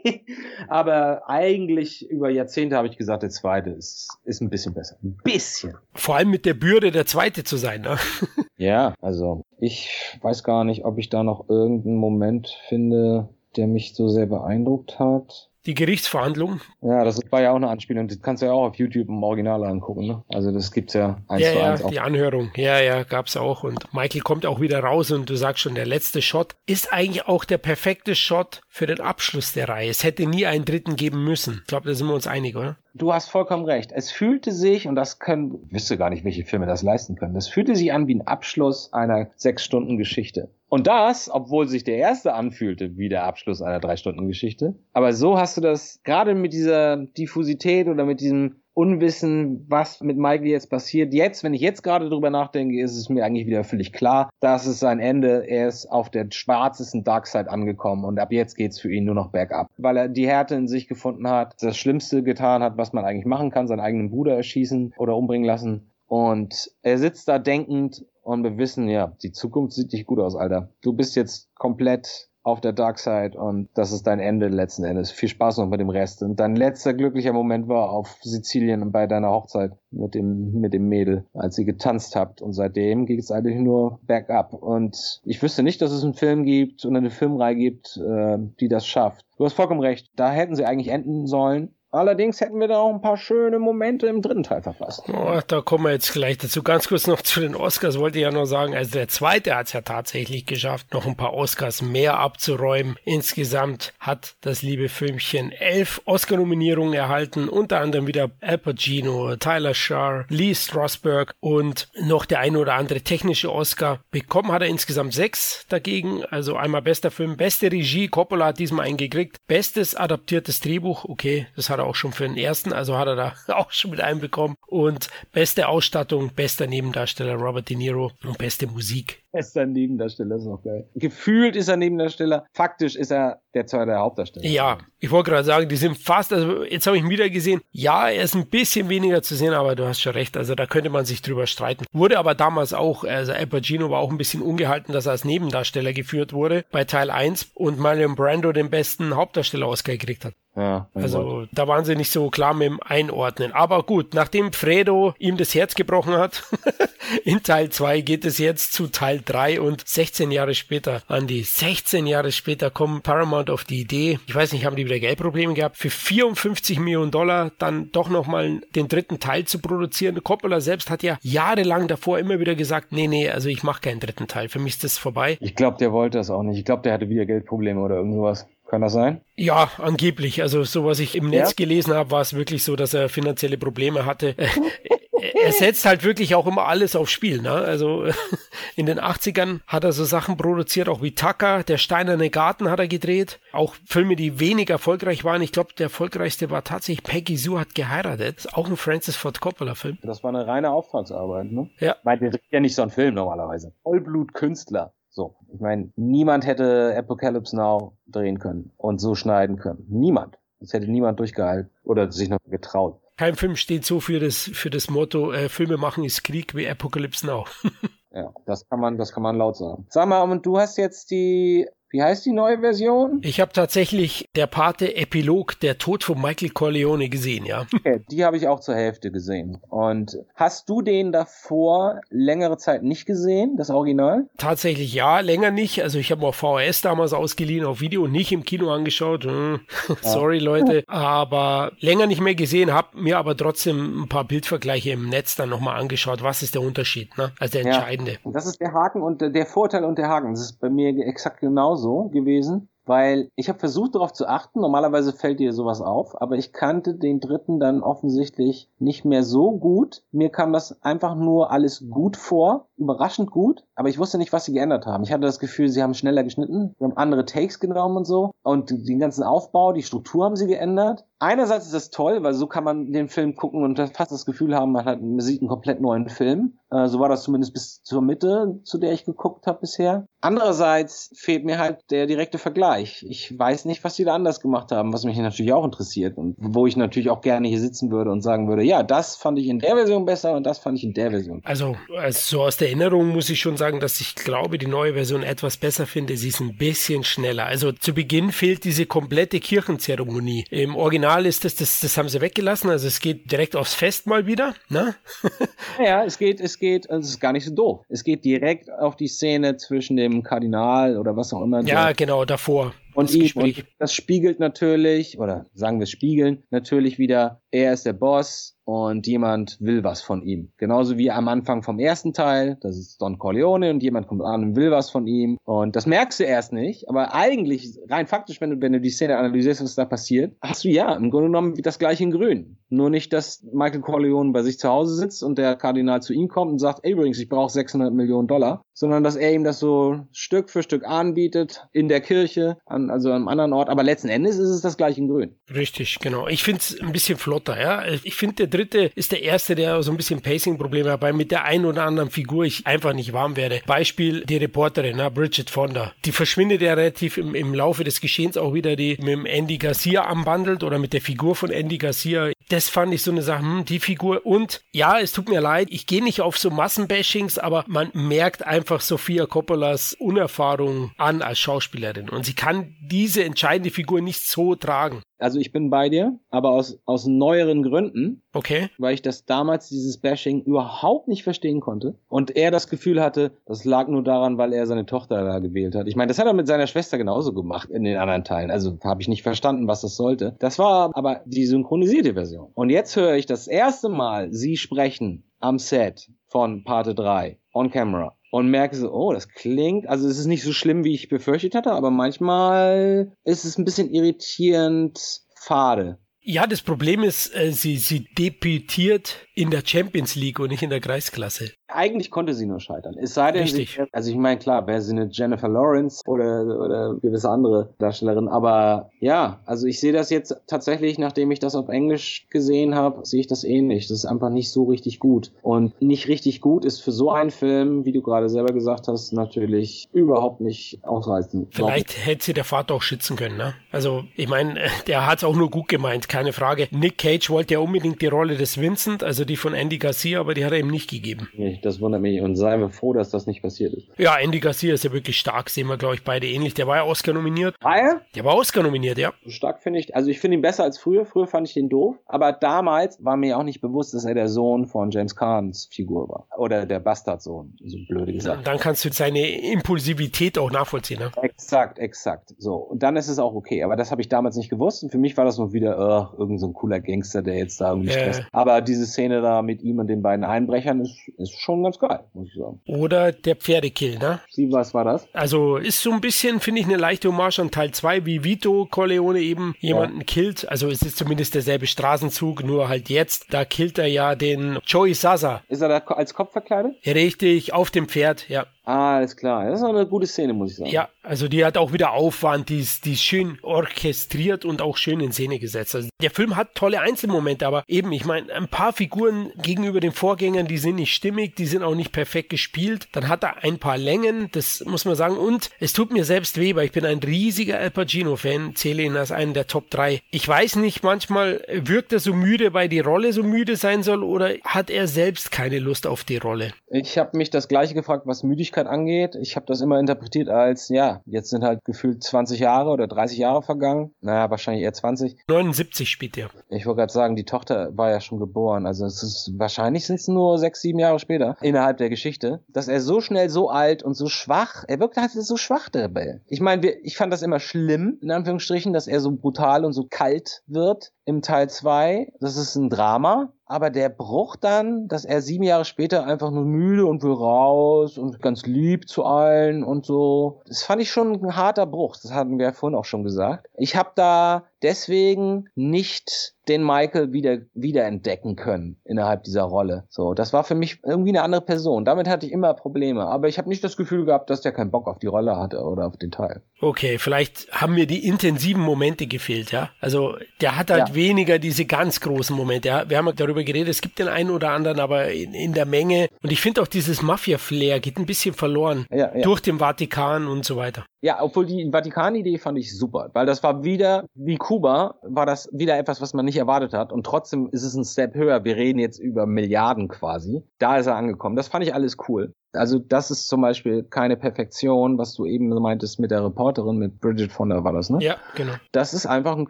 Aber 0.67 1.28
eigentlich 1.28 2.09
über 2.09 2.30
Jahrzehnte 2.30 2.76
habe 2.76 2.88
ich 2.88 2.97
gesagt, 2.97 3.24
der 3.24 3.32
zweite 3.32 3.71
ist, 3.71 4.09
ist 4.26 4.41
ein 4.41 4.49
bisschen 4.49 4.74
besser. 4.74 4.97
Ein 5.03 5.17
bisschen. 5.24 5.76
Vor 5.93 6.15
allem 6.15 6.30
mit 6.30 6.45
der 6.45 6.53
Bürde, 6.53 6.91
der 6.91 7.07
zweite 7.07 7.43
zu 7.43 7.57
sein. 7.57 7.82
Ne? 7.82 7.97
ja, 8.57 8.93
also 9.01 9.41
ich 9.57 10.19
weiß 10.21 10.43
gar 10.43 10.63
nicht, 10.65 10.86
ob 10.86 10.99
ich 10.99 11.09
da 11.09 11.24
noch 11.24 11.49
irgendeinen 11.49 11.97
Moment 11.97 12.55
finde, 12.69 13.30
der 13.57 13.67
mich 13.67 13.95
so 13.95 14.07
sehr 14.07 14.28
beeindruckt 14.28 14.99
hat 14.99 15.49
die 15.66 15.74
Gerichtsverhandlung. 15.74 16.59
Ja, 16.82 17.03
das 17.03 17.20
war 17.30 17.41
ja 17.41 17.51
auch 17.51 17.55
eine 17.55 17.70
Anspielung. 17.70 18.07
Das 18.07 18.22
kannst 18.22 18.41
du 18.41 18.47
ja 18.47 18.51
auch 18.51 18.68
auf 18.68 18.76
YouTube 18.76 19.07
im 19.07 19.24
Original 19.24 19.64
angucken. 19.64 20.07
Ne? 20.07 20.24
Also 20.28 20.51
das 20.51 20.72
gibt's 20.72 20.93
ja 20.93 21.22
eins 21.28 21.41
ja, 21.41 21.51
zu 21.51 21.57
ja, 21.57 21.72
eins 21.72 21.84
auch. 21.84 21.89
Die 21.91 21.99
Anhörung, 21.99 22.51
ja, 22.55 22.80
ja, 22.80 23.03
gab's 23.03 23.38
auch. 23.38 23.64
Und 23.64 23.93
Michael 23.93 24.22
kommt 24.22 24.45
auch 24.45 24.59
wieder 24.59 24.80
raus 24.82 25.11
und 25.11 25.30
du 25.30 25.36
sagst 25.36 25.61
schon, 25.61 25.76
der 25.76 25.86
letzte 25.86 26.22
Shot 26.22 26.55
ist 26.66 26.91
eigentlich 26.91 27.28
auch 27.28 27.45
der 27.45 27.57
perfekte 27.57 28.16
Shot 28.16 28.61
für 28.68 28.88
den 28.88 28.99
Abschluss 28.99 29.53
der 29.53 29.70
Reihe. 29.70 29.89
Es 29.89 30.03
hätte 30.03 30.26
nie 30.28 30.45
einen 30.45 30.66
dritten 30.66 30.95
geben 30.95 31.24
müssen. 31.24 31.59
Ich 31.61 31.68
glaube, 31.68 31.88
da 31.88 31.93
sind 31.93 32.07
wir 32.07 32.14
uns 32.14 32.28
einig, 32.28 32.55
oder? 32.55 32.78
Du 32.95 33.11
hast 33.11 33.30
vollkommen 33.30 33.66
recht. 33.66 33.91
Es 33.91 34.11
fühlte 34.11 34.51
sich, 34.51 34.88
und 34.88 34.95
das 34.95 35.18
können, 35.18 35.68
wüsste 35.72 35.97
gar 35.97 36.11
nicht, 36.11 36.24
welche 36.26 36.43
Filme 36.43 36.68
das 36.68 36.84
leisten 36.84 37.16
können, 37.16 37.34
das 37.34 37.47
fühlte 37.47 37.76
sich 37.76 37.91
an 37.91 38.07
wie 38.07 38.16
ein 38.16 38.28
Abschluss 38.28 38.93
einer 38.93 39.30
sechs 39.36 39.64
Stunden 39.64 39.97
Geschichte. 39.97 40.49
Und 40.74 40.88
das, 40.88 41.30
obwohl 41.32 41.67
sich 41.67 41.84
der 41.84 41.97
erste 41.97 42.34
anfühlte 42.34 42.97
wie 42.97 43.07
der 43.07 43.26
Abschluss 43.26 43.61
einer 43.61 43.80
drei 43.80 43.95
Stunden 43.95 44.28
Geschichte. 44.28 44.74
Aber 44.91 45.13
so 45.13 45.38
hast 45.38 45.55
du 45.55 45.61
das 45.61 46.01
gerade 46.03 46.34
mit 46.34 46.51
dieser 46.51 46.97
Diffusität 46.97 47.88
oder 47.88 48.05
mit 48.05 48.21
diesem 48.21 48.55
Unwissen, 48.74 49.67
was 49.69 50.01
mit 50.01 50.17
Michael 50.17 50.47
jetzt 50.47 50.71
passiert. 50.71 51.13
Jetzt, 51.13 51.43
wenn 51.43 51.53
ich 51.53 51.61
jetzt 51.61 51.84
gerade 51.84 52.09
drüber 52.09 52.32
nachdenke, 52.32 52.82
ist 52.82 52.97
es 52.97 53.07
mir 53.07 53.24
eigentlich 53.24 53.45
wieder 53.45 53.63
völlig 53.63 53.93
klar, 53.93 54.32
dass 54.39 54.65
es 54.65 54.80
sein 54.80 54.99
Ende, 54.99 55.47
er 55.47 55.67
ist 55.67 55.86
auf 55.86 56.09
der 56.09 56.26
schwarzesten 56.32 57.03
Darkside 57.03 57.51
angekommen 57.51 58.03
und 58.03 58.17
ab 58.17 58.32
jetzt 58.32 58.55
geht's 58.55 58.80
für 58.80 58.91
ihn 58.91 59.03
nur 59.03 59.13
noch 59.13 59.30
bergab. 59.30 59.67
Weil 59.78 59.97
er 59.97 60.09
die 60.09 60.26
Härte 60.26 60.55
in 60.55 60.67
sich 60.67 60.88
gefunden 60.88 61.30
hat, 61.30 61.53
das 61.61 61.78
Schlimmste 61.78 62.24
getan 62.24 62.63
hat, 62.63 62.78
was 62.78 62.93
man 62.93 63.05
eigentlich 63.05 63.28
machen 63.28 63.51
kann, 63.51 63.67
seinen 63.67 63.80
eigenen 63.80 64.09
Bruder 64.09 64.36
erschießen 64.36 64.95
oder 64.97 65.15
umbringen 65.15 65.45
lassen. 65.45 65.91
Und 66.07 66.71
er 66.82 66.97
sitzt 66.97 67.28
da 67.28 67.38
denkend 67.38 68.05
und 68.24 68.43
wir 68.43 68.57
wissen, 68.57 68.88
ja, 68.88 69.13
die 69.21 69.32
Zukunft 69.32 69.74
sieht 69.74 69.93
nicht 69.93 70.07
gut 70.07 70.19
aus, 70.19 70.36
Alter. 70.36 70.69
Du 70.82 70.93
bist 70.93 71.15
jetzt 71.15 71.53
komplett 71.55 72.30
auf 72.43 72.59
der 72.59 72.74
Dark 72.74 72.99
Side 72.99 73.38
und 73.38 73.69
das 73.74 73.93
ist 73.93 74.05
dein 74.05 74.19
Ende 74.19 74.49
letzten 74.49 74.84
Endes. 74.84 75.11
Viel 75.11 75.30
Spaß 75.30 75.57
noch 75.57 75.69
mit 75.69 75.80
dem 75.80 75.89
Rest. 75.89 76.21
Und 76.24 76.39
dein 76.39 76.57
letzter 76.57 76.93
glücklicher 76.93 77.32
Moment 77.32 77.69
war 77.69 77.89
auf 77.89 78.17
Sizilien 78.21 78.91
bei 78.91 79.07
deiner 79.07 79.30
Hochzeit 79.30 79.71
mit 79.91 80.13
dem, 80.13 80.59
mit 80.59 80.74
dem 80.74 80.89
Mädel, 80.89 81.26
als 81.34 81.57
ihr 81.57 81.63
getanzt 81.63 82.17
habt. 82.17 82.41
Und 82.41 82.51
seitdem 82.51 83.05
geht 83.05 83.19
es 83.19 83.32
eigentlich 83.32 83.57
nur 83.57 83.99
bergab. 84.03 84.53
Und 84.53 85.21
ich 85.24 85.41
wüsste 85.41 85.63
nicht, 85.63 85.82
dass 85.82 85.91
es 85.91 86.03
einen 86.03 86.15
Film 86.15 86.43
gibt 86.43 86.86
oder 86.86 86.97
eine 86.97 87.11
Filmreihe 87.11 87.55
gibt, 87.55 87.97
äh, 87.97 88.38
die 88.59 88.67
das 88.67 88.86
schafft. 88.86 89.26
Du 89.38 89.45
hast 89.45 89.53
vollkommen 89.53 89.82
recht. 89.82 90.11
Da 90.17 90.30
hätten 90.32 90.55
sie 90.55 90.65
eigentlich 90.65 90.89
enden 90.89 91.28
sollen. 91.28 91.74
Allerdings 91.93 92.41
hätten 92.41 92.59
wir 92.59 92.67
da 92.67 92.79
auch 92.79 92.91
ein 92.91 93.01
paar 93.01 93.17
schöne 93.17 93.59
Momente 93.59 94.07
im 94.07 94.23
dritten 94.23 94.41
Teil 94.41 94.63
verpasst. 94.63 95.03
Oh, 95.13 95.39
da 95.45 95.61
kommen 95.61 95.83
wir 95.85 95.91
jetzt 95.91 96.11
gleich 96.11 96.39
dazu. 96.39 96.63
Ganz 96.63 96.87
kurz 96.87 97.05
noch 97.05 97.21
zu 97.21 97.39
den 97.39 97.55
Oscars 97.55 97.99
wollte 97.99 98.17
ich 98.17 98.23
ja 98.23 98.31
noch 98.31 98.45
sagen, 98.45 98.73
also 98.73 98.93
der 98.93 99.09
zweite 99.09 99.55
hat 99.55 99.67
es 99.67 99.73
ja 99.73 99.81
tatsächlich 99.81 100.47
geschafft, 100.47 100.91
noch 100.91 101.05
ein 101.05 101.15
paar 101.15 101.35
Oscars 101.35 101.83
mehr 101.83 102.17
abzuräumen. 102.17 102.95
Insgesamt 103.05 103.93
hat 103.99 104.35
das 104.41 104.63
liebe 104.63 104.89
Filmchen 104.89 105.51
elf 105.51 106.01
Oscar-Nominierungen 106.05 106.95
erhalten, 106.95 107.47
unter 107.47 107.79
anderem 107.79 108.07
wieder 108.07 108.31
Al 108.41 108.57
Pacino, 108.57 109.35
Tyler 109.35 109.75
Shar, 109.75 110.25
Lee 110.29 110.55
Strasberg 110.55 111.35
und 111.41 111.89
noch 112.01 112.25
der 112.25 112.39
eine 112.39 112.57
oder 112.57 112.73
andere 112.73 113.01
technische 113.01 113.53
Oscar. 113.53 113.99
Bekommen 114.09 114.51
hat 114.51 114.63
er 114.63 114.67
insgesamt 114.67 115.13
sechs 115.13 115.67
dagegen, 115.69 116.25
also 116.25 116.55
einmal 116.55 116.81
bester 116.81 117.11
Film, 117.11 117.37
beste 117.37 117.71
Regie, 117.71 118.07
Coppola 118.07 118.47
hat 118.47 118.57
diesmal 118.57 118.87
einen 118.87 118.97
gekriegt, 118.97 119.37
bestes 119.45 119.93
adaptiertes 119.93 120.59
Drehbuch, 120.59 121.05
okay, 121.05 121.45
das 121.55 121.69
hat 121.69 121.77
er 121.77 121.82
auch 121.84 121.95
schon 121.95 122.11
für 122.11 122.23
den 122.23 122.38
ersten, 122.38 122.73
also 122.73 122.97
hat 122.97 123.07
er 123.07 123.15
da 123.15 123.34
auch 123.53 123.71
schon 123.71 123.91
mit 123.91 124.01
einbekommen. 124.01 124.55
Und 124.67 125.09
beste 125.31 125.67
Ausstattung, 125.67 126.31
bester 126.36 126.67
Nebendarsteller 126.67 127.36
Robert 127.36 127.69
De 127.69 127.77
Niro 127.77 128.11
und 128.23 128.38
beste 128.38 128.67
Musik. 128.67 129.21
Bester 129.31 129.65
Nebendarsteller 129.65 130.36
ist 130.38 130.47
auch 130.47 130.63
geil. 130.63 130.88
Gefühlt 130.95 131.55
ist 131.55 131.67
er 131.67 131.77
Nebendarsteller, 131.77 132.45
faktisch 132.53 132.95
ist 132.95 133.11
er 133.11 133.42
der 133.54 133.68
zweite 133.68 133.95
Hauptdarsteller. 133.95 134.45
Ja, 134.45 134.78
ich 134.99 135.12
wollte 135.12 135.32
gerade 135.32 135.43
sagen, 135.43 135.70
die 135.70 135.76
sind 135.76 135.97
fast, 135.97 136.34
also 136.34 136.64
jetzt 136.64 136.88
habe 136.88 136.97
ich 136.97 137.04
ihn 137.04 137.10
wieder 137.10 137.30
gesehen. 137.30 137.62
Ja, 137.72 138.10
er 138.10 138.24
ist 138.24 138.36
ein 138.36 138.47
bisschen 138.47 138.89
weniger 138.89 139.22
zu 139.22 139.36
sehen, 139.36 139.54
aber 139.54 139.76
du 139.76 139.86
hast 139.86 140.01
schon 140.01 140.14
recht, 140.14 140.38
also 140.38 140.56
da 140.56 140.66
könnte 140.66 140.89
man 140.89 141.06
sich 141.06 141.22
drüber 141.22 141.45
streiten. 141.45 141.86
Wurde 141.91 142.18
aber 142.18 142.36
damals 142.36 142.74
auch, 142.74 143.04
also 143.04 143.32
Al 143.34 143.47
Pacino 143.47 143.89
war 143.89 143.99
auch 143.99 144.12
ein 144.12 144.18
bisschen 144.18 144.41
ungehalten, 144.41 144.93
dass 144.93 145.06
er 145.06 145.12
als 145.12 145.26
Nebendarsteller 145.26 145.93
geführt 145.93 146.34
wurde 146.34 146.66
bei 146.72 146.84
Teil 146.86 147.10
1 147.10 147.51
und 147.54 147.80
Marlon 147.80 148.16
Brando 148.16 148.51
den 148.51 148.70
besten 148.70 149.16
Hauptdarsteller 149.16 149.68
ausgekriegt 149.68 150.26
hat. 150.26 150.34
Ja, 150.56 150.88
also 150.93 151.24
Gott. 151.24 151.49
da 151.51 151.68
waren 151.68 151.84
sie 151.84 151.95
nicht 151.95 152.12
so 152.12 152.30
klar 152.30 152.54
mit 152.54 152.68
dem 152.68 152.80
Einordnen. 152.84 153.54
Aber 153.54 153.82
gut, 153.84 154.14
nachdem 154.14 154.54
Fredo 154.54 155.16
ihm 155.18 155.36
das 155.36 155.56
Herz 155.56 155.74
gebrochen 155.74 156.14
hat, 156.14 156.43
in 157.24 157.41
Teil 157.41 157.70
2 157.70 158.01
geht 158.01 158.24
es 158.24 158.38
jetzt 158.38 158.74
zu 158.74 158.88
Teil 158.88 159.22
3 159.26 159.62
und 159.62 159.88
16 159.88 160.30
Jahre 160.32 160.54
später, 160.54 161.01
an 161.08 161.26
die 161.26 161.41
16 161.41 162.06
Jahre 162.06 162.32
später 162.32 162.70
kommen 162.70 163.01
Paramount 163.01 163.42
auf 163.49 163.63
die 163.63 163.81
Idee, 163.81 164.19
ich 164.27 164.35
weiß 164.35 164.53
nicht, 164.53 164.65
haben 164.65 164.75
die 164.75 164.85
wieder 164.85 164.99
Geldprobleme 164.99 165.53
gehabt, 165.53 165.77
für 165.77 165.89
54 165.89 166.79
Millionen 166.79 167.11
Dollar 167.11 167.51
dann 167.59 167.91
doch 167.91 168.09
nochmal 168.09 168.61
den 168.75 168.87
dritten 168.87 169.19
Teil 169.19 169.45
zu 169.45 169.59
produzieren. 169.59 170.23
Coppola 170.23 170.61
selbst 170.61 170.89
hat 170.89 171.03
ja 171.03 171.17
jahrelang 171.21 171.87
davor 171.87 172.19
immer 172.19 172.39
wieder 172.39 172.55
gesagt, 172.55 172.91
nee, 172.91 173.07
nee, 173.07 173.29
also 173.29 173.49
ich 173.49 173.63
mache 173.63 173.81
keinen 173.81 173.99
dritten 173.99 174.27
Teil, 174.27 174.49
für 174.49 174.59
mich 174.59 174.75
ist 174.75 174.83
das 174.83 174.97
vorbei. 174.97 175.37
Ich 175.39 175.55
glaube, 175.55 175.77
der 175.77 175.91
wollte 175.91 176.17
das 176.17 176.29
auch 176.29 176.43
nicht. 176.43 176.57
Ich 176.57 176.65
glaube, 176.65 176.83
der 176.83 176.93
hatte 176.93 177.09
wieder 177.09 177.25
Geldprobleme 177.25 177.79
oder 177.79 177.95
irgendwas. 177.95 178.47
Kann 178.69 178.81
das 178.81 178.93
sein? 178.93 179.21
Ja, 179.35 179.69
angeblich. 179.77 180.41
Also 180.41 180.63
so 180.63 180.83
was 180.85 180.99
ich 180.99 181.15
im 181.15 181.29
Netz 181.29 181.49
ja? 181.49 181.53
gelesen 181.55 181.93
habe, 181.93 182.09
war 182.09 182.21
es 182.21 182.33
wirklich 182.33 182.63
so, 182.63 182.75
dass 182.75 182.95
er 182.95 183.07
finanzielle 183.07 183.57
Probleme 183.57 184.05
hatte. 184.05 184.35
er 185.14 185.51
setzt 185.51 185.86
halt 185.86 186.03
wirklich 186.03 186.36
auch 186.36 186.47
immer 186.47 186.66
alles 186.66 186.95
aufs 186.95 187.11
Spiel. 187.11 187.41
Ne? 187.41 187.51
Also 187.51 188.05
in 188.76 188.86
den 188.86 188.99
80ern 188.99 189.59
hat 189.68 189.84
er 189.84 189.91
so 189.91 190.03
Sachen 190.03 190.38
produziert, 190.38 190.89
auch 190.89 191.01
wie 191.01 191.14
Tucker, 191.14 191.64
der 191.64 191.78
Steinerne 191.78 192.30
Garten 192.30 192.70
hat 192.70 192.80
er 192.80 192.88
gedreht. 192.88 193.39
Auch 193.51 193.76
Filme, 193.86 194.16
die 194.16 194.39
wenig 194.39 194.70
erfolgreich 194.70 195.24
waren. 195.24 195.41
Ich 195.41 195.51
glaube, 195.51 195.74
der 195.78 195.86
erfolgreichste 195.86 196.49
war 196.49 196.64
tatsächlich 196.64 197.03
Peggy 197.03 197.38
Sue 197.38 197.59
hat 197.59 197.76
geheiratet. 197.76 198.38
Ist 198.38 198.53
auch 198.53 198.68
ein 198.68 198.78
Francis 198.78 199.16
Ford 199.16 199.39
Coppola-Film. 199.39 199.99
Das 200.01 200.24
war 200.24 200.30
eine 200.30 200.47
reine 200.47 200.72
Auftragsarbeit, 200.72 201.51
ne? 201.51 201.70
Ja. 201.80 201.95
Weil 202.03 202.20
der 202.20 202.32
dreht 202.32 202.41
ja 202.49 202.59
nicht 202.59 202.76
so 202.76 202.82
einen 202.82 202.91
Film 202.91 203.16
normalerweise. 203.16 203.74
Vollblutkünstler. 203.84 204.93
So, 205.09 205.36
ich 205.53 205.59
meine, 205.59 205.91
niemand 205.95 206.47
hätte 206.47 206.95
Apocalypse 206.97 207.55
Now 207.55 207.97
drehen 208.07 208.39
können 208.39 208.72
und 208.78 208.99
so 208.99 209.14
schneiden 209.14 209.57
können. 209.57 209.86
Niemand. 209.88 210.39
Das 210.59 210.74
hätte 210.74 210.89
niemand 210.89 211.20
durchgehalten 211.20 211.70
oder 211.84 212.11
sich 212.11 212.30
noch 212.30 212.39
getraut. 212.49 212.99
Kein 213.18 213.36
Film 213.36 213.55
steht 213.55 213.86
so 213.86 213.99
für 213.99 214.20
das, 214.20 214.49
für 214.53 214.70
das 214.70 214.89
Motto, 214.89 215.32
äh, 215.32 215.49
Filme 215.49 215.78
machen 215.78 216.03
ist 216.03 216.24
Krieg 216.24 216.55
wie 216.55 216.68
Apocalypse 216.68 217.26
Now. 217.26 217.45
ja, 218.11 218.34
das 218.45 218.68
kann 218.68 218.80
man, 218.80 218.97
das 218.97 219.11
kann 219.14 219.24
man 219.24 219.38
laut 219.38 219.57
sagen. 219.57 219.86
Sag 219.89 220.07
mal, 220.07 220.22
und 220.22 220.45
du 220.45 220.57
hast 220.57 220.78
jetzt 220.78 221.11
die 221.11 221.68
Wie 221.93 222.01
heißt 222.01 222.25
die 222.25 222.31
neue 222.31 222.57
Version? 222.57 223.19
Ich 223.21 223.39
habe 223.39 223.53
tatsächlich 223.53 224.27
der 224.35 224.47
Pate 224.47 224.95
Epilog, 224.95 225.59
der 225.59 225.77
Tod 225.77 226.03
von 226.03 226.19
Michael 226.19 226.49
Corleone 226.49 227.07
gesehen, 227.07 227.45
ja. 227.45 227.67
Okay, 227.71 228.01
die 228.09 228.25
habe 228.25 228.35
ich 228.35 228.47
auch 228.47 228.61
zur 228.61 228.73
Hälfte 228.73 229.11
gesehen. 229.11 229.59
Und 229.69 230.17
hast 230.33 230.67
du 230.69 230.81
den 230.81 231.11
davor 231.11 232.01
längere 232.09 232.57
Zeit 232.57 232.81
nicht 232.81 233.05
gesehen, 233.05 233.57
das 233.57 233.69
Original? 233.69 234.25
Tatsächlich 234.39 234.91
ja, 234.95 235.19
länger 235.19 235.51
nicht. 235.51 235.83
Also 235.83 235.99
ich 235.99 236.11
habe 236.11 236.25
auch 236.25 236.33
VHS 236.33 236.81
damals 236.81 237.13
ausgeliehen, 237.13 237.63
auf 237.63 237.79
Video, 237.79 238.07
nicht 238.07 238.31
im 238.31 238.43
Kino 238.43 238.71
angeschaut. 238.71 239.25
Hm. 239.25 239.59
Sorry 240.01 240.39
Leute, 240.39 240.83
aber 240.87 241.73
länger 241.77 242.07
nicht 242.07 242.21
mehr 242.21 242.33
gesehen, 242.33 242.73
habe 242.73 242.97
mir 242.97 243.19
aber 243.19 243.37
trotzdem 243.37 244.01
ein 244.01 244.09
paar 244.09 244.23
Bildvergleiche 244.23 244.89
im 244.89 245.09
Netz 245.09 245.35
dann 245.35 245.49
nochmal 245.49 245.79
angeschaut. 245.79 246.23
Was 246.23 246.41
ist 246.41 246.55
der 246.55 246.63
Unterschied? 246.63 247.15
Ne? 247.19 247.33
Also 247.39 247.59
der 247.59 247.67
entscheidende. 247.67 248.13
Ja, 248.13 248.31
das 248.31 248.47
ist 248.47 248.59
der 248.59 248.74
Haken 248.74 249.03
und 249.03 249.21
der 249.21 249.45
Vorteil 249.45 249.86
und 249.86 249.99
der 249.99 250.09
Haken. 250.09 250.33
Das 250.33 250.41
ist 250.41 250.59
bei 250.59 250.71
mir 250.71 250.89
exakt 251.05 251.41
genauso 251.41 251.83
so 251.84 252.10
gewesen 252.10 252.70
weil 252.86 253.30
ich 253.36 253.50
habe 253.50 253.60
versucht 253.60 253.96
darauf 253.96 254.14
zu 254.14 254.28
achten, 254.28 254.60
normalerweise 254.60 255.14
fällt 255.14 255.39
dir 255.39 255.54
sowas 255.54 255.82
auf, 255.82 256.22
aber 256.22 256.36
ich 256.36 256.51
kannte 256.51 256.96
den 256.96 257.20
dritten 257.20 257.60
dann 257.60 257.82
offensichtlich 257.82 258.70
nicht 258.80 259.05
mehr 259.05 259.24
so 259.24 259.51
gut. 259.51 260.04
Mir 260.12 260.30
kam 260.30 260.54
das 260.54 260.82
einfach 260.84 261.16
nur 261.16 261.51
alles 261.51 261.89
gut 261.89 262.18
vor, 262.18 262.68
überraschend 262.84 263.32
gut, 263.32 263.64
aber 263.76 263.89
ich 263.89 263.97
wusste 263.97 264.18
nicht, 264.18 264.34
was 264.34 264.46
sie 264.46 264.54
geändert 264.54 264.86
haben. 264.86 265.04
Ich 265.04 265.12
hatte 265.12 265.22
das 265.22 265.39
Gefühl, 265.39 265.70
sie 265.70 265.82
haben 265.82 265.93
schneller 265.93 266.24
geschnitten, 266.24 266.76
sie 266.78 266.84
haben 266.84 266.97
andere 266.97 267.26
Takes 267.26 267.60
genommen 267.60 267.97
und 267.97 268.05
so 268.05 268.32
und 268.43 268.70
den 268.70 269.00
ganzen 269.00 269.24
Aufbau, 269.24 269.74
die 269.74 269.84
Struktur 269.84 270.26
haben 270.26 270.36
sie 270.36 270.47
geändert. 270.47 271.05
Einerseits 271.20 271.66
ist 271.66 271.74
das 271.74 271.89
toll, 271.89 272.22
weil 272.22 272.34
so 272.34 272.47
kann 272.47 272.66
man 272.66 272.92
den 272.92 273.08
Film 273.08 273.36
gucken 273.36 273.64
und 273.64 273.80
fast 273.96 274.12
das 274.12 274.26
Gefühl 274.26 274.55
haben, 274.55 274.74
man, 274.74 274.84
hat, 274.84 275.01
man 275.01 275.22
sieht 275.22 275.39
einen 275.42 275.47
komplett 275.47 275.80
neuen 275.80 276.10
Film. 276.10 276.58
Äh, 276.70 276.88
so 276.88 277.00
war 277.00 277.08
das 277.08 277.24
zumindest 277.24 277.54
bis 277.54 277.82
zur 277.84 278.01
Mitte, 278.01 278.60
zu 278.66 278.78
der 278.78 278.92
ich 278.92 279.05
geguckt 279.05 279.47
habe 279.47 279.60
bisher. 279.62 280.05
Andererseits 280.20 281.12
fehlt 281.16 281.46
mir 281.46 281.60
halt 281.60 281.80
der 281.92 282.08
direkte 282.08 282.38
Vergleich. 282.38 283.05
Ich 283.08 283.38
weiß 283.38 283.64
nicht, 283.66 283.86
was 283.86 283.96
sie 283.96 284.04
da 284.04 284.14
anders 284.16 284.42
gemacht 284.42 284.72
haben, 284.74 284.92
was 284.92 285.05
mich 285.05 285.18
natürlich 285.18 285.54
auch 285.54 285.64
interessiert 285.64 286.18
und 286.18 286.36
wo 286.38 286.68
ich 286.68 286.76
natürlich 286.76 287.10
auch 287.10 287.22
gerne 287.22 287.47
hier 287.47 287.60
sitzen 287.60 287.89
würde 287.89 288.12
und 288.12 288.22
sagen 288.22 288.50
würde, 288.50 288.64
ja, 288.64 288.84
das 288.84 289.16
fand 289.16 289.39
ich 289.39 289.47
in 289.47 289.60
der 289.60 289.76
Version 289.76 290.05
besser 290.05 290.34
und 290.34 290.46
das 290.46 290.60
fand 290.60 290.78
ich 290.78 290.84
in 290.84 290.93
der 290.93 291.12
Version. 291.12 291.42
Also, 291.46 291.76
also 291.97 292.38
so 292.38 292.43
aus 292.43 292.58
der 292.58 292.70
Erinnerung 292.79 293.09
muss 293.09 293.29
ich 293.29 293.39
schon 293.39 293.55
sagen, 293.55 293.79
dass 293.79 294.01
ich 294.01 294.16
glaube, 294.16 294.58
die 294.58 294.67
neue 294.67 294.93
Version 294.93 295.24
etwas 295.24 295.58
besser 295.58 295.86
finde. 295.86 296.17
Sie 296.17 296.29
ist 296.29 296.39
ein 296.39 296.58
bisschen 296.58 297.04
schneller. 297.04 297.45
Also 297.45 297.71
zu 297.71 297.93
Beginn 297.93 298.32
fehlt 298.32 298.63
diese 298.63 298.86
komplette 298.86 299.39
Kirchenzeremonie. 299.39 300.45
Im 300.50 300.75
Original 300.75 301.25
ist 301.25 301.45
das, 301.45 301.55
das, 301.55 301.79
das 301.82 301.97
haben 301.97 302.09
sie 302.09 302.20
weggelassen. 302.20 302.70
Also 302.70 302.87
es 302.87 303.00
geht 303.00 303.32
direkt 303.32 303.55
aufs 303.55 303.75
Fest 303.75 304.08
mal 304.08 304.25
wieder. 304.25 304.55
Ne? 304.70 304.95
ja, 305.83 306.04
es 306.04 306.17
geht, 306.17 306.41
es 306.41 306.58
geht, 306.58 306.89
also 306.89 307.05
es 307.05 307.09
ist 307.12 307.20
gar 307.20 307.33
nicht 307.33 307.45
so 307.45 307.54
doof. 307.54 307.82
Es 307.89 308.04
geht 308.04 308.25
direkt 308.25 308.71
auf 308.71 308.95
die 308.95 309.08
Szene 309.08 309.58
zwischen 309.58 309.97
dem 309.97 310.24
Kardinal 310.24 310.97
oder 310.97 311.16
was 311.16 311.32
auch 311.33 311.43
immer. 311.43 311.62
Ja, 311.63 311.91
genau, 311.91 312.25
davor. 312.25 312.74
Und 312.93 313.13
ihm, 313.13 313.29
und 313.36 313.65
das 313.79 313.93
spiegelt 313.93 314.39
natürlich, 314.39 315.20
oder 315.20 315.47
sagen 315.53 315.79
wir 315.79 315.87
spiegeln, 315.87 316.43
natürlich 316.49 316.99
wieder, 316.99 317.41
er 317.51 317.74
ist 317.74 317.86
der 317.86 317.93
Boss, 317.93 318.53
und 318.65 319.07
jemand 319.07 319.57
will 319.59 319.83
was 319.83 320.01
von 320.01 320.21
ihm. 320.21 320.51
Genauso 320.57 320.97
wie 320.97 321.11
am 321.11 321.28
Anfang 321.28 321.63
vom 321.63 321.79
ersten 321.79 322.13
Teil, 322.13 322.57
das 322.61 322.78
ist 322.78 323.01
Don 323.01 323.17
Corleone 323.17 323.70
und 323.70 323.83
jemand 323.83 324.07
kommt 324.07 324.24
an 324.24 324.43
und 324.43 324.55
will 324.55 324.71
was 324.71 324.89
von 324.89 325.07
ihm 325.07 325.37
und 325.43 325.75
das 325.75 325.86
merkst 325.86 326.20
du 326.20 326.24
erst 326.24 326.53
nicht, 326.53 326.89
aber 326.89 327.13
eigentlich 327.13 327.78
rein 327.89 328.07
faktisch, 328.07 328.39
wenn 328.41 328.51
du, 328.51 328.61
wenn 328.61 328.74
du 328.74 328.82
die 328.82 328.89
Szene 328.89 329.17
analysierst, 329.17 329.63
was 329.63 329.75
da 329.75 329.86
passiert, 329.86 330.36
hast 330.41 330.63
du 330.63 330.70
ja 330.70 330.93
im 330.93 331.11
Grunde 331.11 331.28
genommen 331.28 331.55
das 331.61 331.79
gleiche 331.79 332.03
in 332.03 332.11
grün. 332.11 332.57
Nur 332.70 332.89
nicht, 332.89 333.13
dass 333.13 333.43
Michael 333.53 333.82
Corleone 333.82 334.32
bei 334.32 334.41
sich 334.41 334.57
zu 334.57 334.67
Hause 334.67 334.95
sitzt 334.95 335.24
und 335.24 335.37
der 335.37 335.55
Kardinal 335.55 336.01
zu 336.01 336.13
ihm 336.13 336.28
kommt 336.28 336.51
und 336.51 336.59
sagt, 336.59 336.79
ey, 336.83 336.93
übrigens, 336.93 337.20
ich 337.20 337.29
brauche 337.29 337.51
600 337.51 337.93
Millionen 337.93 338.28
Dollar, 338.28 338.63
sondern 338.74 339.03
dass 339.03 339.15
er 339.15 339.32
ihm 339.32 339.43
das 339.43 339.59
so 339.59 339.99
Stück 340.11 340.49
für 340.49 340.63
Stück 340.63 340.83
anbietet 340.87 341.67
in 341.71 341.87
der 341.87 342.01
Kirche, 342.01 342.57
an, 342.65 342.83
also 342.89 343.10
an 343.10 343.16
einem 343.16 343.28
anderen 343.28 343.54
Ort, 343.54 343.70
aber 343.70 343.84
letzten 343.84 344.10
Endes 344.10 344.38
ist 344.38 344.50
es 344.50 344.62
das 344.62 344.78
gleiche 344.78 345.00
in 345.00 345.08
grün. 345.08 345.36
Richtig, 345.54 346.00
genau. 346.00 346.28
Ich 346.28 346.43
finde 346.43 346.60
es 346.60 346.80
ein 346.80 346.92
bisschen 346.92 347.18
flotter, 347.18 347.60
ja. 347.60 347.84
Ich 348.04 348.16
finde, 348.16 348.36
der 348.36 348.47
dritte 348.47 348.92
ist 348.96 349.12
der 349.12 349.22
erste, 349.22 349.55
der 349.55 349.82
so 349.84 349.92
ein 349.92 349.97
bisschen 349.97 350.22
Pacing-Probleme 350.22 350.92
hat, 350.92 351.01
weil 351.01 351.14
mit 351.14 351.32
der 351.32 351.46
einen 351.46 351.66
oder 351.66 351.84
anderen 351.84 352.10
Figur 352.10 352.46
ich 352.46 352.66
einfach 352.66 352.93
nicht 352.93 353.14
warm 353.14 353.36
werde. 353.36 353.62
Beispiel 353.66 354.26
die 354.26 354.38
Reporterin, 354.38 354.97
na, 354.97 355.10
Bridget 355.10 355.50
Fonda. 355.50 355.93
Die 356.05 356.12
verschwindet 356.12 356.62
ja 356.62 356.74
relativ 356.74 357.18
im, 357.18 357.36
im 357.36 357.54
Laufe 357.54 357.84
des 357.84 358.01
Geschehens 358.01 358.38
auch 358.38 358.54
wieder, 358.54 358.76
die 358.76 358.97
mit 359.00 359.10
dem 359.10 359.26
Andy 359.26 359.58
Garcia 359.58 360.04
anbandelt 360.04 360.64
oder 360.64 360.80
mit 360.80 360.93
der 360.93 361.01
Figur 361.01 361.36
von 361.36 361.51
Andy 361.51 361.78
Garcia. 361.78 362.32
Das 362.50 362.70
fand 362.70 362.93
ich 362.93 363.01
so 363.01 363.12
eine 363.12 363.22
Sache, 363.22 363.42
hm, 363.42 363.66
die 363.66 363.80
Figur. 363.80 364.26
Und 364.26 364.62
ja, 364.72 365.00
es 365.00 365.12
tut 365.12 365.30
mir 365.30 365.42
leid, 365.42 365.68
ich 365.72 365.88
gehe 365.88 366.04
nicht 366.04 366.22
auf 366.22 366.38
so 366.38 366.50
Massenbashings, 366.50 367.38
aber 367.38 367.64
man 367.68 367.89
merkt 367.93 368.46
einfach 368.46 368.82
Sophia 368.82 369.26
Coppolas 369.26 369.93
Unerfahrung 370.00 370.92
an 370.97 371.22
als 371.22 371.39
Schauspielerin. 371.39 372.10
Und 372.10 372.26
sie 372.26 372.34
kann 372.34 372.72
diese 372.82 373.24
entscheidende 373.24 373.70
Figur 373.70 374.01
nicht 374.01 374.28
so 374.28 374.55
tragen. 374.55 375.01
Also 375.17 375.39
ich 375.39 375.51
bin 375.51 375.70
bei 375.70 375.89
dir, 375.89 376.20
aber 376.29 376.51
aus, 376.51 376.79
aus 376.86 377.05
neueren 377.05 377.63
Gründen. 377.63 378.21
Okay. 378.33 378.70
Weil 378.78 378.93
ich 378.93 379.01
das 379.01 379.25
damals, 379.25 379.70
dieses 379.70 379.97
Bashing, 379.97 380.41
überhaupt 380.41 381.08
nicht 381.08 381.24
verstehen 381.24 381.62
konnte. 381.62 381.95
Und 382.09 382.36
er 382.36 382.51
das 382.51 382.67
Gefühl 382.67 383.01
hatte, 383.01 383.32
das 383.45 383.63
lag 383.63 383.87
nur 383.87 384.04
daran, 384.04 384.37
weil 384.37 384.51
er 384.54 384.67
seine 384.67 384.86
Tochter 384.86 385.24
da 385.24 385.39
gewählt 385.39 385.75
hat. 385.75 385.87
Ich 385.87 385.95
meine, 385.95 386.09
das 386.09 386.20
hat 386.20 386.28
er 386.28 386.33
mit 386.33 386.47
seiner 386.47 386.67
Schwester 386.67 386.97
genauso 386.97 387.33
gemacht 387.33 387.70
in 387.70 387.83
den 387.83 387.97
anderen 387.97 388.24
Teilen. 388.24 388.51
Also 388.51 388.78
habe 388.83 389.01
ich 389.01 389.08
nicht 389.08 389.24
verstanden, 389.24 389.67
was 389.67 389.82
das 389.82 389.95
sollte. 389.95 390.36
Das 390.39 390.59
war 390.59 390.91
aber 390.93 391.21
die 391.25 391.45
synchronisierte 391.45 392.13
Version. 392.13 392.51
Und 392.54 392.70
jetzt 392.70 392.95
höre 392.95 393.16
ich 393.16 393.25
das 393.25 393.47
erste 393.47 393.89
Mal 393.89 394.33
sie 394.33 394.58
sprechen 394.58 395.24
am 395.39 395.59
Set 395.59 396.09
von 396.28 396.63
Parte 396.63 396.95
3 396.95 397.37
on 397.54 397.70
camera 397.70 398.17
und 398.34 398.47
merke 398.47 398.76
so, 398.76 398.92
oh, 398.92 399.14
das 399.14 399.30
klingt, 399.30 399.88
also 399.88 400.08
es 400.08 400.18
ist 400.18 400.26
nicht 400.26 400.42
so 400.42 400.54
schlimm, 400.54 400.84
wie 400.84 400.96
ich 400.96 401.08
befürchtet 401.08 401.54
hatte, 401.54 401.72
aber 401.72 401.92
manchmal 401.92 403.16
ist 403.24 403.46
es 403.46 403.60
ein 403.60 403.64
bisschen 403.64 403.93
irritierend 403.93 405.00
fade. 405.36 406.00
Ja, 406.20 406.47
das 406.47 406.64
Problem 406.64 407.04
ist, 407.04 407.36
äh, 407.36 407.51
sie, 407.51 407.78
sie 407.78 408.08
debütiert 408.18 409.28
in 409.36 409.51
der 409.51 409.62
Champions 409.64 410.16
League 410.16 410.39
und 410.39 410.50
nicht 410.50 410.64
in 410.64 410.72
der 410.72 410.80
Kreisklasse. 410.80 411.51
Eigentlich 411.67 412.11
konnte 412.11 412.33
sie 412.33 412.45
nur 412.45 412.59
scheitern. 412.59 412.95
Es 412.97 413.13
sei 413.13 413.31
denn, 413.31 413.43
Richtig. 413.43 413.75
Sie, 413.75 413.83
also 413.91 414.11
ich 414.11 414.17
meine, 414.17 414.37
klar, 414.37 414.67
wäre 414.67 414.81
sie 414.81 414.91
eine 414.91 415.09
Jennifer 415.11 415.47
Lawrence 415.47 416.03
oder, 416.05 416.59
oder 416.59 416.95
gewisse 417.01 417.29
andere 417.29 417.69
Darstellerin, 417.79 418.27
aber 418.27 418.89
ja, 418.99 419.39
also 419.45 419.65
ich 419.67 419.79
sehe 419.79 419.93
das 419.93 420.09
jetzt 420.09 420.35
tatsächlich, 420.47 420.99
nachdem 420.99 421.31
ich 421.31 421.39
das 421.39 421.55
auf 421.55 421.69
Englisch 421.69 422.27
gesehen 422.29 422.75
habe, 422.75 423.05
sehe 423.05 423.21
ich 423.21 423.27
das 423.27 423.43
ähnlich. 423.43 423.87
Das 423.87 423.99
ist 423.99 424.05
einfach 424.05 424.29
nicht 424.29 424.51
so 424.51 424.65
richtig 424.65 424.99
gut. 424.99 425.31
Und 425.41 425.81
nicht 425.81 426.07
richtig 426.07 426.41
gut 426.41 426.65
ist 426.65 426.81
für 426.81 426.91
so 426.91 427.11
einen 427.11 427.31
Film, 427.31 427.85
wie 427.85 427.91
du 427.91 428.01
gerade 428.01 428.29
selber 428.29 428.53
gesagt 428.53 428.87
hast, 428.87 429.13
natürlich 429.13 429.87
überhaupt 429.93 430.41
nicht 430.41 430.79
ausreichend. 430.83 431.47
Vielleicht 431.51 432.05
hätte 432.05 432.25
sie 432.25 432.33
der 432.33 432.43
Vater 432.43 432.75
auch 432.75 432.81
schützen 432.81 433.15
können, 433.15 433.37
ne? 433.37 433.53
Also, 433.71 434.03
ich 434.15 434.27
meine, 434.27 434.59
der 434.87 435.07
hat 435.07 435.19
es 435.19 435.23
auch 435.23 435.35
nur 435.35 435.49
gut 435.49 435.69
gemeint, 435.69 436.09
keine 436.09 436.33
Frage. 436.33 436.67
Nick 436.71 436.97
Cage 436.97 437.29
wollte 437.29 437.55
ja 437.55 437.59
unbedingt 437.59 438.01
die 438.01 438.07
Rolle 438.07 438.35
des 438.35 438.59
Vincent, 438.59 439.03
also 439.03 439.25
die 439.25 439.37
von 439.37 439.53
Andy 439.53 439.77
Garcia, 439.77 440.19
aber 440.19 440.33
die 440.33 440.45
hat 440.45 440.51
er 440.51 440.59
ihm 440.59 440.69
nicht 440.69 440.89
gegeben. 440.89 441.29
Nee, 441.54 441.59
das 441.62 441.80
wundert 441.80 442.01
mich 442.01 442.20
und 442.21 442.36
seien 442.36 442.62
wir 442.62 442.70
froh, 442.70 442.93
dass 442.93 443.12
das 443.12 443.28
nicht 443.28 443.42
passiert 443.42 443.74
ist. 443.74 443.88
Ja, 443.97 444.17
Andy 444.17 444.39
Garcia 444.39 444.74
ist 444.74 444.84
ja 444.84 444.92
wirklich 444.92 445.20
stark, 445.20 445.50
sehen 445.50 445.67
wir, 445.67 445.78
glaube 445.78 445.96
ich, 445.96 446.04
beide 446.04 446.25
ähnlich. 446.28 446.55
Der 446.55 446.66
war 446.67 446.78
ja 446.78 446.84
Oscar 446.84 447.13
nominiert. 447.13 447.55
Ah, 447.62 447.78
ja? 447.78 448.01
Der 448.16 448.25
war 448.25 448.36
Oscar 448.36 448.63
nominiert, 448.63 448.97
ja. 448.97 449.13
Stark 449.28 449.62
finde 449.62 449.80
ich, 449.80 449.96
also 449.96 450.09
ich 450.09 450.20
finde 450.20 450.38
ihn 450.38 450.42
besser 450.42 450.63
als 450.63 450.80
früher. 450.80 451.05
Früher 451.05 451.28
fand 451.28 451.47
ich 451.47 451.55
ihn 451.55 451.70
doof, 451.70 451.96
aber 452.08 452.34
damals 452.34 453.04
war 453.04 453.17
mir 453.17 453.38
auch 453.38 453.43
nicht 453.43 453.62
bewusst, 453.62 453.93
dass 453.93 454.05
er 454.05 454.16
der 454.16 454.30
Sohn 454.30 454.66
von 454.66 454.89
James 454.89 455.16
Kahns 455.16 455.70
Figur 455.71 456.09
war. 456.09 456.28
Oder 456.38 456.66
der 456.66 456.80
Bastardsohn, 456.80 457.55
so 457.63 457.78
blöde 457.88 458.13
gesagt. 458.13 458.38
Dann, 458.38 458.43
dann 458.43 458.59
kannst 458.59 458.84
du 458.86 458.92
seine 458.92 459.51
Impulsivität 459.51 460.38
auch 460.39 460.51
nachvollziehen, 460.51 461.00
ne? 461.00 461.12
Exakt, 461.21 461.78
exakt. 461.78 462.34
So. 462.38 462.55
Und 462.55 462.82
dann 462.82 462.96
ist 462.96 463.09
es 463.09 463.20
auch 463.20 463.36
okay. 463.36 463.63
Aber 463.63 463.75
das 463.75 463.92
habe 463.92 464.01
ich 464.01 464.09
damals 464.09 464.36
nicht 464.36 464.50
gewusst. 464.50 464.84
Und 464.84 464.92
für 464.92 464.97
mich 464.97 465.16
war 465.17 465.25
das 465.25 465.38
nur 465.38 465.54
wieder, 465.54 465.78
uh, 465.78 466.20
irgend 466.20 466.39
so 466.39 466.47
ein 466.47 466.54
cooler 466.54 466.80
Gangster, 466.80 467.21
der 467.21 467.38
jetzt 467.38 467.62
da 467.62 467.70
irgendwie 467.70 467.93
äh. 467.93 468.13
Aber 468.32 468.62
diese 468.62 468.86
Szene 468.86 469.21
da 469.21 469.42
mit 469.42 469.62
ihm 469.62 469.80
und 469.80 469.88
den 469.88 470.01
beiden 470.01 470.25
Einbrechern 470.25 470.82
ist, 470.82 471.08
ist 471.17 471.34
schon 471.43 471.63
ganz 471.63 471.78
geil, 471.78 471.99
muss 472.13 472.28
ich 472.28 472.39
sagen. 472.39 472.61
Oder 472.65 473.11
der 473.11 473.36
Pferdekill, 473.36 473.99
ne? 473.99 474.21
Sie, 474.29 474.51
was 474.51 474.74
war 474.74 474.86
das? 474.86 475.07
Also 475.13 475.57
ist 475.57 475.82
so 475.82 475.91
ein 475.91 476.01
bisschen, 476.01 476.39
finde 476.39 476.61
ich, 476.61 476.67
eine 476.67 476.78
leichte 476.78 477.09
Hommage 477.09 477.39
an 477.39 477.51
Teil 477.51 477.71
2, 477.71 478.05
wie 478.05 478.24
Vito 478.24 478.67
Corleone 478.70 479.20
eben 479.20 479.55
jemanden 479.59 479.99
ja. 479.99 480.03
killt. 480.05 480.49
Also 480.49 480.70
es 480.70 480.82
ist 480.82 480.97
zumindest 480.97 481.36
derselbe 481.36 481.67
Straßenzug, 481.67 482.43
nur 482.43 482.70
halt 482.70 482.89
jetzt, 482.89 483.33
da 483.33 483.45
killt 483.45 483.78
er 483.78 483.87
ja 483.87 484.15
den 484.15 484.59
Joey 484.65 484.93
Sasa. 484.93 485.41
Ist 485.49 485.61
er 485.61 485.70
da 485.70 485.78
als 485.93 486.13
Kopf 486.13 486.32
verkleidet? 486.32 486.75
Richtig, 486.86 487.53
auf 487.53 487.71
dem 487.71 487.87
Pferd, 487.87 488.29
ja. 488.29 488.45
Ah, 488.65 488.97
alles 488.97 489.17
klar. 489.17 489.49
Das 489.49 489.59
ist 489.59 489.65
auch 489.65 489.75
eine 489.75 489.85
gute 489.85 490.07
Szene, 490.07 490.33
muss 490.33 490.51
ich 490.51 490.57
sagen. 490.57 490.69
Ja, 490.71 490.87
also 491.01 491.27
die 491.27 491.43
hat 491.43 491.57
auch 491.57 491.73
wieder 491.73 491.91
Aufwand, 491.91 492.47
die 492.47 492.59
ist, 492.59 492.85
die 492.85 492.93
ist 492.93 493.03
schön 493.03 493.37
orchestriert 493.41 494.45
und 494.45 494.61
auch 494.61 494.77
schön 494.77 495.01
in 495.01 495.11
Szene 495.11 495.37
gesetzt. 495.37 495.75
Also 495.75 495.89
der 496.01 496.11
Film 496.11 496.37
hat 496.37 496.55
tolle 496.55 496.79
Einzelmomente, 496.79 497.45
aber 497.45 497.65
eben, 497.67 497.91
ich 497.91 498.05
meine, 498.05 498.31
ein 498.33 498.47
paar 498.47 498.71
Figuren 498.71 499.31
gegenüber 499.41 499.81
den 499.81 499.91
Vorgängern, 499.91 500.47
die 500.47 500.57
sind 500.57 500.75
nicht 500.75 500.93
stimmig, 500.93 501.35
die 501.35 501.45
sind 501.45 501.61
auch 501.61 501.75
nicht 501.75 501.91
perfekt 501.91 502.29
gespielt. 502.29 502.87
Dann 502.93 503.09
hat 503.09 503.23
er 503.23 503.43
ein 503.43 503.59
paar 503.59 503.77
Längen, 503.77 504.29
das 504.31 504.63
muss 504.65 504.85
man 504.85 504.95
sagen. 504.95 505.17
Und 505.17 505.49
es 505.59 505.73
tut 505.73 505.91
mir 505.91 506.05
selbst 506.05 506.39
weh, 506.39 506.55
weil 506.55 506.65
ich 506.65 506.71
bin 506.71 506.85
ein 506.85 506.99
riesiger 506.99 507.59
Al 507.59 507.71
Pacino-Fan, 507.71 508.55
zähle 508.55 508.83
ihn 508.83 508.95
als 508.95 509.11
einen 509.11 509.33
der 509.33 509.47
Top 509.47 509.69
3. 509.71 510.01
Ich 510.09 510.25
weiß 510.25 510.55
nicht, 510.55 510.83
manchmal 510.83 511.43
wirkt 511.51 511.91
er 511.91 511.99
so 511.99 512.13
müde, 512.13 512.53
weil 512.53 512.69
die 512.69 512.79
Rolle 512.79 513.11
so 513.11 513.23
müde 513.23 513.57
sein 513.57 513.83
soll, 513.83 514.03
oder 514.03 514.35
hat 514.45 514.69
er 514.69 514.87
selbst 514.87 515.31
keine 515.31 515.59
Lust 515.59 515.85
auf 515.85 516.05
die 516.05 516.17
Rolle? 516.17 516.53
Ich 516.69 516.97
habe 516.97 517.17
mich 517.17 517.29
das 517.29 517.49
gleiche 517.49 517.73
gefragt, 517.73 518.03
was 518.05 518.23
Müdigkeit 518.54 518.67
angeht. 518.67 519.16
Ich 519.16 519.36
habe 519.36 519.46
das 519.47 519.62
immer 519.62 519.80
interpretiert 519.80 520.30
als, 520.30 520.70
ja, 520.70 521.01
jetzt 521.05 521.30
sind 521.30 521.43
halt 521.43 521.63
gefühlt 521.66 522.04
20 522.04 522.39
Jahre 522.39 522.70
oder 522.70 522.88
30 522.88 523.17
Jahre 523.17 523.42
vergangen. 523.42 523.93
Naja, 524.01 524.30
wahrscheinlich 524.30 524.63
eher 524.63 524.74
20. 524.74 525.17
79 525.28 525.89
spielt 525.89 526.17
er. 526.17 526.30
Ich 526.50 526.66
wollte 526.66 526.80
gerade 526.80 526.93
sagen, 526.93 527.16
die 527.16 527.25
Tochter 527.25 527.75
war 527.75 527.89
ja 527.89 528.00
schon 528.00 528.20
geboren. 528.20 528.66
Also 528.66 528.86
es 528.86 529.01
ist 529.04 529.32
wahrscheinlich 529.38 529.86
sind 529.86 530.00
es 530.00 530.08
nur 530.08 530.38
sechs, 530.38 530.62
sieben 530.62 530.80
Jahre 530.80 531.00
später 531.00 531.36
innerhalb 531.42 531.78
der 531.78 531.89
Geschichte, 531.89 532.43
dass 532.47 532.67
er 532.67 532.82
so 532.82 533.01
schnell, 533.01 533.30
so 533.30 533.50
alt 533.50 533.84
und 533.84 533.96
so 533.96 534.08
schwach, 534.08 534.63
er 534.67 534.80
wirkt 534.80 534.97
halt 534.97 535.12
so 535.12 535.38
schwach, 535.38 535.70
der 535.70 535.86
Rebell. 535.86 536.21
Ich 536.28 536.42
meine, 536.42 536.70
ich 536.70 536.97
fand 536.97 537.12
das 537.12 537.21
immer 537.21 537.39
schlimm, 537.39 537.97
in 538.01 538.12
Anführungsstrichen, 538.12 538.74
dass 538.74 538.88
er 538.88 539.00
so 539.00 539.12
brutal 539.12 539.66
und 539.66 539.74
so 539.74 539.88
kalt 539.89 540.43
wird 540.47 540.92
im 541.05 541.21
Teil 541.21 541.50
2. 541.50 542.13
Das 542.20 542.38
ist 542.38 542.55
ein 542.55 542.70
Drama. 542.70 543.34
Aber 543.54 543.70
der 543.70 543.89
Bruch 543.89 544.36
dann, 544.36 544.88
dass 544.88 545.05
er 545.05 545.21
sieben 545.21 545.43
Jahre 545.43 545.63
später 545.63 546.08
einfach 546.08 546.32
nur 546.32 546.43
müde 546.43 546.88
und 546.88 547.04
will 547.04 547.13
raus 547.13 548.00
und 548.00 548.20
ganz 548.20 548.47
lieb 548.47 548.89
zu 548.89 549.05
allen 549.05 549.63
und 549.63 549.86
so, 549.86 550.42
das 550.47 550.63
fand 550.63 550.82
ich 550.82 550.89
schon 550.89 551.24
ein 551.24 551.36
harter 551.36 551.67
Bruch. 551.67 551.96
Das 552.01 552.12
hatten 552.12 552.39
wir 552.39 552.47
ja 552.47 552.51
vorhin 552.51 552.75
auch 552.75 552.86
schon 552.86 553.04
gesagt. 553.04 553.46
Ich 553.55 553.75
habe 553.75 553.92
da 553.93 554.46
deswegen 554.63 555.49
nicht 555.55 556.33
den 556.47 556.63
Michael 556.63 557.13
wieder 557.13 557.37
wiederentdecken 557.53 558.35
können 558.35 558.77
innerhalb 558.83 559.23
dieser 559.23 559.43
Rolle. 559.43 559.85
So, 559.89 560.13
das 560.13 560.33
war 560.33 560.43
für 560.43 560.55
mich 560.55 560.79
irgendwie 560.83 561.11
eine 561.11 561.21
andere 561.21 561.41
Person. 561.41 561.85
Damit 561.85 562.07
hatte 562.07 562.25
ich 562.25 562.31
immer 562.31 562.53
Probleme, 562.53 563.05
aber 563.05 563.27
ich 563.27 563.37
habe 563.37 563.47
nicht 563.47 563.63
das 563.63 563.77
Gefühl 563.77 564.05
gehabt, 564.05 564.29
dass 564.29 564.41
der 564.41 564.51
keinen 564.51 564.71
Bock 564.71 564.87
auf 564.87 564.99
die 564.99 565.07
Rolle 565.07 565.37
hatte 565.37 565.61
oder 565.61 565.87
auf 565.87 565.97
den 565.97 566.11
Teil. 566.11 566.41
Okay, 566.59 566.97
vielleicht 566.97 567.49
haben 567.51 567.75
mir 567.75 567.87
die 567.87 568.05
intensiven 568.05 568.61
Momente 568.61 569.07
gefehlt, 569.07 569.51
ja? 569.51 569.69
Also, 569.79 570.17
der 570.41 570.57
hat 570.57 570.69
halt 570.71 570.89
ja. 570.89 570.95
weniger 570.95 571.39
diese 571.39 571.65
ganz 571.65 571.99
großen 572.01 572.35
Momente. 572.35 572.69
Ja? 572.69 572.89
Wir 572.89 572.97
haben 572.97 573.07
ja 573.07 573.13
darüber 573.13 573.43
geredet, 573.43 573.69
es 573.69 573.81
gibt 573.81 573.99
den 573.99 574.07
einen 574.07 574.29
oder 574.29 574.51
anderen, 574.51 574.79
aber 574.79 575.11
in, 575.11 575.33
in 575.33 575.53
der 575.53 575.65
Menge 575.65 576.09
und 576.21 576.31
ich 576.31 576.41
finde 576.41 576.61
auch 576.61 576.67
dieses 576.67 577.01
Mafia-Flair 577.01 577.79
geht 577.79 577.97
ein 577.97 578.05
bisschen 578.05 578.33
verloren 578.33 578.85
ja, 578.91 579.07
durch 579.21 579.41
den 579.41 579.59
Vatikan 579.59 580.27
und 580.27 580.45
so 580.45 580.57
weiter. 580.57 580.85
Ja, 581.04 581.21
obwohl 581.21 581.46
die 581.46 581.70
Vatikan-Idee 581.70 582.38
fand 582.38 582.58
ich 582.58 582.78
super, 582.78 583.09
weil 583.12 583.25
das 583.25 583.43
war 583.43 583.66
wieder, 583.66 584.05
wie 584.16 584.38
Kuba, 584.38 584.96
war 585.01 585.25
das 585.25 585.50
wieder 585.51 585.78
etwas, 585.78 586.00
was 586.00 586.13
man 586.13 586.24
nicht 586.24 586.38
erwartet 586.38 586.71
hat. 586.71 586.93
Und 586.93 587.05
trotzdem 587.05 587.50
ist 587.51 587.63
es 587.63 587.75
ein 587.75 587.84
Step 587.84 588.16
höher. 588.16 588.46
Wir 588.46 588.55
reden 588.55 588.80
jetzt 588.80 589.00
über 589.00 589.25
Milliarden 589.25 589.89
quasi. 589.89 590.43
Da 590.59 590.78
ist 590.78 590.88
er 590.88 590.96
angekommen. 590.96 591.36
Das 591.36 591.50
fand 591.50 591.66
ich 591.66 591.74
alles 591.74 591.97
cool. 592.08 592.34
Also 592.54 592.80
das 592.80 593.12
ist 593.12 593.28
zum 593.28 593.42
Beispiel 593.42 593.84
keine 593.84 594.16
Perfektion, 594.16 594.97
was 594.97 595.13
du 595.13 595.25
eben 595.25 595.50
meintest 595.50 596.00
mit 596.00 596.12
der 596.12 596.24
Reporterin, 596.24 596.78
mit 596.78 597.01
Bridget 597.01 597.34
Fonda 597.34 597.63
war 597.66 597.74
das, 597.74 597.89
ne? 597.89 597.97
Ja, 598.00 598.16
genau. 598.36 598.54
Das 598.71 598.93
ist 598.93 599.05
einfach 599.05 599.36
ein 599.36 599.50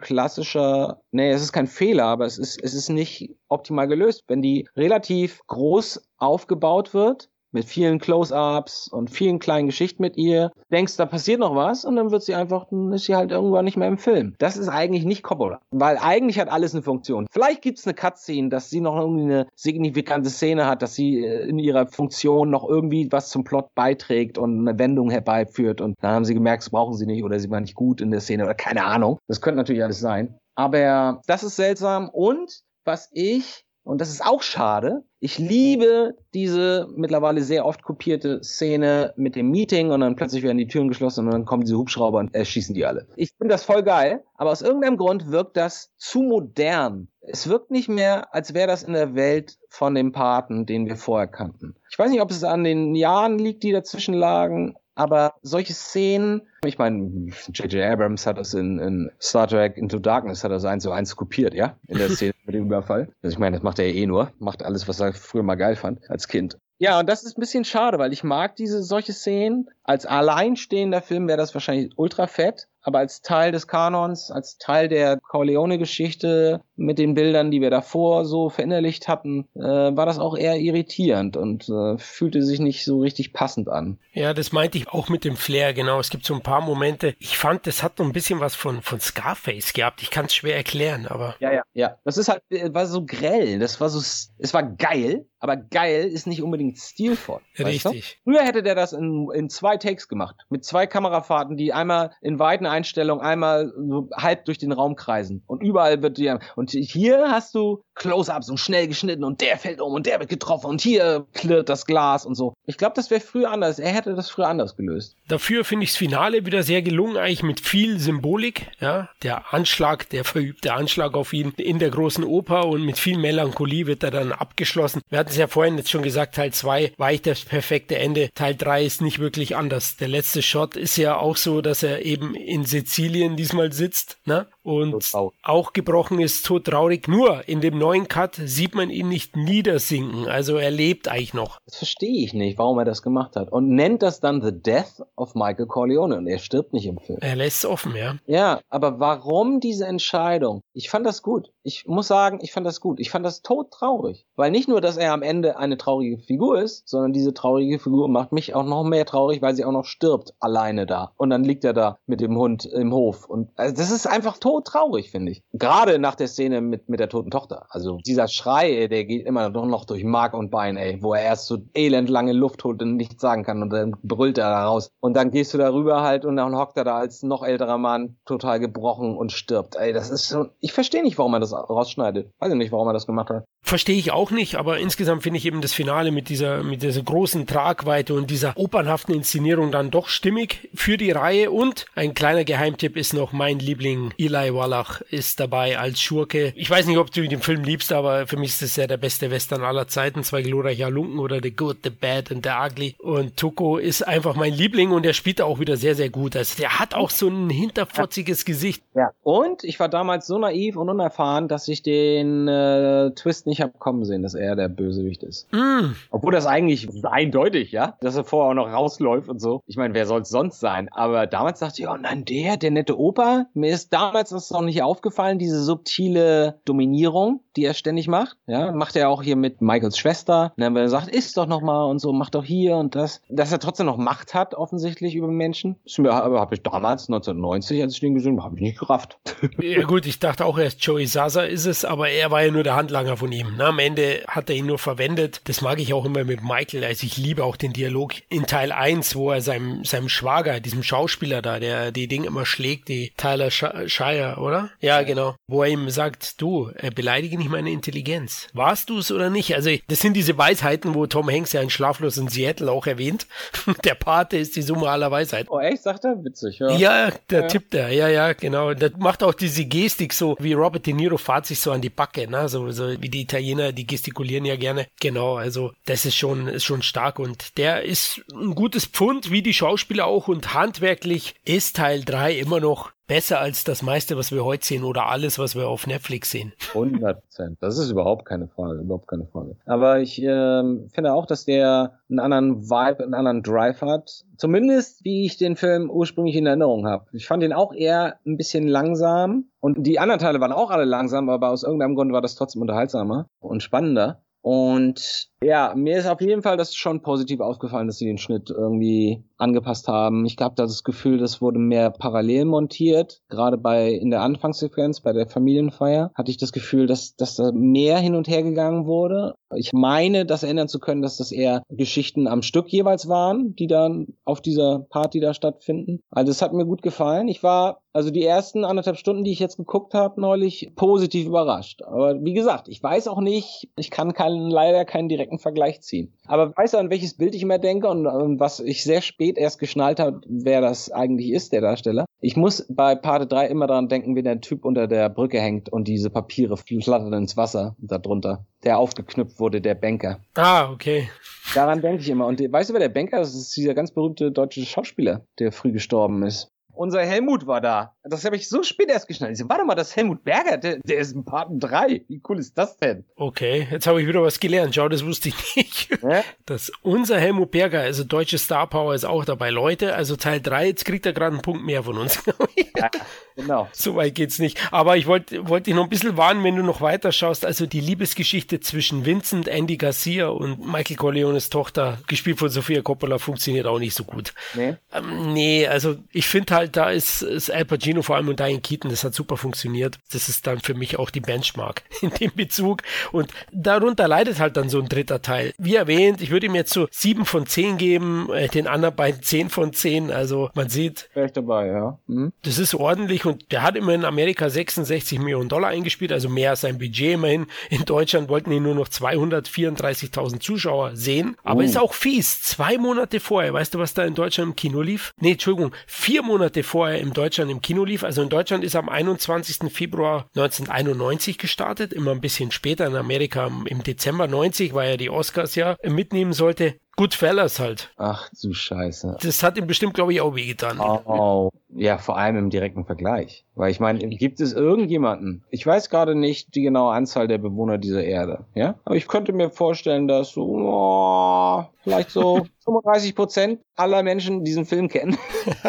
klassischer, 0.00 1.02
nee, 1.12 1.30
es 1.30 1.42
ist 1.42 1.52
kein 1.52 1.66
Fehler, 1.66 2.06
aber 2.06 2.24
es 2.24 2.38
ist, 2.38 2.60
es 2.60 2.74
ist 2.74 2.88
nicht 2.88 3.36
optimal 3.48 3.86
gelöst. 3.86 4.24
Wenn 4.26 4.42
die 4.42 4.66
relativ 4.74 5.40
groß 5.46 6.02
aufgebaut 6.16 6.94
wird, 6.94 7.28
mit 7.54 7.64
vielen 7.64 7.98
Close-ups 7.98 8.88
und 8.88 9.10
vielen 9.10 9.38
kleinen 9.38 9.66
Geschichten 9.66 10.02
mit 10.02 10.16
ihr. 10.16 10.52
Denkst, 10.70 10.96
da 10.96 11.06
passiert 11.06 11.40
noch 11.40 11.54
was 11.54 11.84
und 11.84 11.96
dann 11.96 12.10
wird 12.10 12.22
sie 12.22 12.34
einfach, 12.34 12.66
dann 12.70 12.92
ist 12.92 13.04
sie 13.04 13.14
halt 13.14 13.30
irgendwann 13.30 13.64
nicht 13.64 13.76
mehr 13.76 13.88
im 13.88 13.98
Film. 13.98 14.34
Das 14.38 14.56
ist 14.56 14.68
eigentlich 14.68 15.04
nicht 15.04 15.22
Coppola, 15.22 15.60
weil 15.70 15.96
eigentlich 15.98 16.38
hat 16.38 16.48
alles 16.50 16.74
eine 16.74 16.82
Funktion. 16.82 17.26
Vielleicht 17.30 17.62
gibt's 17.62 17.86
eine 17.86 17.94
Cutscene, 17.94 18.48
dass 18.48 18.70
sie 18.70 18.80
noch 18.80 18.98
irgendwie 18.98 19.24
eine 19.24 19.46
signifikante 19.54 20.30
Szene 20.30 20.66
hat, 20.66 20.82
dass 20.82 20.94
sie 20.94 21.24
äh, 21.24 21.48
in 21.48 21.58
ihrer 21.58 21.86
Funktion 21.86 22.50
noch 22.50 22.68
irgendwie 22.68 23.10
was 23.10 23.30
zum 23.30 23.44
Plot 23.44 23.74
beiträgt 23.74 24.36
und 24.36 24.68
eine 24.68 24.78
Wendung 24.78 25.10
herbeiführt 25.10 25.80
und 25.80 25.96
dann 26.00 26.12
haben 26.12 26.24
sie 26.24 26.34
gemerkt, 26.34 26.64
das 26.64 26.70
brauchen 26.70 26.94
sie 26.94 27.06
nicht 27.06 27.24
oder 27.24 27.38
sie 27.38 27.50
war 27.50 27.60
nicht 27.60 27.74
gut 27.74 28.00
in 28.00 28.10
der 28.10 28.20
Szene 28.20 28.44
oder 28.44 28.54
keine 28.54 28.84
Ahnung. 28.84 29.18
Das 29.28 29.40
könnte 29.40 29.58
natürlich 29.58 29.82
alles 29.82 30.00
sein. 30.00 30.38
Aber 30.56 31.20
das 31.26 31.42
ist 31.42 31.56
seltsam 31.56 32.08
und 32.10 32.62
was 32.84 33.08
ich 33.12 33.63
und 33.84 34.00
das 34.00 34.10
ist 34.10 34.24
auch 34.24 34.42
schade. 34.42 35.04
Ich 35.20 35.38
liebe 35.38 36.16
diese 36.32 36.88
mittlerweile 36.96 37.42
sehr 37.42 37.66
oft 37.66 37.82
kopierte 37.82 38.42
Szene 38.42 39.12
mit 39.16 39.36
dem 39.36 39.50
Meeting 39.50 39.90
und 39.90 40.00
dann 40.00 40.16
plötzlich 40.16 40.42
werden 40.42 40.58
die 40.58 40.66
Türen 40.66 40.88
geschlossen 40.88 41.26
und 41.26 41.32
dann 41.32 41.44
kommen 41.44 41.64
diese 41.64 41.76
Hubschrauber 41.76 42.18
und 42.18 42.34
erschießen 42.34 42.74
die 42.74 42.86
alle. 42.86 43.06
Ich 43.16 43.32
finde 43.36 43.52
das 43.52 43.62
voll 43.62 43.82
geil, 43.82 44.24
aber 44.36 44.50
aus 44.50 44.62
irgendeinem 44.62 44.96
Grund 44.96 45.30
wirkt 45.30 45.56
das 45.58 45.92
zu 45.98 46.22
modern. 46.22 47.08
Es 47.20 47.48
wirkt 47.48 47.70
nicht 47.70 47.88
mehr, 47.88 48.34
als 48.34 48.54
wäre 48.54 48.66
das 48.68 48.82
in 48.82 48.94
der 48.94 49.14
Welt 49.14 49.58
von 49.68 49.94
dem 49.94 50.12
Paten, 50.12 50.66
den 50.66 50.86
wir 50.86 50.96
vorher 50.96 51.28
kannten. 51.28 51.76
Ich 51.90 51.98
weiß 51.98 52.10
nicht, 52.10 52.22
ob 52.22 52.30
es 52.30 52.42
an 52.42 52.64
den 52.64 52.94
Jahren 52.94 53.38
liegt, 53.38 53.62
die 53.62 53.72
dazwischen 53.72 54.14
lagen, 54.14 54.76
aber 54.94 55.34
solche 55.42 55.74
Szenen, 55.74 56.42
ich 56.64 56.78
meine, 56.78 57.30
J.J. 57.52 57.82
Abrams 57.82 58.26
hat 58.26 58.38
das 58.38 58.54
in, 58.54 58.78
in, 58.78 59.10
Star 59.20 59.48
Trek 59.48 59.76
Into 59.76 59.98
Darkness, 59.98 60.44
hat 60.44 60.50
das 60.50 60.64
eins 60.64 60.82
zu 60.82 60.92
eins 60.92 61.16
kopiert, 61.16 61.54
ja, 61.54 61.76
in 61.88 61.98
der 61.98 62.08
Szene 62.10 62.34
mit 62.44 62.54
dem 62.54 62.66
Überfall. 62.66 63.08
Also 63.22 63.34
ich 63.34 63.38
meine, 63.38 63.56
das 63.56 63.62
macht 63.62 63.78
er 63.78 63.86
eh 63.86 64.06
nur, 64.06 64.32
macht 64.38 64.62
alles, 64.62 64.88
was 64.88 65.00
er 65.00 65.12
früher 65.12 65.42
mal 65.42 65.56
geil 65.56 65.76
fand 65.76 66.08
als 66.10 66.28
Kind. 66.28 66.58
Ja, 66.78 66.98
und 66.98 67.08
das 67.08 67.22
ist 67.22 67.38
ein 67.38 67.40
bisschen 67.40 67.64
schade, 67.64 67.98
weil 67.98 68.12
ich 68.12 68.24
mag 68.24 68.56
diese 68.56 68.82
solche 68.82 69.12
Szenen. 69.12 69.68
Als 69.84 70.06
alleinstehender 70.06 71.02
Film 71.02 71.28
wäre 71.28 71.38
das 71.38 71.54
wahrscheinlich 71.54 71.92
ultra 71.96 72.26
fett 72.26 72.66
aber 72.84 72.98
als 72.98 73.22
Teil 73.22 73.50
des 73.50 73.66
Kanons, 73.66 74.30
als 74.30 74.58
Teil 74.58 74.88
der 74.88 75.18
Corleone-Geschichte 75.18 76.60
mit 76.76 76.98
den 76.98 77.14
Bildern, 77.14 77.50
die 77.50 77.60
wir 77.60 77.70
davor 77.70 78.26
so 78.26 78.50
verinnerlicht 78.50 79.08
hatten, 79.08 79.48
äh, 79.54 79.60
war 79.60 80.06
das 80.06 80.18
auch 80.18 80.36
eher 80.36 80.58
irritierend 80.58 81.36
und 81.36 81.68
äh, 81.68 81.98
fühlte 81.98 82.42
sich 82.42 82.60
nicht 82.60 82.84
so 82.84 83.00
richtig 83.00 83.32
passend 83.32 83.68
an. 83.68 83.98
Ja, 84.12 84.34
das 84.34 84.52
meinte 84.52 84.78
ich 84.78 84.88
auch 84.88 85.08
mit 85.08 85.24
dem 85.24 85.36
Flair, 85.36 85.72
genau. 85.72 85.98
Es 85.98 86.10
gibt 86.10 86.26
so 86.26 86.34
ein 86.34 86.42
paar 86.42 86.60
Momente. 86.60 87.14
Ich 87.18 87.38
fand, 87.38 87.66
das 87.66 87.82
hat 87.82 87.94
so 87.96 88.04
ein 88.04 88.12
bisschen 88.12 88.40
was 88.40 88.54
von, 88.54 88.82
von 88.82 89.00
Scarface 89.00 89.72
gehabt. 89.72 90.02
Ich 90.02 90.10
kann 90.10 90.26
es 90.26 90.34
schwer 90.34 90.56
erklären, 90.56 91.06
aber. 91.06 91.36
Ja, 91.40 91.52
ja, 91.52 91.62
ja. 91.72 91.96
Das 92.04 92.18
ist 92.18 92.28
halt, 92.28 92.42
äh, 92.50 92.72
war 92.74 92.86
so 92.86 93.04
grell. 93.06 93.58
Das 93.58 93.80
war 93.80 93.88
so, 93.88 93.98
es 93.98 94.54
war 94.54 94.62
geil, 94.62 95.26
aber 95.38 95.56
geil 95.56 96.06
ist 96.06 96.26
nicht 96.26 96.42
unbedingt 96.42 96.78
stilvoll. 96.78 97.40
Richtig. 97.58 98.20
Früher 98.24 98.42
hätte 98.42 98.62
der 98.62 98.74
das 98.74 98.92
in, 98.92 99.28
in 99.32 99.48
zwei 99.48 99.76
Takes 99.76 100.08
gemacht. 100.08 100.36
Mit 100.50 100.64
zwei 100.64 100.86
Kamerafahrten, 100.86 101.56
die 101.56 101.72
einmal 101.72 102.12
in 102.20 102.38
weiten 102.38 102.66
Einstellungen 102.74 103.24
einmal 103.24 103.72
so 103.76 104.08
halb 104.14 104.44
durch 104.44 104.58
den 104.58 104.72
Raum 104.72 104.96
kreisen. 104.96 105.42
Und 105.46 105.62
überall 105.62 106.02
wird 106.02 106.18
die, 106.18 106.34
und 106.56 106.70
hier 106.72 107.30
hast 107.30 107.54
du 107.54 107.82
Close-ups 107.94 108.50
und 108.50 108.58
schnell 108.58 108.88
geschnitten 108.88 109.24
und 109.24 109.40
der 109.40 109.58
fällt 109.58 109.80
um 109.80 109.92
und 109.94 110.06
der 110.06 110.20
wird 110.20 110.30
getroffen 110.30 110.66
und 110.66 110.80
hier 110.80 111.26
klirrt 111.32 111.68
das 111.68 111.86
Glas 111.86 112.26
und 112.26 112.34
so. 112.34 112.54
Ich 112.66 112.76
glaube, 112.76 112.94
das 112.96 113.10
wäre 113.10 113.20
früher 113.20 113.50
anders. 113.50 113.78
Er 113.78 113.92
hätte 113.92 114.14
das 114.14 114.30
früher 114.30 114.48
anders 114.48 114.76
gelöst. 114.76 115.16
Dafür 115.28 115.64
finde 115.64 115.84
ich 115.84 115.90
das 115.90 115.96
Finale 115.96 116.44
wieder 116.46 116.62
sehr 116.62 116.82
gelungen, 116.82 117.16
eigentlich 117.16 117.42
mit 117.42 117.60
viel 117.60 117.98
Symbolik. 117.98 118.68
Ja, 118.80 119.08
der 119.22 119.52
Anschlag, 119.54 120.08
der 120.10 120.24
verübte 120.24 120.74
Anschlag 120.74 121.14
auf 121.14 121.32
ihn 121.32 121.52
in 121.56 121.78
der 121.78 121.90
großen 121.90 122.24
Oper 122.24 122.66
und 122.66 122.84
mit 122.84 122.98
viel 122.98 123.18
Melancholie 123.18 123.86
wird 123.86 124.02
er 124.02 124.10
dann 124.10 124.32
abgeschlossen. 124.32 125.00
Wir 125.08 125.18
hatten 125.18 125.30
es 125.30 125.36
ja 125.36 125.46
vorhin 125.46 125.76
jetzt 125.76 125.90
schon 125.90 126.02
gesagt, 126.02 126.34
Teil 126.34 126.52
2 126.52 126.94
war 126.96 127.12
ich 127.12 127.22
das 127.22 127.40
perfekte 127.44 127.96
Ende. 127.96 128.30
Teil 128.34 128.54
3 128.54 128.84
ist 128.84 129.00
nicht 129.00 129.18
wirklich 129.18 129.56
anders. 129.56 129.96
Der 129.96 130.08
letzte 130.08 130.42
Shot 130.42 130.76
ist 130.76 130.96
ja 130.96 131.16
auch 131.16 131.36
so, 131.36 131.60
dass 131.60 131.82
er 131.82 132.04
eben 132.04 132.34
in 132.34 132.64
Sizilien 132.64 133.36
diesmal 133.36 133.72
sitzt, 133.72 134.18
ne? 134.24 134.46
Und 134.64 135.12
auch 135.42 135.74
gebrochen 135.74 136.20
ist 136.20 136.46
todtraurig. 136.46 137.06
Nur 137.06 137.46
in 137.46 137.60
dem 137.60 137.78
neuen 137.78 138.08
Cut 138.08 138.36
sieht 138.36 138.74
man 138.74 138.88
ihn 138.88 139.10
nicht 139.10 139.36
niedersinken. 139.36 140.26
Also 140.26 140.56
er 140.56 140.70
lebt 140.70 141.06
eigentlich 141.06 141.34
noch. 141.34 141.60
Das 141.66 141.76
verstehe 141.76 142.24
ich 142.24 142.32
nicht, 142.32 142.56
warum 142.56 142.78
er 142.78 142.86
das 142.86 143.02
gemacht 143.02 143.36
hat. 143.36 143.52
Und 143.52 143.68
nennt 143.68 144.02
das 144.02 144.20
dann 144.20 144.40
The 144.40 144.52
Death 144.52 145.02
of 145.16 145.34
Michael 145.34 145.66
Corleone. 145.66 146.16
Und 146.16 146.26
er 146.26 146.38
stirbt 146.38 146.72
nicht 146.72 146.86
im 146.86 146.98
Film. 146.98 147.18
Er 147.20 147.36
lässt 147.36 147.58
es 147.58 147.66
offen, 147.66 147.94
ja. 147.94 148.16
Ja, 148.26 148.60
aber 148.70 149.00
warum 149.00 149.60
diese 149.60 149.86
Entscheidung? 149.86 150.62
Ich 150.72 150.88
fand 150.88 151.04
das 151.04 151.22
gut. 151.22 151.50
Ich 151.66 151.86
muss 151.86 152.08
sagen, 152.08 152.40
ich 152.42 152.52
fand 152.52 152.66
das 152.66 152.80
gut. 152.80 153.00
Ich 153.00 153.10
fand 153.10 153.24
das 153.24 153.40
todtraurig. 153.40 154.26
Weil 154.36 154.50
nicht 154.50 154.68
nur, 154.68 154.82
dass 154.82 154.98
er 154.98 155.14
am 155.14 155.22
Ende 155.22 155.56
eine 155.56 155.78
traurige 155.78 156.18
Figur 156.18 156.60
ist, 156.60 156.86
sondern 156.86 157.14
diese 157.14 157.32
traurige 157.32 157.78
Figur 157.78 158.06
macht 158.08 158.32
mich 158.32 158.54
auch 158.54 158.64
noch 158.64 158.84
mehr 158.84 159.06
traurig, 159.06 159.40
weil 159.40 159.54
sie 159.54 159.64
auch 159.64 159.72
noch 159.72 159.86
stirbt 159.86 160.34
alleine 160.40 160.84
da. 160.84 161.12
Und 161.16 161.30
dann 161.30 161.42
liegt 161.42 161.64
er 161.64 161.72
da 161.72 161.98
mit 162.06 162.20
dem 162.20 162.36
Hund 162.36 162.66
im 162.66 162.92
Hof. 162.92 163.26
Und 163.26 163.48
also 163.56 163.74
das 163.74 163.90
ist 163.90 164.06
einfach 164.06 164.36
tot 164.36 164.66
traurig, 164.66 165.10
finde 165.10 165.32
ich. 165.32 165.42
Gerade 165.54 165.98
nach 165.98 166.16
der 166.16 166.28
Szene 166.28 166.60
mit, 166.60 166.90
mit 166.90 167.00
der 167.00 167.08
toten 167.08 167.30
Tochter. 167.30 167.66
Also 167.70 167.98
dieser 168.04 168.28
Schrei, 168.28 168.86
der 168.88 169.06
geht 169.06 169.26
immer 169.26 169.48
noch 169.48 169.86
durch 169.86 170.04
Mark 170.04 170.34
und 170.34 170.50
Bein, 170.50 170.76
ey, 170.76 171.02
wo 171.02 171.14
er 171.14 171.22
erst 171.22 171.46
so 171.46 171.58
elend 171.74 172.10
lange 172.10 172.34
Luft 172.34 172.62
holt 172.64 172.82
und 172.82 172.96
nichts 172.96 173.22
sagen 173.22 173.42
kann 173.42 173.62
und 173.62 173.70
dann 173.70 173.96
brüllt 174.02 174.36
er 174.36 174.50
da 174.50 174.66
raus. 174.66 174.90
Und 175.00 175.14
dann 175.14 175.30
gehst 175.30 175.54
du 175.54 175.58
darüber 175.58 176.02
halt 176.02 176.26
und 176.26 176.36
dann 176.36 176.54
hockt 176.54 176.76
er 176.76 176.84
da 176.84 176.98
als 176.98 177.22
noch 177.22 177.42
älterer 177.42 177.78
Mann 177.78 178.18
total 178.26 178.60
gebrochen 178.60 179.16
und 179.16 179.32
stirbt. 179.32 179.76
Ey, 179.76 179.94
das 179.94 180.10
ist 180.10 180.28
so, 180.28 180.48
ich 180.60 180.74
verstehe 180.74 181.02
nicht, 181.02 181.16
warum 181.16 181.32
er 181.32 181.40
das 181.40 181.53
rausschneidet. 181.60 182.30
Weiß 182.38 182.50
ich 182.52 182.58
nicht, 182.58 182.72
warum 182.72 182.88
er 182.88 182.92
das 182.92 183.06
gemacht 183.06 183.30
hat. 183.30 183.44
Verstehe 183.66 183.96
ich 183.96 184.12
auch 184.12 184.30
nicht, 184.30 184.56
aber 184.56 184.78
insgesamt 184.78 185.22
finde 185.22 185.38
ich 185.38 185.46
eben 185.46 185.62
das 185.62 185.72
Finale 185.72 186.10
mit 186.10 186.28
dieser, 186.28 186.62
mit 186.62 186.82
dieser 186.82 187.02
großen 187.02 187.46
Tragweite 187.46 188.12
und 188.12 188.30
dieser 188.30 188.52
opernhaften 188.56 189.14
Inszenierung 189.14 189.72
dann 189.72 189.90
doch 189.90 190.08
stimmig 190.08 190.68
für 190.74 190.98
die 190.98 191.10
Reihe 191.10 191.50
und 191.50 191.86
ein 191.94 192.12
kleiner 192.12 192.44
Geheimtipp 192.44 192.94
ist 192.94 193.14
noch 193.14 193.32
mein 193.32 193.58
Liebling 193.58 194.12
Eli 194.18 194.54
Wallach 194.54 195.00
ist 195.08 195.40
dabei 195.40 195.78
als 195.78 195.98
Schurke. 195.98 196.52
Ich 196.56 196.68
weiß 196.68 196.86
nicht, 196.86 196.98
ob 196.98 197.10
du 197.10 197.26
den 197.26 197.40
Film 197.40 197.64
liebst, 197.64 197.90
aber 197.92 198.26
für 198.26 198.36
mich 198.36 198.50
ist 198.50 198.62
es 198.62 198.76
ja 198.76 198.86
der 198.86 198.98
beste 198.98 199.30
Western 199.30 199.62
aller 199.62 199.88
Zeiten. 199.88 200.22
Zwei 200.24 200.42
glorreiche 200.42 200.88
Lunken 200.90 201.18
oder 201.18 201.40
The 201.42 201.50
Good, 201.50 201.78
The 201.84 201.90
Bad 201.90 202.30
and 202.30 202.44
The 202.44 202.50
Ugly. 202.50 202.96
Und 202.98 203.38
Tuko 203.38 203.78
ist 203.78 204.06
einfach 204.06 204.36
mein 204.36 204.52
Liebling 204.52 204.90
und 204.90 205.06
er 205.06 205.14
spielt 205.14 205.40
auch 205.40 205.58
wieder 205.58 205.78
sehr, 205.78 205.94
sehr 205.94 206.10
gut. 206.10 206.36
Also 206.36 206.56
der 206.58 206.78
hat 206.78 206.94
auch 206.94 207.08
so 207.08 207.28
ein 207.28 207.48
hinterfotziges 207.48 208.44
Gesicht. 208.44 208.82
Ja. 208.94 209.10
Und 209.22 209.64
ich 209.64 209.80
war 209.80 209.88
damals 209.88 210.26
so 210.26 210.38
naiv 210.38 210.76
und 210.76 210.90
unerfahren, 210.90 211.48
dass 211.48 211.66
ich 211.68 211.82
den 211.82 212.46
äh, 212.46 213.10
Twist 213.12 213.46
nicht 213.46 213.53
nicht 213.54 213.62
habe 213.62 213.78
kommen 213.78 214.04
sehen, 214.04 214.22
dass 214.22 214.34
er 214.34 214.56
der 214.56 214.68
Bösewicht 214.68 215.22
ist. 215.22 215.52
Mm. 215.52 215.94
Obwohl 216.10 216.32
das 216.32 216.46
eigentlich 216.46 216.88
eindeutig, 217.04 217.70
ja, 217.70 217.96
dass 218.00 218.16
er 218.16 218.24
vorher 218.24 218.50
auch 218.50 218.54
noch 218.54 218.72
rausläuft 218.72 219.28
und 219.28 219.40
so. 219.40 219.62
Ich 219.66 219.76
meine, 219.76 219.94
wer 219.94 220.06
soll 220.06 220.22
es 220.22 220.28
sonst 220.28 220.58
sein? 220.58 220.88
Aber 220.90 221.28
damals 221.28 221.60
dachte 221.60 221.80
ich, 221.80 221.88
oh 221.88 221.96
nein, 221.96 222.24
der, 222.24 222.56
der 222.56 222.72
nette 222.72 222.98
Opa. 222.98 223.46
Mir 223.54 223.72
ist 223.72 223.92
damals 223.92 224.30
das 224.30 224.50
noch 224.50 224.62
nicht 224.62 224.82
aufgefallen, 224.82 225.38
diese 225.38 225.62
subtile 225.62 226.58
Dominierung, 226.64 227.43
die 227.56 227.64
er 227.64 227.74
ständig 227.74 228.08
macht. 228.08 228.36
Ja, 228.46 228.72
macht 228.72 228.96
er 228.96 229.08
auch 229.08 229.22
hier 229.22 229.36
mit 229.36 229.60
Michaels 229.60 229.98
Schwester. 229.98 230.52
Dann, 230.56 230.74
wenn 230.74 230.82
er 230.82 230.88
sagt, 230.88 231.08
isst 231.08 231.36
doch 231.36 231.46
noch 231.46 231.62
mal 231.62 231.84
und 231.84 231.98
so, 231.98 232.12
mach 232.12 232.30
doch 232.30 232.44
hier 232.44 232.76
und 232.76 232.94
das. 232.94 233.20
Dass 233.28 233.52
er 233.52 233.58
trotzdem 233.58 233.86
noch 233.86 233.96
Macht 233.96 234.34
hat, 234.34 234.54
offensichtlich 234.54 235.14
über 235.14 235.28
Menschen. 235.28 235.76
Aber 235.98 236.40
habe 236.40 236.54
ich 236.54 236.62
damals, 236.62 237.08
1990, 237.08 237.82
als 237.82 237.94
ich 237.94 238.00
den 238.00 238.14
gesehen 238.14 238.36
habe, 238.36 238.44
habe 238.44 238.56
ich 238.56 238.62
nicht 238.62 238.78
gerafft. 238.78 239.18
Ja 239.60 239.84
gut, 239.84 240.04
ich 240.06 240.18
dachte 240.18 240.44
auch 240.44 240.58
erst 240.58 240.84
Joey 240.84 241.06
Sasa 241.06 241.42
ist 241.42 241.64
es, 241.64 241.84
aber 241.84 242.08
er 242.10 242.30
war 242.30 242.42
ja 242.42 242.50
nur 242.50 242.64
der 242.64 242.76
Handlanger 242.76 243.16
von 243.16 243.32
ihm. 243.32 243.56
Ne? 243.56 243.66
Am 243.66 243.78
Ende 243.78 244.22
hat 244.28 244.50
er 244.50 244.56
ihn 244.56 244.66
nur 244.66 244.78
verwendet. 244.78 245.40
Das 245.44 245.62
mag 245.62 245.80
ich 245.80 245.94
auch 245.94 246.04
immer 246.04 246.24
mit 246.24 246.42
Michael. 246.42 246.84
Also 246.84 247.06
ich 247.06 247.16
liebe 247.16 247.44
auch 247.44 247.56
den 247.56 247.72
Dialog 247.72 248.14
in 248.28 248.46
Teil 248.46 248.72
1, 248.72 249.16
wo 249.16 249.30
er 249.30 249.40
seinem, 249.40 249.84
seinem 249.84 250.08
Schwager, 250.08 250.60
diesem 250.60 250.82
Schauspieler 250.82 251.40
da, 251.40 251.60
der 251.60 251.92
die 251.92 252.08
Dinge 252.08 252.26
immer 252.26 252.46
schlägt, 252.46 252.88
die 252.88 253.12
Tyler 253.16 253.50
Shire, 253.50 254.36
oder? 254.38 254.70
Ja, 254.80 255.02
genau. 255.02 255.36
Wo 255.46 255.62
er 255.62 255.70
ihm 255.70 255.88
sagt, 255.90 256.40
du, 256.40 256.70
äh, 256.76 256.90
beleidige 256.90 257.38
nicht 257.44 257.52
meine 257.52 257.70
Intelligenz. 257.70 258.48
Warst 258.52 258.90
du 258.90 258.98
es 258.98 259.12
oder 259.12 259.30
nicht? 259.30 259.54
Also 259.54 259.70
das 259.88 260.00
sind 260.00 260.14
diese 260.14 260.36
Weisheiten, 260.36 260.94
wo 260.94 261.06
Tom 261.06 261.30
Hanks 261.30 261.52
ja 261.52 261.60
in 261.60 261.70
Schlaflos 261.70 262.16
in 262.16 262.28
Seattle 262.28 262.70
auch 262.70 262.86
erwähnt. 262.86 263.26
der 263.84 263.94
Pate 263.94 264.38
ist 264.38 264.56
die 264.56 264.62
Summe 264.62 264.88
aller 264.88 265.10
Weisheit. 265.10 265.46
Oh 265.50 265.60
echt, 265.60 265.82
sagt 265.82 266.04
er? 266.04 266.24
Witzig, 266.24 266.58
ja. 266.58 266.76
Ja, 266.76 267.10
der 267.30 267.42
ja. 267.42 267.46
tippt 267.48 267.74
er. 267.74 267.90
Ja, 267.90 268.08
ja, 268.08 268.32
genau. 268.32 268.74
Das 268.74 268.92
macht 268.98 269.22
auch 269.22 269.34
diese 269.34 269.64
Gestik 269.66 270.12
so, 270.12 270.36
wie 270.40 270.54
Robert 270.54 270.86
De 270.86 270.94
Niro 270.94 271.18
fahrt 271.18 271.46
sich 271.46 271.60
so 271.60 271.70
an 271.70 271.82
die 271.82 271.90
Backe, 271.90 272.28
ne? 272.28 272.48
So, 272.48 272.70
so 272.70 273.00
wie 273.00 273.08
die 273.08 273.22
Italiener, 273.22 273.72
die 273.72 273.86
gestikulieren 273.86 274.44
ja 274.44 274.56
gerne. 274.56 274.86
Genau, 275.00 275.36
also 275.36 275.72
das 275.84 276.06
ist 276.06 276.16
schon, 276.16 276.48
ist 276.48 276.64
schon 276.64 276.82
stark 276.82 277.18
und 277.18 277.58
der 277.58 277.82
ist 277.82 278.22
ein 278.32 278.54
gutes 278.54 278.86
Pfund, 278.86 279.30
wie 279.30 279.42
die 279.42 279.54
Schauspieler 279.54 280.06
auch 280.06 280.28
und 280.28 280.54
handwerklich 280.54 281.34
ist 281.44 281.76
Teil 281.76 282.04
3 282.04 282.38
immer 282.38 282.60
noch 282.60 282.94
besser 283.06 283.40
als 283.40 283.64
das 283.64 283.82
meiste, 283.82 284.16
was 284.16 284.32
wir 284.32 284.44
heute 284.44 284.64
sehen 284.64 284.84
oder 284.84 285.06
alles, 285.06 285.38
was 285.38 285.54
wir 285.54 285.68
auf 285.68 285.86
Netflix 285.86 286.30
sehen. 286.30 286.52
100 286.68 287.20
Prozent. 287.20 287.58
Das 287.60 287.78
ist 287.78 287.90
überhaupt 287.90 288.24
keine 288.24 288.48
Frage, 288.48 288.80
überhaupt 288.80 289.08
keine 289.08 289.26
Frage. 289.26 289.56
Aber 289.66 290.00
ich 290.00 290.20
ähm, 290.22 290.88
finde 290.92 291.12
auch, 291.12 291.26
dass 291.26 291.44
der 291.44 291.98
einen 292.08 292.18
anderen 292.18 292.70
Vibe, 292.70 293.04
einen 293.04 293.14
anderen 293.14 293.42
Drive 293.42 293.80
hat. 293.80 294.24
Zumindest, 294.36 295.04
wie 295.04 295.24
ich 295.26 295.36
den 295.36 295.56
Film 295.56 295.90
ursprünglich 295.90 296.36
in 296.36 296.46
Erinnerung 296.46 296.86
habe. 296.86 297.06
Ich 297.12 297.26
fand 297.26 297.42
ihn 297.42 297.52
auch 297.52 297.72
eher 297.72 298.18
ein 298.26 298.36
bisschen 298.36 298.66
langsam. 298.68 299.46
Und 299.60 299.86
die 299.86 299.98
anderen 299.98 300.20
Teile 300.20 300.40
waren 300.40 300.52
auch 300.52 300.70
alle 300.70 300.84
langsam, 300.84 301.28
aber 301.28 301.50
aus 301.50 301.62
irgendeinem 301.62 301.94
Grund 301.94 302.12
war 302.12 302.22
das 302.22 302.34
trotzdem 302.34 302.62
unterhaltsamer 302.62 303.26
und 303.40 303.62
spannender. 303.62 304.22
Und 304.44 305.30
ja, 305.44 305.74
mir 305.76 305.98
ist 305.98 306.06
auf 306.06 306.20
jeden 306.20 306.42
Fall 306.42 306.56
das 306.56 306.74
schon 306.74 307.02
positiv 307.02 307.40
aufgefallen, 307.40 307.86
dass 307.86 307.98
sie 307.98 308.06
den 308.06 308.18
Schnitt 308.18 308.50
irgendwie 308.50 309.22
angepasst 309.36 309.88
haben. 309.88 310.24
Ich 310.24 310.36
habe 310.40 310.54
da 310.54 310.64
das 310.64 310.84
Gefühl, 310.84 311.18
das 311.18 311.40
wurde 311.40 311.58
mehr 311.58 311.90
parallel 311.90 312.46
montiert. 312.46 313.20
Gerade 313.28 313.58
bei 313.58 313.90
in 313.90 314.10
der 314.10 314.22
Anfangssequenz, 314.22 315.00
bei 315.00 315.12
der 315.12 315.28
Familienfeier, 315.28 316.12
hatte 316.14 316.30
ich 316.30 316.38
das 316.38 316.52
Gefühl, 316.52 316.86
dass, 316.86 317.16
dass 317.16 317.36
da 317.36 317.52
mehr 317.52 317.98
hin 317.98 318.14
und 318.14 318.28
her 318.28 318.42
gegangen 318.42 318.86
wurde. 318.86 319.34
Ich 319.54 319.72
meine, 319.72 320.26
das 320.26 320.42
erinnern 320.42 320.68
zu 320.68 320.80
können, 320.80 321.02
dass 321.02 321.16
das 321.16 321.30
eher 321.30 321.62
Geschichten 321.68 322.26
am 322.26 322.42
Stück 322.42 322.68
jeweils 322.68 323.08
waren, 323.08 323.54
die 323.54 323.66
dann 323.66 324.14
auf 324.24 324.40
dieser 324.40 324.80
Party 324.90 325.20
da 325.20 325.34
stattfinden. 325.34 326.00
Also 326.10 326.30
es 326.30 326.42
hat 326.42 326.52
mir 326.52 326.66
gut 326.66 326.82
gefallen. 326.82 327.28
Ich 327.28 327.42
war 327.42 327.80
also 327.94 328.10
die 328.10 328.24
ersten 328.24 328.64
anderthalb 328.64 328.96
Stunden, 328.96 329.22
die 329.22 329.30
ich 329.30 329.38
jetzt 329.38 329.56
geguckt 329.56 329.94
habe, 329.94 330.20
neulich 330.20 330.72
positiv 330.74 331.28
überrascht. 331.28 331.82
Aber 331.82 332.22
wie 332.24 332.34
gesagt, 332.34 332.68
ich 332.68 332.82
weiß 332.82 333.06
auch 333.06 333.20
nicht, 333.20 333.68
ich 333.76 333.90
kann 333.90 334.14
keinen, 334.14 334.50
leider 334.50 334.84
keinen 334.84 335.08
direkten 335.08 335.33
Vergleich 335.38 335.80
ziehen. 335.82 336.12
Aber 336.26 336.56
weißt 336.56 336.74
du, 336.74 336.78
an 336.78 336.90
welches 336.90 337.14
Bild 337.16 337.34
ich 337.34 337.42
immer 337.42 337.58
denke 337.58 337.88
und, 337.88 338.06
und 338.06 338.40
was 338.40 338.60
ich 338.60 338.84
sehr 338.84 339.02
spät 339.02 339.38
erst 339.38 339.58
geschnallt 339.58 340.00
habe, 340.00 340.20
wer 340.26 340.60
das 340.60 340.90
eigentlich 340.90 341.30
ist, 341.30 341.52
der 341.52 341.60
Darsteller? 341.60 342.04
Ich 342.20 342.36
muss 342.36 342.66
bei 342.70 342.94
Parte 342.94 343.26
3 343.26 343.48
immer 343.48 343.66
daran 343.66 343.88
denken, 343.88 344.16
wie 344.16 344.22
der 344.22 344.40
Typ 344.40 344.64
unter 344.64 344.86
der 344.86 345.10
Brücke 345.10 345.40
hängt 345.40 345.68
und 345.68 345.88
diese 345.88 346.08
Papiere 346.10 346.56
flattern 346.56 347.12
ins 347.12 347.36
Wasser 347.36 347.76
darunter. 347.78 348.46
Der 348.64 348.78
aufgeknüpft 348.78 349.38
wurde, 349.38 349.60
der 349.60 349.74
Banker. 349.74 350.20
Ah, 350.34 350.70
okay. 350.70 351.08
Daran 351.54 351.82
denke 351.82 352.00
ich 352.00 352.08
immer. 352.08 352.26
Und 352.26 352.40
weißt 352.40 352.70
du, 352.70 352.74
wer 352.74 352.80
der 352.80 352.88
Banker 352.88 353.20
ist? 353.20 353.34
Das 353.34 353.40
ist 353.42 353.56
dieser 353.56 353.74
ganz 353.74 353.90
berühmte 353.90 354.32
deutsche 354.32 354.64
Schauspieler, 354.64 355.26
der 355.38 355.52
früh 355.52 355.72
gestorben 355.72 356.22
ist. 356.22 356.53
Unser 356.74 357.02
Helmut 357.02 357.46
war 357.46 357.60
da. 357.60 357.94
Das 358.02 358.24
habe 358.24 358.36
ich 358.36 358.48
so 358.48 358.62
spät 358.62 358.88
erst 358.88 359.08
geschnallt. 359.08 359.32
Ich 359.32 359.38
so, 359.38 359.48
warte 359.48 359.64
mal, 359.64 359.74
das 359.74 359.94
Helmut 359.94 360.24
Berger, 360.24 360.56
der, 360.56 360.78
der 360.78 360.98
ist 360.98 361.14
ein 361.14 361.24
Paten 361.24 361.60
3. 361.60 362.04
Wie 362.08 362.20
cool 362.28 362.38
ist 362.38 362.58
das 362.58 362.76
denn? 362.76 363.04
Okay, 363.16 363.66
jetzt 363.70 363.86
habe 363.86 364.02
ich 364.02 364.08
wieder 364.08 364.22
was 364.22 364.40
gelernt. 364.40 364.74
Schau, 364.74 364.88
das 364.88 365.04
wusste 365.04 365.28
ich 365.28 365.56
nicht. 365.56 366.02
Ja? 366.02 366.22
Dass 366.46 366.72
unser 366.82 367.18
Helmut 367.18 367.50
Berger, 367.50 367.80
also 367.80 368.04
deutsche 368.04 368.38
Star 368.38 368.66
Power, 368.66 368.94
ist 368.94 369.04
auch 369.04 369.24
dabei. 369.24 369.50
Leute, 369.50 369.94
also 369.94 370.16
Teil 370.16 370.40
3, 370.40 370.66
jetzt 370.66 370.84
kriegt 370.84 371.06
er 371.06 371.12
gerade 371.12 371.32
einen 371.32 371.42
Punkt 371.42 371.64
mehr 371.64 371.82
von 371.82 371.96
uns. 371.96 372.22
ja, 372.76 372.90
genau. 373.36 373.68
So 373.72 373.96
weit 373.96 374.14
geht's 374.14 374.38
nicht. 374.38 374.58
Aber 374.72 374.96
ich 374.96 375.06
wollte 375.06 375.48
wollt 375.48 375.66
dich 375.66 375.74
noch 375.74 375.84
ein 375.84 375.88
bisschen 375.88 376.16
warnen, 376.16 376.44
wenn 376.44 376.56
du 376.56 376.62
noch 376.62 376.80
weiter 376.80 377.12
schaust. 377.12 377.44
Also 377.44 377.66
die 377.66 377.80
Liebesgeschichte 377.80 378.60
zwischen 378.60 379.04
Vincent, 379.04 379.48
Andy 379.48 379.76
Garcia 379.76 380.28
und 380.28 380.64
Michael 380.66 380.96
Corleones 380.96 381.50
Tochter, 381.50 381.98
gespielt 382.06 382.38
von 382.38 382.48
Sofia 382.48 382.82
Coppola, 382.82 383.18
funktioniert 383.18 383.66
auch 383.66 383.78
nicht 383.78 383.94
so 383.94 384.04
gut. 384.04 384.34
Nee, 384.54 384.76
ähm, 384.92 385.32
nee 385.32 385.66
also 385.66 385.96
ich 386.12 386.26
finde 386.26 386.54
halt, 386.54 386.76
da 386.76 386.90
ist, 386.90 387.22
ist 387.22 387.50
Al 387.50 387.64
Pacino 387.64 388.02
vor 388.02 388.16
allem 388.16 388.28
und 388.28 388.40
Diane 388.40 388.60
Keaton, 388.60 388.90
das 388.90 389.04
hat 389.04 389.14
super 389.14 389.36
funktioniert. 389.36 389.98
Das 390.12 390.28
ist 390.28 390.46
dann 390.46 390.60
für 390.60 390.74
mich 390.74 390.98
auch 390.98 391.10
die 391.10 391.20
Benchmark 391.20 391.82
in 392.00 392.10
dem 392.10 392.32
Bezug. 392.34 392.82
Und 393.12 393.32
darunter 393.52 394.08
leidet 394.08 394.38
halt 394.38 394.56
dann 394.56 394.68
so 394.68 394.80
ein 394.80 394.88
dritter 394.88 395.22
Teil. 395.22 395.52
Wie 395.58 395.76
erwähnt, 395.76 396.20
ich 396.20 396.30
würde 396.30 396.46
ihm 396.46 396.54
jetzt 396.54 396.72
so 396.72 396.88
sieben 396.90 397.24
von 397.26 397.46
zehn 397.46 397.76
geben, 397.76 398.28
äh, 398.32 398.48
den 398.48 398.66
anderen 398.66 398.94
beiden 398.94 399.22
zehn 399.22 399.50
von 399.50 399.72
zehn. 399.72 400.10
Also 400.10 400.50
man 400.54 400.68
sieht. 400.68 401.08
Ich 401.14 401.32
dabei, 401.32 401.66
ja. 401.66 401.98
Mhm. 402.06 402.32
Das 402.42 402.58
ist 402.58 402.74
ordentlich 402.74 403.23
und 403.26 403.50
der 403.52 403.62
hat 403.62 403.76
immer 403.76 403.94
in 403.94 404.04
Amerika 404.04 404.48
66 404.48 405.18
Millionen 405.18 405.48
Dollar 405.48 405.68
eingespielt, 405.68 406.12
also 406.12 406.28
mehr 406.28 406.50
als 406.50 406.62
sein 406.62 406.78
Budget 406.78 407.14
immerhin. 407.14 407.46
In 407.70 407.84
Deutschland 407.84 408.28
wollten 408.28 408.52
ihn 408.52 408.62
nur 408.62 408.74
noch 408.74 408.88
234.000 408.88 410.40
Zuschauer 410.40 410.96
sehen. 410.96 411.36
Aber 411.42 411.60
oh. 411.60 411.64
ist 411.64 411.78
auch 411.78 411.94
fies. 411.94 412.42
Zwei 412.42 412.78
Monate 412.78 413.20
vorher, 413.20 413.52
weißt 413.52 413.74
du, 413.74 413.78
was 413.78 413.94
da 413.94 414.04
in 414.04 414.14
Deutschland 414.14 414.50
im 414.50 414.56
Kino 414.56 414.82
lief? 414.82 415.12
Nee, 415.20 415.32
Entschuldigung, 415.32 415.74
vier 415.86 416.22
Monate 416.22 416.62
vorher 416.62 417.00
in 417.00 417.12
Deutschland 417.12 417.50
im 417.50 417.60
Kino 417.60 417.84
lief. 417.84 418.04
Also 418.04 418.22
in 418.22 418.28
Deutschland 418.28 418.64
ist 418.64 418.76
am 418.76 418.88
21. 418.88 419.72
Februar 419.72 420.26
1991 420.36 421.38
gestartet, 421.38 421.92
immer 421.92 422.12
ein 422.12 422.20
bisschen 422.20 422.50
später 422.50 422.86
in 422.86 422.96
Amerika 422.96 423.50
im 423.66 423.82
Dezember 423.82 424.26
90, 424.26 424.74
weil 424.74 424.92
er 424.92 424.96
die 424.96 425.10
Oscars 425.10 425.54
ja 425.54 425.76
mitnehmen 425.84 426.32
sollte. 426.32 426.76
Goodfellas 426.96 427.58
halt. 427.58 427.92
Ach 427.96 428.28
du 428.40 428.52
Scheiße. 428.52 429.18
Das 429.22 429.42
hat 429.42 429.58
ihm 429.58 429.66
bestimmt, 429.66 429.94
glaube 429.94 430.12
ich, 430.12 430.20
auch 430.20 430.34
wehgetan. 430.34 430.78
Oh, 430.80 431.00
oh. 431.04 431.50
Ja, 431.76 431.98
vor 431.98 432.16
allem 432.16 432.36
im 432.36 432.50
direkten 432.50 432.84
Vergleich. 432.84 433.44
Weil 433.56 433.70
ich 433.70 433.80
meine, 433.80 433.98
gibt 433.98 434.40
es 434.40 434.52
irgendjemanden? 434.52 435.44
Ich 435.50 435.66
weiß 435.66 435.90
gerade 435.90 436.14
nicht 436.14 436.54
die 436.54 436.62
genaue 436.62 436.94
Anzahl 436.94 437.26
der 437.26 437.38
Bewohner 437.38 437.78
dieser 437.78 438.04
Erde, 438.04 438.44
ja? 438.54 438.76
Aber 438.84 438.94
ich 438.94 439.08
könnte 439.08 439.32
mir 439.32 439.50
vorstellen, 439.50 440.06
dass 440.06 440.30
so 440.32 440.44
oh, 440.44 441.64
vielleicht 441.82 442.10
so 442.10 442.46
35 442.64 443.16
Prozent 443.16 443.60
aller 443.74 444.02
Menschen 444.04 444.44
diesen 444.44 444.64
Film 444.64 444.88
kennen. 444.88 445.18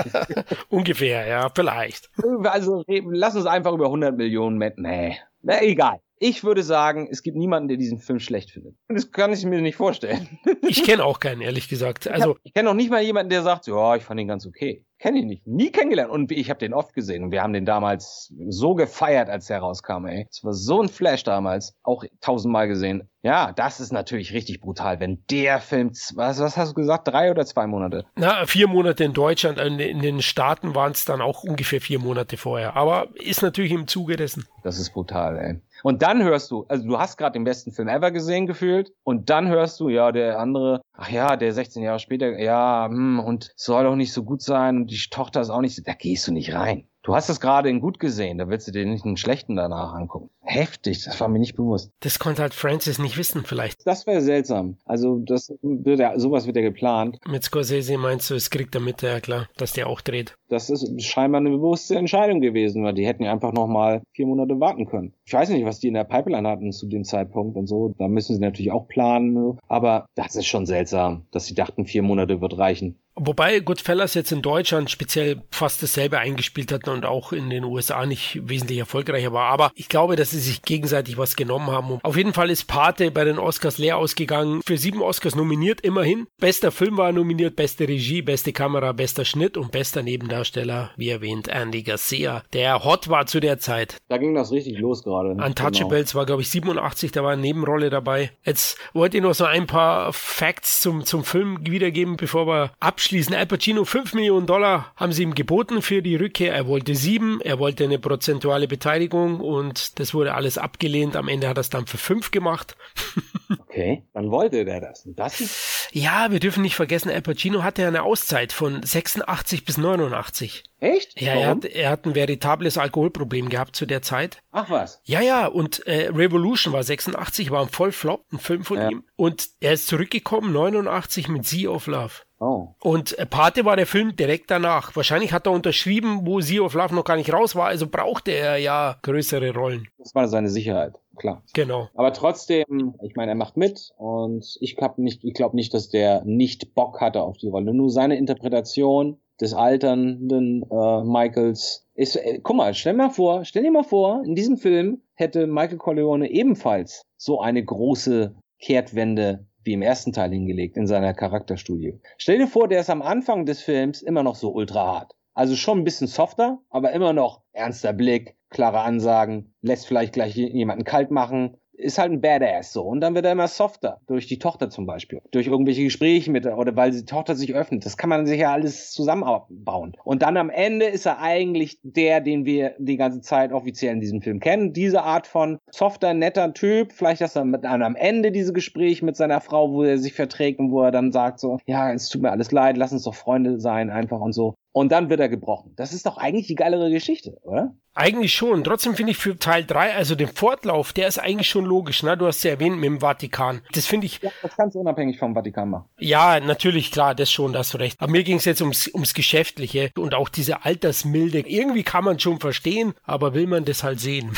Ungefähr, 0.70 1.26
ja, 1.28 1.50
vielleicht. 1.54 2.10
Also 2.44 2.84
lass 2.88 3.36
uns 3.36 3.48
einfach 3.48 3.74
über 3.74 3.86
100 3.86 4.16
Millionen 4.16 4.58
Menschen. 4.58 4.84
Nee, 4.84 5.18
na 5.42 5.62
egal. 5.62 6.00
Ich 6.18 6.44
würde 6.44 6.64
sagen, 6.64 7.08
es 7.12 7.24
gibt 7.24 7.36
niemanden, 7.38 7.68
der 7.68 7.78
diesen 7.78 8.00
Film 8.00 8.20
schlecht 8.20 8.52
findet. 8.52 8.76
Das 8.88 9.12
kann 9.12 9.34
ich 9.34 9.44
mir 9.46 9.62
nicht 9.62 9.76
vorstellen. 9.76 10.28
Ich 10.68 10.84
kenne 10.84 11.06
auch 11.06 11.20
keinen, 11.20 11.42
ehrlich 11.42 11.70
gesagt. 11.70 12.08
Also 12.08 12.38
ich, 12.38 12.46
ich 12.46 12.54
kenne 12.56 12.72
auch 12.72 12.74
nicht 12.74 12.90
mal 12.90 13.02
jemanden, 13.02 13.30
der 13.30 13.44
sagt, 13.44 13.68
ja, 13.68 13.96
ich 13.96 14.02
fand 14.02 14.20
ihn 14.20 14.28
ganz 14.28 14.48
okay. 14.48 14.84
Kenne 14.98 15.20
ich 15.20 15.26
nicht. 15.26 15.46
Nie 15.46 15.72
kennengelernt. 15.72 16.10
Und 16.10 16.32
ich 16.32 16.50
habe 16.50 16.58
den 16.58 16.74
oft 16.74 16.94
gesehen. 16.96 17.24
Und 17.24 17.32
wir 17.32 17.44
haben 17.44 17.54
den 17.54 17.66
damals 17.66 18.34
so 18.48 18.74
gefeiert, 18.74 19.30
als 19.30 19.46
der 19.46 19.60
rauskam, 19.60 20.08
ey. 20.08 20.26
Es 20.30 20.44
war 20.44 20.54
so 20.54 20.82
ein 20.82 20.90
Flash 20.90 21.24
damals. 21.24 21.76
Auch 21.84 22.04
tausendmal 22.22 22.68
gesehen. 22.68 23.10
Ja, 23.22 23.52
das 23.52 23.80
ist 23.80 23.92
natürlich 23.92 24.34
richtig 24.34 24.62
brutal, 24.62 25.00
wenn 25.00 25.24
der 25.30 25.60
Film, 25.60 25.92
was, 26.16 26.40
was 26.40 26.58
hast 26.58 26.72
du 26.72 26.76
gesagt, 26.76 27.08
drei 27.08 27.30
oder 27.30 27.46
zwei 27.46 27.68
Monate? 27.68 28.06
Na, 28.16 28.46
vier 28.46 28.68
Monate 28.68 29.04
in 29.04 29.14
Deutschland. 29.14 29.60
In, 29.60 29.80
in 29.80 30.00
den 30.00 30.22
Staaten 30.22 30.74
waren 30.74 30.94
es 30.94 31.06
dann 31.06 31.22
auch 31.22 31.44
ungefähr 31.44 31.82
vier 31.82 32.00
Monate 32.00 32.38
vorher. 32.38 32.76
Aber 32.76 33.10
ist 33.16 33.44
natürlich 33.44 33.72
im 33.72 33.88
Zuge 33.88 34.16
dessen. 34.16 34.48
Das 34.64 34.80
ist 34.80 34.92
brutal, 34.94 35.38
ey. 35.38 35.62
Und 35.86 36.02
dann 36.02 36.24
hörst 36.24 36.50
du, 36.50 36.66
also 36.68 36.88
du 36.88 36.98
hast 36.98 37.16
gerade 37.16 37.34
den 37.34 37.44
besten 37.44 37.72
Film 37.72 37.90
ever 37.90 38.10
gesehen 38.10 38.48
gefühlt 38.48 38.92
und 39.04 39.30
dann 39.30 39.50
hörst 39.50 39.80
du, 39.80 39.88
ja, 39.88 40.12
der 40.12 40.40
andere, 40.40 40.82
ach 40.94 41.12
ja, 41.12 41.36
der 41.38 41.54
16 41.54 41.84
Jahre 41.84 42.00
später, 42.00 42.40
ja, 42.40 42.88
hm, 42.90 43.20
und 43.20 43.54
soll 43.56 43.86
auch 43.86 43.96
nicht 43.96 44.12
so 44.12 44.24
gut 44.24 44.42
sein 44.42 44.78
und 44.78 44.88
die 44.90 44.98
Tochter 45.12 45.42
ist 45.42 45.52
auch 45.52 45.62
nicht 45.62 45.76
so, 45.76 45.84
da 45.86 45.94
gehst 45.94 46.28
du 46.28 46.32
nicht 46.32 46.56
rein. 46.56 46.88
Du 47.06 47.14
hast 47.14 47.30
es 47.30 47.40
gerade 47.40 47.70
in 47.70 47.82
gut 47.82 48.00
gesehen, 48.00 48.40
da 48.40 48.50
willst 48.50 48.68
du 48.68 48.72
dir 48.72 48.84
nicht 48.84 49.06
einen 49.06 49.16
schlechten 49.16 49.56
danach 49.56 49.94
angucken. 49.94 50.32
Heftig, 50.42 51.04
das 51.04 51.20
war 51.22 51.28
mir 51.28 51.38
nicht 51.38 51.56
bewusst. 51.56 51.92
Das 52.00 52.18
konnte 52.18 52.42
halt 52.42 52.56
Francis 52.56 52.98
nicht 52.98 53.16
wissen, 53.16 53.44
vielleicht. 53.46 53.86
Das 53.86 54.08
wäre 54.08 54.22
seltsam. 54.22 54.78
Also 54.86 55.20
das 55.20 55.54
wird 55.62 56.00
ja, 56.00 56.18
sowas 56.18 56.48
wird 56.48 56.56
ja 56.56 56.64
geplant. 56.64 57.20
Mit 57.28 57.44
Scorsese 57.44 58.00
meinst 58.00 58.32
du, 58.32 58.34
es 58.34 58.50
kriegt 58.50 58.74
er 58.74 58.82
mit, 58.82 59.04
ja 59.04 59.20
klar, 59.20 59.48
dass 59.56 59.74
der 59.74 59.86
auch 59.86 60.02
dreht. 60.02 60.36
Das 60.50 60.72
ist 60.72 61.00
scheinbar 61.04 61.42
eine 61.42 61.52
bewusste 61.52 61.96
Entscheidung 61.96 62.42
gewesen, 62.42 62.84
weil 62.84 62.96
die 62.96 63.06
hätten 63.06 63.24
ja 63.24 63.32
einfach 63.32 63.54
noch 63.54 63.68
mal 63.68 64.02
vier 64.14 64.26
Monate 64.26 64.60
warten 64.60 64.88
können. 64.88 65.14
Ich 65.26 65.34
weiß 65.34 65.50
nicht, 65.50 65.66
was 65.66 65.80
die 65.80 65.90
in 65.90 65.94
der 65.94 66.06
Pipeline 66.06 66.50
hatten 66.50 66.72
zu 66.72 66.88
dem 66.88 67.04
Zeitpunkt 67.04 67.56
und 67.56 67.68
so. 67.68 67.94
Da 68.00 68.08
müssen 68.08 68.34
sie 68.34 68.42
natürlich 68.42 68.72
auch 68.72 68.88
planen. 68.88 69.60
Aber 69.68 70.08
das 70.16 70.36
ist 70.36 70.48
schon 70.48 70.66
seltsam, 70.66 71.28
dass 71.30 71.46
sie 71.46 71.54
dachten, 71.54 71.86
vier 71.86 72.02
Monate 72.02 72.42
wird 72.42 72.58
reichen. 72.58 72.98
Wobei 73.18 73.62
Goodfellas 73.62 74.14
jetzt 74.14 74.34
in 74.34 74.42
Deutschland 74.42 74.92
speziell 74.92 75.42
fast 75.50 75.82
dasselbe 75.82 76.20
eingespielt 76.20 76.74
hat 76.74 76.90
und 76.90 77.06
auch 77.06 77.32
in 77.32 77.50
den 77.50 77.64
USA 77.64 78.06
nicht 78.06 78.42
wesentlich 78.44 78.80
erfolgreicher 78.80 79.32
war. 79.32 79.50
Aber 79.50 79.72
ich 79.74 79.88
glaube, 79.88 80.18
dass 80.18 80.32
sie 80.32 80.40
sich 80.40 80.64
gegenseitig 80.64 81.18
was 81.18 81.38
genommen 81.38 81.68
haben. 81.68 82.00
Auf 82.04 82.18
jeden 82.18 82.34
Fall 82.34 82.50
ist 82.50 82.66
Pate 82.66 83.12
bei 83.12 83.24
den 83.24 83.40
Oscars 83.40 83.78
leer 83.78 83.98
ausgegangen. 83.98 84.62
Für 84.66 84.78
sieben 84.78 85.02
Oscars 85.02 85.34
nominiert, 85.34 85.80
immerhin. 85.80 86.28
Bester 86.42 86.74
Film 86.74 86.98
war 86.98 87.14
nominiert, 87.14 87.56
beste 87.56 87.88
Regie, 87.88 88.22
beste 88.22 88.52
Kamera, 88.52 88.92
bester 88.92 89.24
Schnitt 89.24 89.56
und 89.56 89.72
bester 89.72 90.04
Nebendarsteller, 90.04 90.92
wie 90.98 91.10
erwähnt, 91.10 91.48
Andy 91.48 91.84
Garcia, 91.84 92.44
der 92.52 92.84
hot 92.84 93.08
war 93.08 93.28
zu 93.28 93.40
der 93.40 93.60
Zeit. 93.60 93.96
Da 94.10 94.18
ging 94.18 94.36
das 94.36 94.52
richtig 94.52 94.78
los 94.78 95.04
gerade. 95.04 95.30
Untouchables 95.30 96.12
genau. 96.12 96.20
war, 96.20 96.26
glaube 96.26 96.42
ich, 96.42 96.50
87, 96.50 97.14
da 97.14 97.24
war 97.24 97.32
eine 97.32 97.42
Nebenrolle 97.42 97.90
dabei. 97.90 98.32
Jetzt 98.44 98.78
wollte 98.94 99.18
ich 99.18 99.24
noch 99.24 99.34
so 99.34 99.46
ein 99.46 99.68
paar 99.68 100.12
Facts 100.12 100.82
zum, 100.82 101.06
zum 101.06 101.24
Film 101.24 101.60
wiedergeben, 101.62 102.18
bevor 102.18 102.46
wir 102.46 102.72
abschließen 102.82 103.05
abschließen. 103.06 103.36
Al 103.36 103.46
Pacino 103.46 103.86
5 103.86 104.16
Millionen 104.16 104.48
Dollar 104.48 104.92
haben 104.96 105.12
sie 105.12 105.22
ihm 105.22 105.36
geboten 105.36 105.84
für 105.84 106.02
die 106.02 106.16
Rückkehr. 106.16 106.56
Er 106.56 106.66
wollte 106.66 106.96
sieben, 106.96 107.40
er 107.40 107.60
wollte 107.60 107.84
eine 107.84 108.00
prozentuale 108.00 108.68
Beteiligung 108.68 109.42
und 109.42 110.00
das 110.00 110.16
wurde 110.16 110.34
alles 110.34 110.58
abgelehnt. 110.58 111.16
Am 111.16 111.28
Ende 111.28 111.48
hat 111.48 111.58
er 111.58 111.62
es 111.62 111.70
dann 111.70 111.86
für 111.86 112.00
fünf 112.00 112.32
gemacht. 112.32 112.76
okay, 113.60 114.08
dann 114.14 114.32
wollte 114.32 114.66
der 114.66 114.82
das. 114.82 115.06
Und 115.06 115.20
das 115.20 115.40
ist 115.40 115.86
ja, 115.92 116.30
wir 116.30 116.42
dürfen 116.42 116.62
nicht 116.62 116.76
vergessen, 116.76 117.10
Al 117.10 117.22
Pacino 117.22 117.64
hatte 117.64 117.88
eine 117.88 118.04
Auszeit 118.04 118.52
von 118.52 118.84
86 118.84 119.64
bis 119.64 119.78
89. 119.78 120.64
Echt? 120.82 121.20
Ja, 121.22 121.34
er 121.34 121.48
hat, 121.48 121.64
er 121.64 121.90
hat 121.90 122.06
ein 122.06 122.16
veritables 122.16 122.78
Alkoholproblem 122.78 123.48
gehabt 123.48 123.78
zu 123.78 123.86
der 123.86 124.02
Zeit. 124.02 124.40
Ach 124.52 124.70
was? 124.70 125.00
Ja, 125.06 125.22
ja, 125.22 125.48
und 125.48 125.88
äh, 125.88 126.10
Revolution 126.10 126.74
war 126.74 126.84
86, 126.84 127.50
war 127.50 127.62
ein 127.62 127.70
Vollflop, 127.70 128.26
ein 128.34 128.40
Film 128.40 128.66
von 128.66 128.78
ja. 128.78 128.90
ihm. 128.90 129.04
Und 129.16 129.48
er 129.62 129.72
ist 129.72 129.88
zurückgekommen, 129.88 130.52
89 130.52 131.30
mit 131.30 131.46
Sea 131.46 131.70
of 131.70 131.88
Love. 131.88 132.25
Oh. 132.40 132.70
Und 132.82 133.18
äh, 133.18 133.26
Pate 133.26 133.66
war 133.66 133.76
der 133.76 133.86
Film 133.86 134.16
direkt 134.16 134.52
danach. 134.52 134.96
Wahrscheinlich 134.96 135.32
hat 135.32 135.48
er 135.48 135.54
unterschrieben, 135.54 136.26
wo 136.26 136.42
Sea 136.42 136.62
of 136.62 136.74
Love 136.74 136.94
noch 136.94 137.06
gar 137.06 137.16
nicht 137.16 137.32
raus 137.32 137.56
war, 137.56 137.68
also 137.68 137.88
brauchte 137.88 138.32
er 138.32 138.58
ja 138.58 138.98
größere 139.02 139.54
Rollen. 139.54 139.88
Das 139.98 140.14
war 140.14 140.28
seine 140.28 140.50
Sicherheit, 140.50 140.96
klar. 141.18 141.44
Genau. 141.54 141.88
Aber 141.94 142.12
trotzdem, 142.14 142.96
ich 143.02 143.16
meine, 143.16 143.32
er 143.32 143.36
macht 143.36 143.56
mit 143.56 143.92
und 143.98 144.58
ich 144.60 144.76
glaube 144.76 145.02
nicht, 145.02 145.24
ich 145.24 145.34
glaube 145.34 145.56
nicht, 145.56 145.74
dass 145.74 145.90
der 145.90 146.24
nicht 146.26 146.76
Bock 146.76 147.00
hatte 147.00 147.22
auf 147.22 147.38
die 147.38 147.48
Rolle. 147.48 147.74
Nur 147.74 147.90
seine 147.90 148.18
Interpretation 148.18 149.18
des 149.40 149.54
alternden 149.54 150.64
äh, 150.70 151.04
Michaels 151.04 151.86
ist, 151.94 152.16
äh, 152.16 152.40
guck 152.42 152.58
mal, 152.58 152.74
stell 152.74 152.94
mal 152.94 153.10
vor, 153.10 153.46
stell 153.46 153.64
dir 153.64 153.72
mal 153.72 153.84
vor, 153.84 154.24
in 154.26 154.36
diesem 154.36 154.58
Film 154.58 155.02
hätte 155.14 155.48
Michael 155.48 155.78
Corleone 155.78 156.30
ebenfalls 156.30 157.04
so 157.18 157.40
eine 157.40 157.64
große 157.64 158.36
Kehrtwende 158.60 159.46
wie 159.66 159.74
im 159.74 159.82
ersten 159.82 160.14
Teil 160.14 160.32
hingelegt 160.32 160.78
in 160.78 160.88
seiner 160.88 161.14
Charakterstudie. 161.14 162.00
Stell 162.18 162.38
dir 162.38 162.48
vor, 162.48 162.68
der 162.68 162.82
ist 162.82 162.90
am 162.90 163.02
Anfang 163.02 163.46
des 163.46 163.62
Films 163.62 164.02
immer 164.02 164.24
noch 164.24 164.36
so 164.36 164.54
ultra 164.54 164.86
hart. 164.86 165.16
Also 165.34 165.56
schon 165.56 165.80
ein 165.80 165.84
bisschen 165.84 166.08
softer, 166.08 166.60
aber 166.70 166.94
immer 166.94 167.12
noch 167.12 167.42
ernster 167.52 167.92
Blick, 167.92 168.38
klare 168.50 168.80
Ansagen, 168.80 169.54
lässt 169.62 169.86
vielleicht 169.86 170.14
gleich 170.14 170.36
jemanden 170.36 170.86
kalt 170.86 171.12
machen, 171.12 171.58
ist 171.78 171.98
halt 171.98 172.12
ein 172.12 172.22
Badass 172.22 172.74
so. 172.74 172.84
Und 172.84 173.02
dann 173.02 173.16
wird 173.16 173.26
er 173.26 173.32
immer 173.32 173.48
softer. 173.48 174.00
Durch 174.08 174.28
die 174.28 174.40
Tochter 174.40 174.70
zum 174.70 174.86
Beispiel. 174.86 175.22
Durch 175.32 175.48
irgendwelche 175.48 175.84
Gespräche 175.84 176.32
mit, 176.32 176.46
oder 176.46 176.76
weil 176.76 176.92
die 176.92 177.06
Tochter 177.06 177.36
sich 177.36 177.54
öffnet. 177.54 177.86
Das 177.86 177.98
kann 177.98 178.10
man 178.10 178.26
sich 178.26 178.40
ja 178.40 178.52
alles 178.52 178.92
zusammenbauen. 178.92 179.96
Und 180.04 180.22
dann 180.22 180.38
am 180.38 180.50
Ende 180.50 180.86
ist 180.86 181.06
er 181.06 181.20
eigentlich 181.20 181.80
der, 181.84 182.22
den 182.22 182.46
wir 182.46 182.76
die 182.78 182.98
ganze 182.98 183.22
Zeit 183.22 183.52
offiziell 183.52 183.94
in 183.94 184.02
diesem 184.02 184.22
Film 184.22 184.40
kennen. 184.40 184.74
Diese 184.74 185.04
Art 185.04 185.28
von 185.28 185.60
softer, 185.72 186.14
netter 186.14 186.54
Typ. 186.54 186.92
Vielleicht, 186.94 187.22
dass 187.22 187.36
er 187.36 187.46
mit 187.46 187.64
dann 187.64 187.84
am 187.84 187.96
Ende 187.96 188.32
diese 188.32 188.54
Gespräche 188.54 189.06
mit 189.06 189.16
seiner 189.16 189.42
Frau, 189.42 189.72
wo 189.72 189.84
er 189.84 189.98
sich 189.98 190.14
verträgt 190.14 190.60
und 190.60 190.72
wo 190.72 190.82
er 190.82 190.92
dann 190.92 191.12
sagt 191.12 191.40
so, 191.40 191.60
ja, 191.66 191.92
es 191.92 192.10
tut 192.10 192.22
mir 192.22 192.32
alles 192.32 192.52
leid, 192.52 192.78
lass 192.78 192.92
uns 192.92 193.04
doch 193.04 193.16
Freunde 193.16 193.60
sein 193.60 193.90
einfach 193.90 194.20
und 194.20 194.34
so. 194.34 194.56
Und 194.76 194.92
dann 194.92 195.10
wird 195.10 195.22
er 195.22 195.30
gebrochen. 195.30 195.72
Das 195.78 195.94
ist 195.94 196.06
doch 196.06 196.18
eigentlich 196.18 196.48
die 196.48 196.56
geilere 196.56 196.92
Geschichte, 196.92 197.38
oder? 197.44 197.74
Eigentlich 197.94 198.34
schon. 198.34 198.66
Trotzdem 198.66 198.94
finde 198.94 199.14
ich 199.14 199.18
für 199.18 199.40
Teil 199.40 199.64
3, 199.64 199.96
also 199.96 200.16
den 200.16 200.28
Fortlauf, 200.28 200.92
der 200.92 201.08
ist 201.08 201.18
eigentlich 201.18 201.48
schon 201.48 201.64
logisch. 201.64 202.04
Ne? 202.04 202.18
Du 202.18 202.28
hast 202.28 202.44
ja 202.44 202.52
erwähnt 202.52 202.76
mit 202.76 202.84
dem 202.84 203.00
Vatikan. 203.00 203.62
Das 203.72 203.86
finde 203.86 204.08
ich. 204.08 204.22
Ja, 204.22 204.32
das 204.42 204.58
kannst 204.58 204.76
du 204.76 204.82
unabhängig 204.82 205.18
vom 205.18 205.34
Vatikan 205.34 205.70
machen. 205.70 205.86
Ja, 205.98 206.42
natürlich, 206.42 206.92
klar, 206.92 207.16
das 207.16 207.32
schon, 207.32 207.54
da 207.54 207.60
hast 207.60 207.74
du 207.74 207.78
recht. 207.78 208.02
Aber 208.02 208.12
mir 208.12 208.26
ging 208.26 208.36
es 208.36 208.44
jetzt 208.44 208.60
ums, 208.60 208.90
ums 208.94 209.14
Geschäftliche 209.14 209.92
und 209.98 210.14
auch 210.14 210.28
diese 210.28 210.66
Altersmilde. 210.66 211.48
Irgendwie 211.48 211.84
kann 211.84 212.04
man 212.04 212.20
schon 212.20 212.42
verstehen, 212.42 212.96
aber 213.04 213.34
will 213.34 213.48
man 213.48 213.64
das 213.64 213.82
halt 213.82 214.02
sehen. 214.02 214.34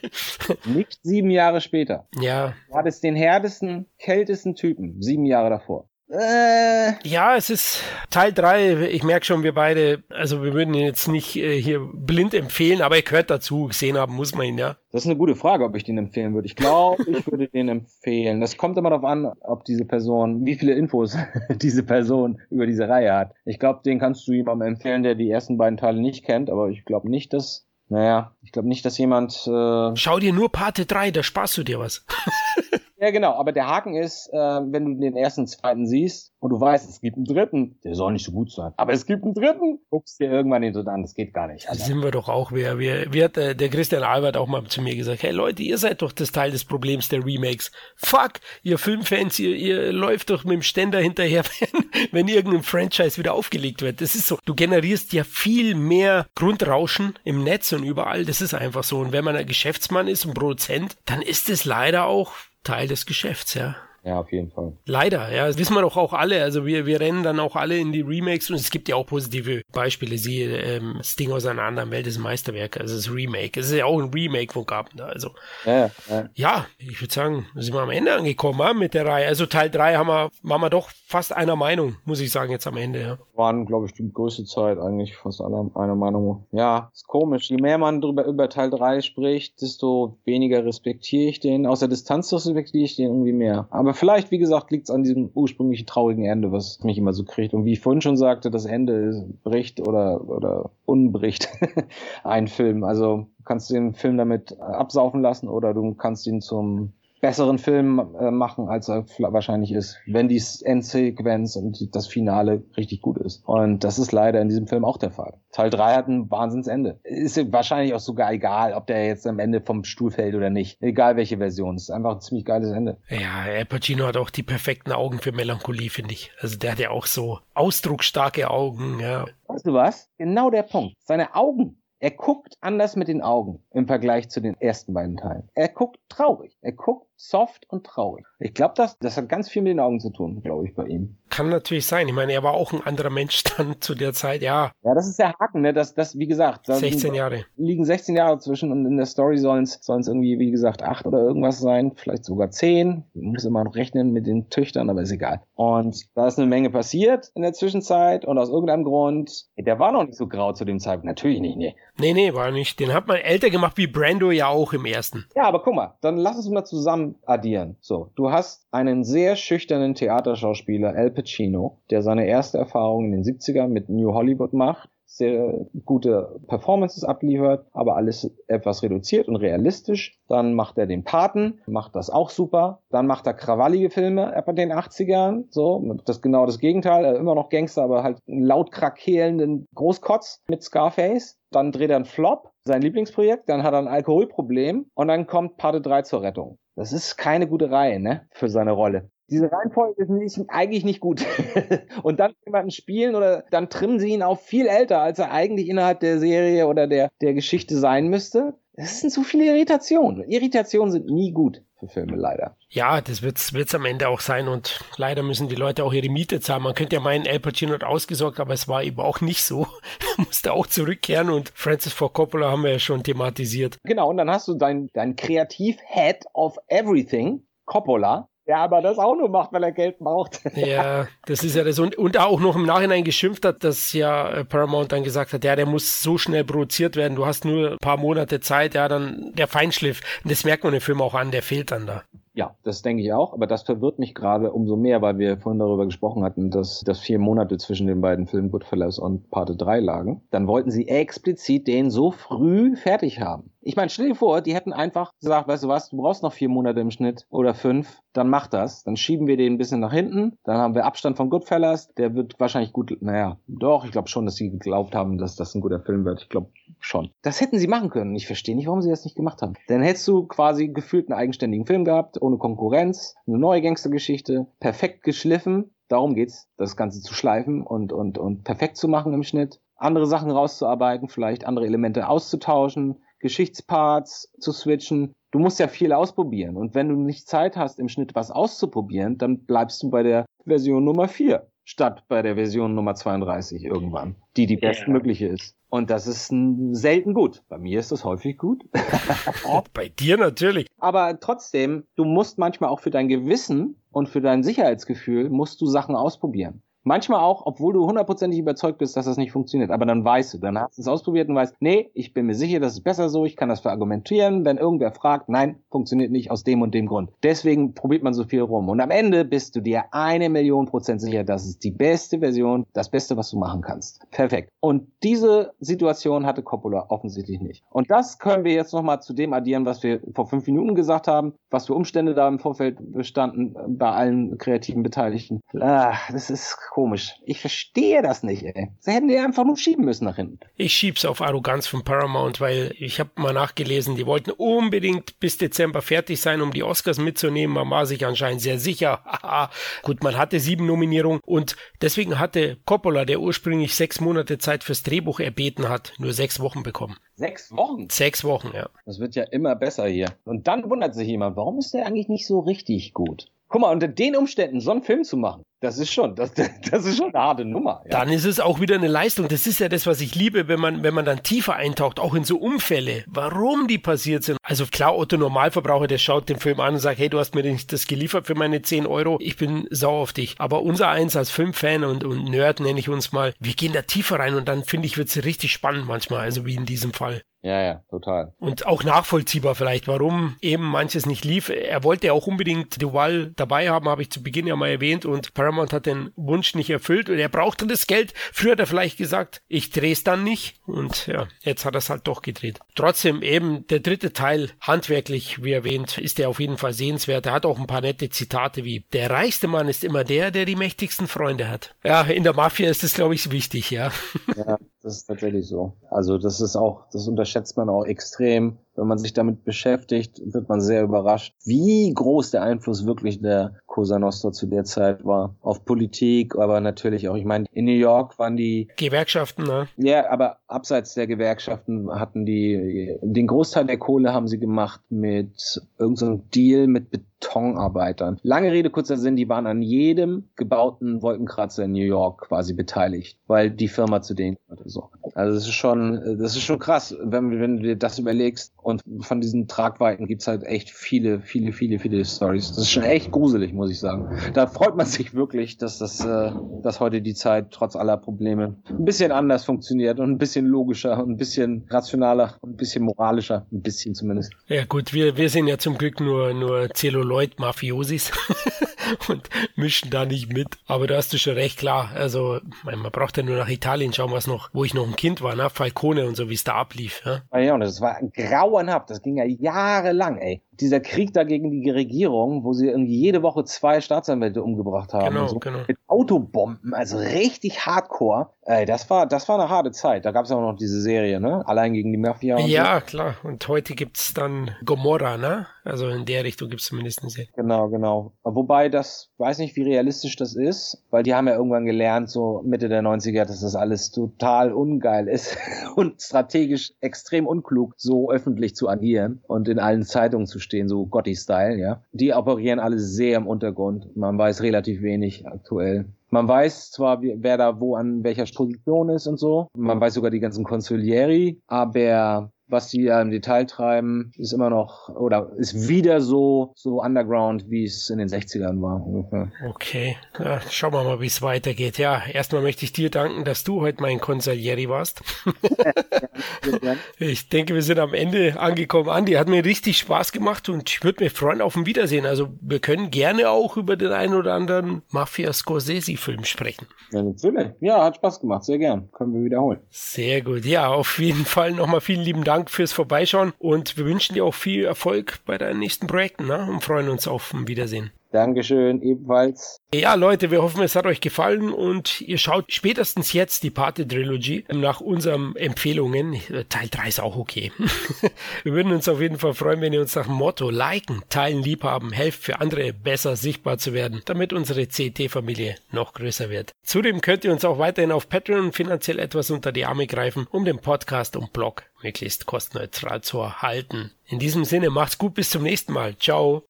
Nicht 0.66 0.98
sieben 1.02 1.30
Jahre 1.30 1.62
später. 1.62 2.06
Ja. 2.20 2.52
Du 2.68 2.74
hattest 2.74 3.02
den 3.02 3.16
härtesten, 3.16 3.86
kältesten 3.98 4.54
Typen, 4.56 5.00
sieben 5.00 5.24
Jahre 5.24 5.48
davor. 5.48 5.88
Äh. 6.10 6.92
Ja, 7.08 7.36
es 7.36 7.50
ist 7.50 7.82
Teil 8.10 8.32
3. 8.32 8.88
Ich 8.90 9.04
merke 9.04 9.24
schon, 9.24 9.44
wir 9.44 9.54
beide, 9.54 10.02
also 10.08 10.42
wir 10.42 10.54
würden 10.54 10.74
ihn 10.74 10.84
jetzt 10.84 11.06
nicht 11.06 11.36
äh, 11.36 11.60
hier 11.60 11.80
blind 11.80 12.34
empfehlen, 12.34 12.82
aber 12.82 12.96
er 12.96 13.02
gehört 13.02 13.30
dazu. 13.30 13.66
Gesehen 13.66 13.96
haben 13.96 14.14
muss 14.14 14.34
man 14.34 14.46
ihn, 14.46 14.58
ja. 14.58 14.76
Das 14.90 15.02
ist 15.02 15.06
eine 15.06 15.16
gute 15.18 15.36
Frage, 15.36 15.64
ob 15.64 15.76
ich 15.76 15.84
den 15.84 15.98
empfehlen 15.98 16.34
würde. 16.34 16.46
Ich 16.46 16.56
glaube, 16.56 17.04
ich 17.08 17.30
würde 17.30 17.46
den 17.46 17.68
empfehlen. 17.68 18.40
Das 18.40 18.56
kommt 18.56 18.76
immer 18.76 18.90
darauf 18.90 19.04
an, 19.04 19.30
ob 19.40 19.64
diese 19.64 19.84
Person, 19.84 20.44
wie 20.44 20.56
viele 20.56 20.74
Infos 20.74 21.16
diese 21.62 21.84
Person 21.84 22.40
über 22.50 22.66
diese 22.66 22.88
Reihe 22.88 23.14
hat. 23.14 23.32
Ich 23.44 23.60
glaube, 23.60 23.80
den 23.84 24.00
kannst 24.00 24.26
du 24.26 24.32
jemandem 24.32 24.68
empfehlen, 24.68 25.04
der 25.04 25.14
die 25.14 25.30
ersten 25.30 25.58
beiden 25.58 25.76
Teile 25.76 26.00
nicht 26.00 26.24
kennt, 26.24 26.50
aber 26.50 26.70
ich 26.70 26.84
glaube 26.84 27.08
nicht, 27.08 27.32
dass 27.32 27.66
naja, 27.88 28.36
ich 28.40 28.52
glaube 28.52 28.68
nicht, 28.68 28.84
dass 28.84 28.98
jemand. 28.98 29.32
Äh 29.48 29.96
Schau 29.96 30.20
dir 30.20 30.32
nur 30.32 30.52
Pate 30.52 30.86
3, 30.86 31.10
da 31.10 31.24
sparst 31.24 31.58
du 31.58 31.64
dir 31.64 31.80
was. 31.80 32.06
Ja, 33.00 33.10
genau. 33.10 33.32
Aber 33.32 33.52
der 33.52 33.66
Haken 33.66 33.94
ist, 33.94 34.28
äh, 34.30 34.36
wenn 34.36 34.84
du 34.84 35.00
den 35.00 35.16
ersten, 35.16 35.46
zweiten 35.46 35.86
siehst 35.86 36.34
und 36.38 36.50
du 36.50 36.60
weißt, 36.60 36.88
es 36.88 37.00
gibt 37.00 37.16
einen 37.16 37.24
dritten, 37.24 37.78
der 37.82 37.94
soll 37.94 38.12
nicht 38.12 38.26
so 38.26 38.32
gut 38.32 38.52
sein. 38.52 38.74
Aber 38.76 38.92
es 38.92 39.06
gibt 39.06 39.24
einen 39.24 39.32
dritten, 39.32 39.78
guckst 39.88 40.20
dir 40.20 40.30
irgendwann 40.30 40.60
den 40.60 40.74
so 40.74 40.80
an, 40.80 41.00
das 41.00 41.14
geht 41.14 41.32
gar 41.32 41.46
nicht. 41.46 41.66
Also. 41.66 41.82
sind 41.82 42.02
wir 42.02 42.10
doch 42.10 42.28
auch. 42.28 42.52
Wer, 42.52 42.78
wer, 42.78 43.10
wer 43.10 43.24
hat 43.24 43.38
äh, 43.38 43.56
der 43.56 43.70
Christian 43.70 44.02
Albert 44.02 44.36
auch 44.36 44.48
mal 44.48 44.64
zu 44.64 44.82
mir 44.82 44.94
gesagt, 44.96 45.22
hey 45.22 45.30
Leute, 45.30 45.62
ihr 45.62 45.78
seid 45.78 46.02
doch 46.02 46.12
das 46.12 46.30
Teil 46.30 46.50
des 46.50 46.66
Problems 46.66 47.08
der 47.08 47.24
Remakes. 47.24 47.72
Fuck, 47.96 48.32
ihr 48.62 48.76
Filmfans, 48.76 49.38
ihr, 49.38 49.56
ihr 49.56 49.92
läuft 49.92 50.28
doch 50.28 50.44
mit 50.44 50.52
dem 50.52 50.62
Ständer 50.62 50.98
hinterher, 50.98 51.44
wenn, 51.60 51.84
wenn 52.12 52.28
irgendein 52.28 52.62
Franchise 52.62 53.16
wieder 53.16 53.32
aufgelegt 53.32 53.80
wird. 53.80 54.02
Das 54.02 54.14
ist 54.14 54.26
so. 54.26 54.38
Du 54.44 54.54
generierst 54.54 55.14
ja 55.14 55.24
viel 55.24 55.74
mehr 55.74 56.26
Grundrauschen 56.34 57.14
im 57.24 57.44
Netz 57.44 57.72
und 57.72 57.82
überall. 57.82 58.26
Das 58.26 58.42
ist 58.42 58.52
einfach 58.52 58.84
so. 58.84 58.98
Und 58.98 59.12
wenn 59.12 59.24
man 59.24 59.36
ein 59.36 59.46
Geschäftsmann 59.46 60.06
ist, 60.06 60.26
ein 60.26 60.34
Produzent, 60.34 60.96
dann 61.06 61.22
ist 61.22 61.48
es 61.48 61.64
leider 61.64 62.04
auch 62.04 62.32
Teil 62.62 62.88
des 62.88 63.06
Geschäfts, 63.06 63.54
ja. 63.54 63.76
Ja, 64.02 64.18
auf 64.20 64.32
jeden 64.32 64.50
Fall. 64.50 64.72
Leider, 64.86 65.30
ja. 65.32 65.46
Das 65.46 65.58
wissen 65.58 65.74
wir 65.74 65.82
doch 65.82 65.96
auch 65.96 66.12
alle. 66.12 66.42
Also 66.42 66.64
wir, 66.64 66.86
wir 66.86 67.00
rennen 67.00 67.22
dann 67.22 67.38
auch 67.38 67.54
alle 67.54 67.78
in 67.78 67.92
die 67.92 68.00
Remakes 68.00 68.50
und 68.50 68.56
es 68.56 68.70
gibt 68.70 68.88
ja 68.88 68.96
auch 68.96 69.06
positive 69.06 69.62
Beispiele. 69.72 70.16
Siehe 70.16 70.56
ähm, 70.56 70.98
Sting 71.02 71.32
aus 71.32 71.44
einer 71.44 71.62
anderen 71.62 71.90
Welt 71.90 72.06
ist 72.06 72.16
ein 72.16 72.22
Meisterwerk, 72.22 72.80
also 72.80 72.94
das 72.94 73.12
Remake. 73.12 73.60
Es 73.60 73.66
ist 73.66 73.76
ja 73.76 73.84
auch 73.84 74.00
ein 74.00 74.10
Remake 74.10 74.52
von 74.52 74.64
Carpenter. 74.64 75.06
Also 75.06 75.30
ja, 75.66 75.90
ja. 76.08 76.28
ja 76.34 76.66
ich 76.78 77.00
würde 77.00 77.12
sagen, 77.12 77.46
sind 77.54 77.74
wir 77.74 77.80
am 77.80 77.90
Ende 77.90 78.14
angekommen 78.14 78.60
ja, 78.60 78.72
mit 78.72 78.94
der 78.94 79.06
Reihe. 79.06 79.26
Also 79.26 79.46
Teil 79.46 79.70
3 79.70 79.96
haben 79.96 80.08
wir, 80.08 80.30
waren 80.42 80.60
wir 80.60 80.70
doch 80.70 80.90
fast 81.06 81.36
einer 81.36 81.56
Meinung, 81.56 81.96
muss 82.04 82.20
ich 82.20 82.30
sagen, 82.30 82.50
jetzt 82.50 82.66
am 82.66 82.76
Ende. 82.76 83.00
Ja. 83.00 83.18
Waren, 83.34 83.66
glaube 83.66 83.86
ich, 83.86 83.92
die 83.92 84.10
größte 84.10 84.44
Zeit 84.44 84.78
eigentlich 84.78 85.16
fast 85.16 85.40
einer, 85.40 85.70
einer 85.74 85.94
Meinung. 85.94 86.46
Ja, 86.52 86.90
ist 86.94 87.06
komisch. 87.06 87.50
Je 87.50 87.56
mehr 87.56 87.78
man 87.78 88.00
drüber 88.00 88.24
über 88.24 88.48
Teil 88.48 88.70
3 88.70 89.02
spricht, 89.02 89.60
desto 89.60 90.18
weniger 90.24 90.64
respektiere 90.64 91.28
ich 91.28 91.40
den. 91.40 91.66
Aus 91.66 91.80
der 91.80 91.88
Distanz 91.88 92.32
respektiere 92.32 92.84
ich 92.84 92.96
den 92.96 93.06
irgendwie 93.06 93.32
mehr. 93.32 93.66
Aber 93.70 93.89
vielleicht, 93.92 94.30
wie 94.30 94.38
gesagt, 94.38 94.70
liegt 94.70 94.84
es 94.84 94.90
an 94.90 95.02
diesem 95.02 95.30
ursprünglichen 95.34 95.86
traurigen 95.86 96.24
Ende, 96.24 96.52
was 96.52 96.82
mich 96.82 96.98
immer 96.98 97.12
so 97.12 97.24
kriegt. 97.24 97.54
Und 97.54 97.64
wie 97.64 97.72
ich 97.72 97.80
vorhin 97.80 98.00
schon 98.00 98.16
sagte, 98.16 98.50
das 98.50 98.64
Ende 98.64 99.28
bricht 99.42 99.80
oder, 99.80 100.28
oder 100.28 100.70
unbricht 100.84 101.48
ein 102.24 102.48
Film. 102.48 102.84
Also 102.84 103.26
du 103.38 103.44
kannst 103.44 103.70
den 103.70 103.94
Film 103.94 104.16
damit 104.16 104.58
absaufen 104.60 105.22
lassen 105.22 105.48
oder 105.48 105.74
du 105.74 105.94
kannst 105.94 106.26
ihn 106.26 106.40
zum 106.40 106.92
besseren 107.20 107.58
Film 107.58 107.98
äh, 108.18 108.30
machen, 108.30 108.68
als 108.68 108.88
er 108.88 109.04
wahrscheinlich 109.18 109.72
ist, 109.72 109.98
wenn 110.06 110.28
die 110.28 110.42
Endsequenz 110.64 111.56
und 111.56 111.94
das 111.94 112.06
Finale 112.06 112.62
richtig 112.76 113.02
gut 113.02 113.18
ist. 113.18 113.42
Und 113.46 113.84
das 113.84 113.98
ist 113.98 114.12
leider 114.12 114.40
in 114.40 114.48
diesem 114.48 114.66
Film 114.66 114.84
auch 114.84 114.96
der 114.96 115.10
Fall. 115.10 115.34
Teil 115.52 115.70
3 115.70 115.94
hat 115.94 116.08
ein 116.08 116.30
Wahnsinnsende. 116.30 117.00
Ist 117.02 117.52
wahrscheinlich 117.52 117.94
auch 117.94 118.00
sogar 118.00 118.32
egal, 118.32 118.72
ob 118.74 118.86
der 118.86 119.06
jetzt 119.06 119.26
am 119.26 119.38
Ende 119.38 119.60
vom 119.60 119.84
Stuhl 119.84 120.10
fällt 120.10 120.34
oder 120.34 120.50
nicht. 120.50 120.80
Egal 120.80 121.16
welche 121.16 121.38
Version. 121.38 121.76
Es 121.76 121.84
ist 121.84 121.90
einfach 121.90 122.14
ein 122.14 122.20
ziemlich 122.20 122.44
geiles 122.44 122.70
Ende. 122.70 122.98
Ja, 123.08 123.42
Al 123.46 123.64
Pacino 123.64 124.06
hat 124.06 124.16
auch 124.16 124.30
die 124.30 124.42
perfekten 124.42 124.92
Augen 124.92 125.18
für 125.18 125.32
Melancholie, 125.32 125.90
finde 125.90 126.14
ich. 126.14 126.32
Also 126.40 126.56
der 126.58 126.72
hat 126.72 126.78
ja 126.78 126.90
auch 126.90 127.06
so 127.06 127.40
ausdrucksstarke 127.54 128.50
Augen, 128.50 128.98
ja. 129.00 129.26
Weißt 129.46 129.66
du 129.66 129.72
was? 129.72 130.08
Genau 130.18 130.50
der 130.50 130.62
Punkt. 130.62 130.94
Seine 131.00 131.34
Augen 131.34 131.76
Er 132.02 132.12
guckt 132.12 132.56
anders 132.62 132.96
mit 132.96 133.08
den 133.08 133.20
Augen 133.20 133.62
im 133.72 133.86
Vergleich 133.86 134.30
zu 134.30 134.40
den 134.40 134.58
ersten 134.58 134.94
beiden 134.94 135.18
Teilen. 135.18 135.50
Er 135.54 135.68
guckt 135.68 135.98
traurig. 136.08 136.56
Er 136.62 136.72
guckt 136.72 137.06
soft 137.20 137.66
und 137.68 137.84
traurig. 137.84 138.24
Ich 138.38 138.54
glaube, 138.54 138.74
das, 138.76 138.98
das 138.98 139.16
hat 139.16 139.28
ganz 139.28 139.48
viel 139.50 139.62
mit 139.62 139.70
den 139.70 139.80
Augen 139.80 140.00
zu 140.00 140.10
tun, 140.10 140.42
glaube 140.42 140.66
ich, 140.66 140.74
bei 140.74 140.86
ihm. 140.86 141.16
Kann 141.28 141.50
natürlich 141.50 141.86
sein. 141.86 142.08
Ich 142.08 142.14
meine, 142.14 142.32
er 142.32 142.42
war 142.42 142.54
auch 142.54 142.72
ein 142.72 142.80
anderer 142.84 143.10
Mensch 143.10 143.42
dann 143.56 143.80
zu 143.80 143.94
der 143.94 144.14
Zeit, 144.14 144.42
ja. 144.42 144.72
Ja, 144.82 144.94
das 144.94 145.06
ist 145.06 145.18
der 145.18 145.34
Haken, 145.38 145.60
ne? 145.60 145.72
Das, 145.74 145.94
das, 145.94 146.18
wie 146.18 146.26
gesagt, 146.26 146.66
16 146.66 147.14
Jahre. 147.14 147.44
Liegen 147.56 147.84
16 147.84 148.16
Jahre 148.16 148.38
zwischen 148.38 148.72
und 148.72 148.86
in 148.86 148.96
der 148.96 149.06
Story 149.06 149.38
sollen 149.38 149.64
es 149.64 149.86
irgendwie, 149.88 150.38
wie 150.38 150.50
gesagt, 150.50 150.82
acht 150.82 151.06
oder 151.06 151.18
irgendwas 151.18 151.58
sein, 151.58 151.92
vielleicht 151.94 152.24
sogar 152.24 152.50
zehn. 152.50 153.04
Ich 153.14 153.22
muss 153.22 153.44
immer 153.44 153.64
noch 153.64 153.74
rechnen 153.74 154.12
mit 154.12 154.26
den 154.26 154.48
Töchtern, 154.48 154.88
aber 154.88 155.02
ist 155.02 155.12
egal. 155.12 155.42
Und 155.54 156.06
da 156.14 156.26
ist 156.26 156.38
eine 156.38 156.48
Menge 156.48 156.70
passiert 156.70 157.30
in 157.34 157.42
der 157.42 157.52
Zwischenzeit 157.52 158.24
und 158.24 158.38
aus 158.38 158.48
irgendeinem 158.48 158.84
Grund, 158.84 159.46
der 159.58 159.78
war 159.78 159.92
noch 159.92 160.04
nicht 160.04 160.16
so 160.16 160.26
grau 160.26 160.52
zu 160.52 160.64
dem 160.64 160.80
Zeitpunkt. 160.80 161.06
Natürlich 161.06 161.40
nicht, 161.40 161.56
nee. 161.56 161.76
Nee, 161.98 162.14
nee, 162.14 162.32
war 162.32 162.50
nicht. 162.50 162.80
Den 162.80 162.94
hat 162.94 163.06
man 163.06 163.18
älter 163.18 163.50
gemacht 163.50 163.76
wie 163.76 163.86
Brando 163.86 164.30
ja 164.30 164.48
auch 164.48 164.72
im 164.72 164.86
ersten. 164.86 165.26
Ja, 165.36 165.44
aber 165.44 165.62
guck 165.62 165.74
mal, 165.74 165.94
dann 166.00 166.16
lass 166.16 166.36
uns 166.36 166.48
mal 166.48 166.64
zusammen 166.64 167.09
addieren. 167.26 167.76
So, 167.80 168.10
du 168.14 168.30
hast 168.30 168.66
einen 168.70 169.04
sehr 169.04 169.36
schüchternen 169.36 169.94
Theaterschauspieler, 169.94 170.94
Al 170.94 171.10
Pacino, 171.10 171.78
der 171.90 172.02
seine 172.02 172.26
erste 172.26 172.58
Erfahrung 172.58 173.06
in 173.06 173.22
den 173.22 173.24
70ern 173.24 173.68
mit 173.68 173.88
New 173.88 174.12
Hollywood 174.14 174.52
macht 174.52 174.90
sehr 175.10 175.66
gute 175.84 176.40
Performances 176.46 177.04
abliefert, 177.04 177.66
aber 177.72 177.96
alles 177.96 178.30
etwas 178.46 178.82
reduziert 178.82 179.28
und 179.28 179.36
realistisch. 179.36 180.18
Dann 180.28 180.54
macht 180.54 180.78
er 180.78 180.86
den 180.86 181.02
Paten, 181.02 181.60
macht 181.66 181.96
das 181.96 182.10
auch 182.10 182.30
super. 182.30 182.80
Dann 182.90 183.06
macht 183.06 183.26
er 183.26 183.34
krawallige 183.34 183.90
Filme 183.90 184.34
etwa 184.34 184.52
den 184.52 184.72
80ern, 184.72 185.46
so, 185.50 185.96
das 186.04 186.22
genau 186.22 186.46
das 186.46 186.60
Gegenteil, 186.60 187.04
er 187.04 187.16
immer 187.16 187.34
noch 187.34 187.48
Gangster, 187.48 187.82
aber 187.82 188.04
halt 188.04 188.18
einen 188.28 188.44
laut 188.44 188.70
krakelnden 188.70 189.66
Großkotz 189.74 190.42
mit 190.48 190.62
Scarface. 190.62 191.36
Dann 191.50 191.72
dreht 191.72 191.90
er 191.90 191.96
einen 191.96 192.04
Flop, 192.04 192.52
sein 192.64 192.80
Lieblingsprojekt, 192.80 193.48
dann 193.48 193.64
hat 193.64 193.72
er 193.72 193.80
ein 193.80 193.88
Alkoholproblem 193.88 194.86
und 194.94 195.08
dann 195.08 195.26
kommt 195.26 195.56
Pate 195.56 195.80
3 195.80 196.02
zur 196.02 196.22
Rettung. 196.22 196.58
Das 196.80 196.94
ist 196.94 197.18
keine 197.18 197.46
gute 197.46 197.70
Reihe, 197.70 198.00
ne, 198.00 198.26
für 198.30 198.48
seine 198.48 198.70
Rolle. 198.70 199.10
Diese 199.28 199.52
Reihenfolge 199.52 200.00
ist 200.00 200.08
nicht, 200.08 200.40
eigentlich 200.48 200.82
nicht 200.82 201.00
gut. 201.00 201.26
und 202.02 202.18
dann 202.18 202.32
jemanden 202.46 202.70
spielen 202.70 203.14
oder 203.14 203.44
dann 203.50 203.68
trimmen 203.68 204.00
sie 204.00 204.14
ihn 204.14 204.22
auf 204.22 204.40
viel 204.40 204.66
älter, 204.66 205.02
als 205.02 205.18
er 205.18 205.30
eigentlich 205.30 205.68
innerhalb 205.68 206.00
der 206.00 206.18
Serie 206.18 206.66
oder 206.66 206.86
der, 206.86 207.10
der 207.20 207.34
Geschichte 207.34 207.76
sein 207.76 208.08
müsste. 208.08 208.54
Es 208.72 209.02
sind 209.02 209.10
zu 209.10 209.24
viele 209.24 209.44
Irritationen. 209.44 210.24
Irritationen 210.26 210.90
sind 210.90 211.04
nie 211.04 211.32
gut 211.32 211.62
für 211.80 211.88
Filme, 211.88 212.16
leider. 212.16 212.56
Ja, 212.68 213.00
das 213.00 213.22
wird's, 213.22 213.52
wird's 213.52 213.74
am 213.74 213.84
Ende 213.84 214.08
auch 214.08 214.20
sein 214.20 214.48
und 214.48 214.80
leider 214.96 215.22
müssen 215.22 215.48
die 215.48 215.56
Leute 215.56 215.84
auch 215.84 215.92
ihre 215.92 216.08
Miete 216.08 216.40
zahlen. 216.40 216.62
Man 216.62 216.74
könnte 216.74 216.96
ja 216.96 217.00
meinen, 217.00 217.26
Al 217.26 217.40
Pacino 217.40 217.74
hat 217.74 217.84
ausgesorgt, 217.84 218.38
aber 218.38 218.54
es 218.54 218.68
war 218.68 218.82
eben 218.82 219.00
auch 219.00 219.20
nicht 219.20 219.42
so. 219.42 219.66
er 220.16 220.24
musste 220.24 220.52
auch 220.52 220.66
zurückkehren 220.66 221.30
und 221.30 221.50
Francis 221.54 221.92
Ford 221.92 222.14
Coppola 222.14 222.50
haben 222.50 222.62
wir 222.62 222.72
ja 222.72 222.78
schon 222.78 223.02
thematisiert. 223.02 223.78
Genau, 223.84 224.08
und 224.08 224.18
dann 224.18 224.30
hast 224.30 224.46
du 224.48 224.54
dein, 224.54 224.88
dein 224.92 225.16
Kreativ-Head 225.16 226.26
of 226.32 226.56
Everything, 226.68 227.46
Coppola, 227.64 228.29
ja, 228.50 228.64
aber 228.64 228.82
das 228.82 228.98
auch 228.98 229.14
nur 229.14 229.28
macht, 229.28 229.52
weil 229.52 229.62
er 229.62 229.70
Geld 229.70 230.00
braucht. 230.00 230.40
ja, 230.56 231.06
das 231.24 231.44
ist 231.44 231.54
ja 231.54 231.62
das. 231.62 231.78
Und, 231.78 231.96
und 231.96 232.18
auch 232.18 232.40
noch 232.40 232.56
im 232.56 232.66
Nachhinein 232.66 233.04
geschimpft 233.04 233.44
hat, 233.44 233.62
dass 233.62 233.92
ja 233.92 234.28
äh, 234.28 234.44
Paramount 234.44 234.90
dann 234.90 235.04
gesagt 235.04 235.32
hat, 235.32 235.44
ja, 235.44 235.54
der 235.54 235.66
muss 235.66 236.02
so 236.02 236.18
schnell 236.18 236.42
produziert 236.42 236.96
werden, 236.96 237.14
du 237.14 237.26
hast 237.26 237.44
nur 237.44 237.72
ein 237.72 237.78
paar 237.78 237.96
Monate 237.96 238.40
Zeit, 238.40 238.74
ja, 238.74 238.88
dann 238.88 239.32
der 239.34 239.46
Feinschliff. 239.46 240.00
Und 240.24 240.32
das 240.32 240.42
merkt 240.44 240.64
man 240.64 240.74
im 240.74 240.80
Film 240.80 241.00
auch 241.00 241.14
an, 241.14 241.30
der 241.30 241.42
fehlt 241.42 241.70
dann 241.70 241.86
da. 241.86 242.02
Ja, 242.40 242.56
das 242.62 242.80
denke 242.80 243.02
ich 243.02 243.12
auch, 243.12 243.34
aber 243.34 243.46
das 243.46 243.64
verwirrt 243.64 243.98
mich 243.98 244.14
gerade 244.14 244.50
umso 244.50 244.74
mehr, 244.74 245.02
weil 245.02 245.18
wir 245.18 245.36
vorhin 245.36 245.58
darüber 245.58 245.84
gesprochen 245.84 246.24
hatten, 246.24 246.50
dass, 246.50 246.80
dass 246.80 246.98
vier 246.98 247.18
Monate 247.18 247.58
zwischen 247.58 247.86
den 247.86 248.00
beiden 248.00 248.26
Filmen 248.26 248.50
Goodfellas 248.50 248.98
und 248.98 249.28
Parte 249.28 249.56
3 249.56 249.80
lagen. 249.80 250.22
Dann 250.30 250.46
wollten 250.46 250.70
sie 250.70 250.88
explizit 250.88 251.68
den 251.68 251.90
so 251.90 252.12
früh 252.12 252.76
fertig 252.76 253.20
haben. 253.20 253.50
Ich 253.62 253.76
meine, 253.76 253.90
stell 253.90 254.08
dir 254.08 254.14
vor, 254.14 254.40
die 254.40 254.54
hätten 254.54 254.72
einfach 254.72 255.12
gesagt, 255.20 255.46
weißt 255.46 255.64
du 255.64 255.68
was, 255.68 255.90
du 255.90 255.98
brauchst 255.98 256.22
noch 256.22 256.32
vier 256.32 256.48
Monate 256.48 256.80
im 256.80 256.90
Schnitt 256.90 257.26
oder 257.28 257.52
fünf, 257.52 258.00
dann 258.14 258.30
mach 258.30 258.46
das. 258.46 258.84
Dann 258.84 258.96
schieben 258.96 259.26
wir 259.26 259.36
den 259.36 259.54
ein 259.54 259.58
bisschen 259.58 259.80
nach 259.80 259.92
hinten, 259.92 260.38
dann 260.44 260.56
haben 260.56 260.74
wir 260.74 260.86
Abstand 260.86 261.18
von 261.18 261.28
Goodfellas, 261.28 261.92
der 261.94 262.14
wird 262.14 262.40
wahrscheinlich 262.40 262.72
gut, 262.72 262.96
naja, 263.02 263.36
doch, 263.46 263.84
ich 263.84 263.92
glaube 263.92 264.08
schon, 264.08 264.24
dass 264.24 264.36
sie 264.36 264.50
geglaubt 264.50 264.94
haben, 264.94 265.18
dass 265.18 265.36
das 265.36 265.54
ein 265.54 265.60
guter 265.60 265.80
Film 265.80 266.06
wird. 266.06 266.22
Ich 266.22 266.28
glaube 266.30 266.48
schon. 266.78 267.10
Das 267.20 267.42
hätten 267.42 267.58
sie 267.58 267.68
machen 267.68 267.90
können. 267.90 268.14
Ich 268.14 268.26
verstehe 268.26 268.56
nicht, 268.56 268.66
warum 268.66 268.80
sie 268.80 268.88
das 268.88 269.04
nicht 269.04 269.16
gemacht 269.16 269.42
haben. 269.42 269.54
Dann 269.68 269.82
hättest 269.82 270.08
du 270.08 270.26
quasi 270.26 270.68
gefühlt 270.68 271.10
einen 271.10 271.18
eigenständigen 271.18 271.66
Film 271.66 271.84
gehabt, 271.84 272.16
ohne 272.30 272.38
Konkurrenz, 272.38 273.14
eine 273.26 273.38
neue 273.38 273.60
Gangstergeschichte, 273.60 274.46
perfekt 274.60 275.02
geschliffen. 275.02 275.74
Darum 275.88 276.14
geht's, 276.14 276.48
das 276.56 276.76
Ganze 276.76 277.00
zu 277.00 277.14
schleifen 277.14 277.62
und, 277.62 277.92
und, 277.92 278.16
und 278.16 278.44
perfekt 278.44 278.76
zu 278.76 278.88
machen 278.88 279.12
im 279.12 279.24
Schnitt. 279.24 279.60
Andere 279.76 280.06
Sachen 280.06 280.30
rauszuarbeiten, 280.30 281.08
vielleicht 281.08 281.44
andere 281.44 281.66
Elemente 281.66 282.08
auszutauschen, 282.08 283.02
Geschichtsparts 283.18 284.32
zu 284.38 284.52
switchen. 284.52 285.12
Du 285.32 285.38
musst 285.38 285.58
ja 285.58 285.68
viel 285.68 285.92
ausprobieren. 285.92 286.56
Und 286.56 286.74
wenn 286.74 286.88
du 286.88 286.96
nicht 286.96 287.28
Zeit 287.28 287.56
hast, 287.56 287.78
im 287.78 287.88
Schnitt 287.88 288.14
was 288.14 288.30
auszuprobieren, 288.30 289.18
dann 289.18 289.44
bleibst 289.44 289.82
du 289.82 289.90
bei 289.90 290.02
der 290.02 290.26
Version 290.44 290.84
Nummer 290.84 291.08
4 291.08 291.46
statt 291.64 292.04
bei 292.08 292.22
der 292.22 292.34
Version 292.34 292.74
Nummer 292.74 292.94
32 292.94 293.64
irgendwann, 293.64 294.16
die 294.36 294.46
die 294.46 294.56
bestmögliche 294.56 295.28
ist. 295.28 295.54
Und 295.70 295.88
das 295.88 296.08
ist 296.08 296.34
selten 296.72 297.14
gut. 297.14 297.44
Bei 297.48 297.56
mir 297.56 297.78
ist 297.78 297.92
das 297.92 298.04
häufig 298.04 298.36
gut. 298.36 298.64
Bei 299.72 299.88
dir 299.88 300.16
natürlich. 300.16 300.66
Aber 300.78 301.18
trotzdem, 301.20 301.84
du 301.94 302.04
musst 302.04 302.38
manchmal 302.38 302.70
auch 302.70 302.80
für 302.80 302.90
dein 302.90 303.08
Gewissen 303.08 303.76
und 303.92 304.08
für 304.08 304.20
dein 304.20 304.42
Sicherheitsgefühl 304.42 305.30
musst 305.30 305.60
du 305.60 305.66
Sachen 305.66 305.94
ausprobieren. 305.94 306.62
Manchmal 306.82 307.20
auch, 307.20 307.44
obwohl 307.44 307.74
du 307.74 307.86
hundertprozentig 307.86 308.38
überzeugt 308.38 308.78
bist, 308.78 308.96
dass 308.96 309.04
das 309.04 309.16
nicht 309.16 309.32
funktioniert. 309.32 309.70
Aber 309.70 309.84
dann 309.84 310.04
weißt 310.04 310.34
du, 310.34 310.38
dann 310.38 310.58
hast 310.58 310.78
du 310.78 310.82
es 310.82 310.88
ausprobiert 310.88 311.28
und 311.28 311.34
weißt, 311.34 311.56
nee, 311.60 311.90
ich 311.94 312.14
bin 312.14 312.26
mir 312.26 312.34
sicher, 312.34 312.58
das 312.58 312.72
ist 312.72 312.82
besser 312.82 313.08
so, 313.10 313.24
ich 313.24 313.36
kann 313.36 313.48
das 313.48 313.60
verargumentieren. 313.60 314.44
Wenn 314.44 314.56
irgendwer 314.56 314.92
fragt, 314.92 315.28
nein, 315.28 315.56
funktioniert 315.70 316.10
nicht 316.10 316.30
aus 316.30 316.42
dem 316.42 316.62
und 316.62 316.74
dem 316.74 316.86
Grund. 316.86 317.10
Deswegen 317.22 317.74
probiert 317.74 318.02
man 318.02 318.14
so 318.14 318.24
viel 318.24 318.40
rum. 318.40 318.68
Und 318.68 318.80
am 318.80 318.90
Ende 318.90 319.24
bist 319.24 319.56
du 319.56 319.60
dir 319.60 319.84
eine 319.92 320.30
Million 320.30 320.66
Prozent 320.66 321.00
sicher, 321.00 321.24
das 321.24 321.44
ist 321.44 321.64
die 321.64 321.70
beste 321.70 322.20
Version, 322.20 322.66
das 322.72 322.90
Beste, 322.90 323.16
was 323.16 323.30
du 323.30 323.38
machen 323.38 323.60
kannst. 323.60 324.06
Perfekt. 324.10 324.50
Und 324.60 324.88
diese 325.02 325.52
Situation 325.60 326.24
hatte 326.24 326.42
Coppola 326.42 326.86
offensichtlich 326.88 327.40
nicht. 327.40 327.62
Und 327.70 327.90
das 327.90 328.18
können 328.18 328.44
wir 328.44 328.52
jetzt 328.52 328.72
nochmal 328.72 329.02
zu 329.02 329.12
dem 329.12 329.32
addieren, 329.32 329.66
was 329.66 329.82
wir 329.82 330.00
vor 330.14 330.26
fünf 330.26 330.46
Minuten 330.46 330.74
gesagt 330.74 331.08
haben, 331.08 331.34
was 331.50 331.66
für 331.66 331.74
Umstände 331.74 332.14
da 332.14 332.26
im 332.28 332.38
Vorfeld 332.38 332.78
bestanden 332.92 333.54
bei 333.68 333.90
allen 333.90 334.38
kreativen 334.38 334.82
Beteiligten. 334.82 335.40
Ah, 335.58 335.94
das 336.10 336.30
ist 336.30 336.56
komisch. 336.70 337.16
Ich 337.24 337.40
verstehe 337.40 338.00
das 338.00 338.22
nicht, 338.22 338.44
ey. 338.44 338.68
Sie 338.78 338.92
hätten 338.92 339.08
die 339.08 339.18
einfach 339.18 339.44
nur 339.44 339.56
schieben 339.56 339.84
müssen 339.84 340.04
nach 340.04 340.16
hinten. 340.16 340.38
Ich 340.56 340.72
schieb's 340.72 341.04
auf 341.04 341.20
Arroganz 341.20 341.66
von 341.66 341.82
Paramount, 341.82 342.40
weil 342.40 342.74
ich 342.78 343.00
habe 343.00 343.10
mal 343.16 343.34
nachgelesen, 343.34 343.96
die 343.96 344.06
wollten 344.06 344.30
unbedingt 344.30 345.18
bis 345.20 345.36
Dezember 345.36 345.82
fertig 345.82 346.20
sein, 346.20 346.40
um 346.40 346.52
die 346.52 346.62
Oscars 346.62 346.98
mitzunehmen. 346.98 347.54
Man 347.54 347.68
war 347.68 347.86
sich 347.86 348.06
anscheinend 348.06 348.40
sehr 348.40 348.58
sicher. 348.58 349.02
Gut, 349.82 350.02
man 350.02 350.16
hatte 350.16 350.40
sieben 350.40 350.66
Nominierungen 350.66 351.20
und 351.26 351.56
deswegen 351.82 352.18
hatte 352.18 352.58
Coppola, 352.64 353.04
der 353.04 353.20
ursprünglich 353.20 353.74
sechs 353.74 354.00
Monate 354.00 354.38
Zeit 354.38 354.64
fürs 354.64 354.82
Drehbuch 354.84 355.20
erbeten 355.20 355.68
hat, 355.68 355.92
nur 355.98 356.12
sechs 356.12 356.40
Wochen 356.40 356.62
bekommen. 356.62 356.96
Sechs 357.16 357.50
Wochen? 357.50 357.90
Sechs 357.90 358.24
Wochen, 358.24 358.52
ja. 358.54 358.70
Das 358.86 359.00
wird 359.00 359.16
ja 359.16 359.24
immer 359.24 359.56
besser 359.56 359.88
hier. 359.88 360.14
Und 360.24 360.46
dann 360.46 360.70
wundert 360.70 360.94
sich 360.94 361.08
jemand, 361.08 361.36
warum 361.36 361.58
ist 361.58 361.74
der 361.74 361.84
eigentlich 361.86 362.08
nicht 362.08 362.26
so 362.26 362.38
richtig 362.38 362.94
gut? 362.94 363.26
Guck 363.48 363.62
mal, 363.62 363.72
unter 363.72 363.88
den 363.88 364.14
Umständen 364.14 364.60
so 364.60 364.70
einen 364.70 364.84
Film 364.84 365.02
zu 365.02 365.16
machen, 365.16 365.42
das 365.60 365.78
ist 365.78 365.92
schon, 365.92 366.14
das, 366.14 366.32
das 366.70 366.84
ist 366.84 366.96
schon 366.96 367.14
eine 367.14 367.22
harte 367.22 367.44
Nummer. 367.44 367.82
Ja. 367.84 368.00
Dann 368.00 368.08
ist 368.10 368.24
es 368.24 368.40
auch 368.40 368.60
wieder 368.60 368.74
eine 368.74 368.88
Leistung. 368.88 369.28
Das 369.28 369.46
ist 369.46 369.60
ja 369.60 369.68
das, 369.68 369.86
was 369.86 370.00
ich 370.00 370.14
liebe, 370.14 370.48
wenn 370.48 370.60
man, 370.60 370.82
wenn 370.82 370.94
man 370.94 371.04
dann 371.04 371.22
tiefer 371.22 371.56
eintaucht, 371.56 372.00
auch 372.00 372.14
in 372.14 372.24
so 372.24 372.38
Unfälle, 372.38 373.04
warum 373.06 373.68
die 373.68 373.78
passiert 373.78 374.24
sind. 374.24 374.38
Also 374.42 374.66
klar, 374.66 374.96
Otto 374.96 375.16
Normalverbraucher, 375.16 375.86
der 375.86 375.98
schaut 375.98 376.28
den 376.28 376.38
Film 376.38 376.60
an 376.60 376.74
und 376.74 376.80
sagt, 376.80 376.98
hey, 376.98 377.08
du 377.08 377.18
hast 377.18 377.34
mir 377.34 377.42
das 377.42 377.86
geliefert 377.86 378.26
für 378.26 378.34
meine 378.34 378.62
10 378.62 378.86
Euro, 378.86 379.18
ich 379.20 379.36
bin 379.36 379.66
sauer 379.70 380.02
auf 380.02 380.12
dich. 380.12 380.36
Aber 380.38 380.62
unser 380.62 380.88
Eins 380.88 381.16
als 381.16 381.30
Filmfan 381.30 381.84
und, 381.84 382.04
und 382.04 382.24
Nerd 382.24 382.60
nenne 382.60 382.80
ich 382.80 382.88
uns 382.88 383.12
mal, 383.12 383.34
wir 383.38 383.54
gehen 383.54 383.72
da 383.72 383.82
tiefer 383.82 384.18
rein 384.18 384.34
und 384.34 384.48
dann 384.48 384.64
finde 384.64 384.86
ich, 384.86 384.96
wird 384.96 385.08
es 385.08 385.24
richtig 385.24 385.52
spannend 385.52 385.86
manchmal, 385.86 386.20
also 386.20 386.46
wie 386.46 386.54
in 386.54 386.66
diesem 386.66 386.92
Fall. 386.92 387.22
Ja, 387.42 387.62
ja, 387.62 387.82
total. 387.88 388.34
Und 388.38 388.66
auch 388.66 388.84
nachvollziehbar 388.84 389.54
vielleicht, 389.54 389.88
warum 389.88 390.36
eben 390.42 390.64
manches 390.64 391.06
nicht 391.06 391.24
lief. 391.24 391.48
Er 391.48 391.82
wollte 391.84 392.12
auch 392.12 392.26
unbedingt 392.26 392.82
Duval 392.82 393.32
dabei 393.34 393.70
haben, 393.70 393.88
habe 393.88 394.02
ich 394.02 394.10
zu 394.10 394.22
Beginn 394.22 394.46
ja 394.46 394.56
mal 394.56 394.68
erwähnt. 394.68 395.06
Und 395.06 395.32
Paramount 395.32 395.49
hat 395.58 395.86
den 395.86 396.12
Wunsch 396.16 396.54
nicht 396.54 396.70
erfüllt 396.70 397.10
und 397.10 397.18
er 397.18 397.28
brauchte 397.28 397.66
das 397.66 397.86
Geld. 397.86 398.12
Früher 398.32 398.52
hat 398.52 398.60
er 398.60 398.66
vielleicht 398.66 398.98
gesagt, 398.98 399.42
ich 399.48 399.70
drehe 399.70 399.92
es 399.92 400.04
dann 400.04 400.24
nicht. 400.24 400.60
Und 400.66 401.06
ja, 401.06 401.28
jetzt 401.42 401.64
hat 401.64 401.74
er 401.74 401.78
es 401.78 401.90
halt 401.90 402.06
doch 402.06 402.22
gedreht. 402.22 402.60
Trotzdem 402.74 403.22
eben 403.22 403.66
der 403.68 403.80
dritte 403.80 404.12
Teil, 404.12 404.50
handwerklich, 404.60 405.42
wie 405.42 405.52
erwähnt, 405.52 405.98
ist 405.98 406.20
er 406.20 406.28
auf 406.28 406.40
jeden 406.40 406.58
Fall 406.58 406.72
sehenswert. 406.72 407.26
Er 407.26 407.32
hat 407.32 407.46
auch 407.46 407.58
ein 407.58 407.66
paar 407.66 407.80
nette 407.80 408.08
Zitate 408.10 408.64
wie, 408.64 408.84
der 408.92 409.10
reichste 409.10 409.48
Mann 409.48 409.68
ist 409.68 409.84
immer 409.84 410.04
der, 410.04 410.30
der 410.30 410.44
die 410.44 410.56
mächtigsten 410.56 411.08
Freunde 411.08 411.48
hat. 411.48 411.74
Ja, 411.84 412.02
in 412.02 412.22
der 412.22 412.34
Mafia 412.34 412.70
ist 412.70 412.82
das, 412.82 412.94
glaube 412.94 413.14
ich, 413.14 413.30
wichtig, 413.30 413.70
ja. 413.70 413.90
Ja, 414.36 414.58
das 414.82 414.96
ist 414.96 415.06
tatsächlich 415.06 415.46
so. 415.46 415.76
Also 415.90 416.18
das 416.18 416.40
ist 416.40 416.56
auch, 416.56 416.84
das 416.92 417.06
unterschätzt 417.06 417.56
man 417.56 417.68
auch 417.68 417.84
extrem. 417.84 418.58
Wenn 418.76 418.86
man 418.86 418.98
sich 418.98 419.12
damit 419.12 419.44
beschäftigt, 419.44 420.20
wird 420.24 420.48
man 420.48 420.60
sehr 420.60 420.82
überrascht, 420.82 421.34
wie 421.44 421.92
groß 421.94 422.30
der 422.30 422.42
Einfluss 422.42 422.86
wirklich 422.86 423.20
der 423.20 423.56
Cosa 423.66 423.98
Nostra 423.98 424.32
zu 424.32 424.46
der 424.46 424.64
Zeit 424.64 425.04
war. 425.04 425.36
Auf 425.40 425.64
Politik, 425.64 426.36
aber 426.36 426.60
natürlich 426.60 427.08
auch, 427.08 427.16
ich 427.16 427.24
meine, 427.24 427.46
in 427.52 427.64
New 427.64 427.72
York 427.72 428.18
waren 428.18 428.36
die 428.36 428.68
Gewerkschaften, 428.76 429.44
ne? 429.44 429.68
Ja, 429.76 430.10
aber 430.10 430.38
abseits 430.46 430.94
der 430.94 431.06
Gewerkschaften 431.06 431.90
hatten 431.90 432.24
die, 432.24 432.96
den 433.02 433.26
Großteil 433.26 433.66
der 433.66 433.78
Kohle 433.78 434.12
haben 434.12 434.28
sie 434.28 434.38
gemacht 434.38 434.80
mit 434.88 435.60
irgendeinem 435.78 436.16
so 436.18 436.24
Deal 436.32 436.66
mit 436.66 436.90
Betonarbeitern. 437.20 438.18
Lange 438.22 438.50
Rede, 438.50 438.70
kurzer 438.70 438.96
Sinn, 438.96 439.16
die 439.16 439.28
waren 439.28 439.46
an 439.46 439.62
jedem 439.62 440.28
gebauten 440.36 441.02
Wolkenkratzer 441.02 441.64
in 441.64 441.72
New 441.72 441.84
York 441.84 442.22
quasi 442.28 442.54
beteiligt, 442.54 443.18
weil 443.26 443.50
die 443.50 443.68
Firma 443.68 444.02
zu 444.02 444.14
denen 444.14 444.36
gehörte. 444.48 444.68
So. 444.68 444.90
Also 445.14 445.34
das 445.34 445.44
ist 445.44 445.54
schon, 445.54 446.18
das 446.18 446.36
ist 446.36 446.42
schon 446.42 446.58
krass, 446.58 446.96
wenn, 447.02 447.30
wenn 447.40 447.58
du 447.58 447.62
dir 447.62 447.76
das 447.76 447.98
überlegst. 447.98 448.52
Und 448.62 448.82
von 449.00 449.20
diesen 449.20 449.48
Tragweiten 449.48 450.06
gibt's 450.06 450.26
halt 450.26 450.44
echt 450.44 450.70
viele, 450.70 451.20
viele, 451.20 451.52
viele, 451.52 451.78
viele 451.78 452.04
Stories. 452.04 452.48
Das 452.48 452.58
ist 452.58 452.70
schon 452.70 452.82
echt 452.82 453.10
gruselig, 453.10 453.52
muss 453.52 453.70
ich 453.70 453.78
sagen. 453.78 454.08
Da 454.34 454.46
freut 454.46 454.76
man 454.76 454.86
sich 454.86 455.14
wirklich, 455.14 455.56
dass 455.58 455.78
das, 455.78 456.04
äh, 456.04 456.32
dass 456.62 456.80
heute 456.80 457.02
die 457.02 457.14
Zeit 457.14 457.50
trotz 457.50 457.76
aller 457.76 457.96
Probleme 457.96 458.56
ein 458.68 458.84
bisschen 458.84 459.12
anders 459.12 459.44
funktioniert 459.44 460.00
und 460.00 460.10
ein 460.10 460.18
bisschen 460.18 460.46
logischer 460.46 461.02
und 461.02 461.10
ein 461.10 461.16
bisschen 461.16 461.66
rationaler 461.70 462.34
und 462.40 462.50
ein 462.50 462.56
bisschen 462.56 462.84
moralischer, 462.84 463.46
ein 463.52 463.62
bisschen 463.62 463.94
zumindest. 463.94 464.32
Ja 464.46 464.64
gut, 464.64 464.92
wir, 464.92 465.16
wir 465.16 465.28
sind 465.28 465.46
ja 465.46 465.58
zum 465.58 465.76
Glück 465.76 466.00
nur, 466.00 466.32
nur 466.34 466.68
Zelluloid-Mafiosis. 467.10 468.12
und 469.08 469.28
mischen 469.56 469.90
da 469.90 470.04
nicht 470.04 470.32
mit. 470.32 470.58
Aber 470.66 470.86
da 470.86 470.96
hast 470.96 471.12
du 471.12 471.18
schon 471.18 471.34
recht 471.34 471.58
klar. 471.58 471.90
Also, 471.94 472.40
man 472.64 472.82
braucht 472.90 473.16
ja 473.16 473.22
nur 473.22 473.36
nach 473.36 473.48
Italien 473.48 473.92
schauen, 473.92 474.12
was 474.12 474.26
noch, 474.26 474.50
wo 474.52 474.64
ich 474.64 474.74
noch 474.74 474.86
ein 474.86 474.96
Kind 474.96 475.22
war, 475.22 475.34
ne? 475.36 475.50
Falcone 475.50 476.06
und 476.06 476.16
so, 476.16 476.28
wie 476.28 476.34
es 476.34 476.44
da 476.44 476.54
ablief. 476.54 477.02
Ja? 477.04 477.38
ja, 477.38 477.54
und 477.54 477.60
das 477.60 477.80
war 477.80 478.00
grauenhaft. 478.14 478.90
Das 478.90 479.02
ging 479.02 479.16
ja 479.16 479.24
jahrelang, 479.24 480.18
ey 480.18 480.42
dieser 480.60 480.80
Krieg 480.80 481.12
da 481.12 481.24
gegen 481.24 481.50
die 481.50 481.70
Regierung, 481.70 482.44
wo 482.44 482.52
sie 482.52 482.68
irgendwie 482.68 482.98
jede 482.98 483.22
Woche 483.22 483.44
zwei 483.44 483.80
Staatsanwälte 483.80 484.42
umgebracht 484.42 484.92
haben. 484.92 485.14
Genau, 485.14 485.26
so. 485.28 485.38
genau. 485.38 485.60
Mit 485.66 485.78
Autobomben, 485.86 486.74
also 486.74 486.98
richtig 486.98 487.66
hardcore. 487.66 488.30
Ey, 488.42 488.66
das 488.66 488.90
war, 488.90 489.06
das 489.06 489.28
war 489.28 489.38
eine 489.38 489.48
harte 489.48 489.70
Zeit. 489.70 490.04
Da 490.04 490.10
gab 490.10 490.24
es 490.24 490.32
auch 490.32 490.40
noch 490.40 490.56
diese 490.56 490.80
Serie, 490.80 491.20
ne? 491.20 491.46
Allein 491.46 491.72
gegen 491.72 491.92
die 491.92 491.98
Mafia. 491.98 492.38
ja, 492.40 492.80
so. 492.80 492.86
klar. 492.86 493.14
Und 493.22 493.46
heute 493.46 493.74
gibt's 493.74 494.12
dann 494.12 494.50
Gomorra, 494.64 495.16
ne? 495.16 495.46
Also 495.64 495.88
in 495.88 496.04
der 496.04 496.24
Richtung 496.24 496.48
gibt's 496.48 496.66
zumindest 496.66 497.02
eine 497.02 497.10
Serie. 497.10 497.30
Genau, 497.36 497.68
genau. 497.68 498.12
Wobei 498.24 498.68
das, 498.68 499.10
weiß 499.18 499.38
nicht, 499.38 499.54
wie 499.54 499.62
realistisch 499.62 500.16
das 500.16 500.34
ist, 500.34 500.82
weil 500.90 501.04
die 501.04 501.14
haben 501.14 501.28
ja 501.28 501.34
irgendwann 501.34 501.64
gelernt, 501.64 502.10
so 502.10 502.42
Mitte 502.44 502.68
der 502.68 502.82
90er, 502.82 503.24
dass 503.24 503.40
das 503.40 503.54
alles 503.54 503.92
total 503.92 504.52
ungeil 504.52 505.06
ist 505.06 505.36
und 505.76 506.02
strategisch 506.02 506.72
extrem 506.80 507.26
unklug, 507.26 507.74
so 507.76 508.10
öffentlich 508.10 508.56
zu 508.56 508.68
agieren 508.68 509.22
und 509.28 509.48
in 509.48 509.58
allen 509.58 509.84
Zeitungen 509.84 510.26
zu 510.26 510.40
stehen, 510.40 510.49
so 510.68 510.86
Gotti-Style, 510.86 511.58
ja. 511.58 511.82
Die 511.92 512.12
operieren 512.12 512.58
alle 512.58 512.78
sehr 512.78 513.16
im 513.16 513.26
Untergrund. 513.26 513.96
Man 513.96 514.18
weiß 514.18 514.42
relativ 514.42 514.82
wenig 514.82 515.26
aktuell. 515.26 515.86
Man 516.10 516.26
weiß 516.26 516.72
zwar, 516.72 517.00
wer 517.02 517.38
da 517.38 517.60
wo 517.60 517.76
an 517.76 518.02
welcher 518.02 518.24
Position 518.24 518.88
ist 518.88 519.06
und 519.06 519.18
so. 519.18 519.46
Man 519.56 519.80
weiß 519.80 519.94
sogar 519.94 520.10
die 520.10 520.18
ganzen 520.18 520.44
Consiglieri, 520.44 521.40
aber 521.46 522.32
was 522.50 522.68
die 522.68 522.84
da 522.84 523.00
im 523.00 523.10
Detail 523.10 523.46
treiben, 523.46 524.12
ist 524.16 524.32
immer 524.32 524.50
noch 524.50 524.88
oder 524.88 525.30
ist 525.38 525.68
wieder 525.68 526.00
so 526.00 526.52
so 526.54 526.82
underground, 526.82 527.48
wie 527.48 527.64
es 527.64 527.90
in 527.90 527.98
den 527.98 528.08
60ern 528.08 528.60
war 528.60 528.84
ungefähr. 528.84 529.30
Okay, 529.48 529.96
ja, 530.18 530.40
schauen 530.50 530.72
wir 530.72 530.84
mal, 530.84 531.00
wie 531.00 531.06
es 531.06 531.22
weitergeht. 531.22 531.78
Ja, 531.78 532.02
erstmal 532.12 532.42
möchte 532.42 532.64
ich 532.64 532.72
dir 532.72 532.90
danken, 532.90 533.24
dass 533.24 533.44
du 533.44 533.60
heute 533.60 533.82
mein 533.82 534.00
Consiglieri 534.00 534.68
warst. 534.68 535.02
ich 536.98 537.28
denke, 537.28 537.54
wir 537.54 537.62
sind 537.62 537.78
am 537.78 537.94
Ende 537.94 538.38
angekommen. 538.38 538.88
Andi, 538.88 539.12
hat 539.12 539.28
mir 539.28 539.44
richtig 539.44 539.78
Spaß 539.78 540.12
gemacht 540.12 540.48
und 540.48 540.68
ich 540.68 540.82
würde 540.84 541.04
mich 541.04 541.12
freuen 541.12 541.40
auf 541.40 541.56
ein 541.56 541.66
Wiedersehen. 541.66 542.06
Also 542.06 542.28
wir 542.40 542.58
können 542.58 542.90
gerne 542.90 543.30
auch 543.30 543.56
über 543.56 543.76
den 543.76 543.92
einen 543.92 544.14
oder 544.14 544.34
anderen 544.34 544.82
Mafia 544.90 545.32
Scorsese 545.32 545.96
Film 545.96 546.24
sprechen. 546.24 546.66
Ja, 546.92 547.02
natürlich. 547.02 547.48
Ja, 547.60 547.84
hat 547.84 547.96
Spaß 547.96 548.20
gemacht, 548.20 548.44
sehr 548.44 548.58
gern. 548.58 548.90
Können 548.92 549.14
wir 549.14 549.24
wiederholen. 549.24 549.60
Sehr 549.70 550.22
gut. 550.22 550.44
Ja, 550.44 550.68
auf 550.68 550.98
jeden 550.98 551.24
Fall 551.24 551.52
nochmal 551.52 551.80
vielen 551.80 552.02
lieben 552.02 552.24
Dank 552.24 552.39
fürs 552.48 552.72
Vorbeischauen 552.72 553.32
und 553.38 553.76
wir 553.76 553.84
wünschen 553.84 554.14
dir 554.14 554.24
auch 554.24 554.34
viel 554.34 554.64
Erfolg 554.64 555.18
bei 555.26 555.36
deinen 555.36 555.58
nächsten 555.58 555.86
Projekten 555.86 556.26
ne? 556.26 556.46
und 556.48 556.64
freuen 556.64 556.88
uns 556.88 557.06
auf 557.06 557.34
ein 557.34 557.48
Wiedersehen. 557.48 557.90
Dankeschön, 558.12 558.82
ebenfalls. 558.82 559.60
Ja, 559.72 559.94
Leute, 559.94 560.32
wir 560.32 560.42
hoffen, 560.42 560.62
es 560.62 560.74
hat 560.74 560.86
euch 560.86 561.00
gefallen 561.00 561.52
und 561.52 562.00
ihr 562.00 562.18
schaut 562.18 562.52
spätestens 562.52 563.12
jetzt 563.12 563.44
die 563.44 563.50
Pate-Trilogie 563.50 564.46
nach 564.52 564.80
unseren 564.80 565.36
Empfehlungen. 565.36 566.20
Teil 566.48 566.68
3 566.68 566.88
ist 566.88 567.00
auch 567.00 567.16
okay. 567.16 567.52
wir 568.42 568.52
würden 568.52 568.72
uns 568.72 568.88
auf 568.88 569.00
jeden 569.00 569.18
Fall 569.18 569.34
freuen, 569.34 569.60
wenn 569.60 569.72
ihr 569.72 569.80
uns 569.80 569.94
nach 569.94 570.06
dem 570.06 570.16
Motto 570.16 570.50
liken, 570.50 571.02
teilen, 571.08 571.42
liebhaben, 571.42 571.92
helft 571.92 572.24
für 572.24 572.40
andere 572.40 572.72
besser 572.72 573.14
sichtbar 573.14 573.58
zu 573.58 573.72
werden, 573.74 574.02
damit 574.06 574.32
unsere 574.32 574.66
CT-Familie 574.66 575.54
noch 575.70 575.92
größer 575.92 576.30
wird. 576.30 576.50
Zudem 576.64 577.00
könnt 577.00 577.24
ihr 577.24 577.32
uns 577.32 577.44
auch 577.44 577.58
weiterhin 577.58 577.92
auf 577.92 578.08
Patreon 578.08 578.52
finanziell 578.52 578.98
etwas 578.98 579.30
unter 579.30 579.52
die 579.52 579.66
Arme 579.66 579.86
greifen, 579.86 580.26
um 580.30 580.44
den 580.44 580.58
Podcast 580.58 581.14
und 581.14 581.32
Blog 581.32 581.62
möglichst 581.82 582.26
kostenneutral 582.26 583.02
zu 583.02 583.18
erhalten. 583.18 583.92
In 584.06 584.18
diesem 584.18 584.44
Sinne, 584.44 584.70
macht's 584.70 584.98
gut, 584.98 585.14
bis 585.14 585.30
zum 585.30 585.44
nächsten 585.44 585.72
Mal. 585.72 585.96
Ciao. 585.96 586.49